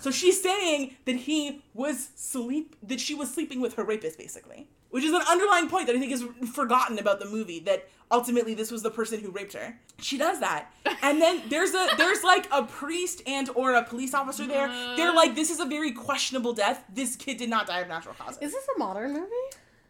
So 0.00 0.10
she's 0.10 0.42
saying 0.42 0.96
that 1.06 1.16
he 1.16 1.62
was 1.74 2.10
sleep 2.14 2.76
that 2.82 3.00
she 3.00 3.14
was 3.14 3.32
sleeping 3.32 3.60
with 3.60 3.74
her 3.74 3.84
rapist 3.84 4.18
basically. 4.18 4.68
Which 4.90 5.04
is 5.04 5.12
an 5.12 5.22
underlying 5.28 5.68
point 5.68 5.86
that 5.86 5.94
I 5.94 6.00
think 6.00 6.10
is 6.10 6.24
forgotten 6.52 6.98
about 6.98 7.20
the 7.20 7.26
movie 7.26 7.60
that 7.60 7.88
ultimately 8.10 8.54
this 8.54 8.72
was 8.72 8.82
the 8.82 8.90
person 8.90 9.20
who 9.20 9.30
raped 9.30 9.52
her. 9.52 9.78
She 10.00 10.18
does 10.18 10.40
that. 10.40 10.72
And 11.00 11.22
then 11.22 11.42
there's 11.48 11.72
a 11.74 11.90
there's 11.96 12.24
like 12.24 12.48
a 12.50 12.64
priest 12.64 13.22
and 13.24 13.48
or 13.54 13.74
a 13.74 13.84
police 13.84 14.14
officer 14.14 14.46
there. 14.48 14.66
They're 14.96 15.14
like 15.14 15.36
this 15.36 15.48
is 15.50 15.60
a 15.60 15.64
very 15.64 15.92
questionable 15.92 16.52
death. 16.52 16.84
This 16.92 17.14
kid 17.14 17.36
did 17.36 17.48
not 17.48 17.68
die 17.68 17.78
of 17.78 17.88
natural 17.88 18.16
causes. 18.16 18.42
Is 18.42 18.52
this 18.52 18.66
a 18.74 18.78
modern 18.78 19.12
movie? 19.12 19.30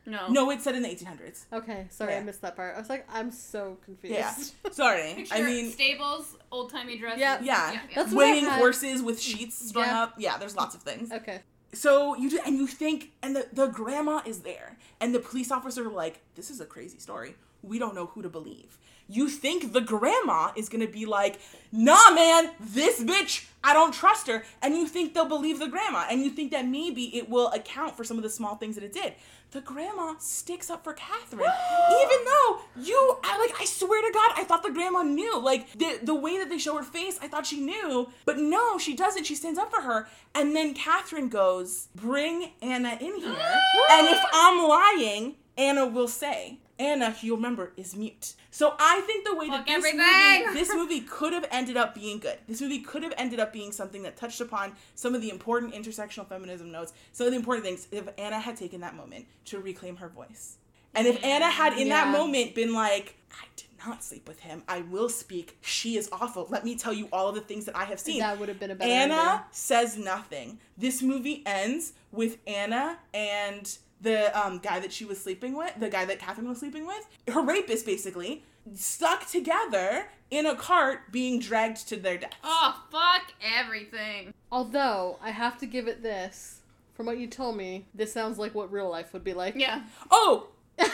No. 0.06 0.28
no, 0.28 0.50
it's 0.50 0.64
set 0.64 0.74
in 0.74 0.82
the 0.82 0.88
1800s. 0.88 1.44
Okay, 1.52 1.86
sorry, 1.90 2.16
I 2.16 2.22
missed 2.22 2.40
that 2.42 2.56
part. 2.56 2.74
I 2.74 2.78
was 2.80 2.88
like, 2.88 3.06
I'm 3.12 3.30
so 3.30 3.78
confused. 3.84 4.14
Yeah. 4.14 4.34
Sorry. 4.72 5.14
Picture 5.14 5.34
I 5.34 5.42
mean 5.42 5.70
stables, 5.70 6.36
old 6.50 6.70
timey 6.70 6.96
dresses. 6.98 7.20
Yeah. 7.20 7.40
yeah. 7.42 7.80
That's 7.94 8.12
what 8.12 8.26
I 8.26 8.32
Weighing 8.32 8.46
horses 8.46 9.02
with 9.02 9.20
sheets 9.20 9.68
strung 9.68 9.86
Yeah. 9.86 10.02
up. 10.02 10.14
Yeah, 10.18 10.38
there's 10.38 10.56
lots 10.56 10.74
of 10.74 10.82
things. 10.82 11.12
Okay. 11.12 11.40
So 11.72 12.16
you 12.16 12.30
do, 12.30 12.40
and 12.44 12.56
you 12.56 12.66
think, 12.66 13.12
and 13.22 13.36
the, 13.36 13.46
the 13.52 13.66
grandma 13.68 14.22
is 14.26 14.40
there, 14.40 14.76
and 15.00 15.14
the 15.14 15.20
police 15.20 15.52
officer 15.52 15.88
like, 15.88 16.20
this 16.34 16.50
is 16.50 16.60
a 16.60 16.66
crazy 16.66 16.98
story. 16.98 17.34
We 17.62 17.78
don't 17.78 17.94
know 17.94 18.06
who 18.06 18.22
to 18.22 18.28
believe. 18.28 18.78
You 19.10 19.28
think 19.28 19.72
the 19.72 19.80
grandma 19.80 20.52
is 20.56 20.68
gonna 20.68 20.86
be 20.86 21.04
like, 21.04 21.40
nah, 21.72 22.10
man, 22.14 22.50
this 22.60 23.02
bitch, 23.02 23.46
I 23.62 23.72
don't 23.72 23.92
trust 23.92 24.28
her, 24.28 24.44
and 24.62 24.74
you 24.74 24.86
think 24.86 25.14
they'll 25.14 25.26
believe 25.26 25.58
the 25.58 25.68
grandma, 25.68 26.06
and 26.08 26.22
you 26.22 26.30
think 26.30 26.52
that 26.52 26.66
maybe 26.66 27.16
it 27.16 27.28
will 27.28 27.48
account 27.48 27.96
for 27.96 28.04
some 28.04 28.16
of 28.16 28.22
the 28.22 28.30
small 28.30 28.54
things 28.56 28.76
that 28.76 28.84
it 28.84 28.92
did. 28.92 29.14
The 29.50 29.60
grandma 29.60 30.14
sticks 30.20 30.70
up 30.70 30.84
for 30.84 30.92
Catherine, 30.92 31.40
even 32.02 32.24
though 32.24 32.60
you, 32.80 33.18
I, 33.24 33.36
like, 33.38 33.60
I 33.60 33.64
swear 33.64 34.00
to 34.00 34.12
God, 34.14 34.30
I 34.36 34.44
thought 34.44 34.62
the 34.62 34.70
grandma 34.70 35.02
knew. 35.02 35.40
Like 35.40 35.72
the 35.72 35.98
the 36.02 36.14
way 36.14 36.38
that 36.38 36.48
they 36.48 36.58
show 36.58 36.76
her 36.76 36.84
face, 36.84 37.18
I 37.20 37.26
thought 37.26 37.46
she 37.46 37.60
knew, 37.60 38.10
but 38.24 38.38
no, 38.38 38.78
she 38.78 38.94
doesn't. 38.94 39.24
She 39.24 39.34
stands 39.34 39.58
up 39.58 39.72
for 39.72 39.82
her, 39.82 40.06
and 40.34 40.54
then 40.54 40.72
Catherine 40.74 41.28
goes, 41.28 41.88
"Bring 41.96 42.52
Anna 42.62 42.96
in 43.00 43.16
here, 43.20 43.36
and 43.90 44.06
if 44.06 44.22
I'm 44.32 44.68
lying, 44.68 45.34
Anna 45.58 45.86
will 45.86 46.08
say." 46.08 46.58
Anna, 46.80 47.08
if 47.10 47.22
you'll 47.22 47.36
remember, 47.36 47.72
is 47.76 47.94
mute. 47.94 48.32
So 48.50 48.74
I 48.78 49.02
think 49.02 49.26
the 49.26 49.36
way 49.36 49.48
that 49.50 49.66
this 49.66 49.84
movie, 49.84 50.58
this 50.58 50.74
movie 50.74 51.00
could 51.02 51.34
have 51.34 51.46
ended 51.50 51.76
up 51.76 51.94
being 51.94 52.18
good. 52.18 52.38
This 52.48 52.62
movie 52.62 52.80
could 52.80 53.02
have 53.02 53.12
ended 53.18 53.38
up 53.38 53.52
being 53.52 53.70
something 53.70 54.02
that 54.04 54.16
touched 54.16 54.40
upon 54.40 54.72
some 54.94 55.14
of 55.14 55.20
the 55.20 55.30
important 55.30 55.74
intersectional 55.74 56.26
feminism 56.26 56.72
notes, 56.72 56.94
some 57.12 57.26
of 57.26 57.32
the 57.32 57.36
important 57.36 57.66
things. 57.66 57.86
If 57.92 58.08
Anna 58.16 58.40
had 58.40 58.56
taken 58.56 58.80
that 58.80 58.96
moment 58.96 59.26
to 59.46 59.60
reclaim 59.60 59.96
her 59.96 60.08
voice, 60.08 60.56
and 60.94 61.06
if 61.06 61.22
Anna 61.22 61.46
mm, 61.46 61.50
had 61.50 61.78
in 61.78 61.90
that 61.90 62.08
moment 62.08 62.54
been 62.54 62.72
like, 62.72 63.14
"I 63.30 63.44
did 63.56 63.68
not 63.86 64.02
sleep 64.02 64.26
with 64.26 64.40
him. 64.40 64.62
I 64.66 64.80
will 64.80 65.10
speak. 65.10 65.58
She 65.60 65.98
is 65.98 66.08
awful. 66.10 66.46
Let 66.48 66.64
me 66.64 66.76
tell 66.76 66.94
you 66.94 67.08
all 67.12 67.28
of 67.28 67.34
the 67.34 67.42
things 67.42 67.66
that 67.66 67.76
I 67.76 67.84
have 67.84 68.00
seen." 68.00 68.20
That 68.20 68.40
would 68.40 68.48
have 68.48 68.58
been 68.58 68.70
a 68.70 68.74
better 68.74 68.90
Anna 68.90 69.14
ending. 69.14 69.40
says 69.50 69.98
nothing. 69.98 70.58
This 70.78 71.02
movie 71.02 71.42
ends 71.44 71.92
with 72.10 72.38
Anna 72.46 72.98
and 73.12 73.78
the 74.00 74.36
um, 74.38 74.58
guy 74.58 74.80
that 74.80 74.92
she 74.92 75.04
was 75.04 75.20
sleeping 75.22 75.56
with, 75.56 75.72
the 75.78 75.88
guy 75.90 76.04
that 76.04 76.18
Catherine 76.18 76.48
was 76.48 76.58
sleeping 76.58 76.86
with, 76.86 77.06
her 77.32 77.42
rapist 77.42 77.84
basically, 77.86 78.44
stuck 78.74 79.26
together 79.28 80.06
in 80.30 80.46
a 80.46 80.54
cart 80.54 81.10
being 81.12 81.38
dragged 81.40 81.88
to 81.88 81.96
their 81.96 82.16
death. 82.18 82.32
Oh, 82.44 82.82
fuck 82.90 83.32
everything. 83.42 84.32
Although, 84.52 85.18
I 85.22 85.30
have 85.30 85.58
to 85.58 85.66
give 85.66 85.88
it 85.88 86.02
this. 86.02 86.60
From 86.94 87.06
what 87.06 87.18
you 87.18 87.26
told 87.26 87.56
me, 87.56 87.86
this 87.94 88.12
sounds 88.12 88.38
like 88.38 88.54
what 88.54 88.70
real 88.70 88.88
life 88.90 89.12
would 89.12 89.24
be 89.24 89.32
like. 89.34 89.54
Yeah. 89.56 89.82
Oh. 90.10 90.48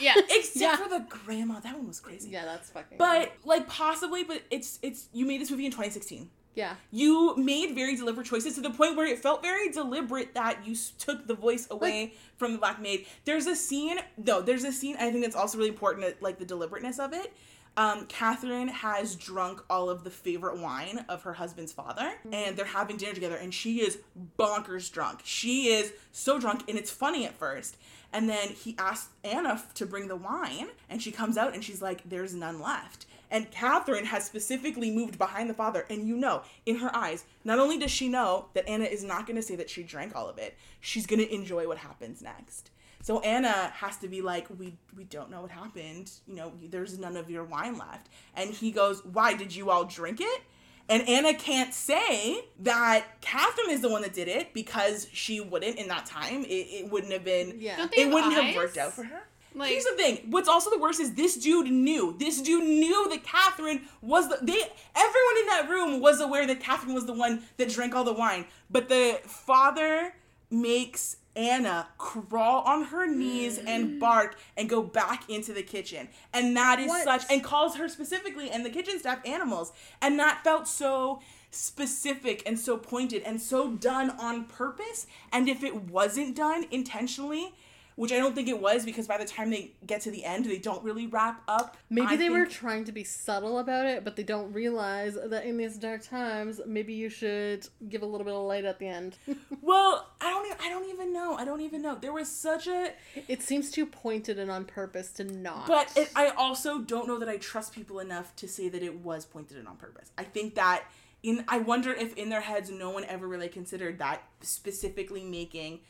Yeah. 0.00 0.14
Except 0.30 0.56
Yeah. 0.56 0.76
for 0.76 0.88
the 0.88 1.04
grandma, 1.08 1.58
that 1.60 1.74
one 1.76 1.88
was 1.88 2.00
crazy. 2.00 2.30
Yeah, 2.30 2.44
that's 2.44 2.70
fucking. 2.70 2.98
But 2.98 3.32
like 3.44 3.66
possibly, 3.66 4.22
but 4.24 4.42
it's 4.50 4.78
it's 4.80 5.08
you 5.12 5.26
made 5.26 5.40
this 5.40 5.50
movie 5.50 5.66
in 5.66 5.72
2016. 5.72 6.30
Yeah. 6.58 6.74
you 6.90 7.36
made 7.36 7.74
very 7.74 7.94
deliberate 7.94 8.26
choices 8.26 8.56
to 8.56 8.60
the 8.60 8.70
point 8.70 8.96
where 8.96 9.06
it 9.06 9.20
felt 9.20 9.42
very 9.42 9.70
deliberate 9.70 10.34
that 10.34 10.66
you 10.66 10.74
took 10.98 11.28
the 11.28 11.34
voice 11.34 11.68
away 11.70 12.14
from 12.36 12.52
the 12.52 12.58
black 12.58 12.80
maid. 12.80 13.06
There's 13.24 13.46
a 13.46 13.54
scene, 13.54 13.98
no, 14.16 14.42
there's 14.42 14.64
a 14.64 14.72
scene 14.72 14.96
I 14.96 15.10
think 15.12 15.22
that's 15.22 15.36
also 15.36 15.56
really 15.56 15.70
important, 15.70 16.04
at, 16.04 16.20
like 16.20 16.38
the 16.38 16.44
deliberateness 16.44 16.98
of 16.98 17.12
it. 17.12 17.32
Um, 17.76 18.06
Catherine 18.06 18.66
has 18.66 19.14
drunk 19.14 19.62
all 19.70 19.88
of 19.88 20.02
the 20.02 20.10
favorite 20.10 20.58
wine 20.58 21.04
of 21.08 21.22
her 21.22 21.34
husband's 21.34 21.70
father, 21.70 22.12
and 22.32 22.56
they're 22.56 22.64
having 22.64 22.96
dinner 22.96 23.14
together, 23.14 23.36
and 23.36 23.54
she 23.54 23.80
is 23.80 23.98
bonkers 24.36 24.90
drunk. 24.90 25.20
She 25.22 25.68
is 25.68 25.92
so 26.10 26.40
drunk, 26.40 26.64
and 26.68 26.76
it's 26.76 26.90
funny 26.90 27.24
at 27.24 27.34
first. 27.34 27.76
And 28.12 28.28
then 28.28 28.48
he 28.48 28.74
asks 28.78 29.10
Anna 29.22 29.62
to 29.74 29.86
bring 29.86 30.08
the 30.08 30.16
wine, 30.16 30.70
and 30.90 31.00
she 31.00 31.12
comes 31.12 31.36
out 31.36 31.54
and 31.54 31.62
she's 31.62 31.80
like, 31.80 32.02
There's 32.08 32.34
none 32.34 32.60
left. 32.60 33.06
And 33.30 33.50
Catherine 33.50 34.06
has 34.06 34.24
specifically 34.24 34.90
moved 34.90 35.18
behind 35.18 35.50
the 35.50 35.54
father, 35.54 35.84
and 35.90 36.06
you 36.06 36.16
know, 36.16 36.42
in 36.64 36.76
her 36.76 36.94
eyes, 36.96 37.24
not 37.44 37.58
only 37.58 37.78
does 37.78 37.90
she 37.90 38.08
know 38.08 38.46
that 38.54 38.68
Anna 38.68 38.84
is 38.84 39.04
not 39.04 39.26
going 39.26 39.36
to 39.36 39.42
say 39.42 39.56
that 39.56 39.68
she 39.68 39.82
drank 39.82 40.16
all 40.16 40.28
of 40.28 40.38
it, 40.38 40.56
she's 40.80 41.06
going 41.06 41.20
to 41.20 41.34
enjoy 41.34 41.66
what 41.68 41.78
happens 41.78 42.22
next. 42.22 42.70
So 43.02 43.20
Anna 43.20 43.72
has 43.74 43.96
to 43.98 44.08
be 44.08 44.22
like, 44.22 44.46
we 44.58 44.76
we 44.96 45.04
don't 45.04 45.30
know 45.30 45.42
what 45.42 45.50
happened. 45.50 46.10
You 46.26 46.34
know, 46.34 46.52
there's 46.62 46.98
none 46.98 47.16
of 47.16 47.30
your 47.30 47.44
wine 47.44 47.78
left. 47.78 48.08
And 48.34 48.50
he 48.50 48.70
goes, 48.70 49.04
why 49.04 49.34
did 49.34 49.54
you 49.54 49.70
all 49.70 49.84
drink 49.84 50.20
it? 50.20 50.42
And 50.90 51.06
Anna 51.06 51.34
can't 51.34 51.74
say 51.74 52.44
that 52.60 53.04
Catherine 53.20 53.70
is 53.70 53.82
the 53.82 53.90
one 53.90 54.02
that 54.02 54.14
did 54.14 54.26
it 54.26 54.54
because 54.54 55.06
she 55.12 55.38
wouldn't 55.40 55.76
in 55.76 55.88
that 55.88 56.06
time. 56.06 56.44
It, 56.44 56.48
it 56.48 56.90
wouldn't 56.90 57.12
have 57.12 57.24
been. 57.24 57.56
Yeah. 57.58 57.76
Don't 57.76 57.92
they 57.92 58.02
It 58.02 58.12
wouldn't 58.12 58.32
have 58.32 58.56
worked 58.56 58.78
out 58.78 58.94
for 58.94 59.04
her. 59.04 59.22
Like, 59.54 59.70
Here's 59.70 59.84
the 59.84 59.96
thing. 59.96 60.26
What's 60.30 60.48
also 60.48 60.70
the 60.70 60.78
worst 60.78 61.00
is 61.00 61.14
this 61.14 61.36
dude 61.36 61.70
knew. 61.70 62.14
This 62.18 62.40
dude 62.40 62.64
knew 62.64 63.08
that 63.10 63.24
Catherine 63.24 63.82
was 64.00 64.28
the 64.28 64.38
they 64.42 64.52
everyone 64.94 65.38
in 65.40 65.46
that 65.46 65.66
room 65.68 66.00
was 66.00 66.20
aware 66.20 66.46
that 66.46 66.60
Catherine 66.60 66.94
was 66.94 67.06
the 67.06 67.14
one 67.14 67.42
that 67.56 67.68
drank 67.70 67.94
all 67.94 68.04
the 68.04 68.12
wine. 68.12 68.46
But 68.70 68.88
the 68.88 69.20
father 69.24 70.14
makes 70.50 71.16
Anna 71.38 71.86
crawl 71.98 72.62
on 72.62 72.84
her 72.84 73.06
knees 73.06 73.58
and 73.58 73.90
mm. 73.90 74.00
bark 74.00 74.36
and 74.56 74.68
go 74.68 74.82
back 74.82 75.30
into 75.30 75.52
the 75.52 75.62
kitchen. 75.62 76.08
And 76.32 76.56
that 76.56 76.80
is 76.80 76.88
What? 76.88 77.04
such 77.04 77.30
and 77.30 77.44
calls 77.44 77.76
her 77.76 77.88
specifically 77.88 78.50
and 78.50 78.66
the 78.66 78.70
kitchen 78.70 78.98
staff 78.98 79.20
animals. 79.24 79.72
And 80.02 80.18
that 80.18 80.42
felt 80.42 80.66
so 80.66 81.20
specific 81.50 82.42
and 82.44 82.58
so 82.58 82.76
pointed 82.76 83.22
and 83.22 83.40
so 83.40 83.70
done 83.70 84.10
on 84.10 84.44
purpose. 84.46 85.06
And 85.32 85.48
if 85.48 85.62
it 85.62 85.88
wasn't 85.88 86.34
done 86.34 86.66
intentionally, 86.70 87.54
which 87.98 88.12
I 88.12 88.18
don't 88.18 88.32
think 88.32 88.46
it 88.46 88.60
was 88.60 88.84
because 88.84 89.08
by 89.08 89.18
the 89.18 89.24
time 89.24 89.50
they 89.50 89.72
get 89.84 90.02
to 90.02 90.12
the 90.12 90.24
end, 90.24 90.44
they 90.44 90.58
don't 90.58 90.84
really 90.84 91.08
wrap 91.08 91.42
up. 91.48 91.76
Maybe 91.90 92.12
I 92.12 92.16
they 92.16 92.30
were 92.30 92.46
trying 92.46 92.84
to 92.84 92.92
be 92.92 93.02
subtle 93.02 93.58
about 93.58 93.86
it, 93.86 94.04
but 94.04 94.14
they 94.14 94.22
don't 94.22 94.52
realize 94.52 95.18
that 95.20 95.44
in 95.44 95.56
these 95.56 95.76
dark 95.76 96.04
times, 96.04 96.60
maybe 96.64 96.94
you 96.94 97.08
should 97.08 97.66
give 97.88 98.02
a 98.02 98.06
little 98.06 98.24
bit 98.24 98.34
of 98.34 98.44
light 98.44 98.64
at 98.64 98.78
the 98.78 98.86
end. 98.86 99.16
Well, 99.60 100.08
I 100.20 100.30
don't. 100.30 100.46
Even, 100.46 100.58
I 100.62 100.68
don't 100.68 100.88
even 100.88 101.12
know. 101.12 101.34
I 101.34 101.44
don't 101.44 101.60
even 101.60 101.82
know. 101.82 101.96
There 101.96 102.12
was 102.12 102.30
such 102.30 102.68
a. 102.68 102.92
it 103.26 103.42
seems 103.42 103.70
too 103.70 103.84
pointed 103.84 104.38
and 104.38 104.50
on 104.50 104.64
purpose 104.64 105.10
to 105.12 105.24
not. 105.24 105.66
But 105.66 105.92
it, 105.94 106.10
I 106.14 106.28
also 106.28 106.78
don't 106.78 107.06
know 107.06 107.18
that 107.18 107.28
I 107.28 107.36
trust 107.36 107.72
people 107.72 107.98
enough 107.98 108.34
to 108.36 108.48
say 108.48 108.68
that 108.68 108.82
it 108.82 109.00
was 109.00 109.26
pointed 109.26 109.58
and 109.58 109.68
on 109.68 109.76
purpose. 109.76 110.10
I 110.16 110.24
think 110.24 110.54
that 110.54 110.84
in. 111.22 111.44
I 111.48 111.58
wonder 111.58 111.92
if 111.92 112.14
in 112.14 112.30
their 112.30 112.40
heads 112.40 112.70
no 112.70 112.90
one 112.90 113.04
ever 113.04 113.26
really 113.26 113.48
considered 113.48 113.98
that 113.98 114.22
specifically 114.40 115.24
making 115.24 115.80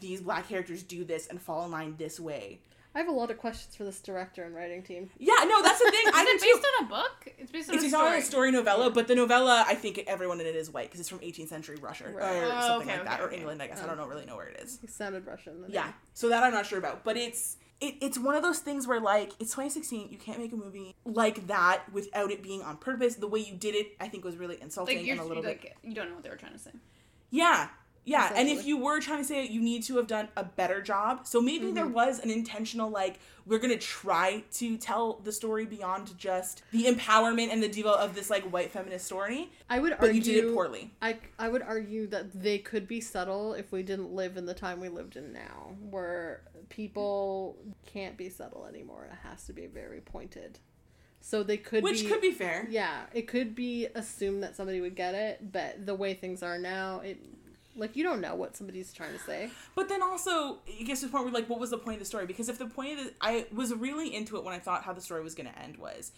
these 0.00 0.20
black 0.20 0.48
characters 0.48 0.82
do 0.82 1.04
this 1.04 1.26
and 1.28 1.40
fall 1.40 1.64
in 1.64 1.70
line 1.70 1.94
this 1.98 2.18
way. 2.20 2.60
I 2.96 2.98
have 2.98 3.08
a 3.08 3.12
lot 3.12 3.32
of 3.32 3.38
questions 3.38 3.74
for 3.74 3.82
this 3.82 4.00
director 4.00 4.44
and 4.44 4.54
writing 4.54 4.80
team. 4.84 5.10
Yeah, 5.18 5.34
no, 5.48 5.62
that's 5.62 5.80
the 5.80 5.90
thing. 5.90 6.04
I 6.14 6.22
is 6.22 6.26
do 6.26 6.30
it 6.30 6.40
too. 6.40 6.54
based 6.54 6.66
on 6.80 6.84
a 6.84 6.88
book? 6.88 7.28
It's 7.38 7.50
based 7.50 7.68
on 7.68 7.74
It's 7.74 7.82
a 7.82 7.86
based 7.86 7.94
story. 7.96 8.08
on 8.12 8.18
a 8.18 8.22
story 8.22 8.50
novella, 8.52 8.90
but 8.90 9.08
the 9.08 9.16
novella, 9.16 9.64
I 9.66 9.74
think 9.74 9.98
everyone 10.06 10.40
in 10.40 10.46
it 10.46 10.54
is 10.54 10.70
white 10.70 10.86
because 10.86 11.00
it's 11.00 11.08
from 11.08 11.18
18th 11.18 11.48
century 11.48 11.76
Russia 11.80 12.04
Right. 12.04 12.36
or 12.36 12.44
Oh, 12.44 12.60
something 12.68 12.88
okay, 12.88 12.98
like 12.98 13.08
that, 13.08 13.14
okay, 13.14 13.22
or 13.22 13.26
okay. 13.26 13.36
England. 13.38 13.62
I 13.62 13.66
guess 13.66 13.82
I 13.82 13.86
don't 13.86 13.96
know 13.96 14.06
really 14.06 14.26
know 14.26 14.36
where 14.36 14.46
it 14.46 14.60
is. 14.60 14.78
He 14.80 14.86
sounded 14.86 15.26
Russian. 15.26 15.64
Yeah, 15.68 15.90
so 16.12 16.28
that 16.28 16.44
I'm 16.44 16.52
not 16.52 16.66
sure 16.66 16.78
about, 16.78 17.02
but 17.02 17.16
it's 17.16 17.56
it, 17.80 17.96
it's 18.00 18.16
one 18.16 18.36
of 18.36 18.44
those 18.44 18.60
things 18.60 18.86
where 18.86 19.00
like 19.00 19.32
it's 19.40 19.50
2016, 19.50 20.10
you 20.12 20.16
can't 20.16 20.38
make 20.38 20.52
a 20.52 20.56
movie 20.56 20.94
like 21.04 21.48
that 21.48 21.82
without 21.92 22.30
it 22.30 22.44
being 22.44 22.62
on 22.62 22.76
purpose. 22.76 23.16
The 23.16 23.26
way 23.26 23.40
you 23.40 23.56
did 23.56 23.74
it, 23.74 23.88
I 24.00 24.06
think, 24.06 24.24
was 24.24 24.36
really 24.36 24.62
insulting 24.62 24.98
Like, 24.98 25.08
and 25.08 25.18
a 25.18 25.24
little 25.24 25.42
like, 25.42 25.62
bit. 25.62 25.72
you 25.82 25.94
don't 25.94 26.08
know 26.10 26.14
what 26.14 26.22
they 26.22 26.30
were 26.30 26.36
trying 26.36 26.52
to 26.52 26.58
say. 26.60 26.70
Yeah. 27.30 27.70
Yeah, 28.06 28.32
and 28.36 28.48
if 28.48 28.66
you 28.66 28.76
were 28.76 29.00
trying 29.00 29.18
to 29.20 29.24
say 29.24 29.44
it, 29.44 29.50
you 29.50 29.60
need 29.62 29.82
to 29.84 29.96
have 29.96 30.06
done 30.06 30.28
a 30.36 30.44
better 30.44 30.82
job. 30.82 31.26
So 31.26 31.40
maybe 31.40 31.70
there 31.72 31.84
Mm-hmm. 31.86 31.94
was 31.94 32.18
an 32.20 32.30
intentional, 32.30 32.90
like, 32.90 33.18
we're 33.46 33.58
gonna 33.58 33.78
try 33.78 34.42
to 34.52 34.76
tell 34.76 35.14
the 35.24 35.32
story 35.32 35.64
beyond 35.64 36.16
just 36.18 36.62
the 36.70 36.84
empowerment 36.84 37.48
and 37.50 37.62
the 37.62 37.68
diva 37.68 37.90
of 37.90 38.14
this, 38.14 38.28
like, 38.28 38.42
white 38.52 38.70
feminist 38.72 39.06
story. 39.06 39.50
I 39.70 39.78
would 39.78 39.92
But 39.98 40.08
argue 40.08 40.20
you 40.20 40.22
did 40.22 40.44
it 40.44 40.54
poorly. 40.54 40.90
I, 41.00 41.18
I 41.38 41.48
would 41.48 41.62
argue 41.62 42.06
that 42.08 42.32
they 42.42 42.58
could 42.58 42.86
be 42.86 43.00
subtle 43.00 43.54
if 43.54 43.72
we 43.72 43.82
didn't 43.82 44.12
live 44.14 44.36
in 44.36 44.44
the 44.46 44.54
time 44.54 44.80
we 44.80 44.88
lived 44.90 45.16
in 45.16 45.32
now, 45.32 45.74
where 45.90 46.42
people 46.68 47.56
can't 47.86 48.16
be 48.18 48.28
subtle 48.28 48.66
anymore. 48.66 49.08
It 49.10 49.16
has 49.26 49.44
to 49.46 49.52
be 49.54 49.66
very 49.66 50.00
pointed. 50.00 50.58
So 51.20 51.42
they 51.42 51.56
could 51.56 51.82
Which 51.82 52.02
be, 52.02 52.08
could 52.08 52.20
be 52.20 52.32
fair. 52.32 52.66
yeah, 52.68 53.04
it 53.14 53.26
could 53.28 53.54
be 53.54 53.86
assumed 53.94 54.42
that 54.42 54.56
somebody 54.56 54.82
would 54.82 54.94
get 54.94 55.14
it, 55.14 55.52
but 55.52 55.86
the 55.86 55.94
way 55.94 56.12
things 56.12 56.42
are 56.42 56.58
now, 56.58 57.00
it 57.00 57.18
Like 57.76 57.96
you 57.96 58.04
don't 58.04 58.20
know 58.20 58.34
what 58.34 58.56
somebody's 58.56 58.92
trying 58.92 59.12
to 59.12 59.18
say. 59.18 59.50
But 59.74 59.88
then 59.88 60.02
also, 60.02 60.58
gets 60.84 61.00
to 61.00 61.06
the 61.06 61.12
point 61.12 61.24
where 61.24 61.32
like, 61.32 61.48
what 61.48 61.60
was 61.60 61.70
the 61.70 61.78
point 61.78 61.96
of 61.96 62.00
the 62.00 62.06
story? 62.06 62.26
Because 62.26 62.48
if 62.48 62.58
the 62.58 62.66
point 62.66 62.98
of 62.98 63.04
the, 63.06 63.12
I 63.20 63.46
was 63.52 63.74
really 63.74 64.14
into 64.14 64.36
it 64.36 64.44
when 64.44 64.54
I 64.54 64.58
thought 64.58 64.84
how 64.84 64.92
the 64.92 65.00
story 65.00 65.22
was 65.22 65.34
going 65.34 65.48
to 65.48 65.58
end 65.58 65.76
was, 65.78 66.12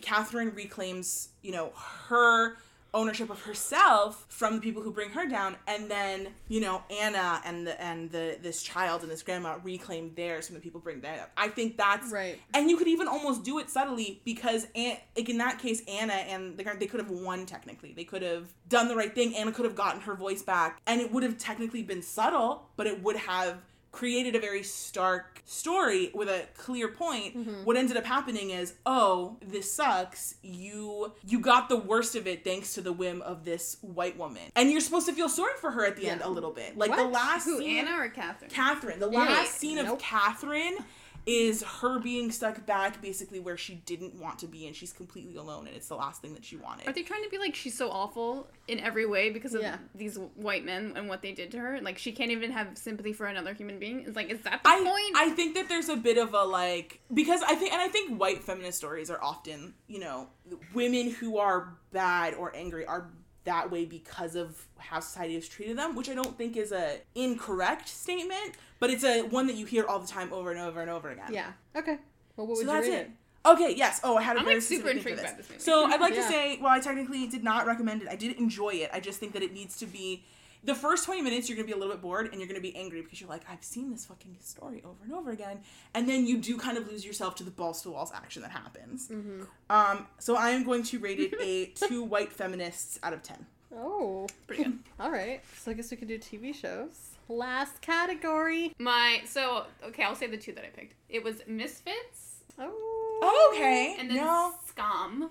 Catherine 0.00 0.52
reclaims, 0.54 1.28
you 1.42 1.52
know, 1.52 1.72
her 2.08 2.56
ownership 2.94 3.30
of 3.30 3.40
herself 3.42 4.26
from 4.28 4.56
the 4.56 4.60
people 4.60 4.82
who 4.82 4.92
bring 4.92 5.10
her 5.10 5.26
down 5.26 5.56
and 5.66 5.90
then 5.90 6.28
you 6.48 6.60
know 6.60 6.82
anna 6.90 7.40
and 7.44 7.66
the 7.66 7.80
and 7.82 8.10
the 8.10 8.36
this 8.42 8.62
child 8.62 9.02
and 9.02 9.10
this 9.10 9.22
grandma 9.22 9.56
reclaim 9.62 10.12
theirs 10.14 10.46
from 10.46 10.54
the 10.54 10.60
people 10.60 10.80
bring 10.80 11.00
them 11.00 11.18
up. 11.20 11.30
I 11.36 11.48
think 11.48 11.76
that's 11.76 12.10
Right. 12.12 12.38
and 12.54 12.68
you 12.68 12.76
could 12.76 12.88
even 12.88 13.08
almost 13.08 13.42
do 13.44 13.58
it 13.58 13.70
subtly 13.70 14.20
because 14.24 14.66
An- 14.74 14.98
like 15.16 15.28
in 15.28 15.38
that 15.38 15.58
case 15.58 15.82
anna 15.88 16.12
and 16.12 16.56
the 16.56 16.62
they 16.78 16.86
could 16.86 17.00
have 17.00 17.10
won 17.10 17.46
technically. 17.46 17.92
They 17.92 18.04
could 18.04 18.22
have 18.22 18.48
done 18.68 18.88
the 18.88 18.96
right 18.96 19.14
thing. 19.14 19.34
Anna 19.36 19.52
could 19.52 19.64
have 19.64 19.74
gotten 19.74 20.00
her 20.02 20.14
voice 20.14 20.42
back. 20.42 20.80
And 20.86 21.00
it 21.00 21.12
would 21.12 21.22
have 21.22 21.38
technically 21.38 21.82
been 21.82 22.02
subtle 22.02 22.68
but 22.76 22.86
it 22.86 23.02
would 23.02 23.16
have 23.16 23.58
created 23.92 24.34
a 24.34 24.40
very 24.40 24.62
stark 24.62 25.42
story 25.44 26.10
with 26.14 26.28
a 26.28 26.46
clear 26.56 26.88
point. 26.88 27.36
Mm-hmm. 27.36 27.64
What 27.64 27.76
ended 27.76 27.96
up 27.96 28.04
happening 28.04 28.50
is 28.50 28.74
oh 28.86 29.36
this 29.46 29.72
sucks. 29.72 30.34
You 30.42 31.12
you 31.26 31.38
got 31.38 31.68
the 31.68 31.76
worst 31.76 32.16
of 32.16 32.26
it 32.26 32.42
thanks 32.42 32.74
to 32.74 32.80
the 32.80 32.92
whim 32.92 33.22
of 33.22 33.44
this 33.44 33.76
white 33.82 34.16
woman. 34.18 34.42
And 34.56 34.70
you're 34.70 34.80
supposed 34.80 35.06
to 35.06 35.12
feel 35.12 35.28
sorry 35.28 35.52
for 35.60 35.70
her 35.70 35.84
at 35.84 35.96
the 35.96 36.08
end 36.08 36.22
a 36.22 36.28
little 36.28 36.50
bit. 36.52 36.76
Like 36.76 36.96
the 36.96 37.04
last 37.04 37.44
Who, 37.44 37.58
scene 37.58 37.86
Anna 37.86 38.02
or 38.02 38.08
Catherine? 38.08 38.50
Catherine. 38.50 38.98
The 38.98 39.10
Yeah. 39.10 39.18
last 39.18 39.54
scene 39.58 39.78
of 39.78 39.98
Catherine 39.98 40.76
is 41.24 41.62
her 41.62 41.98
being 42.00 42.30
stuck 42.32 42.66
back 42.66 43.00
basically 43.00 43.38
where 43.38 43.56
she 43.56 43.74
didn't 43.86 44.14
want 44.20 44.38
to 44.40 44.46
be 44.48 44.66
and 44.66 44.74
she's 44.74 44.92
completely 44.92 45.36
alone 45.36 45.66
and 45.68 45.76
it's 45.76 45.86
the 45.88 45.94
last 45.94 46.20
thing 46.20 46.34
that 46.34 46.44
she 46.44 46.56
wanted. 46.56 46.88
Are 46.88 46.92
they 46.92 47.02
trying 47.02 47.22
to 47.22 47.30
be 47.30 47.38
like 47.38 47.54
she's 47.54 47.76
so 47.78 47.90
awful 47.90 48.48
in 48.66 48.80
every 48.80 49.06
way 49.06 49.30
because 49.30 49.54
of 49.54 49.62
Yeah. 49.62 49.76
these 49.94 50.18
white 50.34 50.64
men 50.64 50.94
and 50.96 51.08
what 51.08 51.22
they 51.22 51.32
did 51.32 51.52
to 51.52 51.58
her? 51.58 51.80
Like 51.80 51.96
she 51.98 52.10
can't 52.12 52.32
even 52.32 52.50
have 52.50 52.76
sympathy 52.76 53.12
for 53.12 53.26
another 53.26 53.54
human 53.54 53.78
being. 53.78 54.00
It's 54.06 54.16
like, 54.16 54.30
is 54.30 54.40
that 54.40 54.62
the 54.64 54.68
I, 54.68 54.76
point? 54.78 55.16
I 55.16 55.30
think 55.30 55.54
that 55.54 55.68
there's 55.68 55.88
a 55.88 55.96
bit 55.96 56.18
of 56.18 56.34
a 56.34 56.42
like 56.42 57.00
because 57.14 57.42
I 57.42 57.54
think 57.54 57.72
and 57.72 57.80
I 57.80 57.88
think 57.88 58.18
white 58.18 58.42
feminist 58.42 58.78
stories 58.78 59.08
are 59.10 59.22
often, 59.22 59.74
you 59.86 60.00
know, 60.00 60.28
women 60.74 61.10
who 61.10 61.38
are 61.38 61.74
bad 61.92 62.34
or 62.34 62.54
angry 62.56 62.84
are 62.84 63.10
that 63.44 63.70
way 63.70 63.84
because 63.84 64.36
of 64.36 64.66
how 64.78 65.00
society 65.00 65.34
has 65.34 65.48
treated 65.48 65.76
them, 65.76 65.94
which 65.94 66.08
I 66.08 66.14
don't 66.14 66.36
think 66.36 66.56
is 66.56 66.72
a 66.72 66.98
incorrect 67.14 67.88
statement, 67.88 68.52
but 68.78 68.90
it's 68.90 69.04
a 69.04 69.22
one 69.22 69.46
that 69.48 69.56
you 69.56 69.66
hear 69.66 69.84
all 69.86 69.98
the 69.98 70.06
time 70.06 70.32
over 70.32 70.50
and 70.50 70.60
over 70.60 70.80
and 70.80 70.90
over 70.90 71.10
again. 71.10 71.32
Yeah. 71.32 71.52
Okay. 71.74 71.98
Well, 72.36 72.46
what 72.46 72.56
would 72.56 72.56
So 72.58 72.62
you 72.62 72.66
that's 72.68 72.88
rate 72.88 72.94
it. 72.94 73.06
it? 73.06 73.10
Okay, 73.44 73.74
yes. 73.76 74.00
Oh, 74.04 74.16
I 74.16 74.22
had 74.22 74.36
a 74.36 74.38
I'm, 74.38 74.44
very 74.44 74.56
like, 74.56 74.62
super 74.62 74.88
specific 74.90 75.02
thing 75.04 75.14
for 75.16 75.20
intrigued 75.20 75.36
by 75.36 75.36
this 75.42 75.48
movie. 75.48 75.60
So 75.60 75.84
I'd 75.86 76.00
like 76.00 76.14
Yeah. 76.14 76.22
to 76.22 76.28
say, 76.28 76.58
well, 76.62 76.70
I 76.72 76.78
technically 76.78 77.26
did 77.26 77.42
not 77.42 77.66
recommend 77.66 78.02
it. 78.02 78.08
I 78.08 78.14
did 78.14 78.36
enjoy 78.36 78.70
it. 78.70 78.90
I 78.92 79.00
just 79.00 79.18
think 79.18 79.32
that 79.32 79.42
it 79.42 79.52
needs 79.52 79.76
to 79.78 79.86
be. 79.86 80.24
The 80.64 80.74
first 80.74 81.04
20 81.06 81.22
minutes, 81.22 81.48
you're 81.48 81.56
going 81.56 81.66
to 81.66 81.72
be 81.72 81.76
a 81.76 81.80
little 81.80 81.92
bit 81.94 82.02
bored 82.02 82.26
and 82.30 82.36
you're 82.36 82.46
going 82.46 82.60
to 82.60 82.62
be 82.62 82.74
angry 82.76 83.02
because 83.02 83.20
you're 83.20 83.28
like, 83.30 83.42
I've 83.50 83.64
seen 83.64 83.90
this 83.90 84.06
fucking 84.06 84.36
story 84.40 84.80
over 84.84 85.02
and 85.02 85.12
over 85.12 85.30
again. 85.32 85.60
And 85.94 86.08
then 86.08 86.24
you 86.26 86.38
do 86.38 86.56
kind 86.56 86.78
of 86.78 86.88
lose 86.88 87.04
yourself 87.04 87.34
to 87.36 87.44
the 87.44 87.50
balls 87.50 87.82
to 87.82 87.90
walls 87.90 88.12
action 88.14 88.42
that 88.42 88.52
happens. 88.52 89.08
Mm-hmm. 89.08 89.42
Um, 89.70 90.06
so 90.18 90.36
I 90.36 90.50
am 90.50 90.62
going 90.64 90.84
to 90.84 90.98
rate 91.00 91.18
it 91.18 91.34
a 91.40 91.66
two 91.88 92.04
white 92.04 92.32
feminists 92.32 92.98
out 93.02 93.12
of 93.12 93.22
10. 93.22 93.44
Oh. 93.74 94.28
Pretty 94.46 94.64
good. 94.64 94.78
All 95.00 95.10
right. 95.10 95.42
So 95.58 95.70
I 95.70 95.74
guess 95.74 95.90
we 95.90 95.96
could 95.96 96.08
do 96.08 96.18
TV 96.18 96.54
shows. 96.54 97.08
Last 97.28 97.80
category. 97.80 98.72
My 98.78 99.22
so 99.24 99.64
okay, 99.84 100.02
I'll 100.04 100.14
say 100.14 100.26
the 100.26 100.36
two 100.36 100.52
that 100.52 100.64
I 100.64 100.68
picked. 100.68 100.94
It 101.08 101.24
was 101.24 101.36
Misfits 101.46 102.36
Oh. 102.58 103.50
Okay. 103.54 103.96
and 103.98 104.10
then 104.10 104.18
no. 104.18 104.52
Scum. 104.66 105.30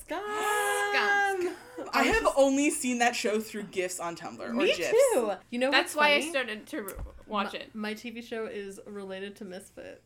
Scum. 0.00 0.18
Scum. 0.20 1.54
I 1.92 2.02
have 2.04 2.26
only 2.36 2.70
seen 2.70 2.98
that 2.98 3.16
show 3.16 3.40
through 3.40 3.64
GIFs 3.64 3.98
on 4.00 4.16
Tumblr 4.16 4.40
or 4.40 4.52
Me 4.52 4.66
GIFs. 4.74 4.90
too. 4.90 5.32
You 5.50 5.58
know 5.58 5.70
That's 5.70 5.94
what's 5.94 5.96
why 5.96 6.14
I 6.14 6.20
funny? 6.20 6.30
started 6.30 6.66
to 6.68 6.82
re- 6.82 6.92
watch 7.26 7.54
it. 7.54 7.74
My 7.74 7.94
TV 7.94 8.22
show 8.22 8.46
is 8.46 8.78
related 8.86 9.36
to 9.36 9.44
Misfits. 9.44 10.00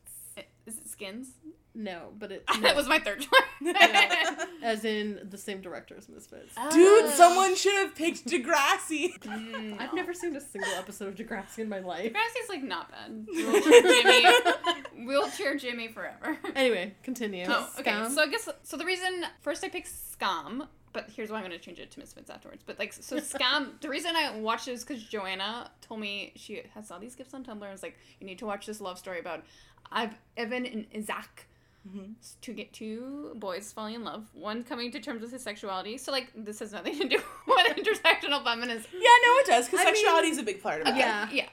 Is 0.66 0.78
it 0.78 0.88
Skins? 0.88 1.28
No, 1.76 2.10
but 2.18 2.30
it 2.30 2.44
that 2.62 2.76
was 2.76 2.86
my 2.88 2.98
third 3.00 3.20
choice. 3.20 3.30
as 4.62 4.84
in 4.84 5.26
the 5.28 5.36
same 5.38 5.60
director 5.60 5.96
as 5.98 6.08
Misfits. 6.08 6.54
Dude, 6.72 7.04
Oh. 7.04 7.12
someone 7.16 7.56
should 7.56 7.72
have 7.74 7.94
picked 7.94 8.26
Degrassi. 8.26 9.12
Mm, 9.24 9.80
I've 9.80 9.92
never 9.94 10.12
seen 10.14 10.36
a 10.36 10.40
single 10.40 10.70
episode 10.74 11.08
of 11.08 11.14
Degrassi 11.16 11.58
in 11.60 11.68
my 11.68 11.80
life. 11.80 12.12
Degrassi's 12.12 12.48
like 12.48 12.62
not 12.62 12.90
bad. 12.90 13.26
Wheelchair 13.26 13.82
Jimmy, 13.82 15.06
wheelchair 15.06 15.56
Jimmy 15.56 15.88
forever. 15.88 16.38
Anyway, 16.54 16.94
continue. 17.02 17.46
Oh, 17.48 17.68
okay. 17.80 17.90
Skam. 17.90 18.10
So 18.10 18.22
I 18.22 18.26
guess 18.28 18.48
so. 18.62 18.76
The 18.76 18.84
reason 18.84 19.24
first 19.40 19.64
I 19.64 19.68
picked 19.68 19.88
Skam, 19.88 20.68
but 20.92 21.10
here's 21.14 21.30
why 21.30 21.38
I'm 21.38 21.42
gonna 21.42 21.58
change 21.58 21.78
it 21.78 21.90
to 21.92 21.98
Misfits 22.00 22.30
afterwards. 22.30 22.62
But 22.64 22.78
like, 22.78 22.92
so 22.92 23.16
Skam. 23.18 23.80
the 23.80 23.88
reason 23.88 24.14
I 24.16 24.36
watched 24.38 24.68
it 24.68 24.72
is 24.72 24.84
because 24.84 25.02
Joanna 25.02 25.70
told 25.80 26.00
me 26.00 26.32
she 26.36 26.62
has 26.74 26.90
all 26.90 26.98
these 27.00 27.14
gifts 27.14 27.34
on 27.34 27.44
Tumblr. 27.44 27.62
and 27.62 27.72
was 27.72 27.82
like, 27.82 27.96
you 28.20 28.26
need 28.26 28.38
to 28.38 28.46
watch 28.46 28.66
this 28.66 28.80
love 28.80 28.98
story 28.98 29.18
about 29.20 29.42
I've 29.90 30.14
Even 30.38 30.66
and 30.66 30.86
Isak. 30.92 31.46
Mhm. 31.88 32.14
To 32.42 32.52
get 32.52 32.72
two 32.72 33.32
boys 33.36 33.70
falling 33.72 33.94
in 33.94 34.04
love, 34.04 34.26
one 34.32 34.64
coming 34.64 34.90
to 34.92 35.00
terms 35.00 35.20
with 35.22 35.32
his 35.32 35.42
sexuality. 35.42 35.98
So 35.98 36.12
like, 36.12 36.30
this 36.34 36.60
has 36.60 36.72
nothing 36.72 36.98
to 36.98 37.08
do 37.08 37.16
with 37.46 37.76
intersectional 37.76 38.42
feminism. 38.42 38.90
Yeah, 38.92 39.00
no, 39.00 39.30
it 39.40 39.46
does 39.46 39.66
because 39.66 39.80
I 39.80 39.84
mean- 39.86 39.94
sexuality 39.96 40.28
is 40.28 40.38
a 40.38 40.42
big 40.42 40.62
part 40.62 40.80
of 40.82 40.88
it. 40.88 40.96
Yeah. 40.96 41.28
Yeah. 41.30 41.48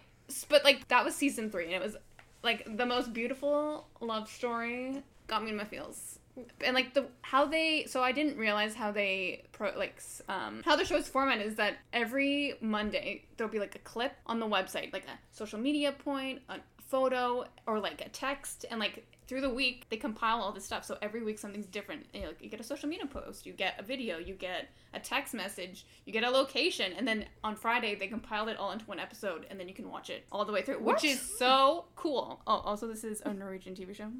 But 0.48 0.64
like 0.64 0.88
that 0.88 1.04
was 1.04 1.16
season 1.16 1.50
three, 1.52 1.66
and 1.66 1.74
it 1.74 1.82
was 1.82 1.98
like 2.44 2.66
the 2.78 2.86
most 2.86 3.12
beautiful 3.14 3.88
love 4.00 4.30
story. 4.30 5.04
Got 5.28 5.44
me 5.44 5.50
in 5.52 5.58
my 5.58 5.66
feels. 5.66 6.18
And 6.64 6.74
like 6.74 6.94
the 6.94 7.08
how 7.22 7.46
they 7.46 7.86
so 7.90 8.02
I 8.02 8.14
didn't 8.14 8.38
realize 8.38 8.74
how 8.74 8.94
they 8.94 9.44
pro 9.52 9.74
like 9.78 10.02
um 10.30 10.62
how 10.64 10.78
the 10.78 10.86
show's 10.86 11.10
format 11.10 11.40
is 11.42 11.56
that 11.56 11.76
every 11.92 12.54
Monday 12.62 13.26
there'll 13.36 13.52
be 13.52 13.60
like 13.60 13.76
a 13.76 13.80
clip 13.80 14.14
on 14.26 14.40
the 14.40 14.48
website 14.48 14.94
like 14.94 15.04
a 15.08 15.20
social 15.34 15.60
media 15.60 15.92
point 15.92 16.42
a 16.48 16.60
photo 16.88 17.44
or 17.68 17.80
like 17.80 18.00
a 18.00 18.08
text 18.10 18.66
and 18.72 18.80
like 18.80 19.06
through 19.32 19.40
the 19.40 19.50
week 19.50 19.86
they 19.90 19.96
compile 19.96 20.42
all 20.42 20.52
this 20.52 20.66
stuff 20.66 20.84
so 20.84 20.98
every 21.02 21.24
week 21.24 21.40
something's 21.40 21.66
different 21.66 22.06
you, 22.14 22.24
know, 22.24 22.32
you 22.42 22.50
get 22.50 22.60
a 22.60 22.64
social 22.64 22.90
media 22.90 23.06
post 23.06 23.46
you 23.46 23.54
get 23.54 23.80
a 23.80 23.82
video 23.82 24.18
you 24.18 24.34
get 24.34 24.68
a 24.94 25.00
text 25.00 25.34
message 25.34 25.86
you 26.06 26.12
get 26.12 26.26
a 26.26 26.30
location 26.30 26.92
and 26.98 27.08
then 27.08 27.24
on 27.42 27.56
friday 27.56 27.96
they 27.96 28.08
compiled 28.08 28.50
it 28.50 28.58
all 28.58 28.74
into 28.74 28.84
one 28.88 29.00
episode 29.00 29.46
and 29.50 29.58
then 29.58 29.70
you 29.70 29.74
can 29.74 29.90
watch 29.90 30.10
it 30.10 30.26
all 30.34 30.44
the 30.44 30.52
way 30.52 30.62
through 30.62 30.76
What? 30.80 30.96
which 30.96 31.06
is 31.06 31.22
so 31.40 31.86
cool 31.96 32.42
oh 32.46 32.58
also 32.58 32.90
this 32.90 33.06
is 33.06 33.22
a 33.22 33.34
norwegian 33.34 33.74
tv 33.74 33.96
show 33.96 34.12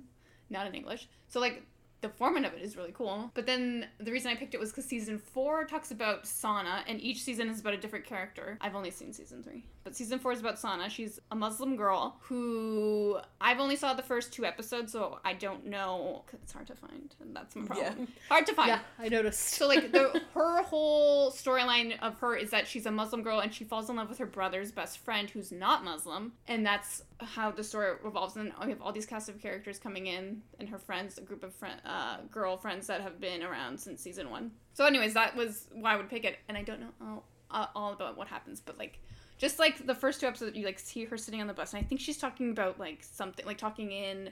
not 0.50 0.66
in 0.66 0.74
english 0.74 1.10
so 1.28 1.42
like 1.42 1.64
the 2.00 2.10
format 2.10 2.46
of 2.46 2.54
it 2.54 2.62
is 2.62 2.76
really 2.76 2.92
cool. 2.92 3.32
But 3.36 3.46
then 3.46 3.88
the 4.00 4.12
reason 4.12 4.32
I 4.32 4.36
picked 4.36 4.56
it 4.56 4.60
was 4.60 4.72
because 4.72 4.86
season 4.86 5.20
four 5.20 5.66
talks 5.66 5.92
about 5.92 6.26
Sana, 6.26 6.84
and 6.88 7.00
each 7.00 7.22
season 7.22 7.48
is 7.48 7.60
about 7.60 7.76
a 7.76 7.78
different 7.78 8.06
character. 8.06 8.58
I've 8.60 8.76
only 8.76 8.90
seen 8.90 9.14
season 9.14 9.44
three, 9.44 9.64
but 9.84 9.96
season 9.96 10.20
four 10.20 10.32
is 10.32 10.40
about 10.40 10.60
Sana. 10.60 10.90
She's 10.90 11.20
a 11.32 11.36
Muslim 11.36 11.76
girl 11.76 12.18
who 12.22 13.20
I've 13.40 13.60
only 13.60 13.76
saw 13.76 13.94
the 13.94 14.04
first 14.04 14.32
two 14.34 14.46
episodes, 14.46 14.92
so 14.92 15.20
I 15.26 15.34
don't 15.34 15.66
know. 15.68 16.24
'cause 16.28 16.40
it's 16.44 16.54
hard 16.54 16.68
to 16.68 16.76
find, 16.76 17.16
and 17.20 17.36
that's 17.36 17.56
my 17.56 17.66
problem. 17.66 18.08
Hard 18.30 18.46
to 18.48 18.54
find. 18.54 18.68
yeah, 18.70 18.80
I 19.00 19.10
noticed. 19.10 19.40
So 19.42 19.68
like 19.68 19.92
the 19.92 20.22
her 20.34 20.62
whole 20.64 21.32
storyline 21.32 22.00
of 22.02 22.20
her 22.20 22.36
is 22.36 22.52
that 22.52 22.68
she's 22.68 22.86
a 22.86 22.92
Muslim 22.92 23.24
girl 23.24 23.40
and 23.40 23.54
she 23.54 23.64
falls 23.64 23.90
in 23.90 23.96
love 23.96 24.10
with 24.10 24.18
her 24.20 24.26
brother's 24.26 24.72
best 24.72 25.00
friend 25.00 25.30
who's 25.30 25.52
not 25.52 25.84
Muslim, 25.84 26.34
and 26.48 26.66
that's 26.66 27.04
how 27.20 27.52
the 27.52 27.64
story 27.64 27.96
revolves. 28.04 28.36
And 28.36 28.52
we 28.64 28.70
have 28.70 28.82
all 28.82 28.92
these 28.92 29.06
cast 29.06 29.30
of 29.30 29.40
characters 29.42 29.80
coming 29.80 30.08
in, 30.08 30.42
and 30.60 30.70
her 30.70 30.78
friends, 30.80 31.18
a 31.18 31.22
group 31.22 31.44
of 31.44 31.54
friend, 31.56 31.80
uh, 31.86 32.18
girlfriends 32.32 32.88
that 32.88 33.02
have 33.02 33.20
been 33.20 33.44
around 33.44 33.80
since 33.80 34.02
season 34.02 34.30
one. 34.30 34.52
So, 34.74 34.86
anyways, 34.86 35.14
that 35.16 35.36
was 35.36 35.68
why 35.74 35.94
I 35.94 35.98
would 35.98 36.10
pick 36.10 36.24
it, 36.24 36.38
and 36.48 36.58
I 36.58 36.64
don't 36.64 36.80
know 36.80 36.92
all, 37.02 37.24
uh, 37.52 37.68
all 37.76 37.94
about 37.94 38.18
what 38.18 38.28
happens, 38.28 38.60
but 38.60 38.78
like. 38.78 39.00
Just 39.42 39.58
like 39.58 39.88
the 39.88 39.96
first 39.96 40.22
two 40.22 40.28
episodes, 40.28 40.56
you 40.56 40.64
like 40.64 40.78
see 40.78 41.04
her 41.06 41.18
sitting 41.18 41.42
on 41.42 41.48
the 41.48 41.54
bus, 41.54 41.74
and 41.74 41.84
I 41.84 41.88
think 41.88 42.00
she's 42.00 42.20
talking 42.20 42.52
about 42.52 42.80
like 42.80 43.00
something, 43.02 43.44
like 43.44 43.58
talking 43.58 43.92
in, 43.92 44.30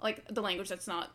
like 0.00 0.24
the 0.32 0.40
language 0.40 0.68
that's 0.68 0.86
not. 0.86 1.10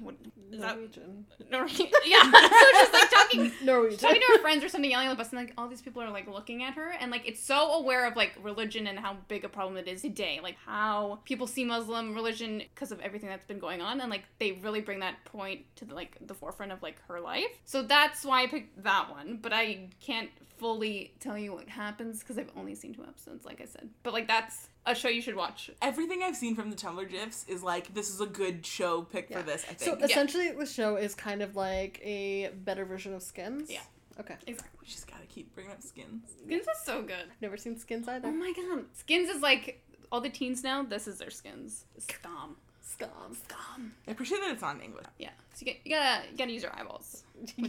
What, 0.00 0.14
is 0.52 0.60
that 0.60 0.76
Norwegian. 0.76 1.26
Norwegian. 1.50 1.86
Yeah. 2.06 2.22
so 2.22 2.30
just 2.72 2.92
like 2.92 3.10
talking 3.10 3.52
Norwegian. 3.64 3.98
talking 3.98 4.20
to 4.20 4.26
her 4.34 4.38
friends 4.40 4.62
or 4.62 4.68
something 4.68 4.90
yelling 4.90 5.08
on 5.08 5.16
the 5.16 5.20
bus 5.22 5.32
and 5.32 5.40
like 5.40 5.52
all 5.58 5.66
these 5.66 5.82
people 5.82 6.00
are 6.02 6.10
like 6.10 6.28
looking 6.28 6.62
at 6.62 6.74
her 6.74 6.90
and 7.00 7.10
like 7.10 7.26
it's 7.26 7.42
so 7.42 7.72
aware 7.72 8.06
of 8.06 8.14
like 8.14 8.32
religion 8.40 8.86
and 8.86 8.98
how 8.98 9.16
big 9.26 9.44
a 9.44 9.48
problem 9.48 9.76
it 9.76 9.88
is 9.88 10.02
today 10.02 10.38
like 10.40 10.54
how 10.64 11.18
people 11.24 11.48
see 11.48 11.64
muslim 11.64 12.14
religion 12.14 12.62
because 12.72 12.92
of 12.92 13.00
everything 13.00 13.28
that's 13.28 13.44
been 13.46 13.58
going 13.58 13.80
on 13.80 14.00
and 14.00 14.08
like 14.08 14.22
they 14.38 14.52
really 14.52 14.80
bring 14.80 15.00
that 15.00 15.16
point 15.24 15.62
to 15.74 15.84
the, 15.84 15.94
like 15.94 16.16
the 16.28 16.34
forefront 16.34 16.70
of 16.70 16.80
like 16.80 17.02
her 17.08 17.20
life 17.20 17.50
so 17.64 17.82
that's 17.82 18.24
why 18.24 18.42
i 18.44 18.46
picked 18.46 18.80
that 18.84 19.10
one 19.10 19.36
but 19.42 19.52
i 19.52 19.80
can't 20.00 20.30
fully 20.58 21.12
tell 21.18 21.36
you 21.36 21.52
what 21.52 21.68
happens 21.68 22.20
because 22.20 22.38
i've 22.38 22.50
only 22.56 22.74
seen 22.74 22.94
two 22.94 23.02
episodes 23.02 23.44
like 23.44 23.60
i 23.60 23.64
said 23.64 23.88
but 24.04 24.12
like 24.12 24.28
that's 24.28 24.68
a 24.90 24.94
show 24.94 25.08
you 25.08 25.20
should 25.22 25.36
watch 25.36 25.70
Everything 25.82 26.22
I've 26.22 26.36
seen 26.36 26.54
from 26.56 26.70
the 26.70 26.76
Tumblr 26.76 27.08
gifs 27.10 27.44
is 27.48 27.62
like 27.62 27.92
this 27.94 28.08
is 28.10 28.20
a 28.20 28.26
good 28.26 28.64
show 28.66 29.02
pick 29.02 29.28
Yeah. 29.30 29.38
for 29.40 29.42
this. 29.46 29.64
I 29.70 29.74
So 29.76 29.96
think. 29.96 30.10
essentially, 30.10 30.50
the 30.52 30.66
show 30.66 30.96
is 30.96 31.14
kind 31.14 31.42
of 31.42 31.56
like 31.56 32.00
a 32.04 32.48
better 32.64 32.84
version 32.84 33.14
of 33.14 33.22
Skins. 33.22 33.70
Yeah. 33.70 33.80
Okay. 34.20 34.34
exactly 34.48 34.78
we 34.82 34.86
just 34.88 35.06
gotta 35.08 35.26
keep 35.26 35.54
bringing 35.54 35.70
up 35.70 35.80
skins. 35.80 36.24
skins 36.44 36.62
is 36.62 36.78
so 36.84 37.02
good 37.02 37.26
Never 37.40 37.56
seen 37.56 37.78
Skins 37.78 38.08
either. 38.08 38.26
oh 38.26 38.32
my 38.32 38.52
god 38.56 38.84
skins 38.92 39.28
is 39.30 39.40
like 39.42 39.80
all 40.10 40.20
the 40.20 40.28
teens 40.28 40.64
now 40.64 40.82
this 40.82 41.06
is 41.06 41.18
their 41.18 41.30
skins 41.30 41.84
Skam 42.00 42.56
Skam. 42.84 43.08
Skam 43.48 43.90
I 44.08 44.10
appreciate 44.10 44.40
that 44.40 44.50
it's 44.50 44.62
on 44.64 44.80
English. 44.80 45.04
Yeah. 45.20 45.28
So 45.54 45.66
you, 45.66 45.66
get, 45.72 45.76
you 45.84 45.92
gotta 45.94 46.22
you 46.32 46.36
gotta 46.38 46.50
use 46.50 46.62
your 46.64 46.74
eyeballs. 46.74 47.22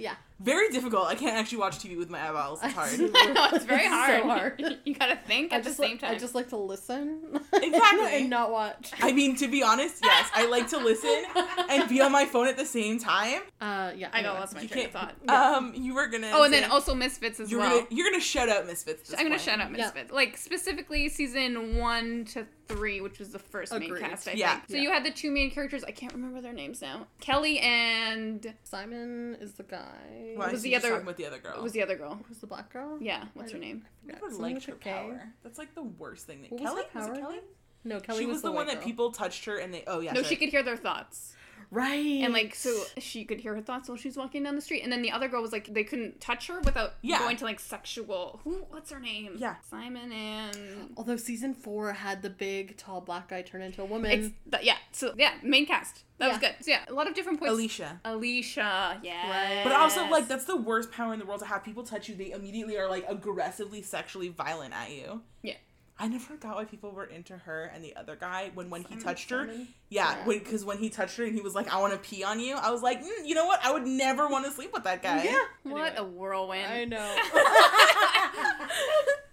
yeah. 0.00 0.14
Very 0.42 0.70
difficult. 0.70 1.06
I 1.06 1.14
can't 1.16 1.36
actually 1.36 1.58
watch 1.58 1.76
TV 1.80 1.98
with 1.98 2.08
my 2.08 2.26
eyeballs. 2.26 2.60
It's 2.62 2.72
hard. 2.72 2.88
I 3.14 3.32
know 3.34 3.48
it's 3.52 3.66
very 3.66 3.82
It's 3.82 3.90
so 3.90 4.22
hard. 4.26 4.58
hard. 4.58 4.78
you 4.86 4.94
gotta 4.94 5.16
think 5.26 5.52
I 5.52 5.56
at 5.56 5.64
the 5.64 5.70
same 5.70 5.90
like, 5.90 6.00
time. 6.00 6.14
I 6.14 6.18
just 6.18 6.34
like 6.34 6.48
to 6.48 6.56
listen. 6.56 7.20
Exactly. 7.52 8.20
and 8.22 8.30
not 8.30 8.50
watch. 8.50 8.90
I 9.02 9.12
mean, 9.12 9.36
to 9.36 9.48
be 9.48 9.62
honest, 9.62 9.96
yes, 10.02 10.30
I 10.34 10.46
like 10.46 10.68
to 10.68 10.78
listen 10.78 11.24
and 11.68 11.86
be 11.90 12.00
on 12.00 12.10
my 12.10 12.24
phone 12.24 12.48
at 12.48 12.56
the 12.56 12.64
same 12.64 12.98
time. 12.98 13.42
Uh, 13.60 13.92
yeah. 13.94 14.08
I 14.14 14.22
know 14.22 14.28
anyway. 14.30 14.40
lost 14.40 14.54
my 14.54 14.62
You 14.62 14.68
train 14.68 14.86
of 14.86 14.92
thought. 14.92 15.14
Um, 15.28 15.74
you 15.76 15.94
were 15.94 16.06
gonna. 16.06 16.30
Oh, 16.32 16.44
and 16.44 16.52
then 16.54 16.70
also 16.70 16.94
Misfits 16.94 17.38
as 17.38 17.50
you're 17.50 17.60
well. 17.60 17.68
gonna 17.80 17.86
you're 17.90 18.10
gonna 18.10 18.22
shout 18.22 18.48
out 18.48 18.66
Misfits. 18.66 19.10
this 19.10 19.18
I'm 19.18 19.26
gonna 19.26 19.30
point. 19.36 19.42
shout 19.42 19.60
out 19.60 19.70
Yeah. 19.72 19.76
Misfits, 19.84 20.10
like 20.10 20.38
specifically 20.38 21.08
season 21.10 21.76
one 21.76 22.24
to 22.32 22.46
three, 22.74 23.00
which 23.00 23.18
was 23.18 23.30
the 23.30 23.38
first 23.38 23.72
main 23.78 23.96
cast. 23.96 24.28
I 24.28 24.32
Yeah. 24.32 24.52
think. 24.54 24.68
So 24.70 24.76
Yeah. 24.76 24.82
you 24.82 24.90
had 24.90 25.04
the 25.04 25.10
two 25.10 25.30
main 25.30 25.50
characters. 25.50 25.84
I 25.84 25.90
can't 25.90 26.12
remember 26.12 26.40
their 26.40 26.52
names 26.52 26.80
now. 26.80 27.06
Kelly 27.20 27.58
and 27.60 28.54
Simon 28.64 29.36
is 29.40 29.52
the 29.54 29.62
guy. 29.64 30.34
Well, 30.36 30.48
I 30.48 30.52
was 30.52 30.62
the 30.62 30.76
other- 30.76 30.88
talking 30.90 31.02
about 31.02 31.16
the 31.16 31.26
other 31.26 31.38
girl. 31.38 31.52
what 31.54 31.62
was 31.62 31.72
the 31.72 31.82
other 31.82 31.96
girl? 31.96 32.20
Who's 32.28 32.38
the 32.38 32.46
black 32.46 32.72
girl? 32.72 32.98
Yeah, 33.00 33.24
what's 33.34 33.50
I 33.50 33.54
her 33.54 33.58
name? 33.60 33.86
I. 34.08 34.12
Never 34.12 34.28
liked 34.30 34.64
her 34.66 34.74
a 34.74 34.76
K. 34.76 34.90
power. 34.90 35.32
That's 35.42 35.58
like 35.58 35.74
the 35.74 35.82
worst 35.82 36.26
thing. 36.26 36.42
That 36.42 36.52
What 36.52 36.60
was 36.60 36.68
Kelly 36.70 36.82
her 36.92 36.98
was 37.00 37.06
it 37.08 37.12
power 37.12 37.20
Kelly? 37.22 37.40
No, 37.82 37.98
Kelly 38.00 38.18
she 38.20 38.26
was, 38.26 38.34
was, 38.34 38.42
the, 38.42 38.50
one 38.50 38.66
white 38.66 38.66
that 38.74 38.74
girl. 38.80 38.84
people 38.84 39.12
touched 39.12 39.44
her 39.46 39.56
and 39.56 39.72
they. 39.72 39.84
Oh 39.86 40.00
yeah. 40.00 40.12
no, 40.12 40.20
sorry. 40.22 40.28
she 40.28 40.36
could 40.36 40.50
hear 40.50 40.62
their 40.62 40.76
thoughts, 40.76 41.34
Right. 41.70 42.22
and 42.22 42.32
like 42.32 42.54
so 42.54 42.82
she 42.98 43.24
could 43.24 43.40
hear 43.40 43.54
her 43.54 43.60
thoughts 43.60 43.88
while 43.88 43.96
she's 43.96 44.16
walking 44.16 44.42
down 44.42 44.56
the 44.56 44.60
street. 44.60 44.82
And 44.82 44.92
then 44.92 45.02
the 45.02 45.12
other 45.12 45.28
girl 45.28 45.40
was 45.42 45.52
like 45.52 45.72
they 45.72 45.84
couldn't 45.84 46.20
touch 46.20 46.48
her 46.48 46.60
without 46.60 46.94
Yeah. 47.02 47.18
going 47.20 47.36
to 47.38 47.44
like 47.44 47.60
sexual. 47.60 48.40
Who? 48.44 48.66
What's 48.70 48.90
her 48.90 49.00
name? 49.00 49.34
Yeah. 49.38 49.56
Simon 49.70 50.10
and. 50.12 50.90
Although 50.96 51.16
season 51.16 51.54
four 51.54 51.92
had 51.92 52.22
the 52.22 52.30
big 52.30 52.76
tall 52.76 53.00
black 53.00 53.28
guy 53.28 53.42
turn 53.42 53.62
into 53.62 53.82
a 53.82 53.84
woman. 53.84 54.10
It's 54.10 54.34
th- 54.50 54.64
yeah. 54.64 54.76
So 54.92 55.14
yeah, 55.16 55.34
main 55.42 55.66
cast. 55.66 56.04
That 56.18 56.28
was 56.28 56.38
good. 56.38 56.54
So 56.60 56.70
yeah, 56.72 56.80
a 56.86 56.92
lot 56.92 57.08
of 57.08 57.14
different 57.14 57.38
points. 57.38 57.52
Alicia. 57.54 57.98
Alicia, 58.04 59.00
yeah. 59.02 59.30
Right. 59.30 59.64
But 59.64 59.72
also, 59.72 60.06
like, 60.10 60.28
that's 60.28 60.44
the 60.44 60.56
worst 60.56 60.92
power 60.92 61.14
in 61.14 61.18
the 61.18 61.24
world 61.24 61.40
to 61.40 61.46
have 61.46 61.64
people 61.64 61.82
touch 61.82 62.10
you. 62.10 62.14
They 62.14 62.32
immediately 62.32 62.76
are, 62.76 62.90
like, 62.90 63.06
aggressively 63.08 63.80
sexually 63.80 64.28
violent 64.28 64.74
at 64.74 64.90
you. 64.90 65.22
Yeah. 65.42 65.54
I 66.02 66.08
never 66.08 66.34
got 66.36 66.56
why 66.56 66.64
people 66.64 66.90
were 66.92 67.04
into 67.04 67.36
her 67.36 67.64
and 67.74 67.84
the 67.84 67.94
other 67.94 68.16
guy 68.16 68.50
when 68.54 68.70
when 68.70 68.82
he 68.82 68.96
touched 68.96 69.28
her. 69.30 69.46
Yeah, 69.90 70.16
Yeah. 70.16 70.24
because 70.26 70.64
when, 70.64 70.78
he 70.78 70.88
touched 70.88 71.16
her 71.18 71.24
and 71.24 71.34
he 71.34 71.42
was 71.42 71.54
like, 71.54 71.72
"I 71.72 71.78
want 71.80 71.92
to 71.92 71.98
pee 71.98 72.24
on 72.24 72.40
you," 72.40 72.54
I 72.56 72.70
was 72.70 72.80
like, 72.82 73.02
mm, 73.02 73.26
"You 73.26 73.34
know 73.34 73.44
what? 73.46 73.60
I 73.62 73.70
would 73.70 73.86
never 73.86 74.26
want 74.26 74.46
to 74.46 74.50
sleep 74.50 74.72
with 74.72 74.84
that 74.84 75.02
guy." 75.02 75.24
Yeah. 75.24 75.38
What 75.62 75.98
a 75.98 76.04
whirlwind. 76.04 76.66
I 76.72 76.84
know. 76.86 77.16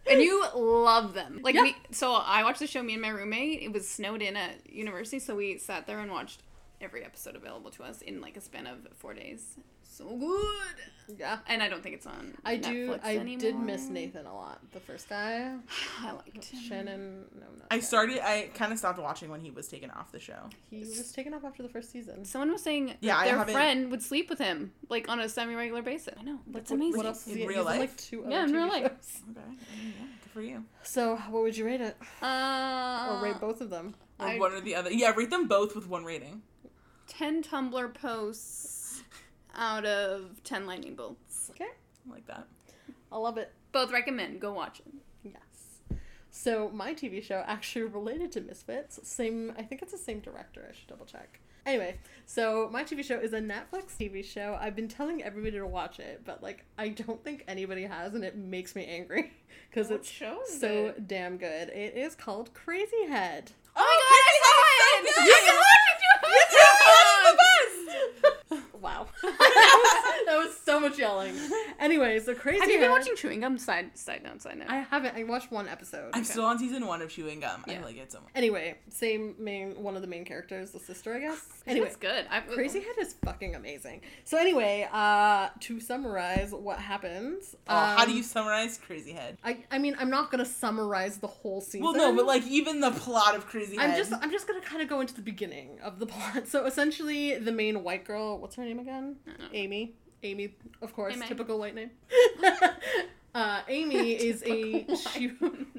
and 0.12 0.22
you 0.22 0.44
love 0.56 1.14
them. 1.14 1.40
Like 1.42 1.56
Yeah. 1.56 1.62
we 1.64 1.76
so 1.92 2.14
I 2.14 2.44
watched 2.44 2.60
the 2.60 2.68
show 2.68 2.84
me 2.84 2.94
and 2.94 3.02
my 3.02 3.10
roommate. 3.10 3.62
It 3.62 3.72
was 3.72 3.88
snowed 3.88 4.22
in 4.22 4.36
at 4.36 4.70
university, 4.70 5.20
so 5.20 5.36
we 5.36 5.58
sat 5.58 5.88
there 5.88 6.00
and 6.00 6.12
watched 6.12 6.42
every 6.82 7.04
episode 7.04 7.36
available 7.36 7.72
to 7.72 7.84
us 7.84 8.02
in 8.02 8.22
like 8.22 8.38
a 8.38 8.42
span 8.42 8.68
of 8.68 8.88
4 8.98 9.14
days. 9.14 9.56
So 9.90 10.06
good. 10.16 11.18
yeah. 11.20 11.40
And 11.48 11.64
I 11.64 11.70
don't 11.70 11.82
think 11.82 11.96
it's 11.96 12.06
on 12.06 12.36
I 12.46 12.58
do. 12.58 12.98
I 13.04 13.18
anymore. 13.18 13.40
did 13.40 13.60
miss 13.60 13.88
Nathan 13.90 14.26
a 14.28 14.34
lot. 14.36 14.60
The 14.74 14.80
first 14.80 15.10
guy, 15.10 15.56
I 16.04 16.12
liked 16.12 16.46
him. 16.46 16.60
Shannon. 16.62 17.26
No, 17.34 17.46
not. 17.58 17.68
I 17.72 17.78
that. 17.78 17.84
started. 17.84 18.20
I 18.20 18.50
kind 18.54 18.72
of 18.72 18.78
stopped 18.78 19.00
watching 19.00 19.30
when 19.32 19.42
he 19.42 19.50
was 19.50 19.68
taken 19.68 19.90
off 19.90 20.12
the 20.12 20.20
show. 20.20 20.50
He 20.70 20.80
was 20.80 21.12
taken 21.14 21.34
off 21.34 21.44
after 21.46 21.64
the 21.64 21.70
first 21.70 21.90
season. 21.92 22.26
Someone 22.26 22.52
was 22.52 22.62
saying 22.62 22.94
Yeah, 23.02 23.18
I 23.18 23.26
their 23.32 23.46
friend 23.46 23.90
would 23.90 24.04
sleep 24.04 24.30
with 24.30 24.38
him 24.40 24.72
like 24.90 25.10
on 25.10 25.20
a 25.20 25.28
semi-regular 25.30 25.82
basis. 25.82 26.14
I 26.20 26.24
know. 26.24 26.40
That's 26.48 26.70
What- 26.70 26.76
amazing. 26.78 26.98
What 26.98 27.06
else? 27.08 27.26
Is 27.26 27.34
In 27.34 27.40
he, 27.40 27.48
real 27.48 27.50
he's 27.50 27.60
in, 27.60 27.66
life? 27.66 27.80
like 27.80 27.98
two 27.98 28.26
Yeah, 28.30 28.38
other 28.38 28.46
in 28.50 28.54
real 28.54 28.68
TV 28.68 28.70
life. 28.84 28.92
shows. 28.92 29.22
Okay, 29.32 29.42
yeah, 29.50 30.06
good 30.24 30.32
for 30.32 30.42
you. 30.42 30.64
So, 30.84 31.16
what 31.32 31.42
would 31.44 31.58
you 31.58 31.66
rate 31.66 31.82
it? 31.82 31.98
Uh, 32.22 33.08
Or 33.18 33.24
rate 33.24 33.40
both 33.40 33.62
of 33.62 33.70
them? 33.72 33.96
Or 34.20 34.28
I- 34.28 34.38
one 34.38 34.52
or 34.54 34.62
the 34.62 34.76
other. 34.76 34.92
Yeah, 34.92 35.14
rate 35.16 35.30
them 35.32 35.48
both 35.48 35.76
with 35.76 35.88
one 35.88 36.04
rating. 36.06 36.44
10 37.08 37.42
Tumblr 37.42 37.94
posts 37.94 38.77
out 39.58 39.86
of 39.86 40.44
10 40.44 40.66
lightning 40.66 40.96
bolts. 40.96 41.50
Okay, 41.52 41.66
I 41.66 42.14
like 42.14 42.28
that. 42.28 42.48
I 43.12 43.18
love 43.18 43.38
it. 43.38 43.52
Both 43.72 43.92
recommend. 43.92 44.40
Go 44.40 44.54
watch 44.54 44.80
it. 44.80 44.94
Yes. 45.24 46.00
So 46.30 46.70
my 46.74 46.94
TV 46.94 47.24
show 47.24 47.44
actually 47.46 47.86
related 47.86 48.32
to 48.34 48.42
Misfits. 48.42 49.00
Same, 49.04 49.54
I 49.58 49.64
think 49.64 49.82
it's 49.82 49.92
the 49.92 49.98
same 49.98 50.20
director. 50.20 50.68
I 50.70 50.76
should 50.76 50.88
double 50.88 51.06
check. 51.06 51.40
Anyway, 51.66 51.98
so 52.26 52.70
my 52.72 52.82
TV 52.82 53.04
show 53.04 53.20
is 53.20 53.34
a 53.34 53.42
Netflix 53.42 53.98
TV 54.00 54.24
show. 54.24 54.58
I've 54.60 54.74
been 54.74 54.88
telling 54.88 55.22
everybody 55.22 55.58
to 55.58 55.68
watch 55.68 56.00
it, 56.00 56.22
but 56.24 56.42
like 56.42 56.64
I 56.78 56.88
don't 56.90 57.22
think 57.26 57.44
anybody 57.46 57.84
has, 57.84 58.14
and 58.14 58.24
it 58.24 58.38
makes 58.38 58.74
me 58.74 58.86
angry 58.86 59.34
because 59.70 59.92
it's 59.92 60.10
show 60.10 60.40
so 60.46 60.88
it? 60.88 61.10
damn 61.10 61.38
good. 61.38 61.68
It 61.68 61.98
is 61.98 62.16
called 62.16 62.54
Crazy 62.54 63.08
Head. 63.10 63.52
Oh 63.76 63.82
my 63.82 63.86
oh, 63.86 64.00
god, 64.00 64.24
I 64.24 65.12
saw 65.12 65.22
it! 65.22 65.28
You 65.28 65.34
I 65.34 65.42
can 65.46 65.56
watch 65.56 66.54
it 66.54 66.67
Wow, 68.82 69.08
that 69.24 70.36
was 70.44 70.56
so 70.64 70.80
much 70.80 70.98
yelling. 71.00 71.36
Anyway, 71.80 72.20
so 72.20 72.34
Crazy 72.36 72.60
Have 72.60 72.70
you 72.70 72.76
been 72.78 72.90
Head- 72.90 72.92
watching 72.92 73.16
Chewing 73.16 73.40
Gum? 73.40 73.58
Side, 73.58 73.98
side 73.98 74.24
note, 74.24 74.42
side 74.42 74.60
note. 74.60 74.70
I 74.70 74.78
haven't. 74.78 75.16
I 75.16 75.24
watched 75.24 75.52
one 75.52 75.68
episode. 75.68 76.12
I'm 76.14 76.24
still 76.24 76.46
on 76.46 76.60
season 76.60 76.86
one 76.86 77.02
of 77.02 77.10
Chewing 77.10 77.40
Gum. 77.40 77.64
Yeah. 77.68 77.74
I 77.74 77.78
Yeah. 77.78 77.86
like 77.86 77.98
it 77.98 78.12
so 78.12 78.20
much. 78.22 78.30
Anyway, 78.36 78.76
same 78.90 79.36
main 79.40 79.82
one 79.82 79.96
of 79.96 80.02
the 80.02 80.08
main 80.08 80.26
characters, 80.26 80.72
the 80.72 80.80
sister, 80.80 81.14
I 81.14 81.20
guess. 81.20 81.42
Anyway, 81.66 81.88
it's 81.88 81.96
good. 81.96 82.26
I, 82.30 82.42
Crazy 82.42 82.80
Head 82.80 82.96
is 83.00 83.16
fucking 83.26 83.56
amazing. 83.56 84.02
So 84.24 84.38
anyway, 84.38 84.88
uh, 84.92 85.50
to 85.62 85.80
summarize 85.80 86.52
what 86.52 86.80
happens. 86.80 87.56
Oh, 87.68 87.76
how 87.76 88.06
do 88.06 88.12
um, 88.12 88.18
you 88.18 88.24
summarize 88.24 88.78
Crazy 88.78 89.12
Head? 89.14 89.38
I, 89.44 89.58
I 89.72 89.78
mean, 89.78 89.96
I'm 90.00 90.10
not 90.10 90.32
gonna 90.32 90.46
summarize 90.46 91.18
the 91.18 91.28
whole 91.28 91.62
season. 91.62 91.82
Well, 91.84 91.94
no, 91.94 92.16
but 92.16 92.26
like 92.26 92.46
even 92.48 92.80
the 92.80 92.92
plot 92.92 93.36
of 93.36 93.46
Crazy 93.48 93.78
Head. 93.78 93.92
I'm 93.92 93.98
just 93.98 94.14
I'm 94.14 94.32
just 94.32 94.48
gonna 94.48 94.62
kind 94.62 94.82
of 94.82 94.90
go 94.90 95.00
into 95.02 95.14
the 95.14 95.22
beginning 95.22 95.80
of 95.82 96.00
the 96.00 96.06
plot. 96.08 96.48
So 96.48 96.66
essentially, 96.66 97.38
the 97.38 97.52
main 97.52 97.84
white 97.84 98.06
girl, 98.06 98.38
what's 98.38 98.56
her 98.56 98.64
name 98.68 98.80
again? 98.80 99.16
I 99.26 99.30
don't 99.32 99.40
know. 99.40 99.46
Amy. 99.54 99.94
Amy, 100.24 100.56
of 100.82 100.94
course, 100.94 101.14
Amy. 101.16 101.28
typical 101.28 101.60
white 101.60 101.76
name. 101.76 101.92
uh, 103.36 103.62
Amy 103.68 104.12
is 104.14 104.42
a 104.44 104.84
Typical 104.84 104.96
she 105.12 105.32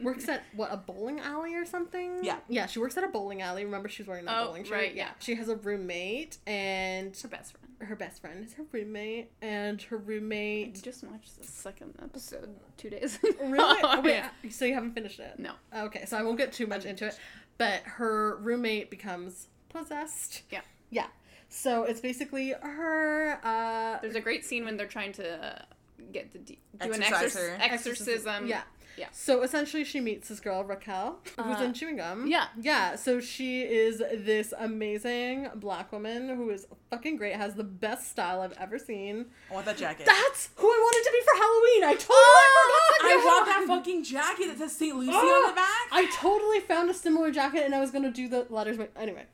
works 0.03 0.29
at 0.29 0.45
what 0.55 0.73
a 0.73 0.77
bowling 0.77 1.19
alley 1.21 1.55
or 1.55 1.67
something. 1.67 2.21
Yeah. 2.23 2.39
yeah, 2.49 2.67
she 2.67 2.79
works 2.79 2.97
at 2.97 3.03
a 3.05 3.09
bowling 3.09 3.43
alley. 3.43 3.65
Remember, 3.65 3.89
she's 3.89 4.07
wearing 4.07 4.27
that 4.27 4.39
Oh, 4.41 4.47
bowling 4.47 4.65
shirt. 4.65 4.73
right, 4.73 4.95
yeah. 4.95 5.11
she 5.19 5.35
has 5.35 5.49
a 5.49 5.57
roommate, 5.57 6.39
and 6.47 7.17
her 7.17 7.29
best 7.29 7.53
friend. 7.53 7.89
her 7.91 7.97
best 7.97 8.21
friend 8.21 8.45
is 8.45 8.55
her 8.55 8.65
roommate, 8.71 9.31
and 9.43 9.83
her 9.83 9.97
roommate 9.97 10.59
I 10.59 10.67
roommate. 10.69 10.83
just 10.85 11.03
watched 11.05 11.37
the 11.39 11.45
second 11.47 11.95
episode 12.01 12.49
two 12.77 12.91
days 12.91 13.19
Really? 13.41 13.79
ago. 13.81 13.89
Oh, 13.91 14.01
wait, 14.03 14.23
yeah. 14.45 14.51
so 14.51 14.65
you 14.67 14.75
haven't 14.75 14.93
finished 14.95 15.19
it? 15.19 15.39
No. 15.39 15.53
Okay, 15.77 16.05
so 16.07 16.17
I 16.17 16.23
won't 16.23 16.39
get 16.39 16.53
too 16.53 16.69
much 16.69 16.85
into 16.85 17.07
it, 17.09 17.19
but 17.59 17.83
her 17.85 18.37
roommate 18.37 18.89
becomes 18.89 19.49
possessed. 19.69 20.43
Yeah. 20.51 20.61
Yeah. 20.91 21.07
So 21.49 21.85
it's 21.85 22.01
basically 22.01 22.51
her. 22.61 23.39
Uh, 23.43 23.99
There's 24.03 24.17
a 24.17 24.21
great 24.21 24.45
scene 24.45 24.65
when 24.65 24.77
they're 24.77 24.87
trying 24.87 25.13
to 25.15 25.65
get 26.13 26.33
the 26.33 26.39
de- 26.39 26.59
do 26.81 26.93
an 26.93 27.03
Exorcise 27.03 27.35
exorc- 27.35 27.57
her. 27.57 27.57
exorcism. 27.61 28.47
Yeah. 28.47 28.63
Yeah. 28.97 29.07
So 29.13 29.43
essentially, 29.43 29.85
she 29.85 30.01
meets 30.01 30.29
this 30.29 30.41
girl 30.41 30.65
Raquel, 30.65 31.21
who's 31.41 31.61
Uh, 31.61 31.63
in 31.63 31.73
chewing 31.73 31.97
gum. 31.99 32.27
yeah. 32.27 32.49
Yeah. 32.61 32.97
So 32.97 33.21
she 33.21 33.63
is 33.63 33.99
this 33.99 34.53
amazing 34.59 35.51
black 35.55 35.93
woman 35.93 36.29
who 36.31 36.51
is 36.51 36.67
fucking 36.91 37.17
great. 37.17 37.37
Has 37.37 37.55
the 37.55 37.63
best 37.65 38.11
style 38.11 38.41
I've 38.41 38.55
ever 38.59 38.77
seen. 38.77 39.27
I 39.51 39.55
want 39.55 39.67
that 39.67 39.77
jacket. 39.77 40.05
That's 40.05 40.51
who 40.57 40.67
I 40.67 40.79
wanted 40.79 41.05
to 41.09 41.13
be 41.13 41.21
for 41.25 41.37
Halloween. 41.37 41.85
I 41.85 41.95
totally 41.95 42.19
I 42.19 42.99
forgot. 42.99 43.11
I 43.13 43.25
want 43.25 43.47
that 43.47 43.65
fucking 43.77 44.03
jacket 44.03 44.47
that 44.49 44.59
says 44.59 44.73
St. 44.77 44.97
Lucie 44.97 45.11
on 45.11 45.17
Oh, 45.17 45.47
the 45.49 45.55
back. 45.55 45.89
I 45.93 46.11
totally 46.13 46.59
found 46.61 46.91
a 46.91 46.95
similar 46.95 47.31
jacket 47.31 47.63
and 47.65 47.75
I 47.77 47.81
was 47.81 47.93
gonna 47.93 48.11
do 48.11 48.27
the 48.29 48.47
letters. 48.51 48.77
But 48.79 48.91
anyway, 48.97 49.27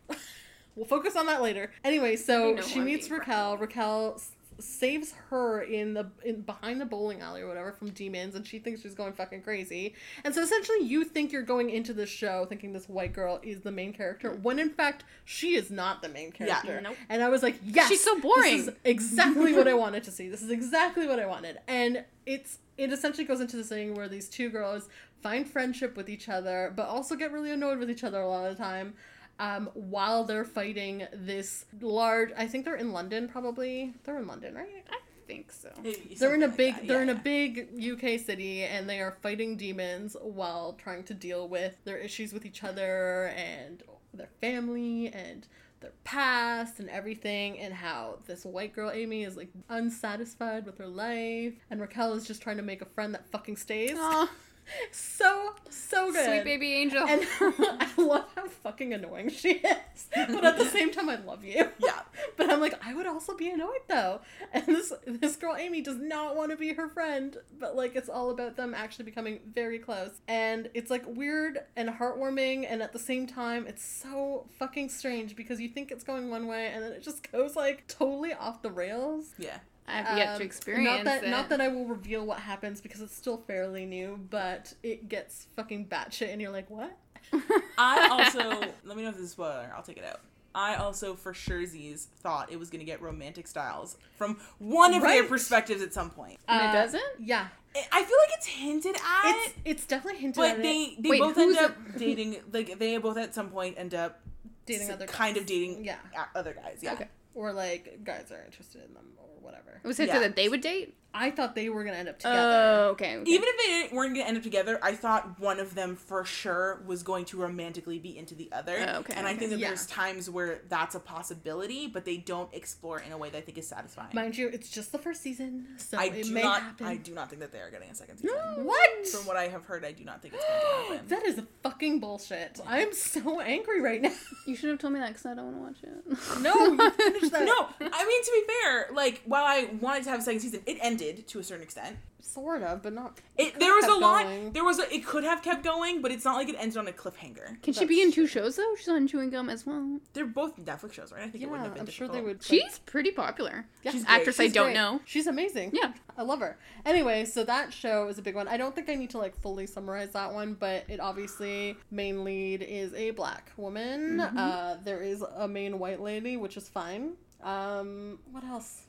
we'll 0.77 0.87
focus 0.87 1.17
on 1.17 1.27
that 1.27 1.43
later. 1.43 1.71
Anyway, 1.85 2.17
so 2.17 2.61
she 2.61 2.81
meets 2.81 3.11
Raquel. 3.11 3.57
Raquel 3.57 4.21
saves 4.61 5.13
her 5.31 5.63
in 5.63 5.95
the 5.95 6.09
in 6.25 6.41
behind 6.43 6.81
the 6.81 6.85
bowling 6.85 7.21
alley 7.21 7.43
or 7.43 7.49
whatever 7.49 7.73
from 7.73 7.91
demons, 7.91 8.35
and 8.37 8.47
she 8.47 8.59
thinks 8.61 8.83
she's 8.83 8.95
going 8.95 9.13
fucking 9.13 9.43
crazy. 9.43 9.95
And 10.25 10.35
so 10.35 10.43
essentially, 10.43 10.83
you 10.83 11.05
think 11.05 11.33
you're 11.33 11.43
going 11.43 11.71
into 11.71 11.93
the 11.93 12.07
show 12.07 12.45
thinking 12.49 12.73
this 12.73 12.89
white 12.89 13.13
girl 13.13 13.41
is 13.43 13.63
the 13.63 13.73
main 13.73 13.93
character, 13.93 14.31
when 14.43 14.59
in 14.59 14.71
fact 14.71 15.05
she 15.25 15.57
is 15.57 15.71
not 15.71 16.03
the 16.03 16.09
main 16.09 16.31
character 16.31 16.75
Yeah. 16.75 16.81
Nope. 16.81 16.97
And 17.09 17.23
I 17.23 17.29
was 17.31 17.43
like, 17.43 17.57
yes, 17.65 17.89
She's 17.89 18.03
so 18.05 18.15
This 18.15 18.23
boring. 18.23 18.55
is 18.55 18.71
exactly 18.85 19.53
what 19.57 19.67
I 19.67 19.75
wanted 19.75 20.05
to 20.05 20.11
see. 20.13 20.29
This 20.29 20.43
is 20.43 20.51
exactly 20.51 21.07
what 21.09 21.19
I 21.19 21.27
wanted. 21.27 21.59
And 21.67 22.05
it's 22.27 22.59
it 22.77 22.93
essentially 22.93 23.25
goes 23.25 23.41
into 23.41 23.57
this 23.57 23.69
thing 23.69 23.95
where 23.95 24.09
these 24.09 24.29
two 24.29 24.51
girls 24.51 24.89
find 25.23 25.49
friendship 25.49 25.97
with 25.97 26.09
each 26.09 26.29
other, 26.29 26.73
but 26.77 26.87
also 26.87 27.15
get 27.17 27.33
really 27.33 27.51
annoyed 27.51 27.79
with 27.79 27.91
each 27.91 28.05
other 28.05 28.21
a 28.21 28.29
lot 28.29 28.49
of 28.51 28.57
the 28.57 28.63
time. 28.63 28.95
Um, 29.39 29.71
while 29.75 30.25
they're 30.25 30.45
fighting 30.45 31.07
this 31.13 31.65
large, 31.81 32.31
I 32.37 32.47
think 32.47 32.65
they're 32.65 32.77
in 32.77 32.93
London. 32.93 33.29
Probably 33.29 33.93
they're 34.05 34.19
in 34.19 34.27
London, 34.27 34.55
right? 34.55 34.85
I 34.89 34.99
think 35.27 35.51
so. 35.53 35.71
They're 36.19 36.35
in 36.35 36.43
a 36.43 36.47
Something 36.47 36.73
like 36.73 36.81
big, 36.81 36.89
they're 36.89 37.03
in 37.03 37.09
yeah. 37.09 37.15
a 37.15 37.19
big 37.19 37.69
UK 37.93 38.21
city, 38.21 38.63
and 38.63 38.89
they 38.89 39.01
are 39.01 39.17
fighting 39.23 39.57
demons 39.57 40.17
while 40.21 40.75
trying 40.75 41.05
to 41.05 41.15
deal 41.15 41.49
with 41.49 41.77
their 41.85 41.99
issues 41.99 42.33
with 42.33 42.47
each 42.47 42.63
other 42.63 43.33
and 43.37 43.83
their 44.13 44.31
family 44.41 45.09
and 45.09 45.47
their 45.81 45.93
past 46.05 46.79
and 46.79 46.89
everything, 46.89 47.59
and 47.59 47.75
how 47.75 48.19
this 48.27 48.45
white 48.45 48.73
girl 48.73 48.91
Amy 48.91 49.25
is 49.25 49.37
like 49.37 49.51
unsatisfied 49.69 50.65
with 50.65 50.79
her 50.79 50.87
life, 50.87 51.55
and 51.71 51.81
Raquel 51.81 52.15
is 52.15 52.27
just 52.27 52.41
trying 52.41 52.57
to 52.57 52.63
make 52.63 52.83
a 52.83 52.87
friend 52.87 53.13
that 53.15 53.27
fucking 53.31 53.57
stays. 53.57 53.99
So 54.91 55.55
so 55.69 56.13
good. 56.13 56.25
sweet 56.25 56.45
baby 56.45 56.73
angel. 56.75 57.07
And 57.07 57.27
I 57.41 57.89
love 57.97 58.27
how 58.35 58.49
fucking 58.49 58.93
annoying 58.93 59.31
she 59.31 59.53
is, 59.53 60.09
but 60.15 60.45
at 60.45 60.59
the 60.59 60.65
same 60.65 60.91
time, 60.91 61.09
I 61.09 61.17
love 61.17 61.45
you. 61.45 61.69
Yeah. 61.79 62.01
but 62.37 62.51
I'm 62.51 62.61
like, 62.61 62.75
I 62.85 62.95
would 62.95 63.07
also 63.07 63.37
be 63.37 63.51
annoyed 63.51 63.83
though. 63.89 64.21
And 64.53 64.67
this 64.67 64.93
this 65.07 65.37
girl 65.37 65.57
Amy 65.57 65.81
does 65.81 65.99
not 65.99 66.37
want 66.37 66.51
to 66.51 66.57
be 66.57 66.73
her 66.75 66.89
friend, 66.89 67.37
but 67.59 67.77
like 67.77 67.97
it's 67.97 68.09
all 68.09 68.31
about 68.31 68.57
them 68.57 68.75
actually 68.75 69.05
becoming 69.05 69.41
very 69.53 69.79
close. 69.79 70.21
And 70.29 70.71
it's 70.75 70.91
like 70.91 71.05
weird 71.07 71.61
and 71.77 71.89
heartwarming, 71.89 72.67
and 72.69 72.83
at 72.83 72.93
the 72.93 72.99
same 72.99 73.27
time, 73.27 73.67
it's 73.67 73.85
so 73.85 74.47
fucking 74.59 74.89
strange 74.89 75.37
because 75.37 75.61
you 75.61 75.69
think 75.69 75.91
it's 75.91 76.05
going 76.05 76.31
one 76.31 76.47
way, 76.47 76.69
and 76.69 76.83
then 76.83 76.93
it 76.93 77.03
just 77.03 77.31
goes 77.31 77.57
like 77.57 77.87
totally 77.87 78.33
off 78.33 78.63
the 78.63 78.71
rails. 78.71 79.35
Yeah. 79.39 79.59
I 79.87 79.93
have 80.03 80.17
yet 80.19 80.29
Um, 80.31 80.39
to 80.39 80.45
experience 80.45 80.85
Not 80.87 81.05
that 81.05 81.25
it. 81.25 81.29
not 81.31 81.49
that 81.51 81.61
I 81.61 81.69
will 81.69 81.85
reveal 81.87 82.25
what 82.25 82.39
happens 82.41 82.81
because 82.81 83.01
it's 83.03 83.15
still 83.15 83.37
fairly 83.37 83.85
new, 83.85 84.19
but 84.31 84.73
it 84.83 85.09
gets 85.09 85.47
fucking 85.57 85.87
batshit, 85.89 86.33
and 86.33 86.41
you're 86.41 86.51
like, 86.53 86.71
what? 86.71 86.97
I 87.79 88.09
also 88.11 88.61
let 88.85 88.97
me 88.97 89.03
know 89.03 89.09
if 89.11 89.15
this 89.17 89.25
is 89.25 89.31
a 89.31 89.33
spoiler. 89.33 89.73
I'll 89.77 89.83
take 89.83 89.97
it 89.99 90.05
out. 90.05 90.21
I 90.55 90.77
also 90.77 91.15
for 91.15 91.33
surezies 91.33 92.05
thought 92.21 92.53
it 92.53 92.59
was 92.59 92.71
gonna 92.71 92.85
get 92.85 93.03
romantic 93.03 93.47
styles 93.49 93.97
from 94.17 94.39
one 94.59 94.95
of 94.95 95.03
their 95.03 95.25
perspectives 95.25 95.83
at 95.83 95.93
some 95.93 96.11
point. 96.11 96.39
And 96.49 96.61
it 96.63 96.69
Uh, 96.69 96.73
doesn't? 96.73 97.03
Yeah, 97.19 97.49
I 97.75 97.81
I 97.91 98.05
feel 98.05 98.17
like 98.19 98.39
it's 98.39 98.47
hinted 98.47 98.95
at, 98.97 99.01
it's 99.47 99.55
it's 99.65 99.87
definitely 99.87 100.21
hinted 100.21 100.37
but 100.37 100.51
at 100.53 100.59
it. 100.61 100.63
they 100.63 100.97
they 101.01 101.09
Wait, 101.11 101.21
both 101.21 101.37
end 101.37 101.57
who's 101.57 101.59
up 101.59 101.77
dating. 101.99 102.37
Like 102.53 102.79
they 102.79 102.97
both 102.99 103.17
at 103.19 103.35
some 103.35 103.51
point 103.51 103.77
end 103.79 103.95
up 103.95 104.21
dating 104.65 104.87
s- 104.89 104.93
other 104.95 105.07
kind 105.07 105.35
guys. 105.35 105.41
of 105.43 105.47
dating 105.47 105.85
Yeah. 105.85 105.97
other 106.37 106.53
guys. 106.55 106.79
Yeah. 106.83 106.93
Okay. 106.93 107.09
Or 107.35 107.53
like 107.53 108.01
guys 108.05 108.31
are 108.33 108.43
interested 108.45 108.83
in 108.85 108.95
them 108.95 109.07
or 109.19 109.27
whatever. 109.41 109.81
Was 109.85 110.01
it 110.01 110.09
Yeah. 110.09 110.15
so 110.15 110.21
that 110.21 110.37
they 110.37 110.49
would 110.49 110.61
date? 110.61 110.97
I 111.15 111.31
thought 111.31 111.55
they 111.55 111.69
were 111.69 111.85
gonna 111.85 111.97
end 111.97 112.09
up 112.09 112.19
together. 112.19 112.37
Oh, 112.37 112.89
okay. 112.91 113.17
okay. 113.19 113.31
Even 113.31 113.45
if 113.49 113.91
they 113.91 113.97
weren't 113.97 114.15
going 114.15 114.25
to 114.25 114.29
end 114.29 114.37
up 114.37 114.43
together, 114.43 114.79
I 114.83 114.95
thought 114.95 115.39
one 115.39 115.61
of 115.61 115.75
them 115.75 115.95
for 115.97 116.25
sure 116.25 116.83
was 116.87 117.03
going 117.05 117.25
to 117.27 117.37
romantically 117.37 117.99
be 118.01 118.19
into 118.19 118.35
the 118.35 118.51
other. 118.53 118.77
Oh, 118.89 118.99
okay, 119.01 119.15
and 119.17 119.27
I 119.27 119.35
think 119.35 119.51
that 119.53 119.59
Yeah. 119.61 119.69
there's 119.69 119.87
times 119.87 120.29
where 120.29 120.61
that's 120.69 120.95
a 120.95 121.01
possibility, 121.01 121.87
but 121.87 122.05
they 122.05 122.17
don't 122.17 122.53
explore 122.53 122.99
in 122.99 123.13
a 123.13 123.19
way 123.19 123.31
that 123.31 123.39
I 123.39 123.41
think 123.43 123.59
is 123.59 123.69
satisfying. 123.69 124.09
Mind 124.13 124.37
you, 124.37 124.49
it's 124.49 124.69
just 124.71 124.93
the 124.93 124.99
first 124.99 125.23
season, 125.23 125.67
so 125.77 125.99
I 125.99 126.07
it 126.07 126.25
do 126.25 126.33
may 126.33 126.43
not. 126.43 126.63
happen. 126.63 126.87
I 126.87 126.97
do 126.97 127.15
not 127.15 127.31
think 127.31 127.41
that 127.41 127.53
they 127.53 127.59
are 127.61 127.71
getting 127.71 127.91
a 127.91 127.95
second 127.95 128.19
season. 128.19 128.37
What? 128.65 129.07
From 129.09 129.27
what 129.27 129.37
I 129.37 129.49
have 129.49 129.65
heard, 129.65 129.85
I 129.85 129.93
do 129.93 130.05
not 130.05 130.21
think 130.21 130.35
it's 130.35 130.45
going 130.45 130.61
to 130.89 130.93
happen. 130.95 131.09
that 131.09 131.25
is 131.25 131.41
fucking 131.63 132.01
bullshit. 132.01 132.61
I'm 132.67 132.93
so 132.93 133.41
angry 133.41 133.81
right 133.81 134.03
now. 134.03 134.13
You 134.47 134.57
should 134.57 134.71
have 134.71 134.79
told 134.79 134.93
me 134.95 135.01
that 135.01 135.09
because 135.09 135.27
I 135.27 135.35
don't 135.35 135.57
want 135.61 135.77
to 135.81 135.87
watch 135.89 135.95
it. 136.37 136.41
No, 136.43 136.55
you 136.55 136.91
finished 136.91 137.33
that. 137.33 137.45
no, 137.45 137.69
I 137.81 138.05
mean 138.05 138.23
to 138.25 138.31
be 138.33 138.53
fair, 138.63 138.89
like 138.95 139.23
while 139.27 139.45
I 139.45 139.71
wanted 139.81 140.05
to 140.05 140.11
have 140.11 140.21
a 140.21 140.23
second 140.23 140.41
season, 140.41 140.61
it 140.67 140.79
ended 140.81 141.04
to 141.13 141.39
a 141.39 141.45
certain 141.45 141.63
extent. 141.63 141.97
Sort 142.21 142.63
of, 142.63 142.83
but 142.83 142.95
not. 142.95 143.19
It 143.37 143.61
there 143.61 143.75
was 143.75 143.85
a 143.85 143.93
lot. 143.95 144.25
going. 144.25 144.53
There 144.53 144.65
was 144.65 144.79
a, 144.79 144.93
it 144.93 145.05
could 145.07 145.25
have 145.25 145.43
kept 145.43 145.63
going, 145.63 146.01
but 146.01 146.11
it's 146.11 146.25
not 146.25 146.37
like 146.37 146.49
it 146.49 146.57
ended 146.59 146.79
on 146.79 146.89
a 146.89 146.93
cliffhanger. 146.93 147.61
Can 147.63 147.75
she 147.75 147.85
be 147.85 148.01
in 148.01 148.11
two 148.11 148.23
true. 148.27 148.43
shows 148.43 148.57
though? 148.57 148.75
She's 148.79 148.89
on 148.89 149.07
Chewing 149.07 149.29
Gum 149.31 149.51
as 149.51 149.67
well. 149.67 150.01
They're 150.15 150.25
both 150.25 150.57
Netflix 150.57 150.95
shows, 150.95 151.13
right? 151.13 151.21
I 151.23 151.29
think 151.29 151.43
Yeah, 151.43 151.49
it 151.49 151.51
wouldn't 151.51 151.67
have 151.69 151.75
been 151.75 151.83
I'm 151.83 151.91
sure 151.93 152.09
they 152.09 152.15
difficult. 152.21 152.25
would. 152.51 152.51
like- 152.61 152.63
She's 152.67 152.79
pretty 152.87 153.11
popular. 153.11 153.67
Yeah. 153.83 153.91
She's 153.93 154.05
great. 154.05 154.15
Actress 154.17 154.41
I 154.41 154.49
don't 154.49 154.65
great. 154.69 154.75
know. 154.75 155.01
She's 155.05 155.27
amazing. 155.27 155.73
Yeah. 155.75 155.93
I 156.17 156.23
love 156.23 156.41
her. 156.41 156.57
Anyway, 156.87 157.27
so 157.27 157.45
that 157.45 157.73
show 157.75 158.09
is 158.09 158.17
a 158.19 158.23
big 158.23 158.35
one. 158.35 158.49
I 158.49 158.57
don't 158.57 158.75
think 158.75 158.89
I 158.89 158.95
need 158.95 159.11
to 159.11 159.19
like 159.19 159.37
fully 159.37 159.67
summarize 159.67 160.13
that 160.13 160.33
one, 160.33 160.55
but 160.55 160.85
it 160.89 161.01
obviously 161.01 161.77
main 161.91 162.25
lead 162.25 162.63
is 162.63 162.95
a 162.95 163.11
black 163.11 163.53
woman. 163.59 164.17
Mm-hmm. 164.19 164.39
Uh, 164.39 164.77
there 164.83 165.03
is 165.03 165.23
a 165.37 165.47
main 165.47 165.79
white 165.79 166.01
lady, 166.01 166.37
which 166.39 166.57
is 166.57 166.69
fine. 166.69 167.13
Um, 167.43 168.19
what 168.33 168.45
else? 168.45 168.83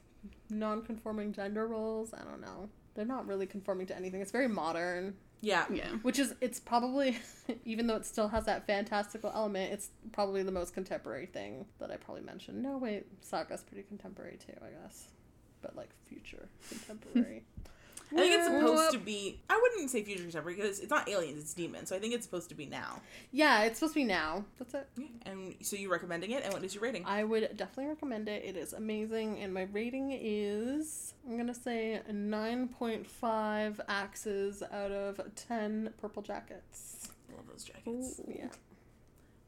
Non-conforming 0.49 1.33
gender 1.33 1.67
roles. 1.67 2.13
I 2.13 2.23
don't 2.23 2.41
know. 2.41 2.69
They're 2.93 3.05
not 3.05 3.27
really 3.27 3.45
conforming 3.45 3.87
to 3.87 3.95
anything. 3.95 4.21
It's 4.21 4.31
very 4.31 4.47
modern, 4.47 5.15
Yeah. 5.41 5.65
Yeah. 5.71 5.89
which 6.01 6.17
is 6.19 6.33
it's 6.41 6.59
probably 6.59 7.17
even 7.65 7.87
though 7.87 7.95
it 7.97 8.05
still 8.05 8.27
has 8.29 8.45
that 8.45 8.65
fantastical 8.67 9.31
element, 9.35 9.73
it's 9.73 9.89
probably 10.13 10.43
the 10.43 10.51
most 10.51 10.73
contemporary 10.73 11.25
thing 11.25 11.65
that 11.79 11.91
I 11.91 11.97
probably 11.97 12.23
mentioned. 12.23 12.61
No, 12.63 12.77
wait, 12.77 13.05
Saga's 13.21 13.63
pretty 13.63 13.83
contemporary 13.83 14.37
too, 14.37 14.53
I 14.61 14.69
guess, 14.81 15.09
but 15.61 15.75
like 15.75 15.89
future 16.07 16.47
contemporary. 16.69 17.43
I 18.15 18.19
think 18.19 18.33
it's 18.35 18.47
mm. 18.47 18.59
supposed 18.59 18.91
to 18.93 18.97
be. 18.99 19.39
I 19.49 19.59
wouldn't 19.61 19.89
say 19.89 20.03
future 20.03 20.23
contemporary 20.23 20.55
because 20.55 20.79
it's 20.79 20.89
not 20.89 21.09
aliens; 21.09 21.41
it's 21.41 21.53
demons. 21.53 21.89
So 21.89 21.95
I 21.95 21.99
think 21.99 22.13
it's 22.13 22.25
supposed 22.25 22.49
to 22.49 22.55
be 22.55 22.65
now. 22.65 23.01
Yeah, 23.31 23.63
it's 23.63 23.79
supposed 23.79 23.93
to 23.93 23.99
be 23.99 24.05
now. 24.05 24.45
That's 24.57 24.73
it. 24.73 24.87
Yeah. 24.97 25.07
And 25.25 25.55
so 25.61 25.75
you're 25.75 25.91
recommending 25.91 26.31
it? 26.31 26.43
And 26.43 26.53
what 26.53 26.63
is 26.63 26.73
your 26.73 26.83
rating? 26.83 27.03
I 27.05 27.23
would 27.23 27.57
definitely 27.57 27.87
recommend 27.87 28.29
it. 28.29 28.43
It 28.45 28.55
is 28.55 28.73
amazing, 28.73 29.39
and 29.39 29.53
my 29.53 29.63
rating 29.63 30.11
is 30.11 31.13
I'm 31.27 31.37
gonna 31.37 31.53
say 31.53 32.01
nine 32.11 32.67
point 32.69 33.05
five 33.05 33.81
axes 33.87 34.63
out 34.63 34.91
of 34.91 35.19
ten 35.35 35.93
purple 35.99 36.21
jackets. 36.21 37.09
love 37.35 37.47
those 37.47 37.63
jackets. 37.63 38.21
Yeah. 38.27 38.47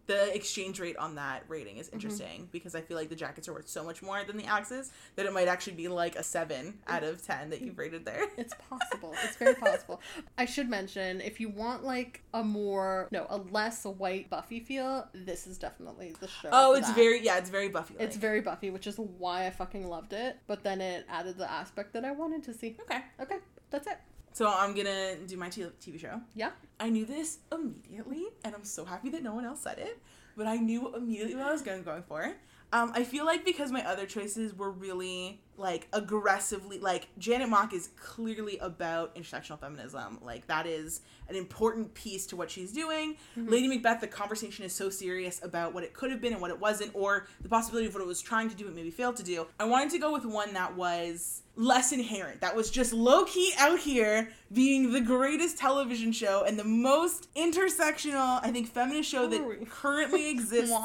The 0.07 0.33
exchange 0.35 0.79
rate 0.79 0.97
on 0.97 1.15
that 1.15 1.43
rating 1.47 1.73
Mm-hmm. 1.75 1.81
is 1.81 1.89
interesting 1.89 2.47
because 2.51 2.75
I 2.75 2.81
feel 2.81 2.95
like 2.97 3.09
the 3.09 3.15
jackets 3.15 3.47
are 3.49 3.53
worth 3.53 3.67
so 3.67 3.83
much 3.83 4.01
more 4.01 4.23
than 4.23 4.37
the 4.37 4.45
axes 4.45 4.91
that 5.17 5.25
it 5.25 5.33
might 5.33 5.47
actually 5.49 5.73
be 5.73 5.87
like 5.89 6.15
a 6.15 6.23
seven 6.23 6.79
out 6.87 7.03
of 7.03 7.21
ten 7.25 7.49
that 7.49 7.61
you've 7.61 7.77
rated 7.77 8.05
there. 8.05 8.25
It's 8.37 8.53
possible. 8.69 9.13
It's 9.23 9.35
very 9.35 9.55
possible. 9.55 10.01
I 10.37 10.45
should 10.45 10.69
mention 10.69 11.19
if 11.21 11.39
you 11.41 11.49
want 11.49 11.83
like 11.83 12.23
a 12.33 12.43
more 12.43 13.09
no, 13.11 13.27
a 13.29 13.37
less 13.37 13.83
white 13.83 14.29
Buffy 14.29 14.59
feel, 14.61 15.07
this 15.13 15.45
is 15.45 15.57
definitely 15.57 16.13
the 16.19 16.27
show. 16.27 16.49
Oh, 16.51 16.73
it's 16.75 16.87
that. 16.87 16.95
very 16.95 17.23
yeah, 17.23 17.37
it's 17.37 17.49
very 17.49 17.67
Buffy. 17.69 17.95
it's 17.99 18.15
very 18.15 18.39
Buffy, 18.41 18.69
which 18.69 18.87
is 18.87 18.97
why 18.97 19.45
I 19.45 19.49
fucking 19.49 19.87
loved 19.87 20.13
it. 20.13 20.37
But 20.47 20.63
then 20.63 20.79
it 20.81 21.05
added 21.09 21.37
the 21.37 21.51
aspect 21.51 21.91
that 21.93 22.05
I 22.05 22.11
wanted 22.11 22.43
to 22.45 22.53
see. 22.53 22.77
okay. 22.81 23.01
Okay, 23.19 23.37
that's 23.71 23.87
it. 23.87 23.97
So 24.33 24.47
I'm 24.47 24.75
gonna 24.75 25.15
do 25.25 25.37
my 25.37 25.49
TV 25.49 25.99
show. 25.99 26.21
Yeah. 26.35 26.51
I 26.79 26.89
knew 26.89 27.05
this 27.05 27.39
immediately, 27.51 28.27
and 28.43 28.53
I'm 28.53 28.63
so 28.63 28.85
happy 28.85 29.09
that 29.09 29.23
no 29.23 29.33
one 29.33 29.45
else 29.45 29.61
said 29.61 29.79
it. 29.79 29.99
But 30.35 30.45
I 30.45 30.57
knew 30.57 30.95
immediately 30.95 31.35
what 31.35 31.45
I 31.47 31.51
was 31.51 31.63
going 31.63 31.83
going 31.83 32.03
for. 32.03 32.33
Um, 32.71 32.91
I 32.93 33.03
feel 33.03 33.25
like 33.25 33.45
because 33.45 33.71
my 33.71 33.83
other 33.87 34.05
choices 34.05 34.53
were 34.53 34.69
really 34.69 35.41
like 35.57 35.87
aggressively 35.93 36.79
like 36.79 37.07
Janet 37.17 37.49
Mock 37.49 37.73
is 37.73 37.89
clearly 37.99 38.57
about 38.59 39.15
intersectional 39.15 39.59
feminism. 39.59 40.19
Like 40.21 40.47
that 40.47 40.67
is 40.67 41.01
an 41.29 41.35
important 41.35 41.93
piece 41.93 42.25
to 42.27 42.35
what 42.35 42.49
she's 42.49 42.71
doing. 42.71 43.15
Mm-hmm. 43.37 43.49
Lady 43.49 43.67
Macbeth, 43.67 44.01
the 44.01 44.07
conversation 44.07 44.65
is 44.65 44.73
so 44.73 44.89
serious 44.89 45.43
about 45.43 45.73
what 45.73 45.83
it 45.83 45.93
could 45.93 46.11
have 46.11 46.21
been 46.21 46.33
and 46.33 46.41
what 46.41 46.51
it 46.51 46.59
wasn't, 46.59 46.91
or 46.93 47.27
the 47.41 47.49
possibility 47.49 47.87
of 47.87 47.93
what 47.93 48.01
it 48.01 48.07
was 48.07 48.21
trying 48.21 48.49
to 48.49 48.55
do 48.55 48.67
and 48.67 48.75
maybe 48.75 48.91
failed 48.91 49.17
to 49.17 49.23
do. 49.23 49.47
I 49.59 49.65
wanted 49.65 49.89
to 49.91 49.99
go 49.99 50.13
with 50.13 50.25
one 50.25 50.53
that 50.53 50.75
was 50.75 51.41
less 51.55 51.91
inherent, 51.91 52.41
that 52.41 52.55
was 52.55 52.69
just 52.69 52.93
low 52.93 53.25
key 53.25 53.51
out 53.57 53.79
here 53.79 54.29
being 54.53 54.91
the 54.91 55.01
greatest 55.01 55.57
television 55.57 56.11
show 56.11 56.43
and 56.45 56.57
the 56.57 56.63
most 56.63 57.33
intersectional, 57.33 58.39
I 58.43 58.51
think, 58.51 58.67
feminist 58.67 59.09
show 59.09 59.27
Who 59.27 59.43
are 59.43 59.49
we? 59.49 59.55
that 59.57 59.69
currently 59.69 60.29
exists 60.31 60.75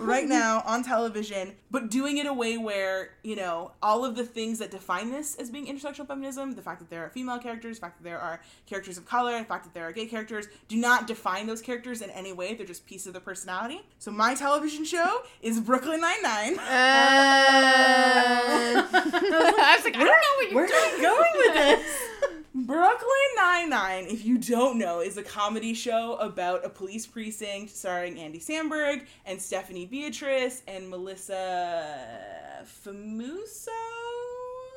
right 0.00 0.26
now 0.26 0.62
on 0.64 0.82
television, 0.82 1.52
but 1.70 1.90
doing 1.90 2.16
it 2.16 2.26
a 2.26 2.32
way 2.32 2.56
where, 2.56 3.10
you 3.22 3.36
know, 3.36 3.72
all 3.82 4.04
of 4.04 4.16
the 4.16 4.21
things 4.28 4.58
that 4.58 4.70
define 4.70 5.10
this 5.10 5.34
as 5.36 5.50
being 5.50 5.66
intersectional 5.66 6.06
feminism, 6.06 6.54
the 6.54 6.62
fact 6.62 6.80
that 6.80 6.90
there 6.90 7.04
are 7.04 7.10
female 7.10 7.38
characters, 7.38 7.78
the 7.78 7.80
fact 7.80 7.98
that 7.98 8.04
there 8.04 8.18
are 8.18 8.40
characters 8.66 8.98
of 8.98 9.04
color, 9.04 9.38
the 9.38 9.44
fact 9.44 9.64
that 9.64 9.74
there 9.74 9.86
are 9.86 9.92
gay 9.92 10.06
characters, 10.06 10.46
do 10.68 10.76
not 10.76 11.06
define 11.06 11.46
those 11.46 11.60
characters 11.62 12.02
in 12.02 12.10
any 12.10 12.32
way. 12.32 12.54
They're 12.54 12.66
just 12.66 12.86
pieces 12.86 13.08
of 13.08 13.12
their 13.14 13.20
personality. 13.22 13.82
So 13.98 14.10
my 14.10 14.34
television 14.34 14.84
show 14.84 15.22
is 15.42 15.60
Brooklyn 15.60 16.00
Nine-Nine. 16.00 16.58
Uh, 18.72 18.88
I 18.94 19.74
was 19.76 19.84
like, 19.84 19.96
I 19.96 19.98
don't 19.98 20.06
know 20.06 20.36
what 20.36 20.50
you're 20.50 20.54
Where 20.54 20.64
are 20.64 20.96
you 20.96 21.02
going 21.02 21.32
with 21.36 21.54
this? 21.54 22.41
Brooklyn 22.54 23.08
Nine-Nine, 23.36 24.06
if 24.08 24.24
you 24.26 24.36
don't 24.36 24.78
know, 24.78 25.00
is 25.00 25.16
a 25.16 25.22
comedy 25.22 25.72
show 25.72 26.16
about 26.16 26.64
a 26.66 26.68
police 26.68 27.06
precinct 27.06 27.74
starring 27.74 28.18
Andy 28.18 28.38
Samberg 28.38 29.06
and 29.24 29.40
Stephanie 29.40 29.86
Beatriz 29.86 30.62
and 30.68 30.90
Melissa 30.90 31.98
Famuso. 32.84 33.68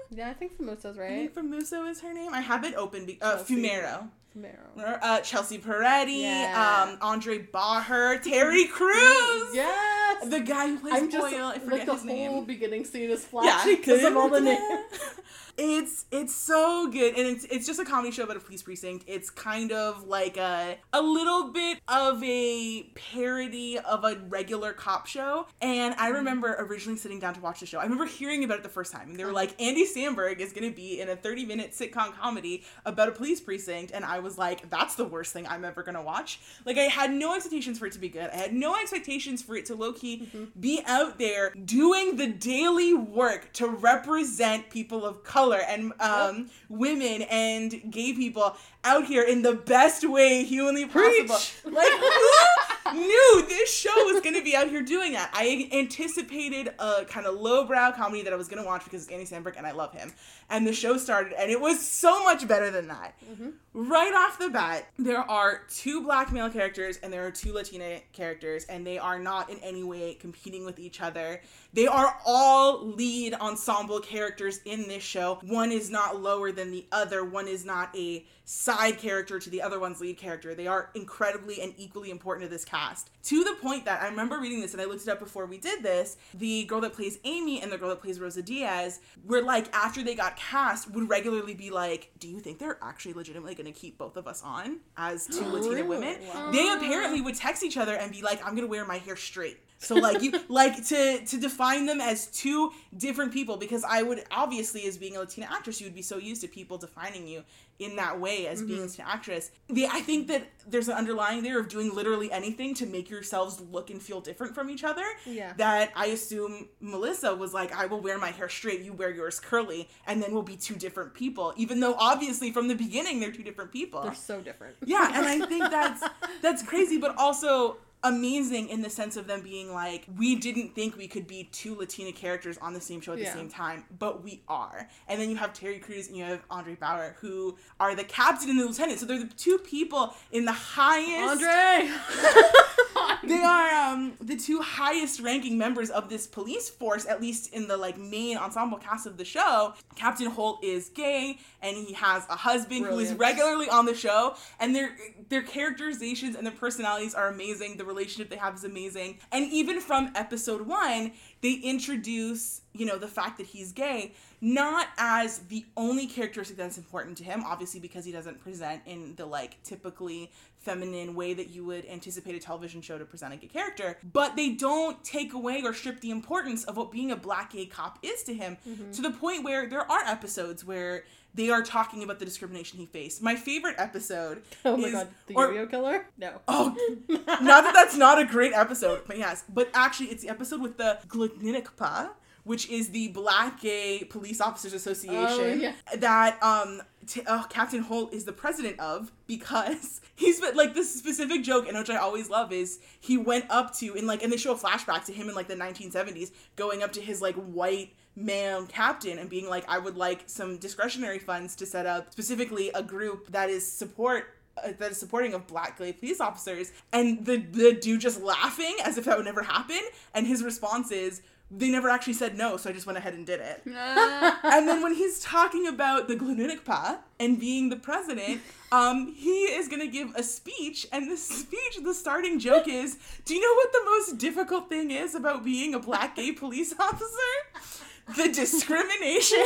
Yeah, 0.10 0.30
I 0.30 0.34
think 0.34 0.58
Famosa's 0.58 0.98
I 0.98 1.02
right. 1.02 1.12
I 1.12 1.28
think 1.28 1.34
Famuso 1.34 1.90
is 1.90 2.00
her 2.02 2.14
name. 2.14 2.34
I 2.34 2.40
have 2.40 2.64
it 2.64 2.76
open. 2.76 3.06
Be- 3.06 3.18
uh, 3.22 3.36
Chelsea. 3.38 3.56
Fumero. 3.56 4.08
Famero. 4.38 5.00
Uh, 5.02 5.20
Chelsea 5.22 5.58
Peretti, 5.58 6.22
Yeah. 6.22 6.88
um, 6.92 6.98
Andre 7.02 7.40
Braugher, 7.40 8.22
Terry 8.22 8.66
Crews. 8.72 9.50
Yes. 9.54 10.28
The 10.30 10.40
guy 10.40 10.68
who 10.70 10.80
plays 10.80 10.94
I'm 10.94 11.12
just 11.12 11.30
Boyle. 11.32 11.44
I 11.46 11.50
like 11.50 11.62
forget 11.64 11.86
the 11.88 11.94
his 11.94 12.02
whole 12.04 12.10
name. 12.36 12.46
beginning 12.46 12.86
scene 12.86 13.10
is 13.10 13.26
flashy 13.26 13.76
because 13.76 14.04
of 14.06 14.16
all 14.16 14.30
the 14.30 14.40
names. 14.42 14.62
It's 15.58 16.06
it's 16.12 16.36
so 16.36 16.90
good, 16.92 17.16
and 17.18 17.26
it's 17.28 17.46
it's 17.46 17.66
just 17.66 17.80
a 17.80 17.86
comedy 17.86 18.12
show 18.12 18.24
about 18.24 18.38
a 18.38 18.42
police 18.42 18.62
precinct. 18.64 19.06
It's 19.08 19.30
kind 19.30 19.72
of 19.72 20.08
like 20.08 20.38
a 20.38 20.78
a 20.92 21.02
little 21.02 21.52
bit 21.52 21.80
of 21.88 22.22
a 22.24 22.84
parody 22.96 23.80
of 23.80 24.04
a 24.04 24.18
regular 24.28 24.74
cop 24.74 25.08
show. 25.08 25.48
And 25.62 25.94
Mm-hmm. 25.96 26.02
I 26.04 26.08
remember 26.10 26.56
originally 26.60 26.98
sitting 26.98 27.20
down 27.20 27.36
to 27.36 27.40
watch 27.42 27.60
the 27.60 27.66
show. 27.66 27.80
I 27.80 27.84
remember 27.84 28.06
hearing 28.06 28.44
about 28.44 28.58
it 28.58 28.64
the 28.64 28.70
first 28.70 28.92
time, 28.92 29.10
and 29.10 29.20
they 29.20 29.24
were 29.26 29.32
like, 29.32 29.60
Andy 29.62 29.86
Samberg 29.86 30.40
is 30.40 30.52
going 30.52 30.70
to 30.70 30.76
be 30.76 31.00
in 31.00 31.10
a 31.10 31.16
thirty 31.16 31.46
minute 31.46 31.72
sitcom 31.72 32.14
comedy 32.18 32.64
about 32.86 33.08
a 33.08 33.12
police 33.12 33.40
precinct, 33.40 33.92
and 33.94 34.04
I 34.04 34.20
was 34.20 34.38
like, 34.38 34.70
that's 34.70 34.96
the 34.96 35.06
worst 35.06 35.32
thing 35.32 35.48
I'm 35.48 35.64
ever 35.64 35.84
going 35.84 35.96
to 35.96 36.02
watch. 36.02 36.40
Like 36.66 36.78
I 36.78 36.84
had 36.84 37.12
no 37.12 37.34
expectations 37.36 37.80
for 37.80 37.86
it 37.86 37.94
to 37.94 38.00
be 38.00 38.10
good. 38.10 38.30
I 38.32 38.36
had 38.36 38.54
no 38.54 38.76
expectations 38.76 39.42
for 39.42 39.56
it 39.56 39.66
to 39.68 39.76
low 39.76 39.94
key 39.94 40.16
Mm-hmm. 40.16 40.60
be 40.60 40.82
out 40.86 41.20
there 41.20 41.52
doing 41.52 42.16
the 42.16 42.28
daily 42.28 42.94
work 42.94 43.52
to 43.54 43.68
represent 43.68 44.70
people 44.70 45.06
of 45.06 45.24
color 45.24 45.45
and 45.54 45.94
um, 46.00 46.50
women 46.70 47.24
and 47.24 47.92
gay 47.92 48.14
people 48.14 48.56
out 48.84 49.06
here 49.06 49.24
in 49.24 49.42
the 49.42 49.54
best 49.54 50.08
way 50.08 50.44
humanly 50.44 50.86
possible. 50.86 51.36
Preach. 51.36 51.74
Like 51.74 51.92
who 51.92 52.75
knew 52.94 53.46
this 53.48 53.74
show 53.74 53.94
was 54.06 54.22
going 54.22 54.36
to 54.36 54.44
be 54.44 54.56
out 54.56 54.70
here 54.70 54.82
doing 54.82 55.14
that. 55.14 55.32
I 55.34 55.70
anticipated 55.72 56.74
a 56.80 57.06
kind 57.06 57.26
of 57.26 57.36
lowbrow 57.36 57.94
comedy 57.94 58.22
that 58.24 58.34
I 58.34 58.36
was 58.36 58.48
going 58.48 58.62
to 58.62 58.68
watch 58.68 58.84
because 58.84 59.04
it's 59.04 59.12
Andy 59.12 59.26
Samberg 59.26 59.58
and 59.58 59.66
I 59.66 59.72
love 59.72 59.94
him. 59.94 60.14
And 60.50 60.68
the 60.68 60.74
show 60.74 60.98
started, 60.98 61.34
and 61.34 61.50
it 61.50 61.60
was 61.60 61.86
so 61.86 62.24
much 62.24 62.48
better 62.48 62.70
than 62.70 62.88
that. 62.90 63.16
Mm-hmm. 63.28 63.50
Right 63.74 64.14
off 64.14 64.38
the 64.38 64.50
bat, 64.50 64.88
there 65.00 65.20
are 65.20 65.64
two 65.70 66.04
black 66.04 66.32
male 66.32 66.50
characters 66.50 66.98
and 67.02 67.12
there 67.12 67.26
are 67.26 67.32
two 67.32 67.54
Latina 67.54 68.00
characters, 68.14 68.66
and 68.66 68.86
they 68.86 68.98
are 68.98 69.18
not 69.18 69.50
in 69.50 69.58
any 69.60 69.84
way 69.84 70.14
competing 70.14 70.66
with 70.66 70.80
each 70.80 71.02
other. 71.02 71.42
They 71.74 71.88
are 71.88 72.18
all 72.26 72.86
lead 72.86 73.34
ensemble 73.34 74.00
characters 74.00 74.60
in 74.66 74.88
this 74.88 75.04
show. 75.04 75.40
One 75.44 75.72
is 75.72 75.90
not 75.90 76.22
lower 76.22 76.52
than 76.52 76.72
the 76.72 76.86
other, 76.92 77.26
one 77.26 77.48
is 77.48 77.66
not 77.66 77.96
a 77.98 78.26
side 78.46 79.00
character 79.00 79.40
to 79.40 79.50
the 79.50 79.62
other 79.62 79.80
one's 79.80 80.00
lead 80.00 80.18
character. 80.18 80.54
They 80.54 80.68
are 80.68 80.92
incredibly 80.94 81.62
and 81.62 81.74
equally 81.78 82.12
important 82.12 82.46
to 82.46 82.50
this 82.50 82.64
cast. 82.64 83.10
To 83.24 83.44
the 83.44 83.56
point 83.62 83.86
that 83.86 84.02
I 84.02 84.08
remember 84.08 84.40
reading 84.40 84.62
this 84.62 84.74
and 84.74 84.82
I 84.82 84.86
looked 84.86 85.02
it 85.02 85.10
up 85.10 85.20
before 85.20 85.48
we 85.48 85.58
did 85.58 85.82
this. 85.82 86.18
The 86.36 86.64
girl 86.66 86.80
that 86.82 86.94
plays 86.94 87.18
Amy 87.24 87.62
and 87.62 87.72
the 87.72 87.78
girl 87.78 87.90
that 87.90 88.02
plays 88.02 88.20
Rosa 88.20 88.44
Diaz 88.44 89.00
were 89.26 89.42
like, 89.42 89.74
after 89.74 90.04
they 90.04 90.14
got 90.14 90.38
cast, 90.38 90.92
would 90.92 91.10
regularly 91.10 91.56
be 91.56 91.72
like, 91.72 92.12
Do 92.20 92.28
you 92.28 92.40
think 92.40 92.60
they're 92.60 92.78
actually 92.82 93.14
legitimately 93.14 93.56
going 93.56 93.72
to 93.72 93.78
keep 93.78 93.98
both 93.98 94.16
of 94.16 94.28
us 94.28 94.44
on 94.44 94.78
as 94.96 95.26
two 95.26 95.46
Latina 95.46 95.84
women? 95.84 96.18
Wow. 96.34 96.52
They 96.52 96.70
apparently 96.70 97.22
would 97.22 97.36
text 97.36 97.64
each 97.64 97.78
other 97.78 97.96
and 97.96 98.12
be 98.12 98.22
like, 98.22 98.40
I'm 98.46 98.52
going 98.52 98.62
to 98.62 98.68
wear 98.68 98.86
my 98.86 99.00
hair 99.00 99.16
straight. 99.16 99.58
So 99.78 99.96
like 99.96 100.22
you 100.22 100.34
like 100.50 100.86
to 100.88 101.26
to 101.26 101.38
define 101.38 101.86
them 101.86 102.02
as 102.02 102.28
two 102.28 102.72
different 102.98 103.34
people 103.34 103.58
because 103.58 103.84
I 103.84 104.04
would 104.04 104.24
obviously 104.32 104.86
as 104.86 104.98
being 104.98 105.16
a 105.16 105.20
Latina 105.20 105.48
actress 105.52 105.80
you 105.80 105.88
would 105.88 105.96
be 105.96 106.02
so 106.02 106.18
used 106.18 106.42
to 106.42 106.48
people 106.48 106.78
defining 106.78 107.28
you 107.28 107.44
in 107.78 107.98
that 107.98 108.20
way 108.20 108.48
as 108.48 108.62
being 108.62 108.80
mm-hmm. 108.80 108.84
a 108.84 108.86
Latina 108.86 109.10
actress. 109.10 109.52
The 109.68 109.88
I 109.88 110.00
think 110.00 110.28
that 110.28 110.48
there's 110.68 110.88
an 110.88 110.96
underlying 110.96 111.44
there 111.44 111.60
of 111.60 111.68
doing 111.68 111.94
literally 111.94 112.32
anything 112.32 112.74
to 112.76 112.86
make 112.86 113.10
yourselves 113.10 113.62
look 113.72 113.90
and 113.90 114.02
feel 114.02 114.22
different 114.22 114.56
from 114.56 114.70
each 114.70 114.84
other. 114.84 115.04
Yeah. 115.26 115.54
That 115.58 115.92
I 115.96 116.08
assume 116.08 116.70
Melissa 116.80 117.36
was 117.36 117.54
like, 117.54 117.76
I 117.76 117.86
will 117.86 118.00
wear 118.00 118.18
my 118.18 118.32
hair 118.32 118.50
straight, 118.50 118.82
you 118.82 118.94
wear 118.94 119.12
yours 119.12 119.40
curly, 119.40 119.90
and 120.08 120.24
then 120.24 120.34
we'll 120.34 120.44
be 120.44 120.56
two 120.56 120.76
different 120.76 121.14
people. 121.14 121.54
Even 121.58 121.80
though 121.80 121.96
obviously 121.96 122.52
from 122.52 122.68
the 122.68 122.76
beginning 122.76 123.20
they're 123.20 123.32
two 123.32 123.44
different 123.44 123.72
people. 123.72 124.02
They're 124.02 124.16
so 124.16 124.42
different. 124.42 124.78
Yeah, 124.86 125.12
and 125.14 125.26
I 125.26 125.46
think 125.46 125.64
that's 125.70 126.04
that's 126.42 126.64
crazy, 126.64 126.98
but 126.98 127.18
also 127.18 127.78
amazing 128.06 128.70
in 128.70 128.82
the 128.82 128.90
sense 128.90 129.18
of 129.18 129.28
them 129.28 129.42
being 129.42 129.74
like, 129.74 130.06
we 130.18 130.36
didn't 130.36 130.76
think 130.76 130.96
we 130.98 131.08
could 131.08 131.28
be 131.28 131.50
two 131.52 131.76
Latina 131.76 132.12
characters 132.12 132.58
on 132.60 132.74
the 132.74 132.82
same 132.82 133.02
show 133.02 133.14
at 133.14 133.20
Yeah. 133.20 133.34
the 133.34 133.38
same 133.40 133.50
time, 133.50 133.86
but 133.98 134.24
we 134.24 134.42
are. 134.48 134.88
And 135.08 135.20
then 135.20 135.30
you 135.30 135.36
have 135.38 135.54
Terry 135.54 135.80
Crews 135.80 136.08
and 136.08 136.16
you 136.16 136.24
have 136.24 136.42
Andre 136.50 136.76
Braugher, 136.76 137.16
who 137.16 137.58
are 137.80 137.96
the 137.96 138.04
captain 138.04 138.50
and 138.50 138.60
the 138.60 138.66
lieutenant. 138.66 139.00
So 139.00 139.06
they're 139.06 139.20
the 139.20 139.34
two 139.34 139.58
people 139.58 140.16
in 140.32 140.46
the 140.46 140.54
highest 140.54 141.44
Andre. 141.44 141.90
they 143.24 143.42
are 143.44 143.70
um 143.94 144.14
the 144.22 144.36
two 144.36 144.62
highest 144.62 145.20
ranking 145.20 145.58
members 145.58 145.90
of 145.90 146.10
this 146.10 146.28
police 146.28 146.70
force 146.70 147.06
at 147.06 147.22
least 147.22 147.54
in 147.54 147.68
the 147.68 147.76
like 147.76 147.98
main 147.98 148.38
ensemble 148.38 148.78
cast 148.78 149.06
of 149.06 149.18
the 149.18 149.26
show 149.26 149.74
captain 149.96 150.30
holt 150.30 150.64
is 150.64 150.90
gay 150.90 151.38
and 151.62 151.76
he 151.76 151.94
has 151.94 152.24
a 152.30 152.36
husband 152.36 152.86
who 152.86 153.00
is 153.00 153.14
regularly 153.14 153.70
on 153.70 153.86
the 153.86 153.96
show 153.96 154.36
and 154.60 154.76
their 154.76 154.96
their 155.30 155.42
characterizations 155.42 156.36
and 156.36 156.46
their 156.46 156.54
personalities 156.54 157.14
are 157.14 157.28
amazing 157.28 157.78
the 157.78 157.86
relationship 157.96 158.30
they 158.30 158.38
have 158.38 158.56
is 158.56 158.64
amazing. 158.64 159.20
And 159.32 159.52
even 159.52 159.80
from 159.80 160.12
episode 160.16 160.68
one 160.68 161.14
they 161.46 161.54
introduce 161.54 162.62
you 162.74 162.88
know 162.88 162.98
the 162.98 163.08
fact 163.08 163.38
that 163.38 163.46
he's 163.46 163.72
gay 163.72 164.14
not 164.42 164.88
as 164.98 165.40
the 165.40 165.64
only 165.78 166.08
characteristic 166.08 166.58
that's 166.58 166.78
important 166.78 167.18
to 167.18 167.24
him 167.24 167.44
obviously 167.46 167.80
because 167.80 168.04
he 168.04 168.12
doesn't 168.12 168.40
present 168.42 168.82
in 168.88 169.14
the 169.16 169.26
like 169.26 169.62
typically 169.64 170.32
feminine 170.58 171.14
way 171.14 171.36
that 171.36 171.52
you 171.52 171.64
would 171.64 171.86
anticipate 171.86 172.34
a 172.34 172.40
television 172.40 172.82
show 172.82 172.98
to 172.98 173.06
present 173.06 173.32
a 173.32 173.38
gay 173.38 173.48
character 173.48 173.98
but 174.12 174.36
they 174.36 174.50
don't 174.50 175.04
take 175.04 175.34
away 175.34 175.62
or 175.64 175.72
strip 175.72 176.02
the 176.02 176.10
importance 176.10 176.64
of 176.64 176.78
what 176.78 176.92
being 176.92 177.12
a 177.12 177.16
black 177.16 177.52
gay 177.52 177.68
cop 177.68 178.00
is 178.02 178.24
to 178.24 178.34
him 178.34 178.58
mm-hmm. 178.68 178.90
to 178.92 179.04
the 179.04 179.12
point 179.12 179.44
where 179.44 179.68
there 179.68 179.90
are 179.90 180.02
episodes 180.06 180.66
where 180.66 181.04
they 181.36 181.50
are 181.50 181.62
talking 181.62 182.02
about 182.02 182.18
the 182.20 182.26
discrimination 182.26 182.80
he 182.80 182.86
faced 182.86 183.22
my 183.22 183.36
favorite 183.36 183.76
episode 183.78 184.42
Oh 184.66 184.78
my 184.78 184.88
is- 184.88 184.94
god, 184.94 185.08
the 185.28 185.36
or- 185.36 185.66
killer? 185.68 186.08
No. 186.18 186.40
Oh, 186.48 186.76
not 187.10 187.64
that 187.64 187.72
that's 187.74 187.96
not 187.98 188.20
a 188.20 188.26
great 188.26 188.54
episode, 188.54 189.02
but 189.06 189.18
yes. 189.18 189.44
But 189.48 189.70
actually, 189.74 190.08
it's 190.08 190.24
the 190.24 190.30
episode 190.30 190.62
with 190.62 190.78
the 190.78 191.00
Glutninikpa, 191.08 192.10
which 192.44 192.70
is 192.70 192.90
the 192.90 193.10
Black 193.10 193.60
Gay 193.62 194.06
Police 194.10 194.40
Officers 194.42 194.74
Association 194.74 195.16
Oh, 195.20 195.54
yeah. 195.54 195.74
that 195.98 196.42
um 196.44 196.82
t- 197.08 197.22
uh, 197.26 197.44
Captain 197.48 197.82
Holt 197.82 198.14
is 198.14 198.24
the 198.26 198.34
president 198.34 198.80
of 198.80 199.12
because 199.28 200.02
he's 200.16 200.40
been 200.40 200.56
like 200.56 200.74
this 200.74 200.94
specific 200.94 201.44
joke, 201.44 201.68
and 201.68 201.78
which 201.78 201.90
I 201.90 201.98
always 201.98 202.30
love 202.30 202.52
is 202.54 202.80
he 203.00 203.18
went 203.18 203.46
up 203.50 203.74
to 203.78 203.94
in 203.96 204.06
like 204.08 204.24
and 204.24 204.32
they 204.32 204.38
show 204.38 204.54
a 204.54 204.58
flashback 204.58 205.06
to 205.06 205.12
him 205.14 205.28
in 205.30 205.36
like 205.36 205.48
the 205.48 205.56
1970s 205.56 206.32
going 206.56 206.84
up 206.84 206.94
to 206.94 207.02
his 207.02 207.22
like 207.22 207.36
white 207.36 207.94
male 208.16 208.66
captain 208.66 209.20
and 209.20 209.30
being 209.30 209.50
like, 209.50 209.66
I 209.68 209.78
would 209.78 209.98
like 209.98 210.24
some 210.28 210.58
discretionary 210.58 211.20
funds 211.20 211.56
to 211.58 211.66
set 211.66 211.86
up 211.86 212.12
specifically 212.12 212.72
a 212.74 212.82
group 212.84 213.32
that 213.32 213.50
is 213.50 213.70
support 213.70 214.32
uh, 214.64 214.72
that 214.80 214.92
is 214.92 214.98
supporting 214.98 215.34
of 215.34 215.48
black 215.48 215.78
gay 215.78 215.92
police 215.92 216.22
officers. 216.22 216.72
And 216.94 217.26
the 217.26 217.38
the 217.38 217.74
dude 217.74 218.02
just 218.02 218.22
laughing 218.22 218.76
as 218.84 218.98
if 218.98 219.06
that 219.06 219.18
would 219.18 219.26
never 219.26 219.44
happen. 219.44 219.82
And 220.14 220.26
his 220.26 220.44
response 220.44 220.92
is 220.92 221.22
they 221.52 221.70
never 221.70 221.90
actually 221.90 222.14
said 222.14 222.36
no 222.36 222.58
so 222.58 222.72
i 222.72 222.74
just 222.74 222.88
went 222.88 222.98
ahead 222.98 223.14
and 223.14 223.26
did 223.26 223.40
it. 223.40 223.62
And 224.44 224.68
then 224.68 224.82
when 224.82 224.96
he's 224.96 225.20
talking 225.20 225.68
about 225.68 226.08
the 226.08 226.16
Glununikpa 226.16 227.00
and 227.20 227.40
being 227.40 227.70
the 227.70 227.76
president, 227.76 228.42
um, 228.72 229.14
he 229.16 229.44
is 229.44 229.68
gonna 229.68 229.88
give 229.88 230.14
a 230.16 230.24
speech, 230.24 230.88
and 230.92 231.12
the 231.12 231.18
speech, 231.18 231.80
the 231.84 231.94
starting 231.94 232.40
joke 232.40 232.68
is, 232.68 232.98
"Do 233.26 233.36
you 233.36 233.42
know 233.42 233.54
what 233.56 233.72
the 233.74 233.84
most 233.86 234.18
difficult 234.18 234.70
thing 234.70 234.92
is 234.92 235.16
about 235.16 235.44
being 235.44 235.74
a 235.74 235.80
black 235.80 236.16
gay 236.16 236.32
police 236.32 236.74
officer? 236.80 237.85
The 238.16 238.30
discrimination." 238.30 239.46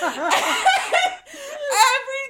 Every 0.02 0.24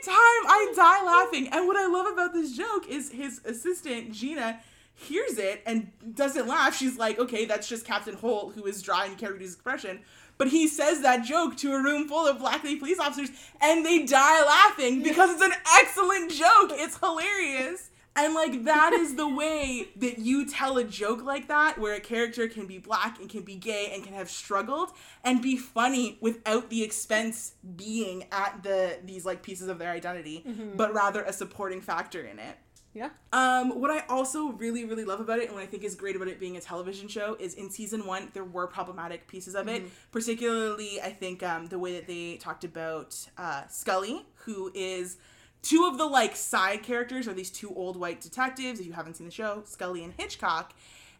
time 0.04 0.42
I 0.46 0.72
die 0.74 1.04
laughing, 1.04 1.48
and 1.48 1.66
what 1.66 1.76
I 1.76 1.86
love 1.86 2.06
about 2.12 2.32
this 2.32 2.56
joke 2.56 2.88
is 2.88 3.10
his 3.12 3.40
assistant 3.44 4.12
Gina 4.12 4.60
hears 4.98 5.38
it 5.38 5.62
and 5.64 5.90
doesn't 6.14 6.48
laugh. 6.48 6.76
She's 6.76 6.98
like, 6.98 7.18
okay, 7.18 7.44
that's 7.44 7.68
just 7.68 7.84
Captain 7.86 8.14
Holt 8.14 8.54
who 8.54 8.66
is 8.66 8.82
dry 8.82 9.06
and 9.06 9.16
can't 9.16 9.32
read 9.32 9.42
his 9.42 9.54
expression. 9.54 10.00
But 10.38 10.48
he 10.48 10.68
says 10.68 11.02
that 11.02 11.24
joke 11.24 11.56
to 11.58 11.72
a 11.72 11.82
room 11.82 12.08
full 12.08 12.26
of 12.26 12.38
black 12.38 12.62
police 12.62 12.98
officers 12.98 13.30
and 13.60 13.86
they 13.86 14.04
die 14.04 14.44
laughing 14.44 15.02
because 15.02 15.30
it's 15.30 15.42
an 15.42 15.52
excellent 15.80 16.30
joke. 16.32 16.70
It's 16.72 16.98
hilarious. 16.98 17.87
And 18.18 18.34
like 18.34 18.64
that 18.64 18.92
is 18.92 19.14
the 19.14 19.28
way 19.28 19.90
that 19.96 20.18
you 20.18 20.44
tell 20.44 20.76
a 20.76 20.84
joke 20.84 21.22
like 21.22 21.46
that, 21.46 21.78
where 21.78 21.94
a 21.94 22.00
character 22.00 22.48
can 22.48 22.66
be 22.66 22.78
black 22.78 23.20
and 23.20 23.30
can 23.30 23.42
be 23.42 23.54
gay 23.54 23.92
and 23.94 24.02
can 24.02 24.12
have 24.12 24.28
struggled 24.28 24.90
and 25.22 25.40
be 25.40 25.56
funny 25.56 26.18
without 26.20 26.68
the 26.68 26.82
expense 26.82 27.52
being 27.76 28.24
at 28.32 28.64
the 28.64 28.98
these 29.04 29.24
like 29.24 29.42
pieces 29.42 29.68
of 29.68 29.78
their 29.78 29.92
identity, 29.92 30.44
but 30.76 30.92
rather 30.92 31.22
a 31.22 31.32
supporting 31.32 31.80
factor 31.80 32.22
in 32.22 32.40
it. 32.40 32.56
Yeah. 32.94 33.10
Um, 33.32 33.80
what 33.80 33.92
I 33.92 34.00
also 34.08 34.48
really, 34.48 34.84
really 34.84 35.04
love 35.04 35.20
about 35.20 35.38
it, 35.38 35.44
and 35.44 35.54
what 35.54 35.62
I 35.62 35.66
think 35.66 35.84
is 35.84 35.94
great 35.94 36.16
about 36.16 36.26
it 36.26 36.40
being 36.40 36.56
a 36.56 36.60
television 36.60 37.06
show, 37.06 37.36
is 37.38 37.54
in 37.54 37.70
season 37.70 38.04
one 38.06 38.30
there 38.32 38.42
were 38.42 38.66
problematic 38.66 39.28
pieces 39.28 39.54
of 39.54 39.68
it. 39.68 39.84
Particularly, 40.10 41.00
I 41.00 41.10
think 41.10 41.44
um, 41.44 41.66
the 41.66 41.78
way 41.78 41.92
that 41.94 42.08
they 42.08 42.38
talked 42.38 42.64
about 42.64 43.14
uh, 43.36 43.66
Scully, 43.68 44.26
who 44.34 44.72
is 44.74 45.18
two 45.62 45.86
of 45.86 45.98
the 45.98 46.06
like 46.06 46.36
side 46.36 46.82
characters 46.82 47.28
are 47.28 47.34
these 47.34 47.50
two 47.50 47.72
old 47.74 47.96
white 47.96 48.20
detectives. 48.20 48.80
If 48.80 48.86
you 48.86 48.92
haven't 48.92 49.16
seen 49.16 49.26
the 49.26 49.32
show, 49.32 49.62
Scully 49.64 50.04
and 50.04 50.12
Hitchcock, 50.16 50.72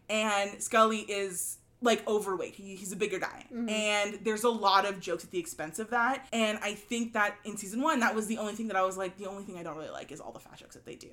and 0.09 0.61
Scully 0.61 0.99
is 0.99 1.57
like 1.81 2.05
overweight. 2.07 2.55
He, 2.55 2.75
he's 2.75 2.91
a 2.91 2.95
bigger 2.95 3.19
guy. 3.19 3.45
Mm-hmm. 3.53 3.69
And 3.69 4.19
there's 4.23 4.43
a 4.43 4.49
lot 4.49 4.85
of 4.85 4.99
jokes 4.99 5.23
at 5.23 5.31
the 5.31 5.39
expense 5.39 5.79
of 5.79 5.89
that. 5.91 6.27
And 6.33 6.59
I 6.61 6.73
think 6.73 7.13
that 7.13 7.35
in 7.45 7.55
season 7.55 7.81
one, 7.81 8.01
that 8.01 8.13
was 8.13 8.27
the 8.27 8.37
only 8.37 8.53
thing 8.53 8.67
that 8.67 8.75
I 8.75 8.83
was 8.83 8.97
like, 8.97 9.17
the 9.17 9.27
only 9.27 9.43
thing 9.43 9.57
I 9.57 9.63
don't 9.63 9.77
really 9.77 9.89
like 9.89 10.11
is 10.11 10.19
all 10.19 10.31
the 10.31 10.39
fat 10.39 10.57
jokes 10.57 10.75
that 10.75 10.85
they 10.85 10.95
do. 10.95 11.09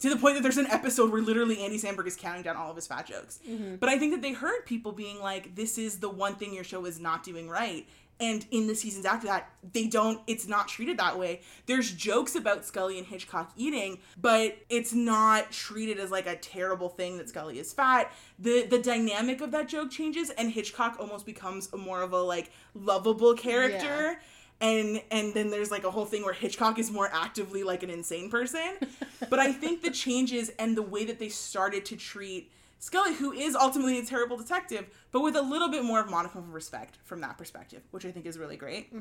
To 0.00 0.10
the 0.10 0.16
point 0.16 0.36
that 0.36 0.42
there's 0.42 0.56
an 0.56 0.68
episode 0.70 1.10
where 1.10 1.22
literally 1.22 1.62
Andy 1.62 1.78
Samberg 1.78 2.06
is 2.06 2.16
counting 2.16 2.42
down 2.42 2.56
all 2.56 2.70
of 2.70 2.76
his 2.76 2.86
fat 2.86 3.06
jokes. 3.06 3.40
Mm-hmm. 3.48 3.76
But 3.76 3.88
I 3.88 3.98
think 3.98 4.12
that 4.12 4.22
they 4.22 4.32
heard 4.32 4.64
people 4.64 4.92
being 4.92 5.20
like, 5.20 5.54
this 5.54 5.78
is 5.78 5.98
the 5.98 6.08
one 6.08 6.34
thing 6.34 6.54
your 6.54 6.64
show 6.64 6.84
is 6.86 6.98
not 6.98 7.22
doing 7.22 7.48
right. 7.48 7.86
And 8.18 8.46
in 8.50 8.66
the 8.66 8.74
seasons 8.74 9.04
after 9.04 9.26
that, 9.26 9.50
they 9.72 9.86
don't, 9.86 10.20
it's 10.26 10.48
not 10.48 10.68
treated 10.68 10.98
that 10.98 11.18
way. 11.18 11.42
There's 11.66 11.92
jokes 11.92 12.34
about 12.34 12.64
Scully 12.64 12.96
and 12.96 13.06
Hitchcock 13.06 13.52
eating, 13.56 13.98
but 14.20 14.56
it's 14.70 14.94
not 14.94 15.52
treated 15.52 15.98
as 15.98 16.10
like 16.10 16.26
a 16.26 16.36
terrible 16.36 16.88
thing 16.88 17.18
that 17.18 17.28
Scully 17.28 17.58
is 17.58 17.74
fat. 17.74 18.10
The 18.38 18.66
the 18.66 18.78
dynamic 18.78 19.42
of 19.42 19.50
that 19.50 19.68
joke 19.68 19.90
changes 19.90 20.30
and 20.30 20.50
Hitchcock 20.50 20.96
almost 20.98 21.26
becomes 21.26 21.68
a 21.72 21.76
more 21.76 22.02
of 22.02 22.12
a 22.12 22.20
like 22.20 22.50
lovable 22.74 23.34
character. 23.34 24.18
And 24.60 25.02
and 25.10 25.34
then 25.34 25.50
there's 25.50 25.70
like 25.70 25.84
a 25.84 25.90
whole 25.90 26.06
thing 26.06 26.24
where 26.24 26.32
Hitchcock 26.32 26.78
is 26.78 26.90
more 26.90 27.10
actively 27.12 27.62
like 27.64 27.82
an 27.82 27.90
insane 27.90 28.30
person. 28.30 28.76
but 29.28 29.38
I 29.38 29.52
think 29.52 29.82
the 29.82 29.90
changes 29.90 30.50
and 30.58 30.74
the 30.74 30.82
way 30.82 31.04
that 31.04 31.18
they 31.18 31.28
started 31.28 31.84
to 31.86 31.96
treat 31.96 32.50
Scully, 32.78 33.14
who 33.14 33.32
is 33.32 33.56
ultimately 33.56 33.98
a 33.98 34.04
terrible 34.04 34.36
detective, 34.36 34.86
but 35.10 35.20
with 35.20 35.34
a 35.34 35.42
little 35.42 35.68
bit 35.68 35.82
more 35.82 36.00
of 36.00 36.12
of 36.12 36.52
respect 36.52 36.98
from 37.04 37.20
that 37.22 37.38
perspective, 37.38 37.82
which 37.90 38.04
I 38.04 38.10
think 38.10 38.26
is 38.26 38.38
really 38.38 38.56
great. 38.56 38.92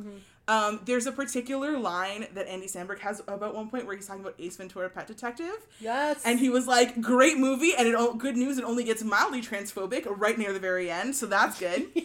Um, 0.48 0.80
there's 0.86 1.08
a 1.08 1.12
particular 1.12 1.78
line 1.78 2.28
that 2.34 2.48
Andy 2.48 2.68
Samberg 2.68 3.00
has 3.00 3.20
about 3.28 3.54
one 3.54 3.70
point 3.70 3.86
where 3.86 3.96
he's 3.96 4.08
talking 4.08 4.22
about 4.22 4.36
Ace 4.40 4.56
Ventura: 4.58 4.90
Pet 4.90 5.08
Detective, 5.08 5.68
Yes. 5.80 6.22
and 6.26 6.40
he 6.40 6.50
was 6.50 6.68
like, 6.68 7.02
"Great 7.02 7.38
movie," 7.38 7.74
and 7.76 7.88
it 7.88 7.96
good 8.18 8.38
news. 8.38 8.58
It 8.58 8.64
only 8.64 8.84
gets 8.84 9.04
mildly 9.04 9.42
transphobic 9.42 10.06
right 10.08 10.38
near 10.38 10.54
the 10.54 10.60
very 10.60 10.90
end, 10.90 11.16
so 11.16 11.26
that's 11.26 11.60
good. 11.60 11.88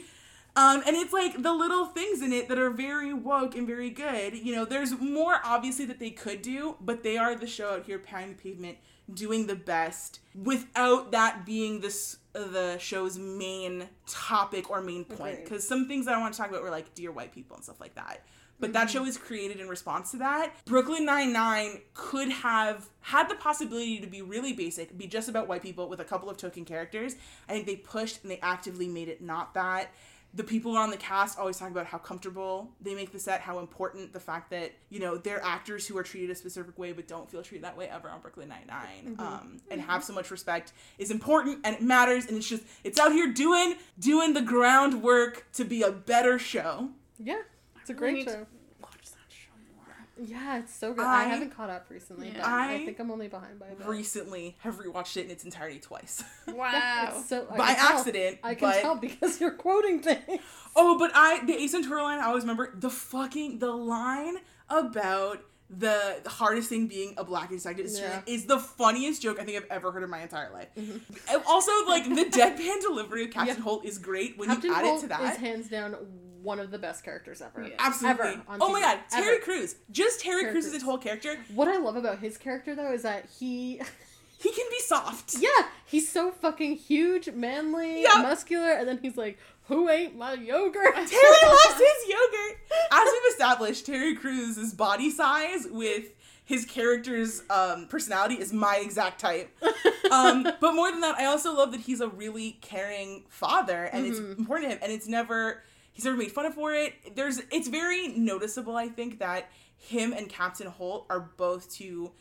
Um, 0.56 0.82
and 0.84 0.96
it's 0.96 1.12
like 1.12 1.40
the 1.40 1.52
little 1.52 1.86
things 1.86 2.20
in 2.22 2.32
it 2.32 2.48
that 2.48 2.58
are 2.58 2.70
very 2.70 3.14
woke 3.14 3.54
and 3.54 3.68
very 3.68 3.88
good. 3.88 4.34
You 4.36 4.56
know, 4.56 4.64
there's 4.64 4.98
more 4.98 5.36
obviously 5.44 5.84
that 5.86 6.00
they 6.00 6.10
could 6.10 6.42
do, 6.42 6.74
but 6.80 7.04
they 7.04 7.16
are 7.16 7.36
the 7.36 7.46
show 7.46 7.74
out 7.74 7.84
here 7.86 8.00
pounding 8.00 8.34
the 8.36 8.42
pavement, 8.42 8.78
doing 9.14 9.46
the 9.46 9.56
best 9.56 10.20
without 10.34 11.12
that 11.12 11.44
being 11.44 11.80
this 11.80 12.18
the 12.32 12.78
show's 12.78 13.18
main 13.18 13.88
topic 14.06 14.70
or 14.70 14.80
main 14.80 15.04
point. 15.04 15.44
Because 15.44 15.66
some 15.66 15.88
things 15.88 16.06
that 16.06 16.14
I 16.14 16.18
want 16.18 16.34
to 16.34 16.38
talk 16.38 16.50
about 16.50 16.62
were 16.62 16.70
like 16.70 16.94
dear 16.94 17.10
white 17.10 17.32
people 17.34 17.56
and 17.56 17.64
stuff 17.64 17.80
like 17.80 17.94
that. 17.96 18.24
But 18.60 18.74
that 18.74 18.88
mm-hmm. 18.88 18.98
show 18.98 19.02
was 19.04 19.16
created 19.16 19.58
in 19.58 19.68
response 19.68 20.10
to 20.10 20.18
that. 20.18 20.52
Brooklyn 20.66 21.06
Nine 21.06 21.32
Nine 21.32 21.80
could 21.94 22.28
have 22.28 22.88
had 23.00 23.28
the 23.28 23.34
possibility 23.34 23.98
to 24.00 24.06
be 24.06 24.20
really 24.20 24.52
basic, 24.52 24.96
be 24.96 25.06
just 25.06 25.28
about 25.28 25.48
white 25.48 25.62
people 25.62 25.88
with 25.88 26.00
a 26.00 26.04
couple 26.04 26.28
of 26.28 26.36
token 26.36 26.64
characters. 26.64 27.16
I 27.48 27.52
think 27.52 27.66
they 27.66 27.76
pushed 27.76 28.22
and 28.22 28.30
they 28.30 28.38
actively 28.40 28.86
made 28.86 29.08
it 29.08 29.22
not 29.22 29.54
that. 29.54 29.90
The 30.32 30.44
people 30.44 30.76
on 30.76 30.90
the 30.90 30.96
cast 30.96 31.38
always 31.38 31.56
talk 31.58 31.70
about 31.70 31.86
how 31.86 31.98
comfortable 31.98 32.70
they 32.80 32.94
make 32.94 33.10
the 33.10 33.18
set, 33.18 33.40
how 33.40 33.58
important 33.58 34.12
the 34.12 34.20
fact 34.20 34.50
that 34.50 34.72
you 34.88 35.00
know 35.00 35.16
they're 35.16 35.42
actors 35.42 35.86
who 35.88 35.98
are 35.98 36.04
treated 36.04 36.30
a 36.30 36.34
specific 36.36 36.78
way 36.78 36.92
but 36.92 37.08
don't 37.08 37.28
feel 37.28 37.42
treated 37.42 37.64
that 37.64 37.76
way 37.76 37.88
ever 37.88 38.08
on 38.08 38.20
Brooklyn 38.20 38.48
Nine 38.48 39.16
um, 39.18 39.56
and 39.70 39.80
have 39.80 40.04
so 40.04 40.12
much 40.12 40.30
respect 40.30 40.72
is 40.98 41.10
important 41.10 41.58
and 41.64 41.74
it 41.74 41.82
matters 41.82 42.26
and 42.26 42.36
it's 42.36 42.48
just 42.48 42.62
it's 42.84 42.98
out 43.00 43.12
here 43.12 43.32
doing 43.32 43.74
doing 43.98 44.32
the 44.34 44.42
groundwork 44.42 45.46
to 45.54 45.64
be 45.64 45.82
a 45.82 45.90
better 45.90 46.38
show. 46.38 46.90
yeah, 47.18 47.40
it's 47.80 47.90
a 47.90 47.94
great 47.94 48.14
need 48.14 48.26
show. 48.26 48.46
Watch 48.80 49.10
that 49.10 49.28
show 49.28 49.50
more. 49.76 50.06
Yeah, 50.22 50.58
it's 50.58 50.74
so 50.74 50.92
good. 50.92 51.04
I, 51.04 51.20
I- 51.22 51.24
haven't 51.24 51.56
caught 51.56 51.70
up 51.70 51.86
recently, 51.88 52.28
Yeah. 52.28 52.34
but 52.38 52.44
I, 52.46 52.74
I 52.74 52.84
think 52.84 52.98
I'm 52.98 53.10
only 53.10 53.28
behind 53.28 53.58
by 53.58 53.68
a 53.68 53.74
bit. 53.74 53.86
recently 53.86 54.56
have 54.60 54.76
rewatched 54.78 55.16
it 55.16 55.24
in 55.24 55.30
its 55.30 55.44
entirety 55.44 55.78
twice 55.78 56.22
Wow. 56.46 57.22
So, 57.26 57.46
by 57.56 57.74
tell. 57.74 57.88
accident. 57.98 58.38
I 58.42 58.54
can 58.54 58.68
but, 58.70 58.80
tell 58.80 58.96
because 58.96 59.40
you're 59.40 59.52
quoting 59.52 60.00
things. 60.00 60.40
Oh, 60.76 60.98
but 60.98 61.10
I 61.14 61.44
the 61.44 61.54
Ace 61.54 61.72
Ventura 61.72 62.02
line 62.02 62.18
I 62.18 62.26
always 62.26 62.42
remember 62.44 62.72
the 62.76 62.90
fucking 62.90 63.58
the 63.58 63.70
line 63.72 64.36
about 64.68 65.42
the 65.72 66.20
hardest 66.26 66.68
thing 66.68 66.88
being 66.88 67.14
a 67.16 67.22
black 67.22 67.48
detective 67.48 67.86
is, 67.86 67.98
Yeah. 68.00 68.22
is 68.26 68.46
the 68.46 68.58
funniest 68.58 69.22
joke 69.22 69.38
I 69.40 69.44
think 69.44 69.56
I've 69.56 69.70
ever 69.70 69.92
heard 69.92 70.02
in 70.02 70.10
my 70.10 70.20
entire 70.20 70.52
life. 70.52 70.66
Mm-hmm. 70.76 71.36
Also, 71.46 71.70
like 71.86 72.04
the 72.04 72.24
deadpan 72.38 72.80
delivery 72.80 73.24
of 73.26 73.30
Captain 73.30 73.56
Yeah. 73.56 73.62
Holt 73.62 73.84
is 73.84 73.98
great 73.98 74.36
when 74.36 74.48
Captain 74.48 74.70
you 74.70 74.76
add 74.76 74.84
Holt 74.84 74.98
it 74.98 75.02
to 75.02 75.08
that. 75.08 75.32
is 75.34 75.36
hands 75.38 75.68
down 75.68 75.94
one 76.42 76.58
of 76.60 76.70
the 76.70 76.78
best 76.78 77.04
characters 77.04 77.40
ever. 77.42 77.66
Yeah. 77.66 77.74
Absolutely. 77.78 78.24
Ever 78.28 78.42
on 78.48 78.58
oh 78.60 78.72
my 78.72 78.80
god, 78.80 78.98
Terry 79.10 79.36
Ever. 79.36 79.44
Crews. 79.44 79.76
Just 79.90 80.20
Terry, 80.20 80.42
Terry 80.42 80.52
Crews 80.52 80.64
is 80.66 80.70
Crews. 80.70 80.82
his 80.82 80.82
whole 80.84 80.98
character. 80.98 81.36
What 81.54 81.68
I 81.68 81.78
love 81.78 81.96
about 81.96 82.18
his 82.18 82.36
character 82.38 82.74
though 82.74 82.92
is 82.92 83.02
that 83.02 83.26
he 83.38 83.80
He 84.42 84.50
can 84.52 84.64
be 84.70 84.78
soft. 84.80 85.34
Yeah, 85.38 85.50
he's 85.84 86.10
so 86.10 86.30
fucking 86.30 86.76
huge, 86.76 87.28
manly, 87.30 88.02
Yup. 88.02 88.22
muscular, 88.22 88.70
and 88.70 88.88
then 88.88 88.98
he's 89.02 89.18
like, 89.18 89.38
"Who 89.64 89.90
ate 89.90 90.16
my 90.16 90.32
yogurt?" 90.32 90.94
Terry 90.94 91.36
loves 91.46 91.74
his 91.74 92.08
yogurt. 92.08 92.58
As 92.90 93.08
we've 93.12 93.32
established, 93.32 93.84
Terry 93.84 94.14
Crews' 94.16 94.72
body 94.72 95.10
size 95.10 95.66
with 95.70 96.06
his 96.46 96.64
character's 96.64 97.42
um, 97.50 97.86
personality 97.88 98.36
is 98.36 98.50
my 98.50 98.76
exact 98.82 99.20
type. 99.20 99.54
Um, 100.10 100.42
but 100.58 100.72
more 100.72 100.90
than 100.90 101.02
that, 101.02 101.16
I 101.16 101.26
also 101.26 101.54
love 101.54 101.70
that 101.72 101.82
he's 101.82 102.00
a 102.00 102.08
really 102.08 102.52
caring 102.62 103.24
father, 103.28 103.84
and 103.84 104.06
it's 104.06 104.18
important 104.18 104.70
to 104.70 104.76
him. 104.76 104.80
And 104.82 104.90
it's 104.90 105.06
never 105.06 105.62
he's 106.00 106.06
never 106.06 106.16
made 106.16 106.32
fun 106.32 106.46
of 106.46 106.54
for 106.54 106.72
it. 106.74 107.14
There's 107.14 107.40
it's 107.50 107.68
very 107.68 108.08
noticeable, 108.08 108.74
I 108.76 108.88
think, 108.88 109.18
that 109.18 109.50
him 109.76 110.12
and 110.14 110.28
Captain 110.30 110.66
Holt 110.66 111.04
are 111.10 111.20
both 111.36 111.70
two 111.70 112.12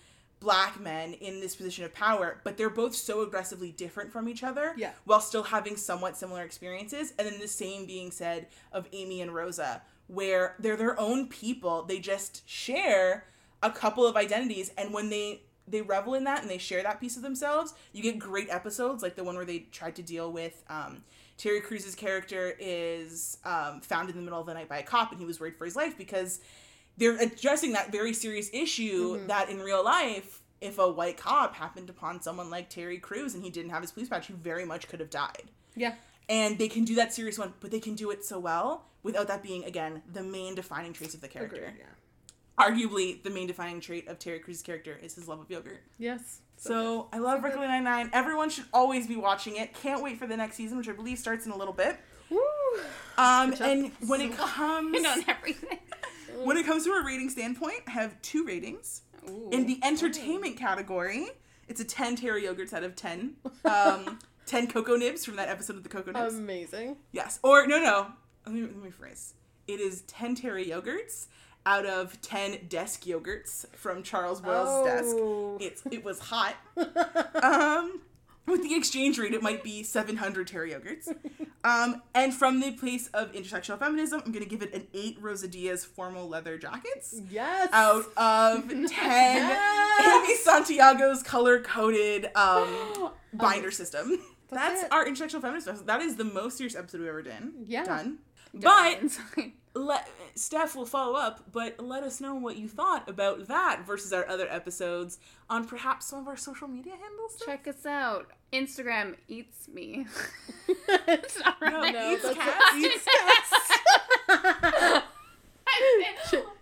black 0.41 0.79
men 0.79 1.13
in 1.13 1.39
this 1.39 1.55
position 1.55 1.83
of 1.85 1.93
power, 1.93 2.39
but 2.43 2.57
they're 2.57 2.69
both 2.69 2.93
so 2.95 3.21
aggressively 3.21 3.71
different 3.71 4.11
from 4.11 4.27
each 4.29 4.43
other 4.43 4.73
Yeah. 4.77 4.91
while 5.05 5.19
still 5.21 5.43
having 5.43 5.75
somewhat 5.77 6.15
similar 6.17 6.43
experiences. 6.43 7.13
And 7.17 7.27
then 7.27 7.39
the 7.39 7.47
same 7.47 7.85
being 7.85 8.11
said 8.11 8.47
of 8.71 8.87
Amy 8.93 9.21
and 9.21 9.33
Rosa, 9.33 9.81
where 10.07 10.55
they're 10.59 10.77
their 10.77 10.99
own 10.99 11.27
people. 11.27 11.83
They 11.83 11.99
just 11.99 12.47
share 12.49 13.25
a 13.63 13.71
couple 13.71 14.05
of 14.05 14.15
identities, 14.17 14.71
and 14.77 14.93
when 14.93 15.09
they 15.09 15.43
they 15.67 15.81
revel 15.83 16.15
in 16.15 16.23
that 16.23 16.41
and 16.41 16.49
they 16.49 16.57
share 16.57 16.81
that 16.81 16.99
piece 16.99 17.15
of 17.15 17.21
themselves, 17.21 17.75
you 17.93 18.01
get 18.01 18.17
great 18.17 18.49
episodes 18.49 19.03
like 19.03 19.15
the 19.15 19.23
one 19.23 19.35
where 19.35 19.45
they 19.45 19.59
tried 19.71 19.95
to 19.95 20.01
deal 20.01 20.31
with 20.31 20.63
um, 20.67 21.03
Terry 21.39 21.61
Crews' 21.61 21.95
character 21.95 22.53
is 22.59 23.37
um, 23.45 23.79
found 23.81 24.09
in 24.09 24.15
the 24.17 24.21
middle 24.21 24.39
of 24.39 24.45
the 24.45 24.53
night 24.53 24.69
by 24.69 24.77
a 24.77 24.83
cop, 24.83 25.09
and 25.11 25.19
he 25.19 25.25
was 25.25 25.39
worried 25.39 25.55
for 25.55 25.65
his 25.65 25.75
life 25.75 25.97
because 25.97 26.39
they're 26.97 27.17
addressing 27.17 27.71
that 27.71 27.91
very 27.91 28.13
serious 28.13 28.49
issue 28.53 29.25
that 29.27 29.49
in 29.49 29.59
real 29.59 29.83
life, 29.83 30.41
if 30.59 30.77
a 30.77 30.91
white 30.91 31.15
cop 31.17 31.55
happened 31.55 31.89
upon 31.89 32.21
someone 32.21 32.49
like 32.49 32.69
Terry 32.69 32.97
Crews 32.97 33.33
and 33.33 33.43
he 33.43 33.49
didn't 33.49 33.71
have 33.71 33.81
his 33.81 33.91
police 33.91 34.09
badge, 34.09 34.27
he 34.27 34.33
very 34.33 34.65
much 34.65 34.89
could 34.89 34.99
have 34.99 35.09
died. 35.09 35.49
yeah, 35.75 35.93
And 36.27 36.57
they 36.57 36.67
can 36.67 36.83
do 36.83 36.93
that 36.95 37.13
serious 37.13 37.39
one, 37.39 37.53
but 37.61 37.71
they 37.71 37.79
can 37.79 37.95
do 37.95 38.11
it 38.11 38.25
so 38.25 38.37
well 38.37 38.83
without 39.01 39.27
that 39.29 39.41
being 39.41 39.63
again 39.63 40.01
the 40.11 40.21
main 40.21 40.55
defining 40.55 40.91
traits 40.91 41.13
of 41.15 41.21
the 41.21 41.29
character. 41.29 41.55
agreed. 41.55 41.75
Yeah. 41.79 41.85
Arguably, 42.59 43.23
the 43.23 43.29
main 43.29 43.47
defining 43.47 43.79
trait 43.79 44.07
of 44.07 44.19
Terry 44.19 44.39
Crews' 44.39 44.61
character 44.61 44.97
is 45.01 45.15
his 45.15 45.27
love 45.27 45.39
of 45.39 45.49
yogurt. 45.49 45.81
Yes. 45.97 46.41
So 46.57 47.07
I 47.13 47.19
love 47.19 47.41
Brooklyn 47.41 47.69
Nine 47.69 47.85
Nine. 47.85 48.09
Everyone 48.11 48.49
should 48.49 48.65
always 48.73 49.07
be 49.07 49.15
watching 49.15 49.55
it. 49.55 49.73
Can't 49.73 50.03
wait 50.03 50.19
for 50.19 50.27
the 50.27 50.35
next 50.35 50.55
season, 50.57 50.77
which 50.77 50.89
I 50.89 50.91
believe 50.91 51.17
starts 51.17 51.45
in 51.45 51.51
a 51.53 51.57
little 51.57 51.73
bit. 51.73 51.97
Woo. 52.29 52.39
Um, 53.17 53.53
and 53.61 53.91
when 54.07 54.21
it 54.21 54.35
comes 54.35 54.95
I 54.95 54.99
know 54.99 55.15
everything. 55.27 55.79
when 56.43 56.57
it 56.57 56.65
comes 56.65 56.83
to 56.83 56.91
a 56.91 57.03
rating 57.05 57.29
standpoint, 57.29 57.81
I 57.87 57.91
have 57.91 58.21
two 58.21 58.45
ratings. 58.45 59.03
Ooh. 59.29 59.49
In 59.51 59.65
the 59.65 59.79
entertainment 59.83 60.57
category, 60.57 61.27
it's 61.67 61.79
a 61.79 61.85
10 61.85 62.17
Terry 62.17 62.43
yogurts 62.43 62.73
out 62.73 62.83
of 62.83 62.95
10. 62.95 63.35
Um, 63.65 64.19
10 64.45 64.67
cocoa 64.67 64.95
nibs 64.97 65.23
from 65.23 65.35
that 65.37 65.47
episode 65.47 65.77
of 65.77 65.83
the 65.83 65.89
cocoa 65.89 66.11
nibs. 66.11 66.35
Amazing. 66.35 66.97
yes. 67.11 67.39
Or, 67.43 67.67
no, 67.67 67.79
no. 67.79 68.07
Let 68.45 68.55
me, 68.55 68.61
let 68.61 68.75
me 68.83 68.89
phrase. 68.89 69.33
It 69.67 69.79
is 69.79 70.01
10 70.03 70.35
Terry 70.35 70.65
yogurts 70.65 71.27
out 71.69 71.85
of 71.85 72.19
10 72.21 72.65
desk 72.67 73.03
yogurts 73.05 73.63
from 73.75 74.01
Charles 74.01 74.41
Boyle's 74.41 74.85
desk. 74.87 75.15
Oh. 75.19 75.57
It's, 75.61 75.83
it 75.91 76.03
was 76.03 76.17
hot. 76.19 76.55
um, 77.43 78.01
with 78.47 78.63
the 78.63 78.73
exchange 78.73 79.19
rate, 79.19 79.35
it 79.35 79.43
might 79.43 79.63
be 79.63 79.83
700 79.83 80.47
Terry 80.47 80.71
yogurts. 80.71 81.15
Um, 81.63 82.01
and 82.15 82.33
from 82.33 82.59
the 82.59 82.71
place 82.71 83.07
of 83.13 83.31
intersectional 83.33 83.77
feminism, 83.77 84.23
I'm 84.25 84.31
going 84.31 84.43
to 84.43 84.49
give 84.49 84.63
it 84.63 84.73
an 84.73 84.87
8 84.95 85.17
Rosa 85.21 85.47
Diaz 85.47 85.85
formal 85.85 86.27
leather 86.27 86.57
jackets 86.57 87.21
Yes. 87.29 87.69
out 87.71 88.05
of 88.17 88.67
10 88.69 88.87
Yes! 88.89 90.23
Amy 90.25 90.35
Santiago's 90.37 91.21
color 91.21 91.59
coded 91.61 92.35
um, 92.35 93.11
binder 93.33 93.69
system. 93.69 94.17
That's, 94.49 94.81
That's 94.81 94.91
our 94.91 95.05
intersectional 95.05 95.41
feminism. 95.41 95.85
That 95.85 96.01
is 96.01 96.15
the 96.15 96.23
most 96.23 96.57
serious 96.57 96.75
episode 96.75 97.01
we've 97.01 97.09
ever 97.09 97.21
done. 97.21 97.53
Yeah. 97.67 97.83
Done. 97.83 98.17
But. 98.55 99.19
let 99.79 100.09
Steph 100.35 100.75
will 100.75 100.85
follow 100.85 101.15
up, 101.17 101.51
but 101.51 101.79
let 101.79 102.03
us 102.03 102.19
know 102.21 102.35
what 102.35 102.57
you 102.57 102.67
thought 102.67 103.07
about 103.09 103.47
that 103.47 103.81
versus 103.85 104.11
our 104.13 104.27
other 104.27 104.47
episodes 104.49 105.17
on 105.49 105.65
perhaps 105.67 106.07
some 106.07 106.19
of 106.19 106.27
our 106.27 106.37
social 106.37 106.67
media 106.67 106.93
handles. 106.93 107.35
Steph? 107.35 107.45
check 107.47 107.67
us 107.67 107.85
out. 107.85 108.27
Instagram 108.53 109.15
eats 109.27 109.67
me. 109.67 110.05
it's 110.67 111.39
not 111.39 111.57
No, 111.61 111.79
right. 111.81 111.93
no, 111.93 112.11
Eats 112.13 112.33
cast. 112.33 112.75
Eats 112.75 113.05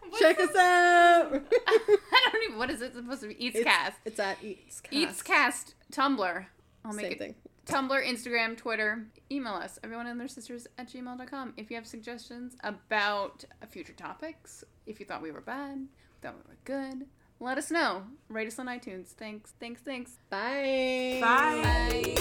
What's 0.09 0.19
Check 0.21 0.37
the- 0.37 0.43
us 0.43 0.55
out. 0.55 1.33
I 1.67 2.29
don't 2.31 2.43
even. 2.43 2.57
What 2.57 2.69
is 2.71 2.81
it 2.81 2.93
supposed 2.95 3.21
to 3.21 3.27
be? 3.27 3.45
Eats 3.45 3.55
It's, 3.57 3.65
cast. 3.65 3.97
it's 4.05 4.19
at 4.19 4.37
Eats 4.43 4.81
Cast. 4.81 4.93
Eats 4.93 5.21
cast. 5.21 5.73
Tumblr. 5.91 6.45
I'll 6.85 6.93
make 6.93 7.03
Same 7.05 7.11
it. 7.13 7.19
thing. 7.19 7.35
Tumblr, 7.67 8.07
Instagram, 8.07 8.55
Twitter. 8.55 9.05
Email 9.29 9.53
us, 9.53 9.77
everyone 9.83 10.07
and 10.07 10.19
their 10.19 10.29
sisters 10.29 10.67
at 10.77 10.89
gmail.com. 10.89 11.53
If 11.57 11.69
you 11.69 11.75
have 11.75 11.85
suggestions 11.85 12.55
about 12.63 13.43
future 13.69 13.93
topics, 13.93 14.63
if 14.85 14.99
you 14.99 15.05
thought 15.05 15.21
we 15.21 15.31
were 15.31 15.41
bad, 15.41 15.85
thought 16.21 16.35
we 16.35 16.49
were 16.49 16.57
good, 16.63 17.07
let 17.39 17.57
us 17.57 17.69
know. 17.69 18.03
Rate 18.29 18.47
us 18.47 18.57
on 18.57 18.67
iTunes. 18.67 19.07
Thanks, 19.07 19.53
thanks, 19.59 19.81
thanks. 19.81 20.17
Bye. 20.29 21.19
Bye. 21.21 22.15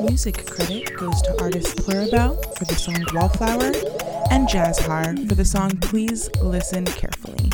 Music 0.00 0.44
credit 0.46 0.96
goes 0.96 1.22
to 1.22 1.36
artist 1.40 1.76
Plurabelle 1.78 2.58
for 2.58 2.64
the 2.64 2.74
song 2.74 3.04
Wallflower 3.14 3.72
and 4.30 4.48
Jazzhar 4.48 5.16
for 5.28 5.34
the 5.34 5.44
song 5.44 5.70
Please 5.78 6.28
Listen 6.42 6.84
Carefully. 6.84 7.50